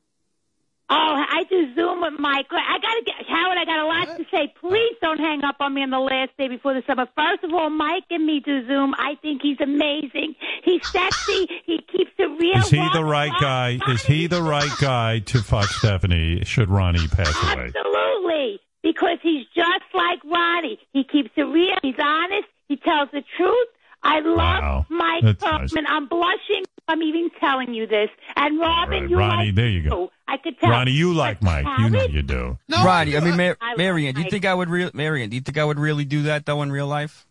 [0.94, 2.48] Oh, I do Zoom with Mike.
[2.52, 3.58] I gotta get Howard.
[3.58, 4.54] I got a lot to say.
[4.60, 7.08] Please don't hang up on me on the last day before the summer.
[7.16, 8.94] First of all, Mike and me do Zoom.
[8.98, 10.36] I think he's amazing.
[10.66, 11.48] He's sexy.
[11.66, 12.58] he keeps it real.
[12.58, 13.80] Is he the right guy?
[13.88, 16.44] Is he the right guy to fuck Stephanie?
[16.44, 17.72] Should Ronnie pass away?
[17.74, 20.78] Absolutely, because he's just like Ronnie.
[20.92, 21.78] He keeps it real.
[21.82, 22.48] He's honest.
[22.68, 23.68] He tells the truth.
[24.04, 24.86] I love Wow.
[24.90, 25.86] Mike That's Kaufman.
[25.88, 26.64] I'm blushing.
[26.92, 28.10] I'm even telling you this.
[28.36, 29.90] And Robin, you Ronnie, like there you too.
[29.90, 30.12] go.
[30.28, 30.70] I could tell.
[30.70, 31.66] Ronnie, you like Mike.
[31.80, 32.58] You know you do.
[32.70, 35.24] Ronnie, I mean, Mar- I love Mary Ann, do you think I would real Mary
[35.24, 35.30] Ann?
[35.30, 37.26] Do you think I would really do that though in real life?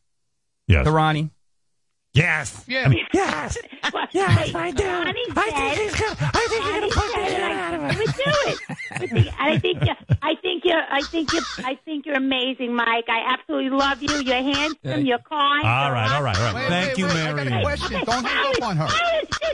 [0.66, 0.86] Yes.
[0.86, 1.30] To Ronnie.
[2.12, 2.64] Yes.
[2.66, 2.92] Yeah.
[3.12, 3.56] Yes.
[4.12, 4.84] yes, I do.
[4.86, 6.16] I think he's gonna.
[6.20, 8.58] I think he's gonna put that I would do it.
[8.92, 9.94] I think, I think you.
[10.22, 10.82] I think you're.
[10.90, 11.40] I think you.
[11.58, 13.04] I think you're amazing, Mike.
[13.08, 14.14] I absolutely love you.
[14.22, 15.06] You're handsome.
[15.06, 15.64] You're kind.
[15.66, 16.54] All right, all right, all right.
[16.54, 18.04] Wait, Thank wait, you, wait, I Mary got a question.
[18.04, 18.88] Don't hang up on her.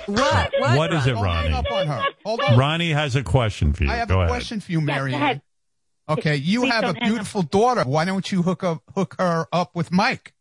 [0.06, 0.52] What?
[0.76, 1.50] What is it, Ronnie?
[1.50, 2.02] Don't hang up on her.
[2.24, 2.58] Hold on.
[2.58, 3.90] Ronnie has a question for you.
[3.90, 4.28] I have Go a ahead.
[4.30, 5.42] question for you, Mary ahead.
[6.08, 7.08] Okay, you Please have a don't hang up.
[7.08, 7.82] beautiful daughter.
[7.84, 10.32] Why don't you hook up hook her up with Mike?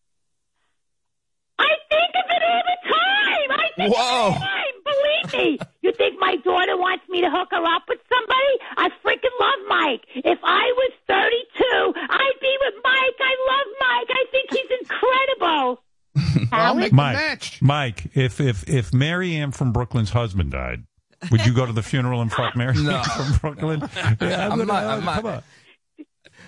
[1.59, 3.49] I think of it all the time.
[3.51, 4.27] I think Whoa.
[4.27, 4.75] of it all the time.
[4.85, 5.59] Believe me.
[5.81, 8.53] You think my daughter wants me to hook her up with somebody?
[8.77, 10.01] I freaking love Mike.
[10.15, 13.17] If I was 32, I'd be with Mike.
[13.19, 14.09] I love Mike.
[14.09, 15.81] I think he's incredible.
[16.51, 17.61] I'll make Mike, match.
[17.61, 20.83] Mike, if if if Mary Ann from Brooklyn's husband died,
[21.31, 22.97] would you go to the funeral and fuck Mary No.
[22.97, 23.79] Ann from Brooklyn?
[24.21, 25.43] Yeah, I'm gonna- not- I'm not- come on.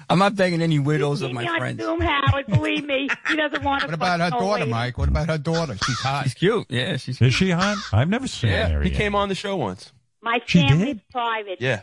[0.10, 1.82] I'm not begging any widows of my on friends.
[1.82, 2.48] Zoom, Howard.
[2.48, 3.10] Believe me.
[3.28, 4.72] He doesn't want to What about her daughter, lady.
[4.72, 4.98] Mike?
[4.98, 5.76] What about her daughter?
[5.86, 6.24] She's hot.
[6.24, 6.66] She's cute.
[6.70, 7.22] Yeah, she's.
[7.22, 7.78] Is she hot?
[7.92, 8.98] I've never seen Yeah, Mary he Ann.
[8.98, 9.92] came on the show once.
[10.22, 11.10] My She family's did?
[11.10, 11.58] private.
[11.62, 11.82] Yeah.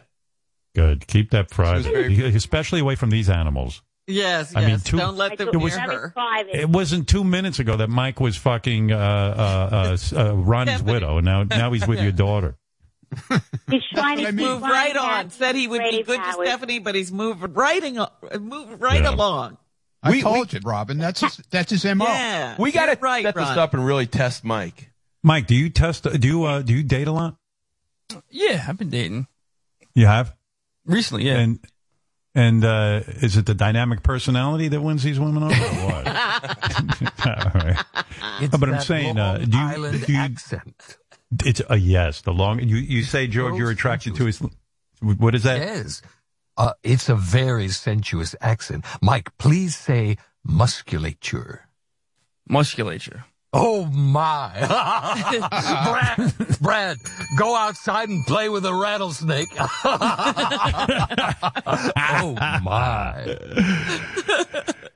[0.75, 1.07] Good.
[1.07, 3.83] Keep that She was very- private, especially away from these animals.
[4.07, 4.57] Yes, yes.
[4.57, 6.13] I mean, two- Don't let them It was- her.
[6.53, 10.83] It wasn't two minutes ago that Mike was fucking uh, uh, uh, s- uh, Ronnie's
[10.83, 12.57] widow, and now now he's with your daughter.
[13.71, 14.47] He's trying to what I mean.
[14.47, 15.31] Moved right on.
[15.31, 17.95] Said he would be Brave good to Stephanie, but he's moving right, in,
[18.41, 19.11] moving right Yeah.
[19.15, 19.59] along.
[20.03, 20.99] I We- told you, Robin.
[20.99, 22.05] That's his, that's his mo.
[22.05, 22.57] Yeah.
[22.59, 23.59] We got to right, set this Ron.
[23.59, 24.91] up and really test Mike.
[25.23, 26.05] Mike, do you test?
[26.05, 27.37] Do you uh, do you date a lot?
[28.29, 29.27] Yeah, I've been dating
[29.95, 30.35] You have,
[30.85, 31.25] recently.
[31.25, 31.39] Yeah.
[31.39, 31.59] and
[32.35, 36.07] and uh, is it the dynamic personality that wins these women over, or what?
[37.27, 37.85] All right.
[38.43, 40.99] It's but I'm saying, uh, do you- Island do you- accent.
[41.45, 42.21] It's a yes.
[42.23, 44.43] The long you you say George, you're attracted to his.
[45.01, 45.59] What is that?
[45.59, 46.03] Yes.
[46.57, 48.85] Uh, it's a very sensuous accent.
[49.03, 51.69] Mike, please say musculature.
[52.49, 53.25] Musculature.
[53.53, 54.51] Oh my.
[56.17, 56.97] Brad, Brad,
[57.39, 59.49] go outside and play with a rattlesnake.
[61.97, 63.39] oh my.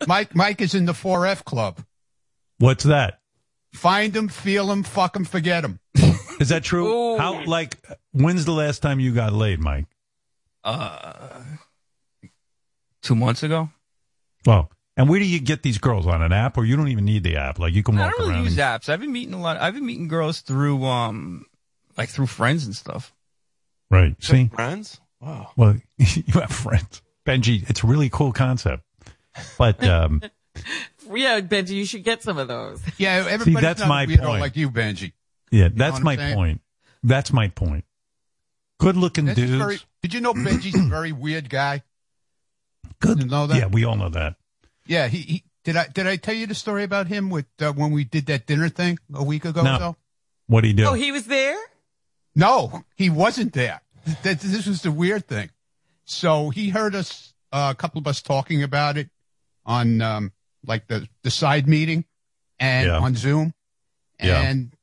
[0.08, 1.78] Mike Mike is in the 4F club.
[2.58, 3.20] What's that?
[3.74, 5.78] Find him, feel him, fuck him, forget him.
[6.40, 7.16] Is that true?
[7.18, 7.76] How like
[8.12, 9.86] when's the last time you got laid, Mike?
[10.64, 11.40] Uh,
[13.02, 13.70] two months ago.
[14.46, 17.04] Well, and where do you get these girls on an app, or you don't even
[17.04, 17.58] need the app?
[17.58, 18.44] Like you can walk I walk don't really around.
[18.44, 18.88] use and- apps.
[18.88, 19.56] I've been meeting a lot.
[19.58, 21.46] I've been meeting girls through um,
[21.96, 23.14] like through friends and stuff.
[23.90, 24.14] Right.
[24.22, 25.00] See, Friends?
[25.20, 25.50] Wow.
[25.56, 27.68] well, you have friends, Benji.
[27.70, 28.84] It's a really cool concept,
[29.56, 30.20] but um,
[31.10, 32.80] Yeah, Benji, you should get some of those.
[32.98, 34.40] Yeah, everybody's that's not my a weirdo point.
[34.40, 35.12] like you, Benji.
[35.50, 36.34] Yeah, know that's my saying?
[36.34, 36.60] point.
[37.02, 37.84] That's my point.
[38.80, 39.50] Good-looking Benji's dudes.
[39.52, 41.82] very- did you know Benji's a very weird guy?
[43.00, 43.20] Good.
[43.20, 43.56] You know that?
[43.56, 44.36] Yeah, we all know that.
[44.86, 45.76] Yeah, he, he did.
[45.76, 48.46] I did I tell you the story about him with uh, when we did that
[48.46, 49.62] dinner thing a week ago?
[49.62, 49.78] No.
[49.78, 49.96] so?
[50.46, 50.84] What did he do?
[50.86, 51.58] Oh, he was there?
[52.34, 53.80] No, he wasn't there.
[54.22, 55.50] Th- This was the weird thing.
[56.04, 59.10] So he heard us, uh, a couple of us talking about it
[59.66, 60.32] on, um,
[60.64, 62.06] like the, the side meeting
[62.58, 62.98] and Yeah.
[62.98, 63.52] on Zoom.
[64.22, 64.40] Yeah.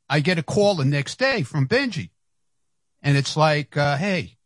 [0.09, 2.09] I get a call the next day from Benji.
[3.01, 4.37] And it's like, uh, hey,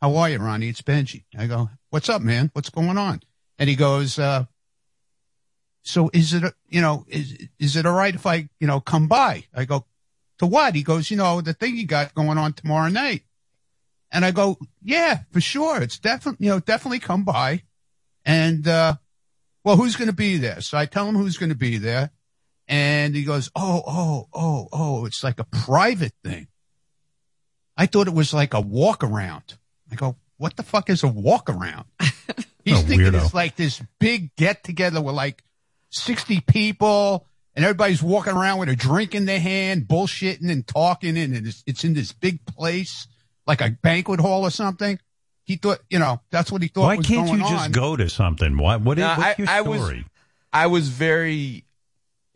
[0.00, 0.68] how are you, Ronnie?
[0.68, 1.24] It's Benji.
[1.36, 2.50] I go, what's up, man?
[2.52, 3.22] What's going on?
[3.58, 4.46] And he goes, uh,
[5.82, 9.08] so is it, you know, is, is it all right if I, you know, come
[9.08, 9.44] by?
[9.54, 9.86] I go,
[10.38, 10.74] to what?
[10.74, 13.22] He goes, you know, the thing you got going on tomorrow night.
[14.10, 15.80] And I go, yeah, for sure.
[15.80, 17.62] It's definitely, you know, definitely come by.
[18.24, 18.96] And, uh,
[19.64, 20.60] well, who's going to be there?
[20.60, 22.10] So I tell him who's going to be there.
[22.72, 26.48] And he goes, oh, oh, oh, oh, it's like a private thing.
[27.76, 29.58] I thought it was like a walk around.
[29.90, 31.84] I go, what the fuck is a walk around?
[32.64, 33.24] He's A thinking weirdo.
[33.24, 35.42] it's like this big get together with like
[35.90, 41.18] 60 people and everybody's walking around with a drink in their hand, bullshitting and talking,
[41.18, 43.06] and it's, it's in this big place,
[43.46, 44.98] like a banquet hall or something.
[45.44, 47.72] He thought, you know, that's what he thought Why was can't going you just on.
[47.72, 48.56] go to something?
[48.56, 48.76] Why?
[48.76, 49.76] What is No, what's your I, I story?
[49.98, 50.04] was
[50.54, 51.66] I was very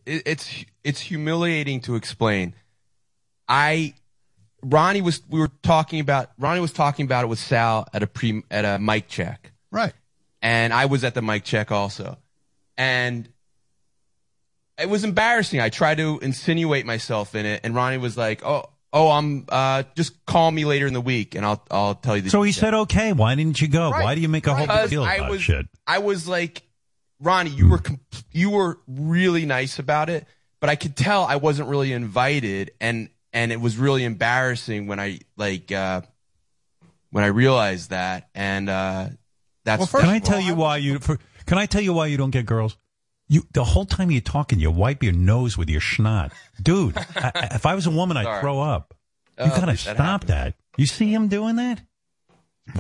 [0.06, 2.54] it, it's it's humiliating to explain.
[3.48, 3.94] I
[4.62, 8.06] Ronnie was we were talking about Ronnie was talking about it with Sal at a
[8.06, 9.52] pre at a mic check.
[9.70, 9.92] Right.
[10.40, 12.18] And I was at the mic check also.
[12.78, 13.28] And
[14.78, 15.60] it was embarrassing.
[15.60, 19.84] I tried to insinuate myself in it and Ronnie was like, "Oh, oh, I'm uh
[19.94, 22.52] just call me later in the week and I'll I'll tell you the so he
[22.52, 23.90] said, "Okay, why didn't you go?
[23.90, 26.28] Why do you make a whole big Because deal I about was, shit?" I was
[26.28, 26.62] like,
[27.20, 28.00] Ronnie, you were com-
[28.32, 30.26] you were really nice about it,
[30.60, 35.00] but I could tell I wasn't really invited, and and it was really embarrassing when
[35.00, 36.02] I like uh,
[37.10, 39.08] when I realized that, and uh,
[39.64, 40.98] that's can I tell you why you?
[40.98, 42.76] For, can I tell you why you don't get girls?
[43.28, 46.96] You the whole time you're talking, you wipe your nose with your schnot, dude.
[47.16, 48.40] I, I- if I was a woman, I'd Sorry.
[48.40, 48.94] throw up.
[49.38, 50.30] You Oh, gotta that stop happened.
[50.30, 50.54] that.
[50.76, 51.80] You see him doing that?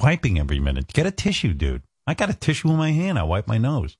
[0.02, 0.92] Wiping every minute.
[0.92, 1.82] Get a tissue, dude.
[2.06, 3.18] I got a tissue in my hand.
[3.18, 3.96] I wipe my nose.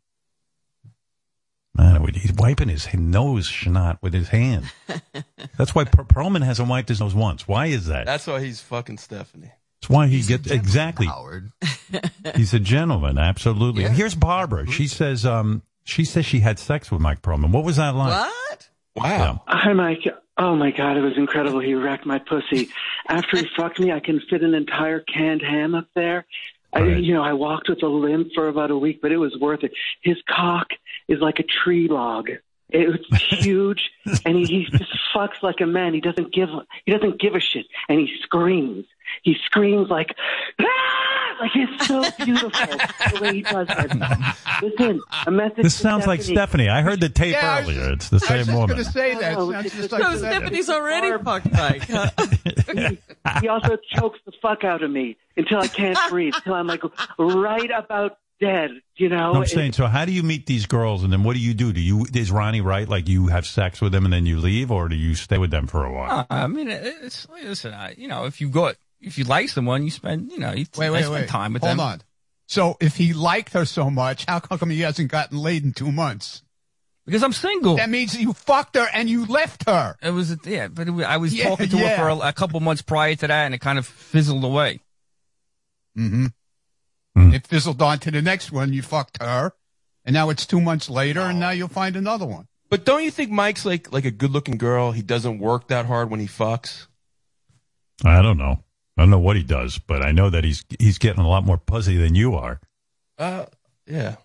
[1.76, 4.64] Man, he's wiping his nose schnot with his hand.
[5.58, 7.46] That's why Per- Perlman hasn't wiped his nose once.
[7.46, 8.06] Why is that?
[8.06, 9.52] That's why he's fucking Stephanie.
[9.80, 11.06] That's why he gets exactly.
[11.06, 11.52] Howard.
[12.34, 13.82] He's a gentleman, absolutely.
[13.82, 13.90] Yeah.
[13.90, 14.66] Here's Barbara.
[14.66, 17.52] She says, um, she says she had sex with Mike Perlman.
[17.52, 18.10] What was that like?
[18.10, 18.68] What?
[18.96, 19.42] Wow.
[19.46, 20.08] Hi, Mike.
[20.38, 21.60] Oh my God, it was incredible.
[21.60, 22.70] He wrecked my pussy.
[23.08, 26.26] After he fucked me, I can fit an entire canned ham up there.
[26.72, 29.34] I, you know, I walked with a limp for about a week, but it was
[29.40, 29.72] worth it.
[30.02, 30.68] His cock
[31.08, 32.30] is like a tree log.
[32.70, 33.90] It was huge,
[34.24, 35.94] and he, he just fucks like a man.
[35.94, 38.86] He doesn't give a, he doesn't give a shit, and he screams.
[39.22, 40.08] He screams like,
[40.60, 40.64] ah!
[41.40, 44.36] like it's so beautiful the way he does it.
[44.62, 45.62] Listen, a message.
[45.62, 46.68] This to sounds like Stephanie.
[46.68, 47.92] I heard the tape Yeah, I was earlier.
[47.92, 48.82] it's the same woman.
[48.84, 49.36] say that.
[49.36, 50.32] Oh, Sounds it's just just like So that.
[50.34, 51.82] Stephanie's already fucked Mike.
[51.88, 52.10] huh?
[53.40, 56.82] he also chokes the fuck out of me until I can't breathe, until I'm like
[57.18, 58.70] right about dead.
[58.97, 61.34] You know, No, I'm saying, so how do you meet these girls and then what
[61.34, 61.73] do you do?
[61.73, 62.89] Do you, is Ronnie right?
[62.89, 65.50] Like you have sex with them and then you leave or do you stay with
[65.50, 66.20] them for a while?
[66.20, 67.74] Uh, I mean, it's listen.
[67.74, 70.66] I, you know, if you go, if you like someone, you spend, you know, you
[70.76, 71.28] Wait, wait, spend wait.
[71.28, 71.81] time with Hold them.
[71.81, 72.02] on.
[72.47, 75.90] So if he liked her so much, how come he hasn't gotten laid in two
[75.92, 76.42] months?
[77.05, 77.76] Because I'm single.
[77.76, 79.97] That means you fucked her and you left her.
[80.02, 81.90] It was, yeah, but it, I was Yeah, talking to yeah.
[81.90, 84.81] her for a, a couple months prior to that, and it kind of fizzled away.
[85.97, 86.26] Mm-hmm.
[87.16, 88.72] It fizzled on to the next one.
[88.72, 89.52] You fucked her,
[90.04, 92.46] and now it's two months later, and now you'll find another one.
[92.68, 94.92] But don't you think Mike's like like a good looking girl?
[94.92, 96.86] He doesn't work that hard when he fucks.
[98.04, 98.62] I don't know.
[98.96, 101.44] I don't know what he does, but I know that he's he's getting a lot
[101.44, 102.60] more pussy than you are.
[103.18, 103.46] Uh,
[103.86, 104.16] yeah.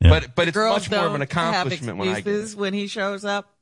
[0.00, 0.10] Yeah.
[0.10, 2.54] But but it's Girls much more of an don't have accomplishment when I get.
[2.54, 3.54] when he shows up.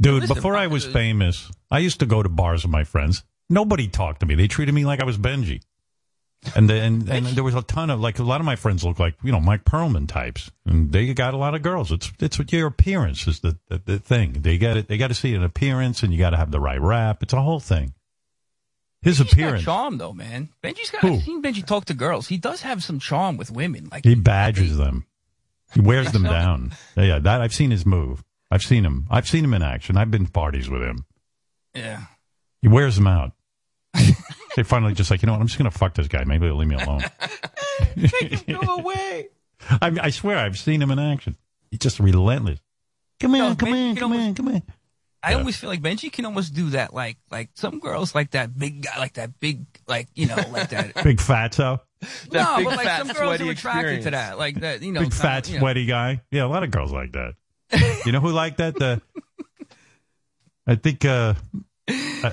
[0.00, 3.22] Dude, Listen, before I was famous, I used to go to bars with my friends.
[3.48, 4.34] Nobody talked to me.
[4.34, 5.60] They treated me like I was Benji.
[6.54, 8.98] And then and there was a ton of like a lot of my friends look
[8.98, 11.90] like you know Mike Perlman types, and they got a lot of girls.
[11.90, 14.32] It's it's what your appearance is the the, the thing.
[14.32, 14.88] They got it.
[14.88, 17.22] They got to see an appearance, and you got to have the right rap.
[17.22, 17.92] It's a whole thing.
[19.02, 19.64] His got appearance.
[19.64, 20.50] charm though, man.
[20.62, 21.02] Benji's got.
[21.02, 21.14] Who?
[21.14, 22.28] I've seen Benji talk to girls.
[22.28, 23.88] He does have some charm with women.
[23.90, 25.06] Like He badgers them.
[25.74, 26.72] He wears them down.
[26.96, 28.24] Yeah, that I've seen his move.
[28.50, 29.06] I've seen him.
[29.10, 29.96] I've seen him in action.
[29.96, 31.04] I've been to parties with him.
[31.74, 32.02] Yeah.
[32.62, 33.32] He wears them out.
[34.58, 35.40] they finally just like, you know what?
[35.40, 36.24] I'm just going to fuck this guy.
[36.24, 37.00] Maybe he'll leave me alone.
[38.48, 39.28] Go away.
[39.70, 41.36] I, I swear, I've seen him in action.
[41.70, 42.58] He's just relentless.
[43.20, 44.62] Come on, No, on, come Benji on, come on, come on.
[45.22, 46.92] I always feel like Benji can almost do that.
[46.92, 50.70] Like like some girls like that big guy, like that big, like you know, like
[50.70, 50.94] that.
[51.04, 51.80] Big fatso.
[52.32, 54.04] no, big, but like fat, some girls are attracted experience.
[54.06, 54.38] to that.
[54.38, 55.62] Like that, you know, Big fat, of, you know.
[55.62, 56.20] sweaty guy.
[56.32, 57.34] Yeah, a lot of girls like that.
[58.06, 58.74] You know who like that?
[58.76, 59.02] The
[60.66, 61.34] I think uh,
[61.88, 62.30] uh,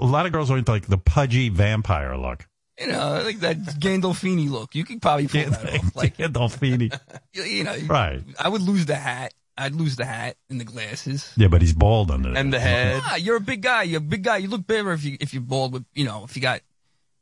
[0.00, 2.46] a lot of girls are into like the pudgy vampire look.
[2.80, 4.74] You know, like that Gandolfini look.
[4.74, 5.94] You could probably pull that off.
[5.96, 6.92] Like Gandolfini.
[7.32, 8.20] you- you know, Right.
[8.38, 9.32] I would lose the hat.
[9.56, 11.32] I'd lose the hat and the glasses.
[11.36, 12.38] Yeah, but he's bald under there.
[12.40, 13.00] And the head.
[13.04, 13.84] Ah, you're a big guy.
[13.84, 14.38] You're a big guy.
[14.38, 15.72] You look better if you if you're bald.
[15.72, 16.60] With you know, if you got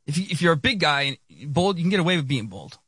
[0.07, 2.47] if you if you're a big guy and bald, you can get away with being
[2.47, 2.79] bald.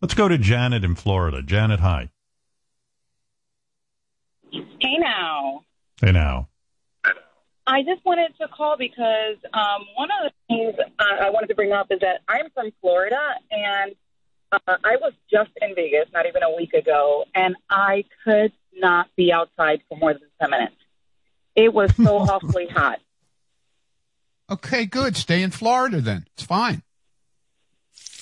[0.00, 1.42] Let's go to Janet in Florida.
[1.42, 2.08] Janet, hi.
[4.50, 5.64] Hey now.
[6.00, 6.48] Hey now.
[7.70, 11.54] I just wanted to call because um, one of the things I, I wanted to
[11.54, 13.20] bring up is that I'm from Florida
[13.52, 13.94] and
[14.50, 19.06] uh, I was just in Vegas not even a week ago, and I could not
[19.14, 20.74] be outside for more than 10 minutes.
[21.54, 22.98] It was so awfully hot.
[24.50, 25.16] Okay, good.
[25.16, 26.26] Stay in Florida then.
[26.34, 26.82] It's fine.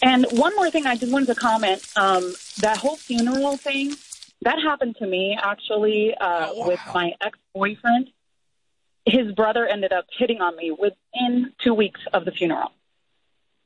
[0.03, 3.95] And one more thing I just wanted to comment um, that whole funeral thing,
[4.43, 8.11] that happened to me actually uh, with my ex boyfriend.
[9.11, 12.73] His brother ended up hitting on me within two weeks of the funeral.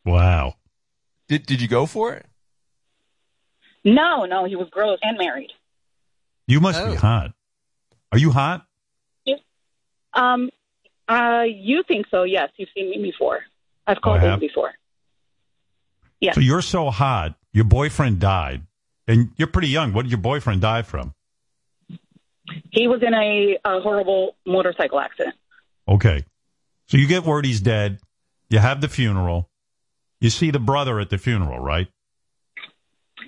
[0.04, 0.54] Wow.
[1.28, 2.26] Did Did you go for it?
[3.84, 5.50] No, no, he was gross and married.
[6.46, 6.90] You must Oh.
[6.90, 7.32] be hot.
[8.12, 8.66] Are you hot?
[10.14, 10.50] Um,
[11.08, 12.24] uh, you think so?
[12.24, 13.40] Yes, you've seen me before.
[13.86, 14.74] I've called I him before.
[16.20, 16.34] Yes.
[16.34, 17.34] So you're so hot.
[17.54, 18.60] Your boyfriend died,
[19.08, 19.94] and you're pretty young.
[19.94, 21.14] What did your boyfriend die from?
[22.70, 25.34] He was in a, a horrible motorcycle accident.
[25.88, 26.24] Okay.
[26.86, 27.98] So you get word he's dead.
[28.50, 29.48] You have the funeral.
[30.20, 31.88] You see the brother at the funeral, right?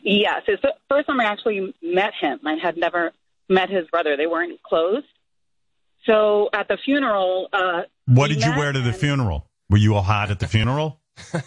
[0.03, 2.41] Yes, it's the first time I actually met him.
[2.45, 3.13] I had never
[3.49, 4.17] met his brother.
[4.17, 5.03] They weren't close.
[6.05, 9.49] So at the funeral, uh, What did you wear to the funeral?
[9.71, 11.01] Were you all hot at the funeral?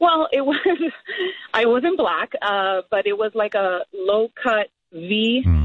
[0.00, 0.58] Well, it was.
[1.54, 5.64] I was in black, uh, but it was like a low cut V Hmm.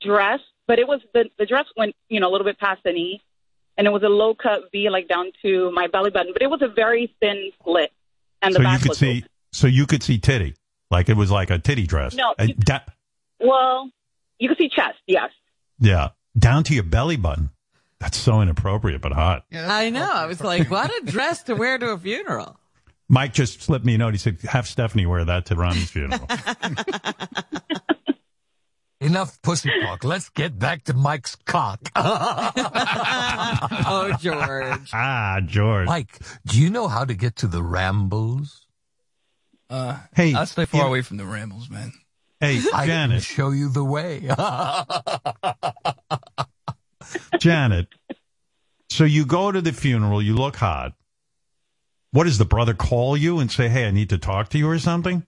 [0.00, 0.40] Dress.
[0.66, 3.20] But it was the the dress went you know a little bit past the knee,
[3.76, 6.32] and it was a low cut V like down to my belly button.
[6.32, 7.92] But it was a very thin slit,
[8.42, 9.24] and the so you could was see.
[9.52, 10.54] So you could see titty,
[10.90, 12.14] like it was like a titty dress.
[12.14, 12.80] No, Uh, you- da-
[13.40, 13.90] well.
[14.38, 15.28] You could see chest, yes.
[15.80, 17.50] yeah, down to your belly button.
[17.98, 19.44] That's so inappropriate, but hot.
[19.52, 20.10] I know.
[20.10, 22.56] I was like, what a dress to wear to a funeral.
[23.10, 24.14] Mike just slipped me a note.
[24.14, 26.26] He said, "Have Stephanie wear that to Ronnie's funeral."
[29.00, 30.04] Enough pussy talk.
[30.04, 31.80] Let's get back to Mike's cock.
[31.96, 32.52] oh,
[34.20, 34.90] George.
[34.92, 35.86] ah, George.
[35.86, 38.66] Mike, do you know how to get to the Rambles?
[39.70, 41.92] Uh, hey, I'll stay far away from the rambles, man.
[42.40, 43.22] Hey, I can Janet.
[43.22, 44.28] show you the way.
[47.38, 47.86] Janet.
[48.90, 50.20] So you go to the funeral.
[50.20, 50.92] You look hot.
[52.10, 53.68] What does the brother call you and say?
[53.68, 55.24] Hey, I need to talk to you or something.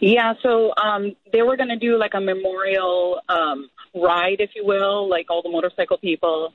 [0.00, 4.64] Yeah, so um, they were going to do like a memorial um, ride, if you
[4.64, 6.52] will, like all the motorcycle people.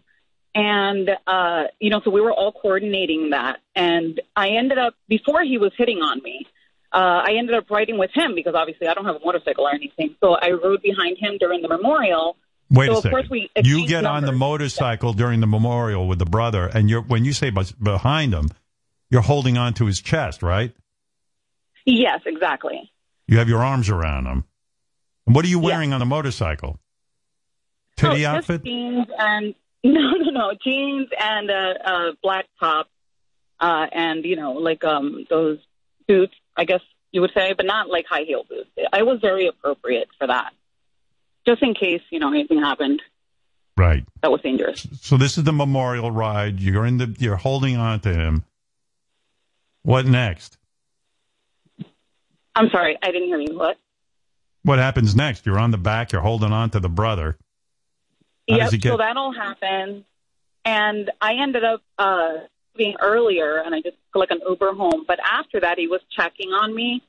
[0.53, 3.59] And, uh, you know, so we were all coordinating that.
[3.75, 6.45] And I ended up, before he was hitting on me,
[6.91, 9.73] uh, I ended up riding with him because obviously I don't have a motorcycle or
[9.73, 10.15] anything.
[10.19, 12.35] So I rode behind him during the memorial.
[12.69, 13.17] Wait so a of second.
[13.17, 17.01] course we you get on the motorcycle during the memorial with the brother, and you're
[17.01, 18.49] when you say behind him,
[19.09, 20.73] you're holding on to his chest, right?
[21.85, 22.90] Yes, exactly.
[23.31, 24.43] You have your arms around him.
[25.25, 26.77] And what are you wearing on the motorcycle?
[27.95, 28.61] Titty Oh, outfit?
[28.65, 32.89] jeans and no, no, no, jeans and a, a black top,
[33.61, 35.59] uh, and you know, like um those
[36.09, 36.81] boots, I guess
[37.13, 38.69] you would say, but not like high heel boots.
[38.91, 40.51] I was very appropriate for that,
[41.47, 43.01] just in case you know anything happened
[43.77, 44.03] Right.
[44.21, 44.85] that was dangerous.
[45.01, 46.59] So this is the memorial ride.
[46.59, 47.15] You're in the.
[47.17, 48.43] You're holding on to him.
[49.83, 50.57] What next?
[52.55, 53.57] I'm sorry, I didn't hear you.
[53.57, 53.77] What?
[54.63, 55.45] What happens next?
[55.45, 56.11] You're on the back.
[56.11, 57.37] You're holding on to the brother.
[58.49, 58.71] How Yep.
[58.71, 58.83] get?
[58.83, 60.03] So that all happened,
[60.65, 62.33] and I ended up uh
[62.75, 65.05] being earlier, and I just took like an Uber home.
[65.07, 67.01] But after that, he was checking on me,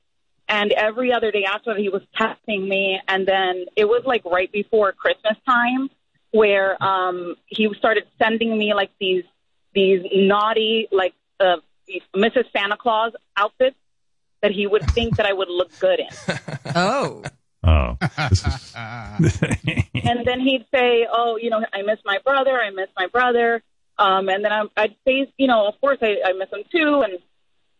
[0.48, 4.24] and every other day after that, he was texting me, and then it was like
[4.24, 5.90] right before Christmas time,
[6.30, 9.24] where um he started sending me like these
[9.74, 11.56] these naughty like uh,
[12.14, 12.44] Mrs.
[12.52, 13.76] Santa Claus outfits
[14.42, 16.38] that he would think that I would look good in.
[16.74, 17.22] Oh.
[17.64, 17.96] Oh.
[18.30, 18.44] Is,
[18.76, 22.60] and then he'd say, "Oh, you know, I miss my brother.
[22.60, 23.62] I miss my brother."
[23.98, 27.02] Um, and then I, I'd say, "You know, of course I, I miss him too."
[27.02, 27.18] And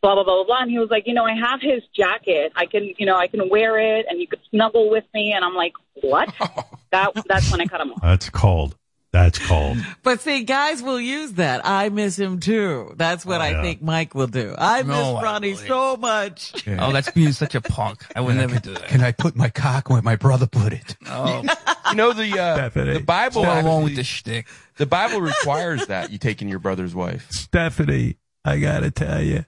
[0.00, 0.62] blah blah blah blah blah.
[0.62, 2.52] And he was like, "You know, I have his jacket.
[2.54, 5.44] I can, you know, I can wear it, and you could snuggle with me." And
[5.44, 6.32] I'm like, "What?"
[6.92, 8.02] that that's when I cut him off.
[8.02, 8.76] That's cold.
[9.12, 9.78] That's cold.
[10.02, 11.64] But see, guys will use that.
[11.64, 12.92] I miss him too.
[12.96, 13.62] That's what I yeah.
[13.62, 14.54] think Mike will do.
[14.58, 16.66] I No, miss I Ronnie so much.
[16.82, 18.04] Oh, that's being such a punk.
[18.16, 18.88] I would never do that.
[18.88, 20.96] Can I put my cock where my brother put it?
[21.06, 21.42] Oh,
[21.90, 23.42] You know the uh, the Bible.
[23.42, 24.46] Go along with the shtick.
[24.76, 27.30] The Bible requires that you taking your brother's wife.
[27.30, 29.44] Stephanie, I gotta tell you,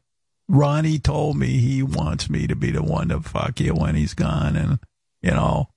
[0.48, 4.14] Ronnie told me he wants me to be the one to fuck you when he's
[4.14, 4.78] gone, and
[5.22, 5.70] you know,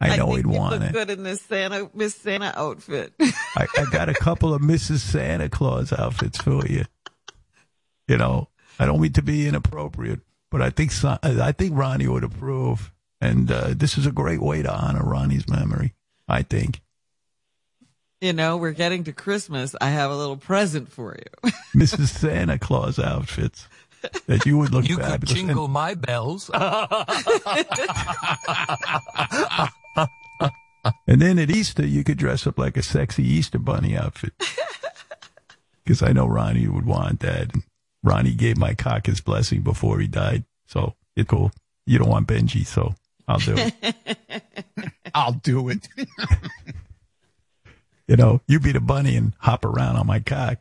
[0.00, 0.92] I know think he'd you want look it.
[0.92, 3.14] good in this Santa Miss Santa outfit.
[3.20, 4.98] I, I got a couple of Mrs.
[4.98, 6.84] Santa Claus outfits for you.
[8.08, 12.24] You know, I don't mean to be inappropriate, but I think I think Ronnie would
[12.24, 15.94] approve, and uh, this is a great way to honor Ronnie's memory.
[16.28, 16.82] I think
[18.20, 19.74] you know, we're getting to Christmas.
[19.80, 21.50] I have a little present for you.
[21.74, 22.08] Mrs.
[22.08, 23.68] Santa Claus outfits
[24.26, 25.38] that you would look You could fabulous.
[25.38, 25.46] in.
[25.48, 26.50] jingle my bells.
[31.06, 34.32] And then at Easter, you could dress up like a sexy Easter bunny outfit.
[35.84, 37.54] Because I know Ronnie would want that.
[37.54, 37.62] And
[38.02, 40.42] Ronnie gave my cock his blessing before he died.
[40.66, 41.52] So it's cool.
[41.86, 42.96] You don't want Benji, so
[43.28, 43.94] I'll do it.
[45.14, 45.86] I'll do it.
[48.08, 50.58] You know, you be the bunny and hop around on my cock.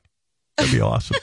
[0.57, 1.17] That'd be awesome.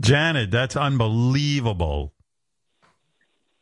[0.00, 2.13] Janet, that's unbelievable.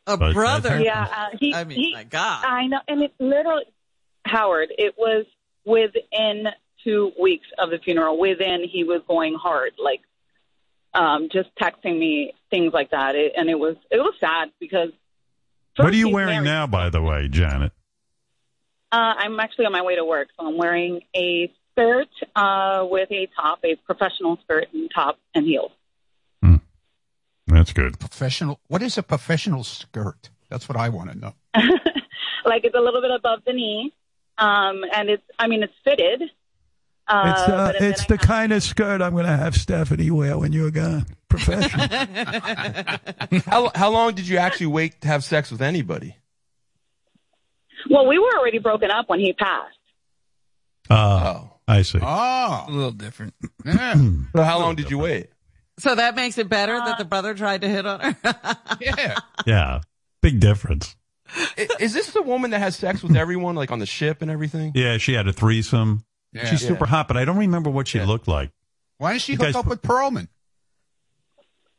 [0.05, 0.81] A But brother.
[0.81, 2.43] Yeah, uh, he, I mean, he, my God.
[2.45, 3.65] I know, and it's literally
[4.25, 4.69] Howard.
[4.77, 5.25] It was
[5.65, 6.47] within
[6.83, 8.19] two weeks of the funeral.
[8.19, 10.01] Within, he was going hard, like
[10.93, 14.89] um, just texting me things like that, it, and it was it was sad because.
[15.75, 16.45] What are you wearing married.
[16.45, 17.71] now, by the way, Janet?
[18.91, 23.11] Uh, I'm actually on my way to work, so I'm wearing a skirt uh, with
[23.11, 25.71] a top, a professional skirt and top and heels.
[27.47, 27.99] That's good.
[27.99, 28.59] Professional.
[28.67, 30.29] What is a professional skirt?
[30.49, 31.33] That's what I want to know.
[32.45, 33.93] like it's a little bit above the knee,
[34.37, 36.23] um, and it's I mean it's fitted.
[37.07, 40.53] Uh, it's uh, it's the kind of skirt I'm going to have Stephanie wear when
[40.53, 41.05] you're gone.
[41.27, 41.87] Professional.
[43.45, 46.15] how how long did you actually wait to have sex with anybody?
[47.89, 49.77] Well, we were already broken up when he passed.
[50.89, 51.99] Oh, I see.
[52.01, 53.33] Oh, a little different.
[53.65, 53.95] Yeah.
[54.35, 55.27] So how long did you wait?
[55.79, 58.15] So that makes it better that the brother tried to hit on her.
[58.81, 59.15] yeah.
[59.45, 59.81] Yeah,
[60.21, 60.95] big difference.
[61.57, 64.29] I- Is this the woman that has sex with everyone, like on the ship and
[64.29, 64.71] everything?
[64.75, 66.05] Yeah, she had a threesome.
[66.31, 66.45] Yeah.
[66.45, 68.51] She's super hot, but I don't remember what she looked like.
[68.97, 70.27] Why didn't she You hook up with Perlman?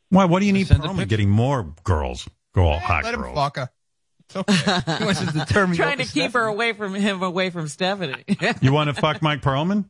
[0.09, 0.25] Why?
[0.25, 1.07] What do you need Send a Perlman?
[1.07, 3.69] Getting more girls, girl, hot Let him fuck her.
[4.27, 4.81] It's okay.
[4.99, 8.23] He wants to determine Trying to keep her away from him, away from Stephanie.
[8.61, 9.85] You want to fuck Mike Perlman?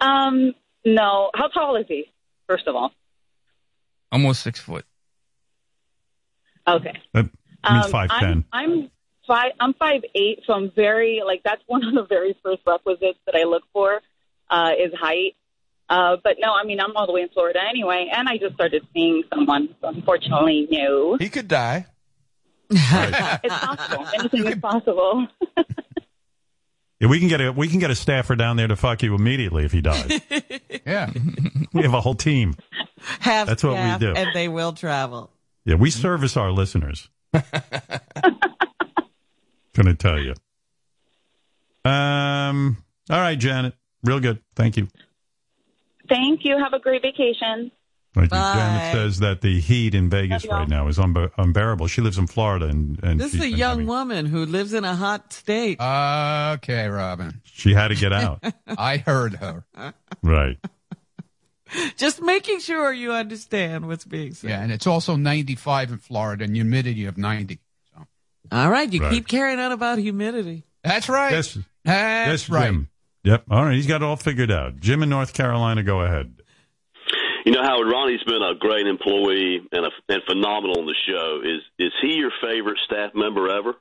[0.00, 1.30] Um, no.
[1.34, 2.12] How tall is he?
[2.48, 2.92] First of all.
[4.12, 4.84] Almost six foot.
[6.66, 6.98] Okay.
[7.12, 8.44] That means Um, five I'm, ten.
[8.52, 8.90] I'm
[9.26, 9.52] five.
[9.60, 13.34] I'm five eight, so I'm very like that's one of the very first requisites that
[13.34, 14.00] I look for
[14.50, 15.34] uh, is height.
[15.88, 18.54] Uh, but no, I mean I'm all the way in Florida anyway, and I just
[18.54, 19.74] started seeing someone.
[19.80, 21.16] So unfortunately, no.
[21.16, 21.86] He could die.
[22.70, 24.06] it's possible.
[24.18, 25.26] Anything is possible.
[27.06, 29.14] Yeah, we can get a we can get a staffer down there to fuck you
[29.14, 30.20] immediately if he dies.
[30.86, 31.08] yeah,
[31.72, 32.56] we have a whole team.
[33.20, 34.12] Have That's what we do.
[34.12, 35.30] and they will travel.
[35.64, 37.08] Yeah, we service our listeners.
[39.72, 40.34] Gonna tell you.
[41.88, 42.78] Um.
[43.08, 43.74] All right, Janet.
[44.02, 44.40] Real good.
[44.56, 44.88] Thank you.
[46.08, 46.58] Thank you.
[46.58, 47.70] Have a great vacation.
[48.16, 48.38] Thank you.
[48.38, 48.54] Bye.
[48.54, 50.58] Janet says that the heat in Vegas Love y'all.
[50.60, 51.86] right now is unbe- unbearable.
[51.86, 54.72] She lives in Florida, and and This she's is a young having- woman who lives
[54.72, 55.78] in a hot state.
[55.80, 57.40] Okay, Robin.
[57.44, 58.42] she had to get out.
[58.66, 59.64] I heard her.
[60.22, 60.58] right.
[61.96, 64.50] Just making sure you understand what's being said.
[64.50, 67.58] Yeah, and it's also 95 in Florida and humidity of 90.
[68.52, 69.12] All right, you Right.
[69.12, 70.62] keep carrying on about humidity.
[70.84, 71.32] That's right.
[71.32, 71.58] Yes.
[71.84, 72.66] That's yes, right.
[72.66, 72.88] Jim.
[73.24, 73.44] Yep.
[73.50, 73.74] All right.
[73.74, 74.78] He's got it all figured out.
[74.78, 76.32] Jim in North Carolina, go ahead.
[77.46, 81.40] You know, Howard Ronnie's been a great employee and a, and phenomenal on the show.
[81.44, 83.74] Is is he your favorite staff member ever?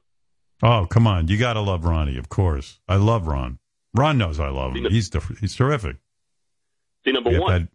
[0.61, 1.27] Oh, come on.
[1.27, 2.79] You got to love Ronnie, of course.
[2.87, 3.57] I love Ron.
[3.95, 4.85] Ron knows I love him.
[4.91, 5.97] He's he's terrific.
[7.05, 7.69] See, number one, that-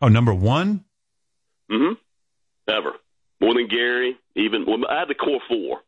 [0.00, 0.84] oh, number one?
[1.70, 1.92] hmm
[2.68, 2.92] ever
[3.40, 4.16] more than Gary.
[4.34, 5.80] Even well, I had the core four.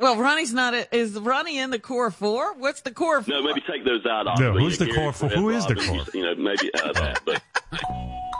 [0.00, 0.72] Well, Ronnie's not.
[0.74, 2.54] A, is Ronnie in the core four?
[2.54, 3.34] What's the core four?
[3.34, 4.24] No, maybe take those out.
[4.24, 4.62] Yeah, obviously.
[4.62, 5.28] who's the Gary, core four?
[5.28, 6.06] Who is the Robin, core?
[6.14, 7.20] You know, maybe uh, that.
[7.26, 7.42] But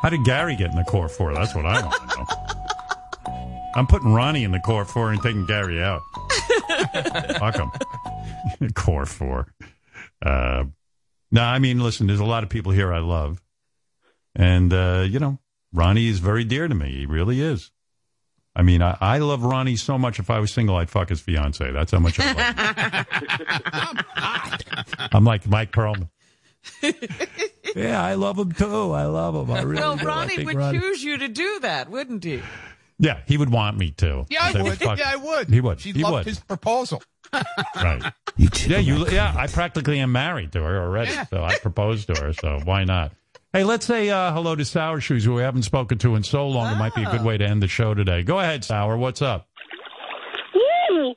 [0.02, 1.34] How did Gary get in the core four?
[1.34, 2.26] That's what I want to know.
[3.74, 6.00] I'm putting Ronnie in the core four and taking Gary out.
[7.38, 8.72] Fuck him.
[8.74, 9.52] core four.
[10.24, 10.64] Uh,
[11.30, 13.40] no, I mean, listen, there's a lot of people here I love.
[14.34, 15.38] And, uh, you know,
[15.72, 16.90] Ronnie is very dear to me.
[16.90, 17.70] He really is.
[18.60, 20.18] I mean, I, I love Ronnie so much.
[20.18, 21.70] If I was single, I'd fuck his fiance.
[21.72, 23.06] That's how much I
[23.72, 23.96] love
[24.98, 25.08] him.
[25.12, 26.10] I'm like Mike Perlman.
[27.74, 28.92] yeah, I love him too.
[28.92, 29.50] I love him.
[29.50, 30.02] I really well, do.
[30.02, 32.42] I Ronnie think would Ronnie- choose you to do that, wouldn't he?
[32.98, 34.26] Yeah, he would want me to.
[34.28, 34.78] Yeah, I would.
[34.78, 35.48] fuck- Yeah, I would.
[35.48, 35.80] He would.
[35.80, 36.26] She he loved would.
[36.26, 37.02] his proposal.
[37.32, 38.12] Right.
[38.36, 39.08] You yeah, you.
[39.08, 41.24] Yeah, I practically am married to her already, yeah.
[41.26, 42.34] so I proposed to her.
[42.34, 43.12] So why not?
[43.52, 46.46] Hey, let's say uh, hello to Sour Shoes, who we haven't spoken to in so
[46.46, 46.72] long.
[46.72, 48.22] It might be a good way to end the show today.
[48.22, 48.96] Go ahead, Sour.
[48.96, 49.48] What's up?
[50.54, 51.14] Woo!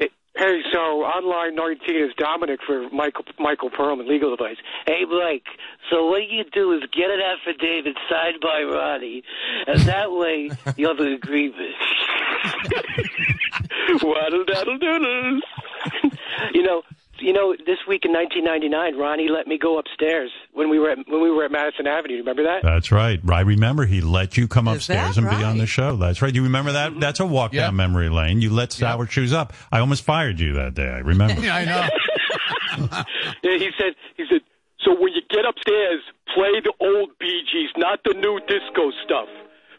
[0.00, 4.56] Hey, so on line 19 is Dominic for Michael Michael Perlman, legal advice.
[4.84, 5.46] Hey, Mike.
[5.90, 9.22] So what you do is get an affidavit signed by Ronnie,
[9.68, 11.76] and that way you have an agreement.
[14.02, 15.42] Waddle daddle doodles.
[16.52, 16.82] you know,
[17.24, 20.98] you know, this week in 1999, Ronnie let me go upstairs when we were at
[21.08, 22.18] when we were at Madison Avenue.
[22.18, 22.62] Remember that?
[22.62, 23.18] That's right.
[23.28, 25.96] I remember he let you come upstairs that and be on the show.
[25.96, 26.34] That's right.
[26.34, 26.90] You remember that?
[26.90, 27.00] Mm-hmm.
[27.00, 28.42] That's a walk down memory lane.
[28.42, 29.54] You let Sour Shoes up.
[29.72, 30.88] I almost fired you that day.
[30.88, 31.34] I remember.
[31.44, 31.88] Yeah, I know.
[33.42, 34.40] Yeah, he said he said.
[34.80, 36.02] So when you get upstairs,
[36.34, 39.28] play the old Bee Gees not the new disco stuff.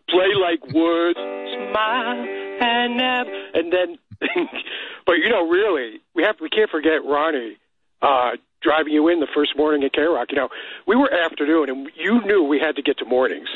[0.10, 2.26] Play like words, smile
[2.62, 3.98] and nab, and then.
[5.06, 7.58] but you know, really, we have we can't forget Ronnie
[8.02, 10.28] uh, driving you in the first morning at K Rock.
[10.32, 10.50] You know,
[10.88, 13.50] we were afternoon, and you knew we had to get to mornings.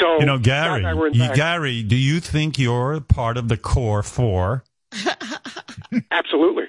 [0.00, 1.34] So You know, Gary, Scott and I were in you.
[1.34, 4.64] Gary, do you think you're part of the core four?
[6.10, 6.64] Absolutely.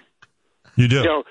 [0.76, 0.98] You do.
[0.98, 1.24] You know,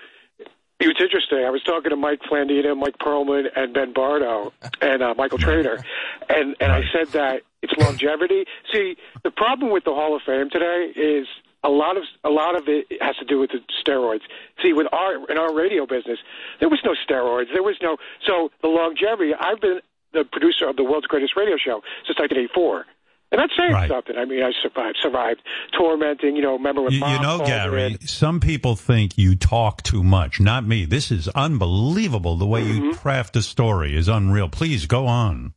[0.81, 1.45] it was interesting.
[1.45, 5.83] I was talking to Mike Flandina, Mike Perlman, and Ben Bardo, and uh, Michael Trainer,
[6.29, 8.45] and and I said that it's longevity.
[8.73, 11.27] See, the problem with the Hall of Fame today is
[11.63, 14.21] a lot of a lot of it has to do with the steroids.
[14.63, 16.19] See, with our in our radio business,
[16.59, 17.47] there was no steroids.
[17.53, 19.33] There was no so the longevity.
[19.39, 19.81] I've been
[20.13, 22.87] the producer of the world's greatest radio show since 1984.
[23.33, 24.17] And that's saying something.
[24.19, 25.41] I mean, I survived, survived
[25.79, 28.01] tormenting, you know, remember when You, you know, Gary, in.
[28.01, 30.41] some people think you talk too much.
[30.41, 30.85] Not me.
[30.85, 32.35] This is unbelievable.
[32.35, 32.85] The way Mm-hmm.
[32.87, 34.49] you craft a story is unreal.
[34.49, 35.55] Please go on.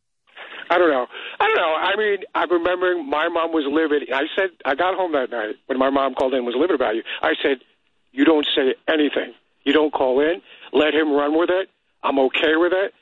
[0.69, 1.07] I don't know.
[1.39, 1.75] I don't know.
[1.75, 4.09] I mean, I'm remembering my mom was livid.
[4.13, 6.75] I said, I got home that night when my mom called in and was livid
[6.75, 7.03] about you.
[7.21, 7.59] I said,
[8.11, 9.33] you don't say anything.
[9.63, 10.41] You don't call in.
[10.71, 11.69] Let him run with it.
[12.03, 12.93] I'm okay with it.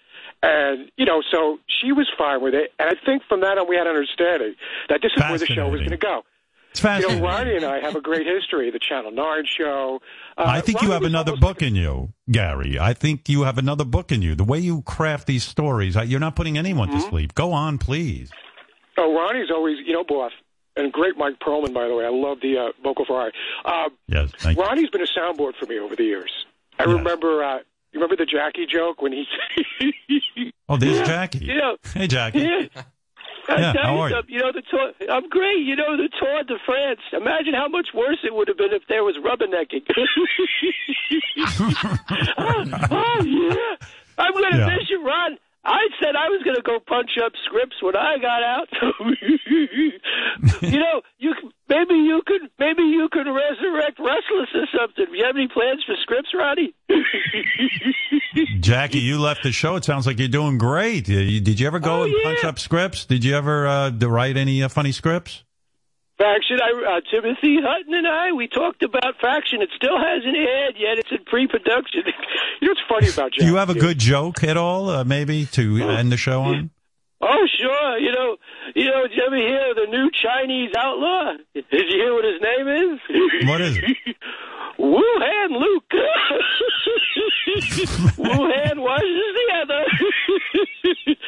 [0.43, 2.72] And, you know, so she was fine with it.
[2.80, 4.56] And I think from that on we had an understanding
[4.90, 6.24] that this is where the show was going to go.
[6.72, 7.22] It's You fascinating.
[7.22, 8.72] know, Ronnie and I have a great history.
[8.72, 10.00] The Channel 9 show.
[10.38, 12.80] Uh, I think you have another book in you, Gary.
[12.80, 14.35] I think you have another book in you.
[14.35, 17.00] The way you craft these stories, you're not putting anyone Mm-hmm.
[17.00, 17.35] to sleep.
[17.35, 18.32] Go on, please.
[18.98, 20.32] Oh, Ronnie's always, you know, boss.
[20.77, 22.06] And great Mike Perlman, by the way.
[22.06, 23.30] I love the uh, vocal fry.
[23.66, 24.64] Uh, Yes, thank you.
[24.64, 26.32] Ronnie's been a soundboard for me over the years.
[26.80, 27.58] I remember, uh,
[27.91, 29.25] you remember the Jackie joke when he.
[30.69, 31.43] Oh, there's Jackie.
[31.45, 32.40] You know, Hey, Jackie.
[32.40, 32.83] yeah.
[33.50, 34.16] Yeah, how are you?
[34.16, 34.92] something, you know the tour.
[35.10, 35.60] I'm great.
[35.66, 37.00] You know the Tour de France.
[37.14, 39.86] Imagine how much worse it would have been if there was rubbernecking.
[42.38, 43.76] oh, oh, yeah.
[44.18, 44.68] I'm gonna Yeah.
[44.78, 45.38] miss you, Ron.
[45.64, 48.69] I said I was gonna go punch up scripts when I got out.
[50.61, 51.33] you know, you
[51.69, 55.06] maybe you could maybe you could resurrect Restless or something.
[55.06, 56.73] Do you have any plans for scripts, Ronnie?
[58.59, 59.75] Jackie, you left the show.
[59.75, 61.09] It sounds like you're doing great.
[61.09, 63.06] Uh, Did you ever Oh, go and punch up scripts?
[63.06, 65.43] Did you ever uh, write any uh, funny scripts?
[66.22, 69.61] Faction, I, uh, Timothy Hutton and I, we talked about Faction.
[69.64, 71.00] It still hasn't aired yet.
[71.00, 72.03] It's in pre-production.
[72.61, 75.48] you know what's funny about Do you have a good joke at all, uh, maybe,
[75.53, 76.69] to end the show on?
[77.22, 77.98] Oh, sure.
[77.98, 78.38] You know,
[78.75, 79.08] you know.
[79.08, 81.33] Did you ever hear of the new Chinese outlaw?
[81.53, 83.48] Did you hear what his name is?
[83.48, 84.16] What is it?
[84.82, 85.92] Wuhan Luke.
[88.18, 89.85] Wuhan washes the other.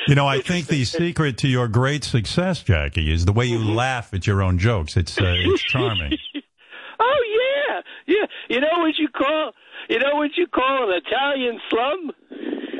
[0.08, 3.60] You know, I think the secret to your great success, Jackie, is the way you
[3.60, 4.98] laugh at your own jokes.
[4.98, 6.18] It's uh, it's charming.
[7.00, 7.24] oh
[7.70, 8.26] yeah, yeah.
[8.50, 9.52] You know what you call?
[9.90, 12.12] You know what you call an Italian slum?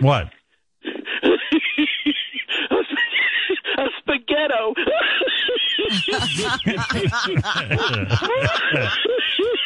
[0.02, 0.32] What?
[3.78, 4.74] A spaghetto.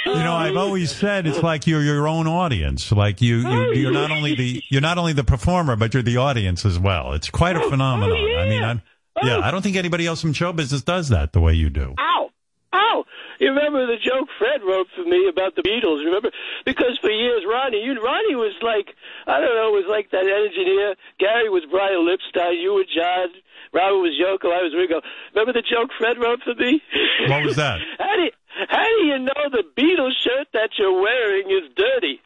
[0.05, 2.91] You know, I've always said it's like you're your own audience.
[2.91, 6.03] Like you, you oh, you're not only the you're not only the performer, but you're
[6.03, 7.13] the audience as well.
[7.13, 8.17] It's quite a oh, oh, phenomenon.
[8.17, 8.81] I mean, I'm,
[9.23, 11.93] yeah, I don't think anybody else in show business does that the way you do.
[11.99, 12.29] Ow!
[12.77, 13.05] Ow!
[13.39, 16.05] You remember the joke Fred wrote for me about the Beatles?
[16.05, 16.29] Remember?
[16.65, 18.93] Because for years, Ronnie, you, Ronnie was like,
[19.25, 20.93] I don't know, was like that engineer.
[21.17, 22.61] Gary was Brian Lipstein.
[22.61, 23.33] You were John.
[23.73, 24.53] Robert was Yoko.
[24.53, 25.01] I was Ringo.
[25.33, 26.81] Remember the joke Fred wrote for me?
[27.27, 27.79] What was that?
[27.97, 28.31] How do, you,
[28.69, 32.21] how do you know the Beatles shirt that you're wearing is dirty?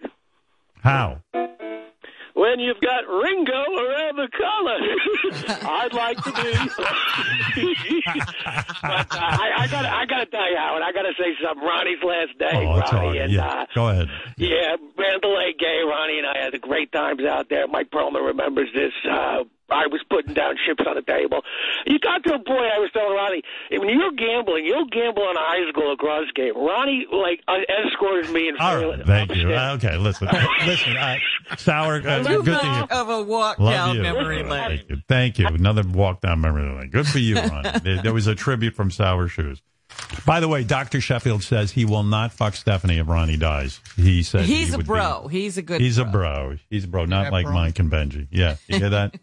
[0.82, 1.22] How?
[2.34, 4.80] When you've got Ringo around the collar.
[5.70, 7.62] I'd like to be.
[8.82, 11.34] but uh, I, I got I got to tell you, Howard, I got to say
[11.44, 11.64] something.
[11.64, 13.22] Ronnie's last day, Oh, Ronnie, right.
[13.22, 14.08] and Yeah, uh, go ahead.
[14.38, 17.68] yeah, Mandalay Bay, Ronnie and I had the great times out there.
[17.68, 18.94] Mike Perlman remembers this.
[19.10, 21.42] Uh, I was putting down chips on the table.
[21.86, 23.42] You got to a point, I was telling Ronnie,
[23.72, 26.56] when you're gambling, you'll gamble on a high school lacrosse game.
[26.56, 29.54] Ronnie, like, uh, escorted me and All right, thank you.
[29.54, 30.28] Uh, okay, listen,
[30.66, 31.16] listen, uh,
[31.58, 31.96] sour.
[31.96, 34.02] Uh, Too good to much of a walk Love down you.
[34.02, 34.78] memory lane.
[34.78, 34.98] Thank you.
[35.08, 35.48] Thank you.
[35.48, 36.90] Another walk down memory lane.
[36.90, 37.64] Good for you, Ron.
[37.84, 39.62] there, there was a tribute from Sour Shoes.
[40.26, 41.00] By the way, Dr.
[41.02, 43.80] Sheffield says he will not fuck Stephanie if Ronnie dies.
[43.96, 45.28] He said He's he a bro.
[45.28, 46.06] Be, He's a good he's bro.
[46.08, 46.58] a bro.
[46.70, 47.54] He's a bro, not Yeah, like bro.
[47.54, 48.28] Mike and Benji.
[48.30, 49.16] Yeah, you hear that?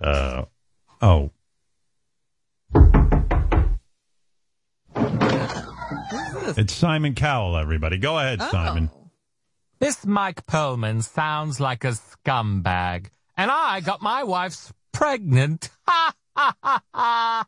[0.02, 0.44] uh,
[1.02, 1.30] oh.
[6.56, 7.98] It's Simon Cowell, everybody.
[7.98, 8.90] Go ahead, Simon.
[9.80, 13.06] This Mike Perlman sounds like a scumbag.
[13.36, 15.70] And I got my wife's pregnant.
[15.86, 17.46] Ha ha ha ha.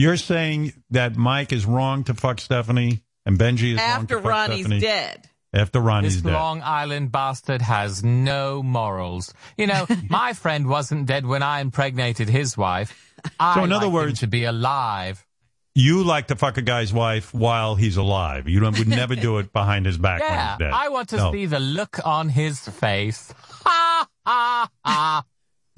[0.00, 4.22] You're saying that Mike is wrong to fuck Stephanie and Benji is wrong After to
[4.22, 4.46] fuck Stephanie?
[4.46, 4.80] After Ronnie's Stephanie?
[4.80, 5.28] dead.
[5.52, 6.22] after Ronnie's dead.
[6.22, 6.38] This dead.
[6.38, 9.34] Long Island bastard has no morals.
[9.58, 12.96] You know, my friend wasn't dead when I impregnated his wife.
[13.38, 15.26] I So in other like him words- to be alive.
[15.74, 18.48] You like to fuck a guy's wife while he's alive.
[18.48, 20.72] You don't, would never do it behind his back when Yeah, he's dead.
[20.72, 21.30] I want to No.
[21.32, 23.32] see the look on his face.
[23.64, 25.24] Ha ha ha!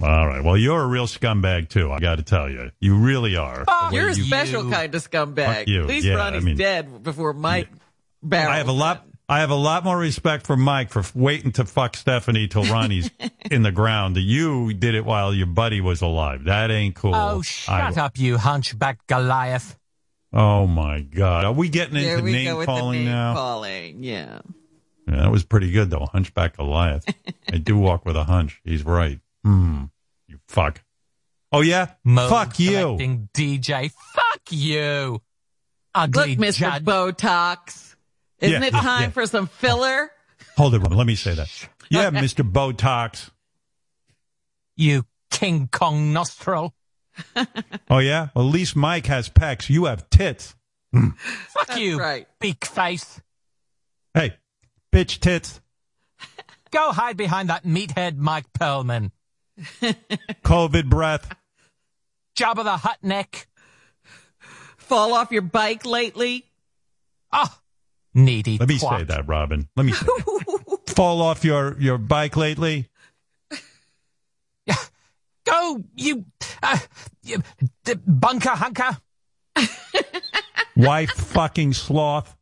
[0.01, 0.43] All right.
[0.43, 1.93] Well, you're a real scumbag too.
[1.93, 3.65] I got to tell you, you really are.
[3.65, 5.59] The way You're a you- special kind of scumbag.
[5.59, 5.83] Fuck you.
[5.83, 7.69] At least Yeah, Ronnie's I mean- dead before Mike
[8.23, 8.53] barrels.
[8.55, 9.07] I have a lot.
[9.29, 13.11] I have a lot more respect for Mike for waiting to fuck Stephanie till Ronnie's
[13.51, 14.17] in the ground.
[14.17, 16.45] You did it while your buddy was alive.
[16.45, 17.15] That ain't cool.
[17.15, 19.79] Oh, I- shut up, you hunchback Goliath.
[20.35, 21.45] Oh my God.
[21.45, 23.35] Are we getting There into we name go with calling the name now?
[23.35, 24.03] calling.
[24.03, 24.41] Yeah.
[25.07, 26.07] Yeah, that was pretty good though.
[26.11, 27.05] Hunchback Goliath.
[27.53, 28.61] I do walk with a hunch.
[28.65, 29.21] He's right.
[29.45, 29.85] Hmm.
[30.29, 30.83] You fuck.
[31.51, 31.93] Oh yeah.
[32.05, 32.97] Mode fuck you.
[33.35, 33.91] DJ.
[34.15, 35.21] Fuck you.
[35.95, 36.59] Ugly Look, Mr.
[36.59, 36.85] judge.
[36.85, 37.95] Botox.
[38.41, 39.11] Isn't Yeah, it yeah, time yeah.
[39.11, 40.11] for some filler?
[40.57, 40.79] Hold it.
[40.79, 40.97] Robin.
[40.97, 41.49] Let me say that.
[41.91, 42.51] Yeah, Mr.
[42.51, 43.29] Botox.
[44.77, 46.73] You King Kong nostril.
[47.91, 48.29] Oh yeah.
[48.35, 49.69] Well, at least Mike has pecs.
[49.69, 50.55] You have tits.
[50.95, 52.27] Fuck you, right.
[52.41, 53.21] big face.
[54.15, 54.37] Hey,
[54.91, 55.61] bitch tits.
[56.71, 59.11] Go hide behind that meathead Mike Perlman.
[60.45, 61.35] COVID breath.
[62.37, 63.49] Jabba the Hutt neck.
[64.77, 66.45] Fall off your bike lately?
[67.33, 67.61] Ah,
[68.15, 68.99] needy Let me twat.
[68.99, 69.69] say that, Robin.
[69.77, 70.79] Let me say that.
[70.89, 72.89] Fall off your, your bike lately?
[75.45, 76.25] Go, you,
[76.63, 76.79] uh,
[77.25, 77.43] you
[77.85, 78.97] d- bunker hunker.
[80.77, 82.37] Wife fucking sloth?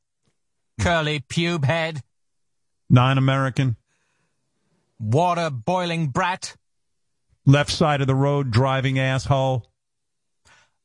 [0.81, 2.03] Curly pube head.
[2.91, 3.77] Non American?
[4.99, 6.57] Water boiling brat.
[7.47, 9.67] Left side of the road driving asshole?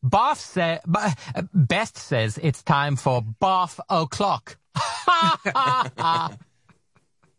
[0.05, 0.55] Boff
[0.93, 4.57] uh, Best says it's time for Boff o'clock.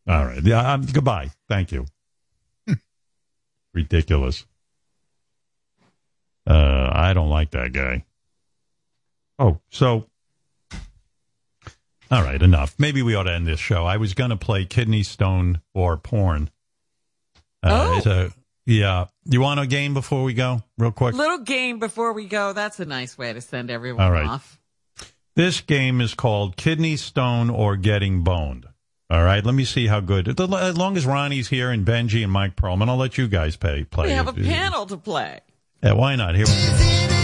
[0.09, 0.43] All right.
[0.43, 1.31] Yeah, um, goodbye.
[1.49, 1.86] Thank you.
[3.75, 4.47] Ridiculous.
[6.47, 8.05] Uh, I don't like that guy.
[9.39, 10.07] Oh, so.
[12.11, 12.77] All right, enough.
[12.78, 13.85] Maybe we ought to end this show.
[13.85, 16.51] I was going to play Kidney Stone or Porn.
[17.65, 17.97] Uh, Oh.
[17.99, 18.33] it's a-
[18.67, 19.07] yeah.
[19.25, 21.15] You want a game before we go, real quick?
[21.15, 22.53] Little game before we go.
[22.53, 24.27] That's a nice way to send everyone All right.
[24.27, 24.61] off.
[25.35, 28.67] This game is called Kidney Stone or Getting Boned.
[29.09, 30.28] All right, let me see how good.
[30.41, 33.85] As long as Ronnie's here and Benji and Mike Perlman, I'll let you guys pay,
[33.85, 34.09] play.
[34.09, 35.41] We have a panel to play.
[35.83, 36.35] Yeah, why not?
[36.35, 36.47] Here.
[36.47, 37.16] Matter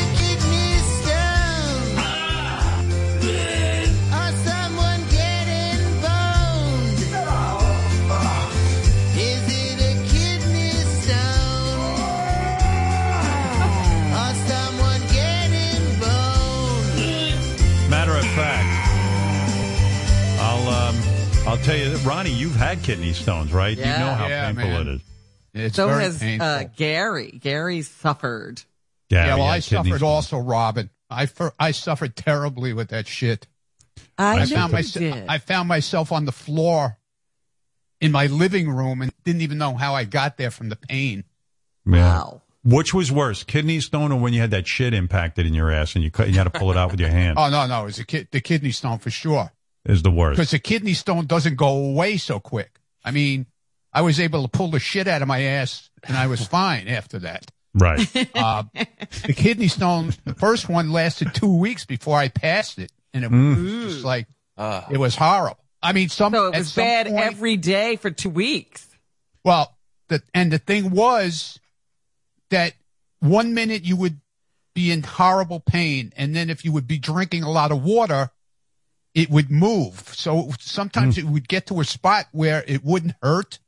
[21.63, 23.77] tell you, that, Ronnie, you've had kidney stones, right?
[23.77, 24.81] You know how Yeah, painful man.
[24.89, 25.01] it is.
[25.55, 27.31] It's so very has uh, Gary.
[27.31, 28.63] Gary suffered.
[29.11, 30.03] Yeah, yeah, well, I suffered stones.
[30.03, 30.89] also, Robin.
[31.11, 33.47] I fir- I suffered terribly with that shit.
[34.17, 35.15] I, know found you myself.
[35.15, 35.27] did.
[35.29, 36.97] I found myself on the floor
[38.01, 41.25] in my living room and didn't even know how I got there from the pain.
[41.85, 42.31] Yeah.
[42.65, 45.95] Which was worse, kidney stone or when you had that shit impacted in your ass
[45.97, 47.37] and you cut, you had to pull it out with your hand?
[47.39, 49.53] Oh no, no, it was a ki- the kidney stone for sure.
[49.85, 50.37] Is the worst.
[50.37, 52.79] Because the kidney stone doesn't go away so quick.
[53.05, 53.47] I mean,
[53.93, 56.87] I was able to pull the shit out of my ass and I was fine
[56.89, 57.51] after that.
[57.75, 58.09] Right.
[58.35, 58.65] Uh,
[59.27, 62.93] the kidney stone, the first one lasted two weeks before I passed it.
[63.15, 63.83] And it Mm.
[63.85, 64.27] was just like,
[64.91, 65.59] it was horrible.
[65.83, 68.87] I mean, some, So it was some bad point- every day for two weeks.
[69.45, 69.77] Well,
[70.09, 71.59] the and the thing was
[72.51, 72.75] that
[73.21, 74.21] one minute you would
[74.75, 78.31] be in horrible pain, and then if you would be drinking a lot of water,
[79.15, 80.13] it would move.
[80.15, 83.59] So sometimes it would get to a spot where it wouldn't hurt,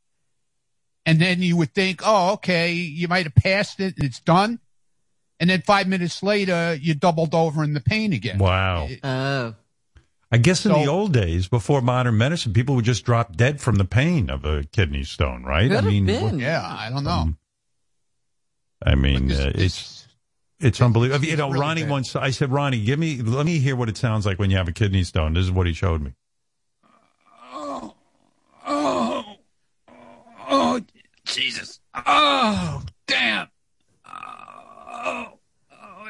[1.06, 4.60] and then you would think, "Oh, okay, you might have passed it, and it's done."
[5.40, 8.38] And then five minutes later, you doubled over in the pain again.
[8.38, 8.88] Wow.
[9.02, 9.54] Oh.
[10.32, 13.76] I guess in the old days, before modern medicine, people would just drop dead from
[13.76, 15.68] the pain of a kidney stone, right?
[15.68, 16.22] Could I have mean, been.
[16.22, 17.34] what- Yeah, I don't know.
[18.84, 19.93] I mean, uh, it's
[20.64, 21.24] it's unbelievable.
[21.24, 21.90] You know, really Ronnie bad.
[21.90, 24.56] once I said, Ronnie, give me, let me hear what it sounds like when you
[24.56, 25.34] have a kidney stone.
[25.34, 26.12] This is what he showed me.
[27.52, 27.94] Oh,
[28.66, 29.36] oh,
[30.48, 30.80] oh,
[31.24, 31.80] Jesus.
[31.94, 33.48] Oh, damn.
[34.06, 35.38] Oh,
[35.72, 36.08] oh,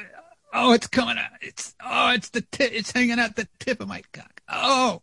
[0.55, 1.31] oh, it's coming out.
[1.41, 2.73] It's, oh, it's the tip.
[2.73, 4.41] It's hanging out the tip of my cock.
[4.49, 5.02] Oh,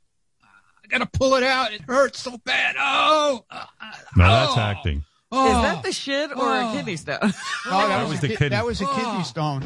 [0.84, 1.74] I gotta pull it out.
[1.74, 2.76] It hurts so bad.
[2.80, 3.46] Oh,
[4.16, 4.60] No, that's oh.
[4.60, 5.04] acting.
[5.34, 5.48] Oh.
[5.48, 5.82] Is that oh.
[5.82, 6.74] the shit or a oh.
[6.76, 7.20] kidney stone?
[7.68, 8.50] Oh, that, was was, the a ki- kidney.
[8.50, 9.62] That was a kidney stone,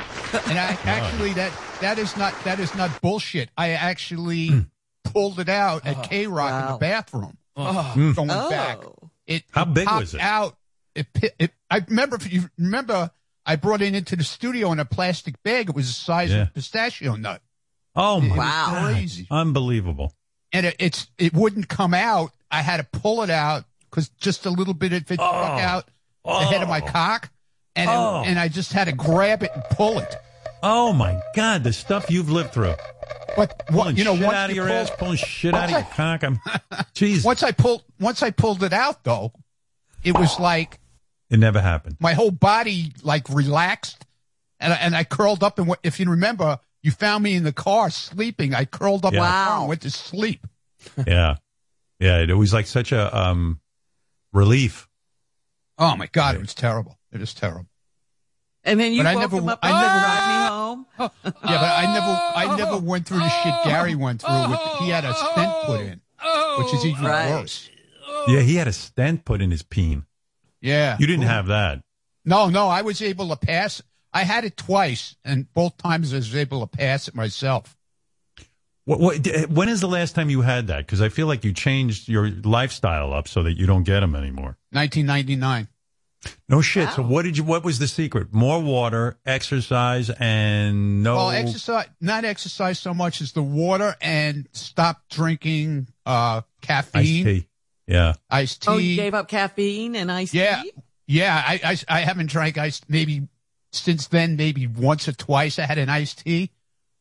[0.47, 3.49] and I actually that that is not that is not bullshit.
[3.57, 4.59] I actually hmm.
[5.05, 6.03] pulled it out at uh-huh.
[6.03, 7.37] K Rock in the bathroom.
[7.55, 7.79] Uh-huh.
[7.79, 7.83] Oh.
[7.93, 8.11] Hmm.
[8.11, 8.49] Going Oh.
[8.49, 8.79] back.
[9.25, 10.21] It How it big popped was it?
[10.21, 10.57] Out.
[10.93, 11.07] It,
[11.39, 11.51] it.
[11.71, 12.17] I remember.
[12.17, 13.09] If you remember,
[13.45, 15.69] I brought it into the studio in a plastic bag.
[15.69, 16.43] It was the size Yeah.
[16.43, 17.41] of a pistachio nut.
[17.95, 18.93] Oh It my was God.
[18.93, 19.27] crazy.
[19.31, 20.13] Unbelievable.
[20.51, 22.31] and it, it's it wouldn't come out.
[22.51, 23.63] I had to pull it out
[23.95, 25.87] because just a little bit of it stuck out
[26.25, 27.29] the head of my cock,
[27.77, 28.23] and it- Oh.
[28.25, 30.15] and I just had to grab it and pull it.
[30.61, 32.75] Oh my God, the stuff you've lived through.
[33.37, 35.65] But what you know, shit once out of you your pull- ass, pulling shit out
[35.65, 36.23] of your cock.
[36.23, 36.37] I'm,
[36.93, 39.31] jeez, Once I pulled, once I pulled it out, though,
[40.03, 40.79] it was like
[41.29, 41.97] it never happened.
[41.99, 44.05] my whole body like relaxed,
[44.59, 45.57] and I, and I curled up.
[45.59, 48.53] And if you remember, you found me in the car sleeping.
[48.53, 49.59] I curled up Yeah.
[49.59, 50.45] and went to sleep.
[51.05, 51.35] yeah,
[51.99, 52.19] yeah.
[52.19, 53.59] It was like such a um,
[54.35, 54.87] relief.
[55.77, 56.97] Oh my god, it was terrible.
[57.11, 57.67] It was terrible.
[58.63, 60.85] And then you But I never- him up I never- brought me home.
[61.25, 61.31] Yeah,
[61.61, 64.49] but I never, I never went through the shit Gary went through.
[64.49, 66.01] With he had a stent put in,
[66.57, 67.29] which is even Right.
[67.31, 67.69] worse.
[68.27, 70.05] Yeah, he had a stent put in his peen.
[70.61, 71.81] Yeah, You didn't have that.
[72.23, 73.81] No, no, I was able to pass.
[74.11, 77.77] I had it twice, and both times I was able to pass it myself.
[78.85, 80.85] What, what, when is the last time you had that?
[80.85, 84.15] Because I feel like you changed your lifestyle up so that you don't get them
[84.15, 84.57] anymore.
[84.71, 85.67] 1999.
[86.49, 86.89] No shit.
[86.89, 87.43] So what did you?
[87.43, 88.33] What was the secret?
[88.33, 91.15] More water, exercise, and no.
[91.17, 97.25] Well, exercise, not exercise so much as the water, and stop drinking uh, iced caffeine,
[97.25, 97.47] tea.
[97.87, 98.13] Yeah.
[98.29, 98.71] iced tea.
[98.71, 100.71] Oh, you gave up caffeine and iced Yeah, tea?
[101.05, 101.43] yeah.
[101.45, 103.27] I, I I haven't drank iced maybe
[103.71, 104.35] since then.
[104.35, 106.49] Maybe once or twice I had an iced tea,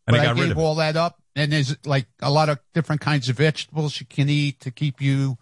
[0.07, 0.61] And but I I, got rid gave of it.
[0.61, 1.19] all that up.
[1.37, 5.01] And there's like a lot of different kinds of vegetables you can eat to keep
[5.01, 5.37] you,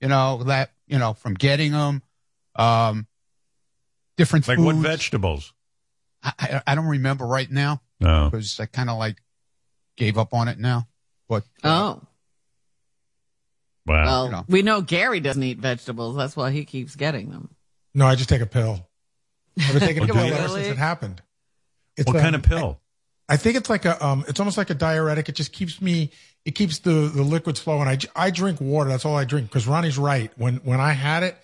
[0.00, 2.02] you know, that you know from getting them.
[2.56, 3.06] Um,
[4.16, 5.52] different things Like what vegetables?
[6.22, 8.28] I, I, I don't remember right now No.
[8.28, 9.16] because I kind of like
[9.96, 10.88] gave up on it now.
[11.28, 12.02] But Oh.
[13.86, 14.04] Wow.
[14.04, 14.44] Well, You know.
[14.48, 16.16] we know Gary doesn't eat vegetables.
[16.16, 17.48] That's why he keeps getting them.
[17.94, 18.86] No, I just take a pill.
[19.58, 21.22] I've been taking a pill ever since it happened.
[21.96, 22.80] It's what a- kind of pill?
[23.30, 25.28] I think it's like a um it's almost like a diuretic.
[25.28, 26.10] It just keeps me
[26.44, 27.86] it keeps the the liquids flowing.
[27.86, 28.90] I I drink water.
[28.90, 30.32] That's all I drink because Ronnie's right.
[30.36, 31.36] When when I had it,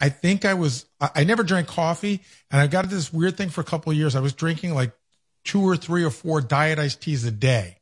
[0.00, 3.50] I think I was I, I never drank coffee and I got this weird thing
[3.50, 4.16] for a couple of years.
[4.16, 4.92] I was drinking like
[5.44, 7.76] two or three or four diet iced teas a day.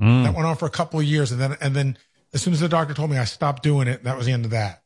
[0.00, 0.24] Mm.
[0.24, 1.96] That went on for a couple of years and then and then
[2.34, 4.44] as soon as the doctor told me I stopped doing it, that was the end
[4.44, 4.82] of that.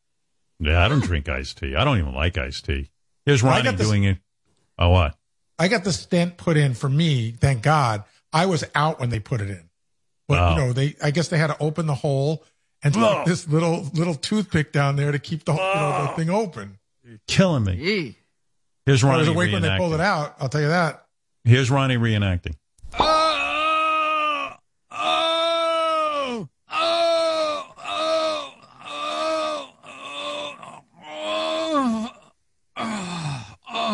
[0.60, 1.74] Yeah, I don't drink iced tea.
[1.74, 2.90] I don't even like iced tea.
[3.26, 4.18] Here's Ronnie this- doing it.
[4.78, 5.16] Oh, what?
[5.58, 7.32] I got the stent put in for me.
[7.32, 8.04] Thank God.
[8.32, 9.68] I was out when they put it in,
[10.28, 10.50] but Oh.
[10.50, 10.94] you know they.
[11.02, 12.44] I guess they had to open the hole
[12.82, 13.22] and stick Oh.
[13.26, 16.78] this little little toothpick down there to keep the, you know, the thing open.
[17.28, 17.74] Killing me.
[17.76, 18.16] Yee.
[18.86, 20.34] Here's I Ronnie was awake when they pulled it out.
[20.40, 21.04] I'll tell you that.
[21.44, 22.54] Here's Ronnie reenacting.
[22.98, 23.21] Oh,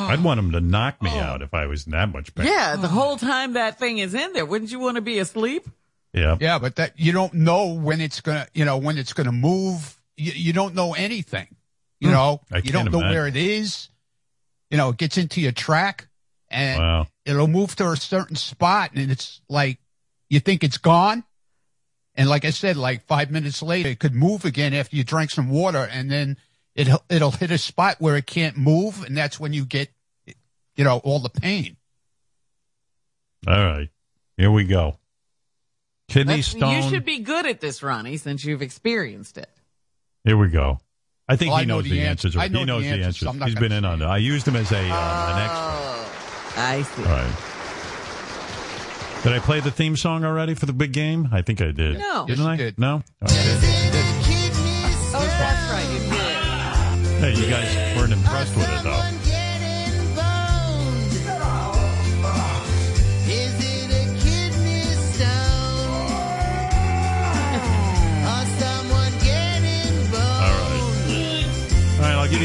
[0.08, 2.46] I'd want him to knock me out if I was in that much pain.
[2.46, 5.68] Yeah, the whole time that thing is in there, wouldn't you want to be asleep?
[6.12, 6.36] Yeah.
[6.40, 9.94] yeah, but that you don't know when it's gonna, you know, when it's gonna move.
[10.16, 11.46] You, you don't know anything.
[12.00, 12.14] You Hmm.
[12.14, 13.14] know, I you don't can't know imagine.
[13.14, 13.88] where it is.
[14.70, 16.08] You know, it gets into your track,
[16.48, 17.06] and Wow.
[17.24, 19.78] it'll move to a certain spot, and it's like
[20.30, 21.24] you think it's gone,
[22.14, 25.30] and like I said, like five minutes later, it could move again after you drank
[25.30, 26.36] some water, and then
[26.74, 29.90] it it'll hit a spot where it can't move, and that's when you get,
[30.78, 31.76] you know, all the pain.
[33.46, 33.88] All right.
[34.38, 34.98] Here we go.
[36.08, 36.74] Kidney That's- stone.
[36.82, 39.50] You should be good at this, Ronnie, since you've experienced it.
[40.24, 40.78] Here we go.
[41.28, 42.36] I think Well, he I know knows the the, answer- answers.
[42.36, 43.20] I know he the knows the answers, answers.
[43.20, 44.06] so I'm not He's gonna been in on it.
[44.06, 45.60] I used him as a um, an extra.
[45.60, 46.12] Oh,
[46.56, 47.02] I see.
[47.02, 47.34] All right.
[49.24, 51.28] Did I play the theme song already for the big game?
[51.32, 51.98] I think I did.
[51.98, 52.24] No.
[52.26, 52.56] Didn't Yes, I?
[52.56, 52.78] did.
[52.78, 53.02] No.
[53.22, 53.34] Okay.
[55.12, 55.88] Oh, that's right.
[55.92, 56.16] You did.
[57.20, 59.17] Hey, you guys weren't impressed with it though.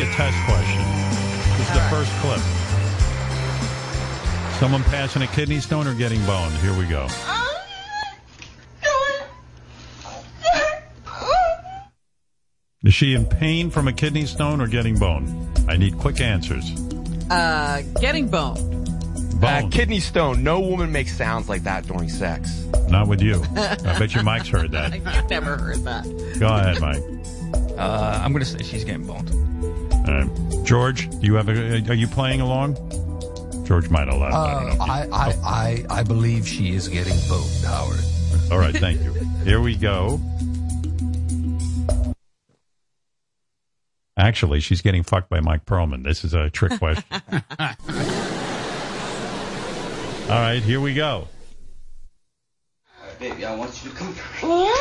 [0.03, 0.83] A test question.
[1.57, 2.39] This is the first clip.
[4.59, 6.53] Someone passing a kidney stone or getting boned?
[6.57, 7.07] Here we go.
[12.83, 15.47] Is she in pain from a kidney stone or getting boned?
[15.69, 16.69] I need quick answers.
[17.29, 18.57] Uh, getting bone.
[19.41, 20.43] Uh, kidney stone.
[20.43, 22.65] No woman makes sounds like that during sex.
[22.89, 23.41] Not with you.
[23.55, 24.91] I bet your Mike's heard that.
[25.05, 26.03] I've never heard that.
[26.39, 27.01] Go ahead, Mike.
[27.77, 29.29] Uh, I'm gonna say she's getting boned.
[30.05, 30.25] Uh,
[30.63, 32.75] George, you have a, are you playing along?
[33.65, 34.33] George might have left.
[34.33, 37.99] Uh, I, I, I, I, I believe she is getting poked, Howard.
[38.51, 39.13] All right, thank you.
[39.43, 40.19] Here we go.
[44.17, 46.03] Actually, she's getting fucked by Mike Perlman.
[46.03, 47.03] This is a trick question.
[50.29, 51.27] All right, here we go.
[53.19, 54.15] Baby, I want you to come.
[54.41, 54.73] Yeah?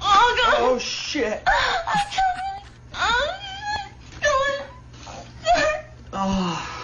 [0.00, 0.54] Oh, God.
[0.58, 1.42] Oh, shit.
[2.94, 3.47] I.
[6.12, 6.74] Oh.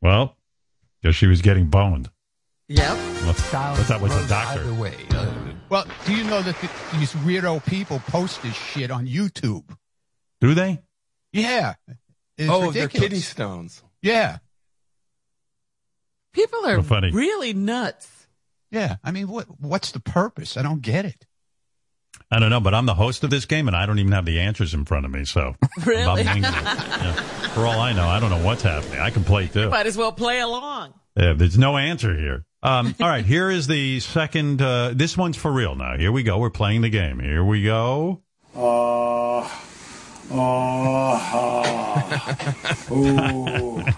[0.00, 0.36] Well,
[1.02, 2.10] guess she was getting boned.
[2.68, 2.96] Yep.
[3.26, 4.72] What's, what's that with the doctor?
[4.74, 4.94] way.
[5.70, 9.64] Well, do you know that th- these weirdo people post this shit on YouTube?
[10.40, 10.82] Do they?
[11.32, 11.74] Yeah.
[12.36, 13.00] It's oh, they're ridiculous.
[13.00, 13.82] kidney stones.
[14.02, 14.38] Yeah.
[16.32, 17.10] People are So funny.
[17.12, 18.08] really nuts.
[18.70, 18.96] Yeah.
[19.04, 20.56] I mean, what what's the purpose?
[20.56, 21.26] I don't get it.
[22.30, 24.24] I don't know, but I'm the host of this game, and I don't even have
[24.24, 25.24] the answers in front of me.
[25.24, 25.54] So,
[25.86, 26.26] Really?
[26.26, 26.42] I'm.
[26.42, 27.12] Yeah.
[27.54, 28.98] For all I know, I don't know what's happening.
[28.98, 29.68] I can play too.
[29.70, 30.94] Might as well play along.
[31.16, 32.44] Yeah, there's no answer here.
[32.62, 34.60] Um, all right, here is the second.
[34.62, 35.96] Uh, this one's for real now.
[35.96, 36.38] Here we go.
[36.38, 37.20] We're playing the game.
[37.20, 38.22] Here we go.
[38.56, 39.48] Oh.
[40.32, 41.20] Oh.
[42.90, 43.84] Ooh.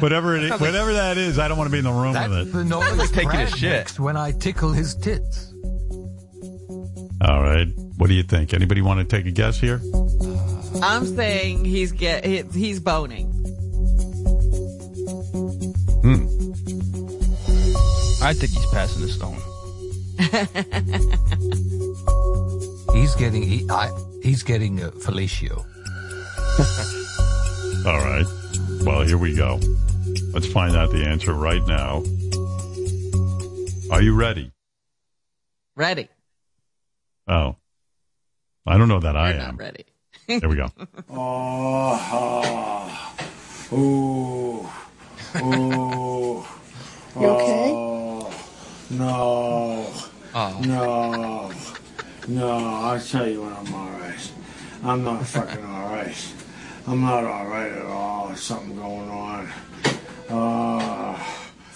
[0.00, 2.28] Whatever it is, whatever that is, I don't want to be in the room That's
[2.28, 2.52] with it.
[2.52, 3.98] the noise He's taking a shit.
[3.98, 5.47] when I tickle his tits.
[7.20, 7.66] All right,
[7.96, 8.54] what do you think?
[8.54, 9.80] Anybody want to take a guess here?
[10.82, 13.26] I'm saying he's get he's boning.
[16.02, 16.26] Hmm.
[18.22, 19.38] I think he's passing the stone.
[22.92, 23.90] He's getting he, I,
[24.22, 25.58] he's getting uh, fellatio.
[27.86, 28.26] All right.
[28.84, 29.60] Well, here we go.
[30.32, 32.02] Let's find out the answer right now.
[33.92, 34.50] Are you ready?
[35.76, 36.08] Ready.
[37.28, 37.56] Oh,
[38.66, 39.56] I don't know that I You're am.
[39.56, 39.84] not ready.
[40.26, 40.70] There we go.
[41.10, 41.94] Oh.
[43.72, 44.66] Ooh.
[45.42, 46.44] Ooh.
[47.20, 47.72] You okay?
[47.74, 48.30] Oh.
[48.90, 49.92] No.
[50.34, 50.60] Oh.
[50.64, 51.52] No.
[52.28, 54.32] No, I'll tell you when I'm alright.
[54.84, 56.34] I'm not fucking alright.
[56.86, 58.28] I'm not alright at all.
[58.28, 59.48] There's something going on.
[60.30, 61.18] Uh,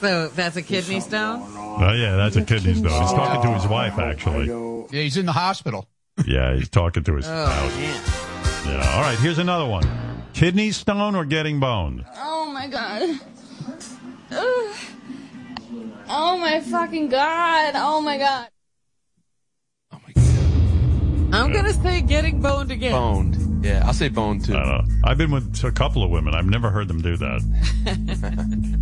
[0.03, 1.43] So that's a kidney stone.
[1.57, 2.91] Oh yeah, that's a kidney stone.
[3.03, 4.47] He's talking to his wife, actually.
[4.91, 5.87] Yeah, he's in the hospital.
[6.27, 7.77] Yeah, he's talking to his Oh spouse.
[7.77, 8.75] man.
[8.81, 8.95] Yeah.
[8.97, 9.17] All right.
[9.21, 9.85] Here's another one.
[10.35, 12.05] Kidney stone or getting boned?
[12.17, 13.03] Oh my god.
[14.33, 14.75] Ugh.
[16.09, 17.75] Oh my fucking god.
[17.77, 18.49] Oh my god.
[19.93, 21.35] Oh my god!
[21.35, 22.91] I'm gonna say getting boned again.
[22.93, 23.65] Boned.
[23.65, 24.57] Yeah, I'll say boned too.
[24.57, 24.95] I don't know.
[25.05, 26.35] I've been with a couple of women.
[26.35, 28.79] I've never heard them do that.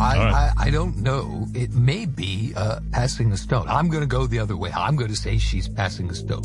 [0.00, 0.52] I, All right.
[0.58, 1.46] I, I don't know.
[1.54, 3.66] It may be uh, passing a stone.
[3.68, 4.70] I'm going to go the other way.
[4.72, 6.44] I'm going to say she's passing a stone.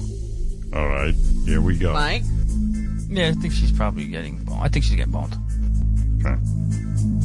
[0.75, 1.15] All right.
[1.45, 1.93] Here we go.
[1.93, 2.23] Mike.
[3.09, 4.61] Yeah, I think she's probably getting boned.
[4.61, 5.35] I think she's getting boned.
[6.23, 6.35] Okay.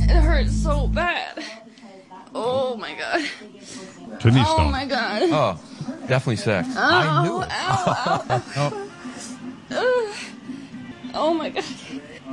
[0.05, 1.45] It hurts so bad.
[2.35, 3.21] Oh my god.
[4.21, 4.73] Kidney Oh stone.
[4.73, 5.23] my god.
[5.25, 5.61] Oh,
[6.09, 6.69] definitely sex.
[6.71, 7.49] Oh, I knew it.
[7.51, 8.89] Ow, ow.
[9.71, 10.17] Ugh.
[11.15, 11.65] Oh my god.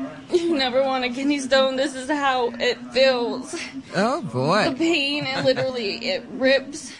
[0.31, 1.75] You never want a kidney stone.
[1.75, 3.53] This is how it feels.
[3.95, 4.69] Oh boy.
[4.69, 6.93] The pain, it literally, it rips.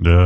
[0.00, 0.24] Yeah.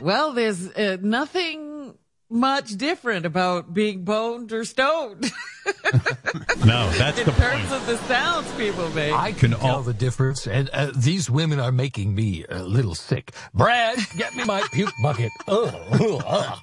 [0.00, 1.94] Well, there's uh, nothing
[2.30, 5.30] much different about being boned or stoned
[6.64, 7.72] No, that's in the terms point.
[7.72, 9.12] of the sounds people make.
[9.12, 12.62] I can Can tell all- the difference, and uh, these women are making me a
[12.62, 13.32] little sick.
[13.52, 15.32] Brad, get me my puke bucket.
[15.48, 16.58] Ugh, ugh, ugh.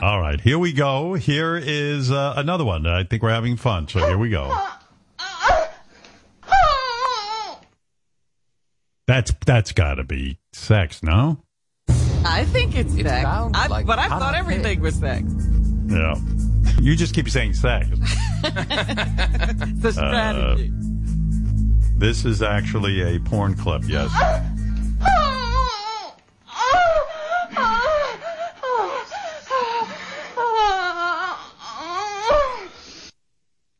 [0.00, 0.40] All right.
[0.40, 1.14] Here we go.
[1.14, 2.86] Here is uh, another one.
[2.86, 3.88] I think we're having fun.
[3.88, 4.56] So here we go.
[9.06, 11.38] That's that's got to be sex, no?
[12.24, 13.26] I think it's It sex.
[13.26, 14.38] I, like but I thought canapé.
[14.38, 15.24] everything was sex.
[15.86, 16.14] Yeah.
[16.80, 17.88] You just keep saying sex.
[18.44, 20.70] It's a strategy.
[21.96, 23.82] This is actually a porn clip.
[23.88, 24.10] Yes.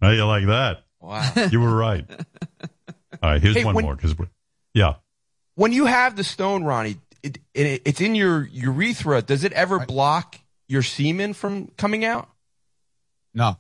[0.09, 0.85] How you like that?
[1.01, 1.33] Wow.
[1.53, 2.05] You were right.
[3.23, 3.43] All right.
[3.43, 4.15] Here's Hey, one when- more because
[4.75, 4.95] yeah.
[5.55, 9.23] When you have the stone, Ronnie, it, it, it's in your urethra.
[9.23, 10.39] Does it ever block
[10.69, 12.29] your semen from coming out?
[13.35, 13.57] No.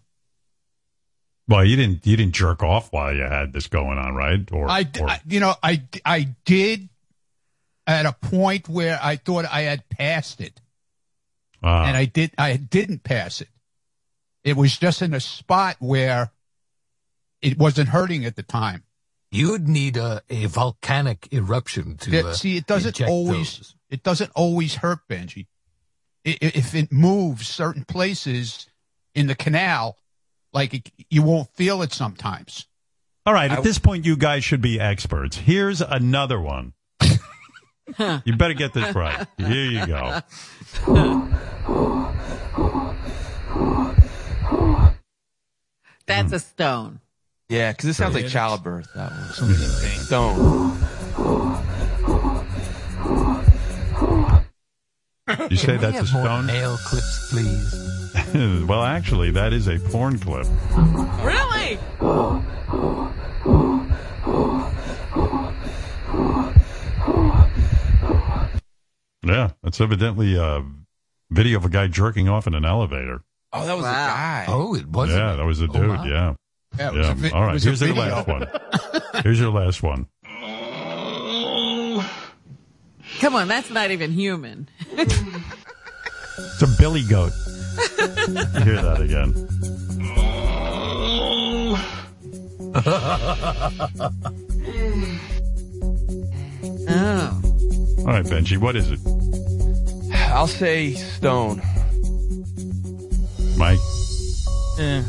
[1.48, 4.40] Well, you didn't you didn't jerk off while you had this going on, right?
[4.52, 6.88] Or, I, d- or- I- you know, I, I did
[7.86, 10.60] at a point where I thought I had passed it,
[11.62, 11.86] Ah.
[11.86, 12.32] and I did.
[12.38, 13.48] I didn't pass it.
[14.44, 16.30] It was just in a spot where
[17.42, 18.84] it wasn't hurting at the time.
[19.30, 23.58] You'd need a, a volcanic eruption to Yeah, uh, see, it doesn't always.
[23.58, 23.74] those.
[23.90, 25.46] It doesn't always hurt, Benji.
[26.26, 28.66] I- i- If it moves certain places
[29.14, 29.96] in the canal,
[30.52, 32.66] like it, you won't feel it sometimes.
[33.26, 33.50] All right.
[33.52, 35.36] At this point, you guys should be experts.
[35.36, 36.72] Here's another one.
[38.24, 39.26] You better get this right.
[39.38, 40.20] Here you go.
[46.06, 47.00] That's a stone.
[47.48, 48.92] Yeah, because it sounds like childbirth.
[48.94, 49.28] That one.
[49.98, 50.78] Stone.
[55.50, 56.46] You say Can that's a stone?
[56.46, 58.64] Nail clips, please.
[58.66, 60.46] well, actually, that is a porn clip.
[61.22, 61.78] Really?
[69.24, 70.64] Yeah, that's evidently a
[71.30, 73.22] video of a guy jerking off in an elevator.
[73.52, 73.90] Oh, that was Wow.
[73.90, 74.44] a guy.
[74.48, 75.10] Oh, it was.
[75.10, 75.86] yeah, that was a dude.
[75.88, 76.06] my.
[76.08, 76.34] yeah.
[76.78, 78.46] Yeah, it was a vi- All it right, was a here's your last one.
[79.22, 80.06] Here's your last one.
[83.20, 84.68] Come on, that's not even human.
[84.92, 87.32] It's a billy goat.
[88.28, 89.34] You Hear that again.
[96.90, 97.40] Oh.
[98.00, 99.00] All right, Benji, what is it?
[100.30, 101.60] I'll say stone.
[103.56, 103.78] Mike
[104.78, 105.02] Yeah,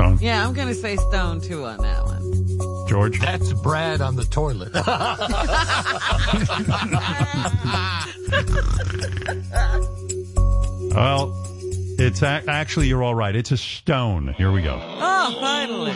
[0.00, 0.18] Stone?
[0.22, 2.88] Yeah, I'm going to say stone too on that one.
[2.88, 3.20] George?
[3.20, 4.72] That's Brad on the toilet.
[10.92, 11.32] Well,
[12.00, 13.34] it's a- actually, you're all right.
[13.36, 14.34] It's a stone.
[14.36, 14.80] Here we go.
[14.82, 15.94] Oh, finally.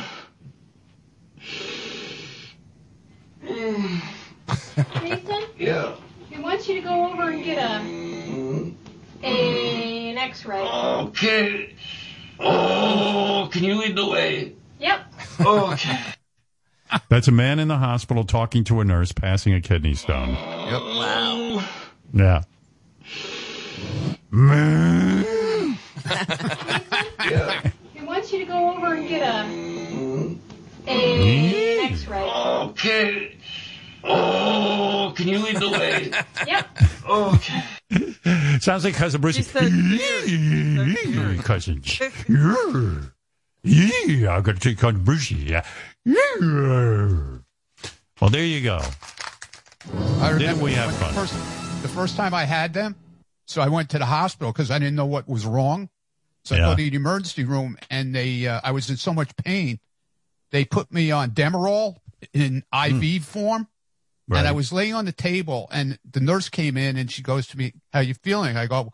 [5.00, 5.42] Jason?
[5.58, 5.97] Yeah.
[6.31, 7.81] He wants you to go over and get a,
[9.24, 10.60] a an X-ray.
[10.60, 11.74] Okay.
[12.40, 14.52] Oh, can you lead the way?
[14.80, 15.00] Yep.
[15.40, 15.98] Okay.
[17.08, 20.30] That's a man in the hospital talking to a nurse passing a kidney stone.
[20.30, 20.80] Yep.
[20.82, 21.64] Wow.
[22.12, 22.42] Yeah.
[27.30, 27.70] Yeah.
[27.94, 29.46] He wants you to go over and get a,
[30.86, 32.20] a an X-ray.
[32.20, 33.33] Okay.
[34.05, 36.10] Oh, can you lead the way?
[36.47, 36.68] Yep.
[37.08, 37.62] Okay.
[38.60, 39.36] Sounds like cousin Bruce.
[39.36, 39.99] She's cousin.
[43.66, 45.49] Yeah, I got to take cousin Brucie.
[45.49, 45.65] Yeah.
[48.20, 48.81] Well, there you go.
[49.92, 51.15] I remember Didn't we have fun?
[51.15, 52.94] The first, the first time I had them,
[53.47, 55.89] so I went to the hospital because I didn't know what was wrong.
[56.44, 56.66] So Yeah.
[56.66, 59.81] I go to the emergency room, and they, uh, I was in so much pain,
[60.50, 61.97] they put me on Demerol
[62.34, 63.66] in IV form,
[64.30, 64.52] and I.
[64.52, 67.72] Was laying on the table, and the nurse came in, and she goes to me,
[67.92, 68.92] "How you feeling?" I go,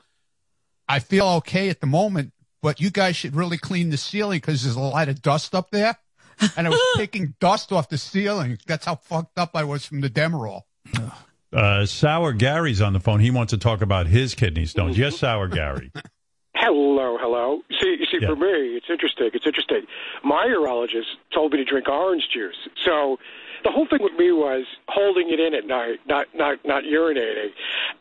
[0.88, 4.62] "I feel okay at the moment, but you guys should really clean the ceiling because
[4.62, 5.96] there's a lot of dust up there."
[6.56, 8.58] And I was picking dust off the ceiling.
[8.66, 10.62] That's how fucked up I was from the Demerol.
[11.52, 13.18] Uh, Sour Gary's on the phone.
[13.18, 14.96] He wants to talk about his kidney stones.
[14.96, 15.90] Yes, Sour Gary.
[16.54, 17.62] Hello, hello.
[17.80, 18.28] See, see, Yeah.
[18.28, 19.30] for me, it's interesting.
[19.34, 19.82] It's interesting.
[20.22, 22.54] My urologist told me to drink orange juice.
[22.84, 23.18] So
[23.64, 27.50] the whole thing with me was holding it in at night, not not not urinating.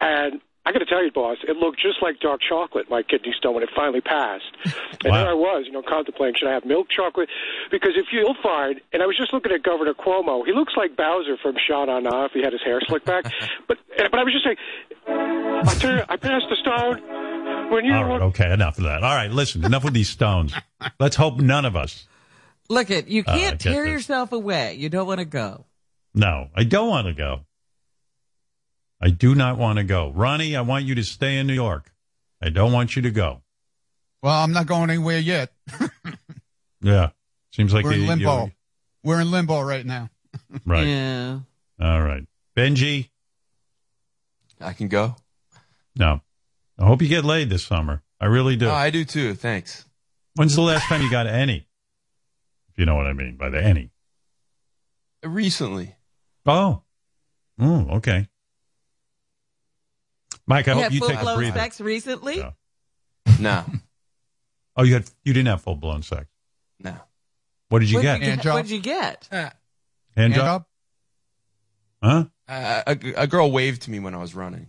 [0.02, 3.34] And I got to tell you, boss, it looked just like dark chocolate, my kidney
[3.36, 4.46] stone, when it finally passed.
[5.02, 5.20] And Wow.
[5.22, 7.30] there I was, you know, contemplating should I have milk chocolate?
[7.72, 10.98] Because if you'll find, and I was just looking at Governor Cuomo, he looks like
[10.98, 12.28] Bowser from Sha Na Na.
[12.34, 13.24] He had his hair slicked back.
[13.70, 14.58] but but I was just saying,
[15.08, 17.02] I tell you, I passed the stone.
[17.72, 19.04] When you All right, okay, enough of that.
[19.04, 20.54] All right, listen, enough with these stones.
[21.00, 22.06] Let's hope none of us.
[22.70, 23.92] Look at you Uh, can't get tear this.
[23.94, 24.76] yourself away.
[24.76, 25.66] You don't want to go.
[26.14, 27.42] No, I don't want to go.
[29.02, 30.12] I do not want to go.
[30.12, 31.92] Ronnie, I want you to stay in New York.
[32.42, 33.42] I don't want you to go.
[34.22, 35.52] Well, I'm not going anywhere yet.
[36.82, 37.10] Yeah.
[37.52, 38.46] Seems like We're you- in limbo.
[38.46, 38.52] you-
[39.04, 40.10] We're in limbo right now.
[40.66, 40.88] Right.
[40.88, 41.40] Yeah.
[41.82, 42.26] All right.
[42.56, 43.10] Benji?
[44.62, 45.16] I can go.
[45.98, 46.22] No.
[46.78, 48.02] I hope you get laid this summer.
[48.22, 48.68] I really do.
[48.68, 49.34] Oh, I do too.
[49.36, 49.86] Thanks.
[50.36, 51.68] When's the last time you got any?
[52.80, 53.92] If you know what I mean by the any.
[55.22, 55.98] Recently.
[56.46, 56.84] Oh.
[57.60, 58.30] Mm, okay.
[60.48, 61.60] Mike, I you hope had you full take a blown breather.
[61.60, 62.38] sex recently?
[62.38, 62.52] Yeah.
[63.38, 63.66] No.
[64.78, 66.28] Oh, you had you didn't have full blown sex.
[66.80, 66.96] No.
[67.68, 68.22] What did you What'd get?
[68.22, 68.54] You Hand job.
[68.54, 69.28] What'd you get?
[69.30, 69.54] Hand,
[70.16, 70.62] Hand job?
[70.62, 70.70] up.
[72.02, 72.26] Huh?
[72.48, 74.68] Uh, a, a girl waved to me when I was running.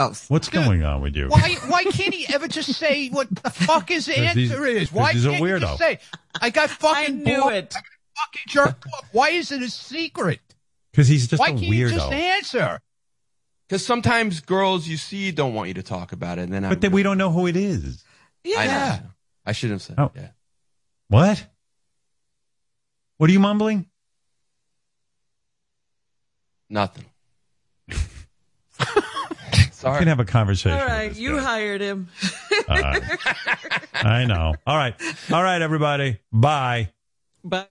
[0.00, 1.26] Oh, What's going on with you?
[1.28, 1.56] Why?
[1.66, 4.92] Why can't he ever just say what the fuck his answer is?
[4.92, 5.60] Why he's a can't he weirdo.
[5.60, 5.98] just say
[6.40, 7.54] I got fucking I knew bored.
[7.54, 7.74] it.
[7.74, 7.84] I got
[8.16, 9.08] fucking jerked off.
[9.10, 10.38] Why is it a secret?
[10.92, 12.78] Because he's just Why a can't you just answer?
[13.68, 16.42] Because sometimes girls you see don't want you to talk about it.
[16.42, 18.04] And then But then we don't know who it is.
[18.44, 18.60] Yeah.
[18.60, 19.10] I know.
[19.44, 19.96] I should have said.
[19.98, 20.12] Oh.
[20.14, 20.28] Yeah.
[21.08, 21.44] What?
[23.16, 23.86] What are you mumbling?
[26.70, 27.04] Nothing.
[29.84, 30.72] We can have a conversation.
[30.72, 31.42] All with right, this you guy.
[31.42, 32.08] hired him.
[32.68, 33.00] Uh,
[33.94, 34.54] I know.
[34.66, 34.94] All right.
[35.32, 36.18] All right, everybody.
[36.32, 36.90] Bye.
[37.44, 37.70] but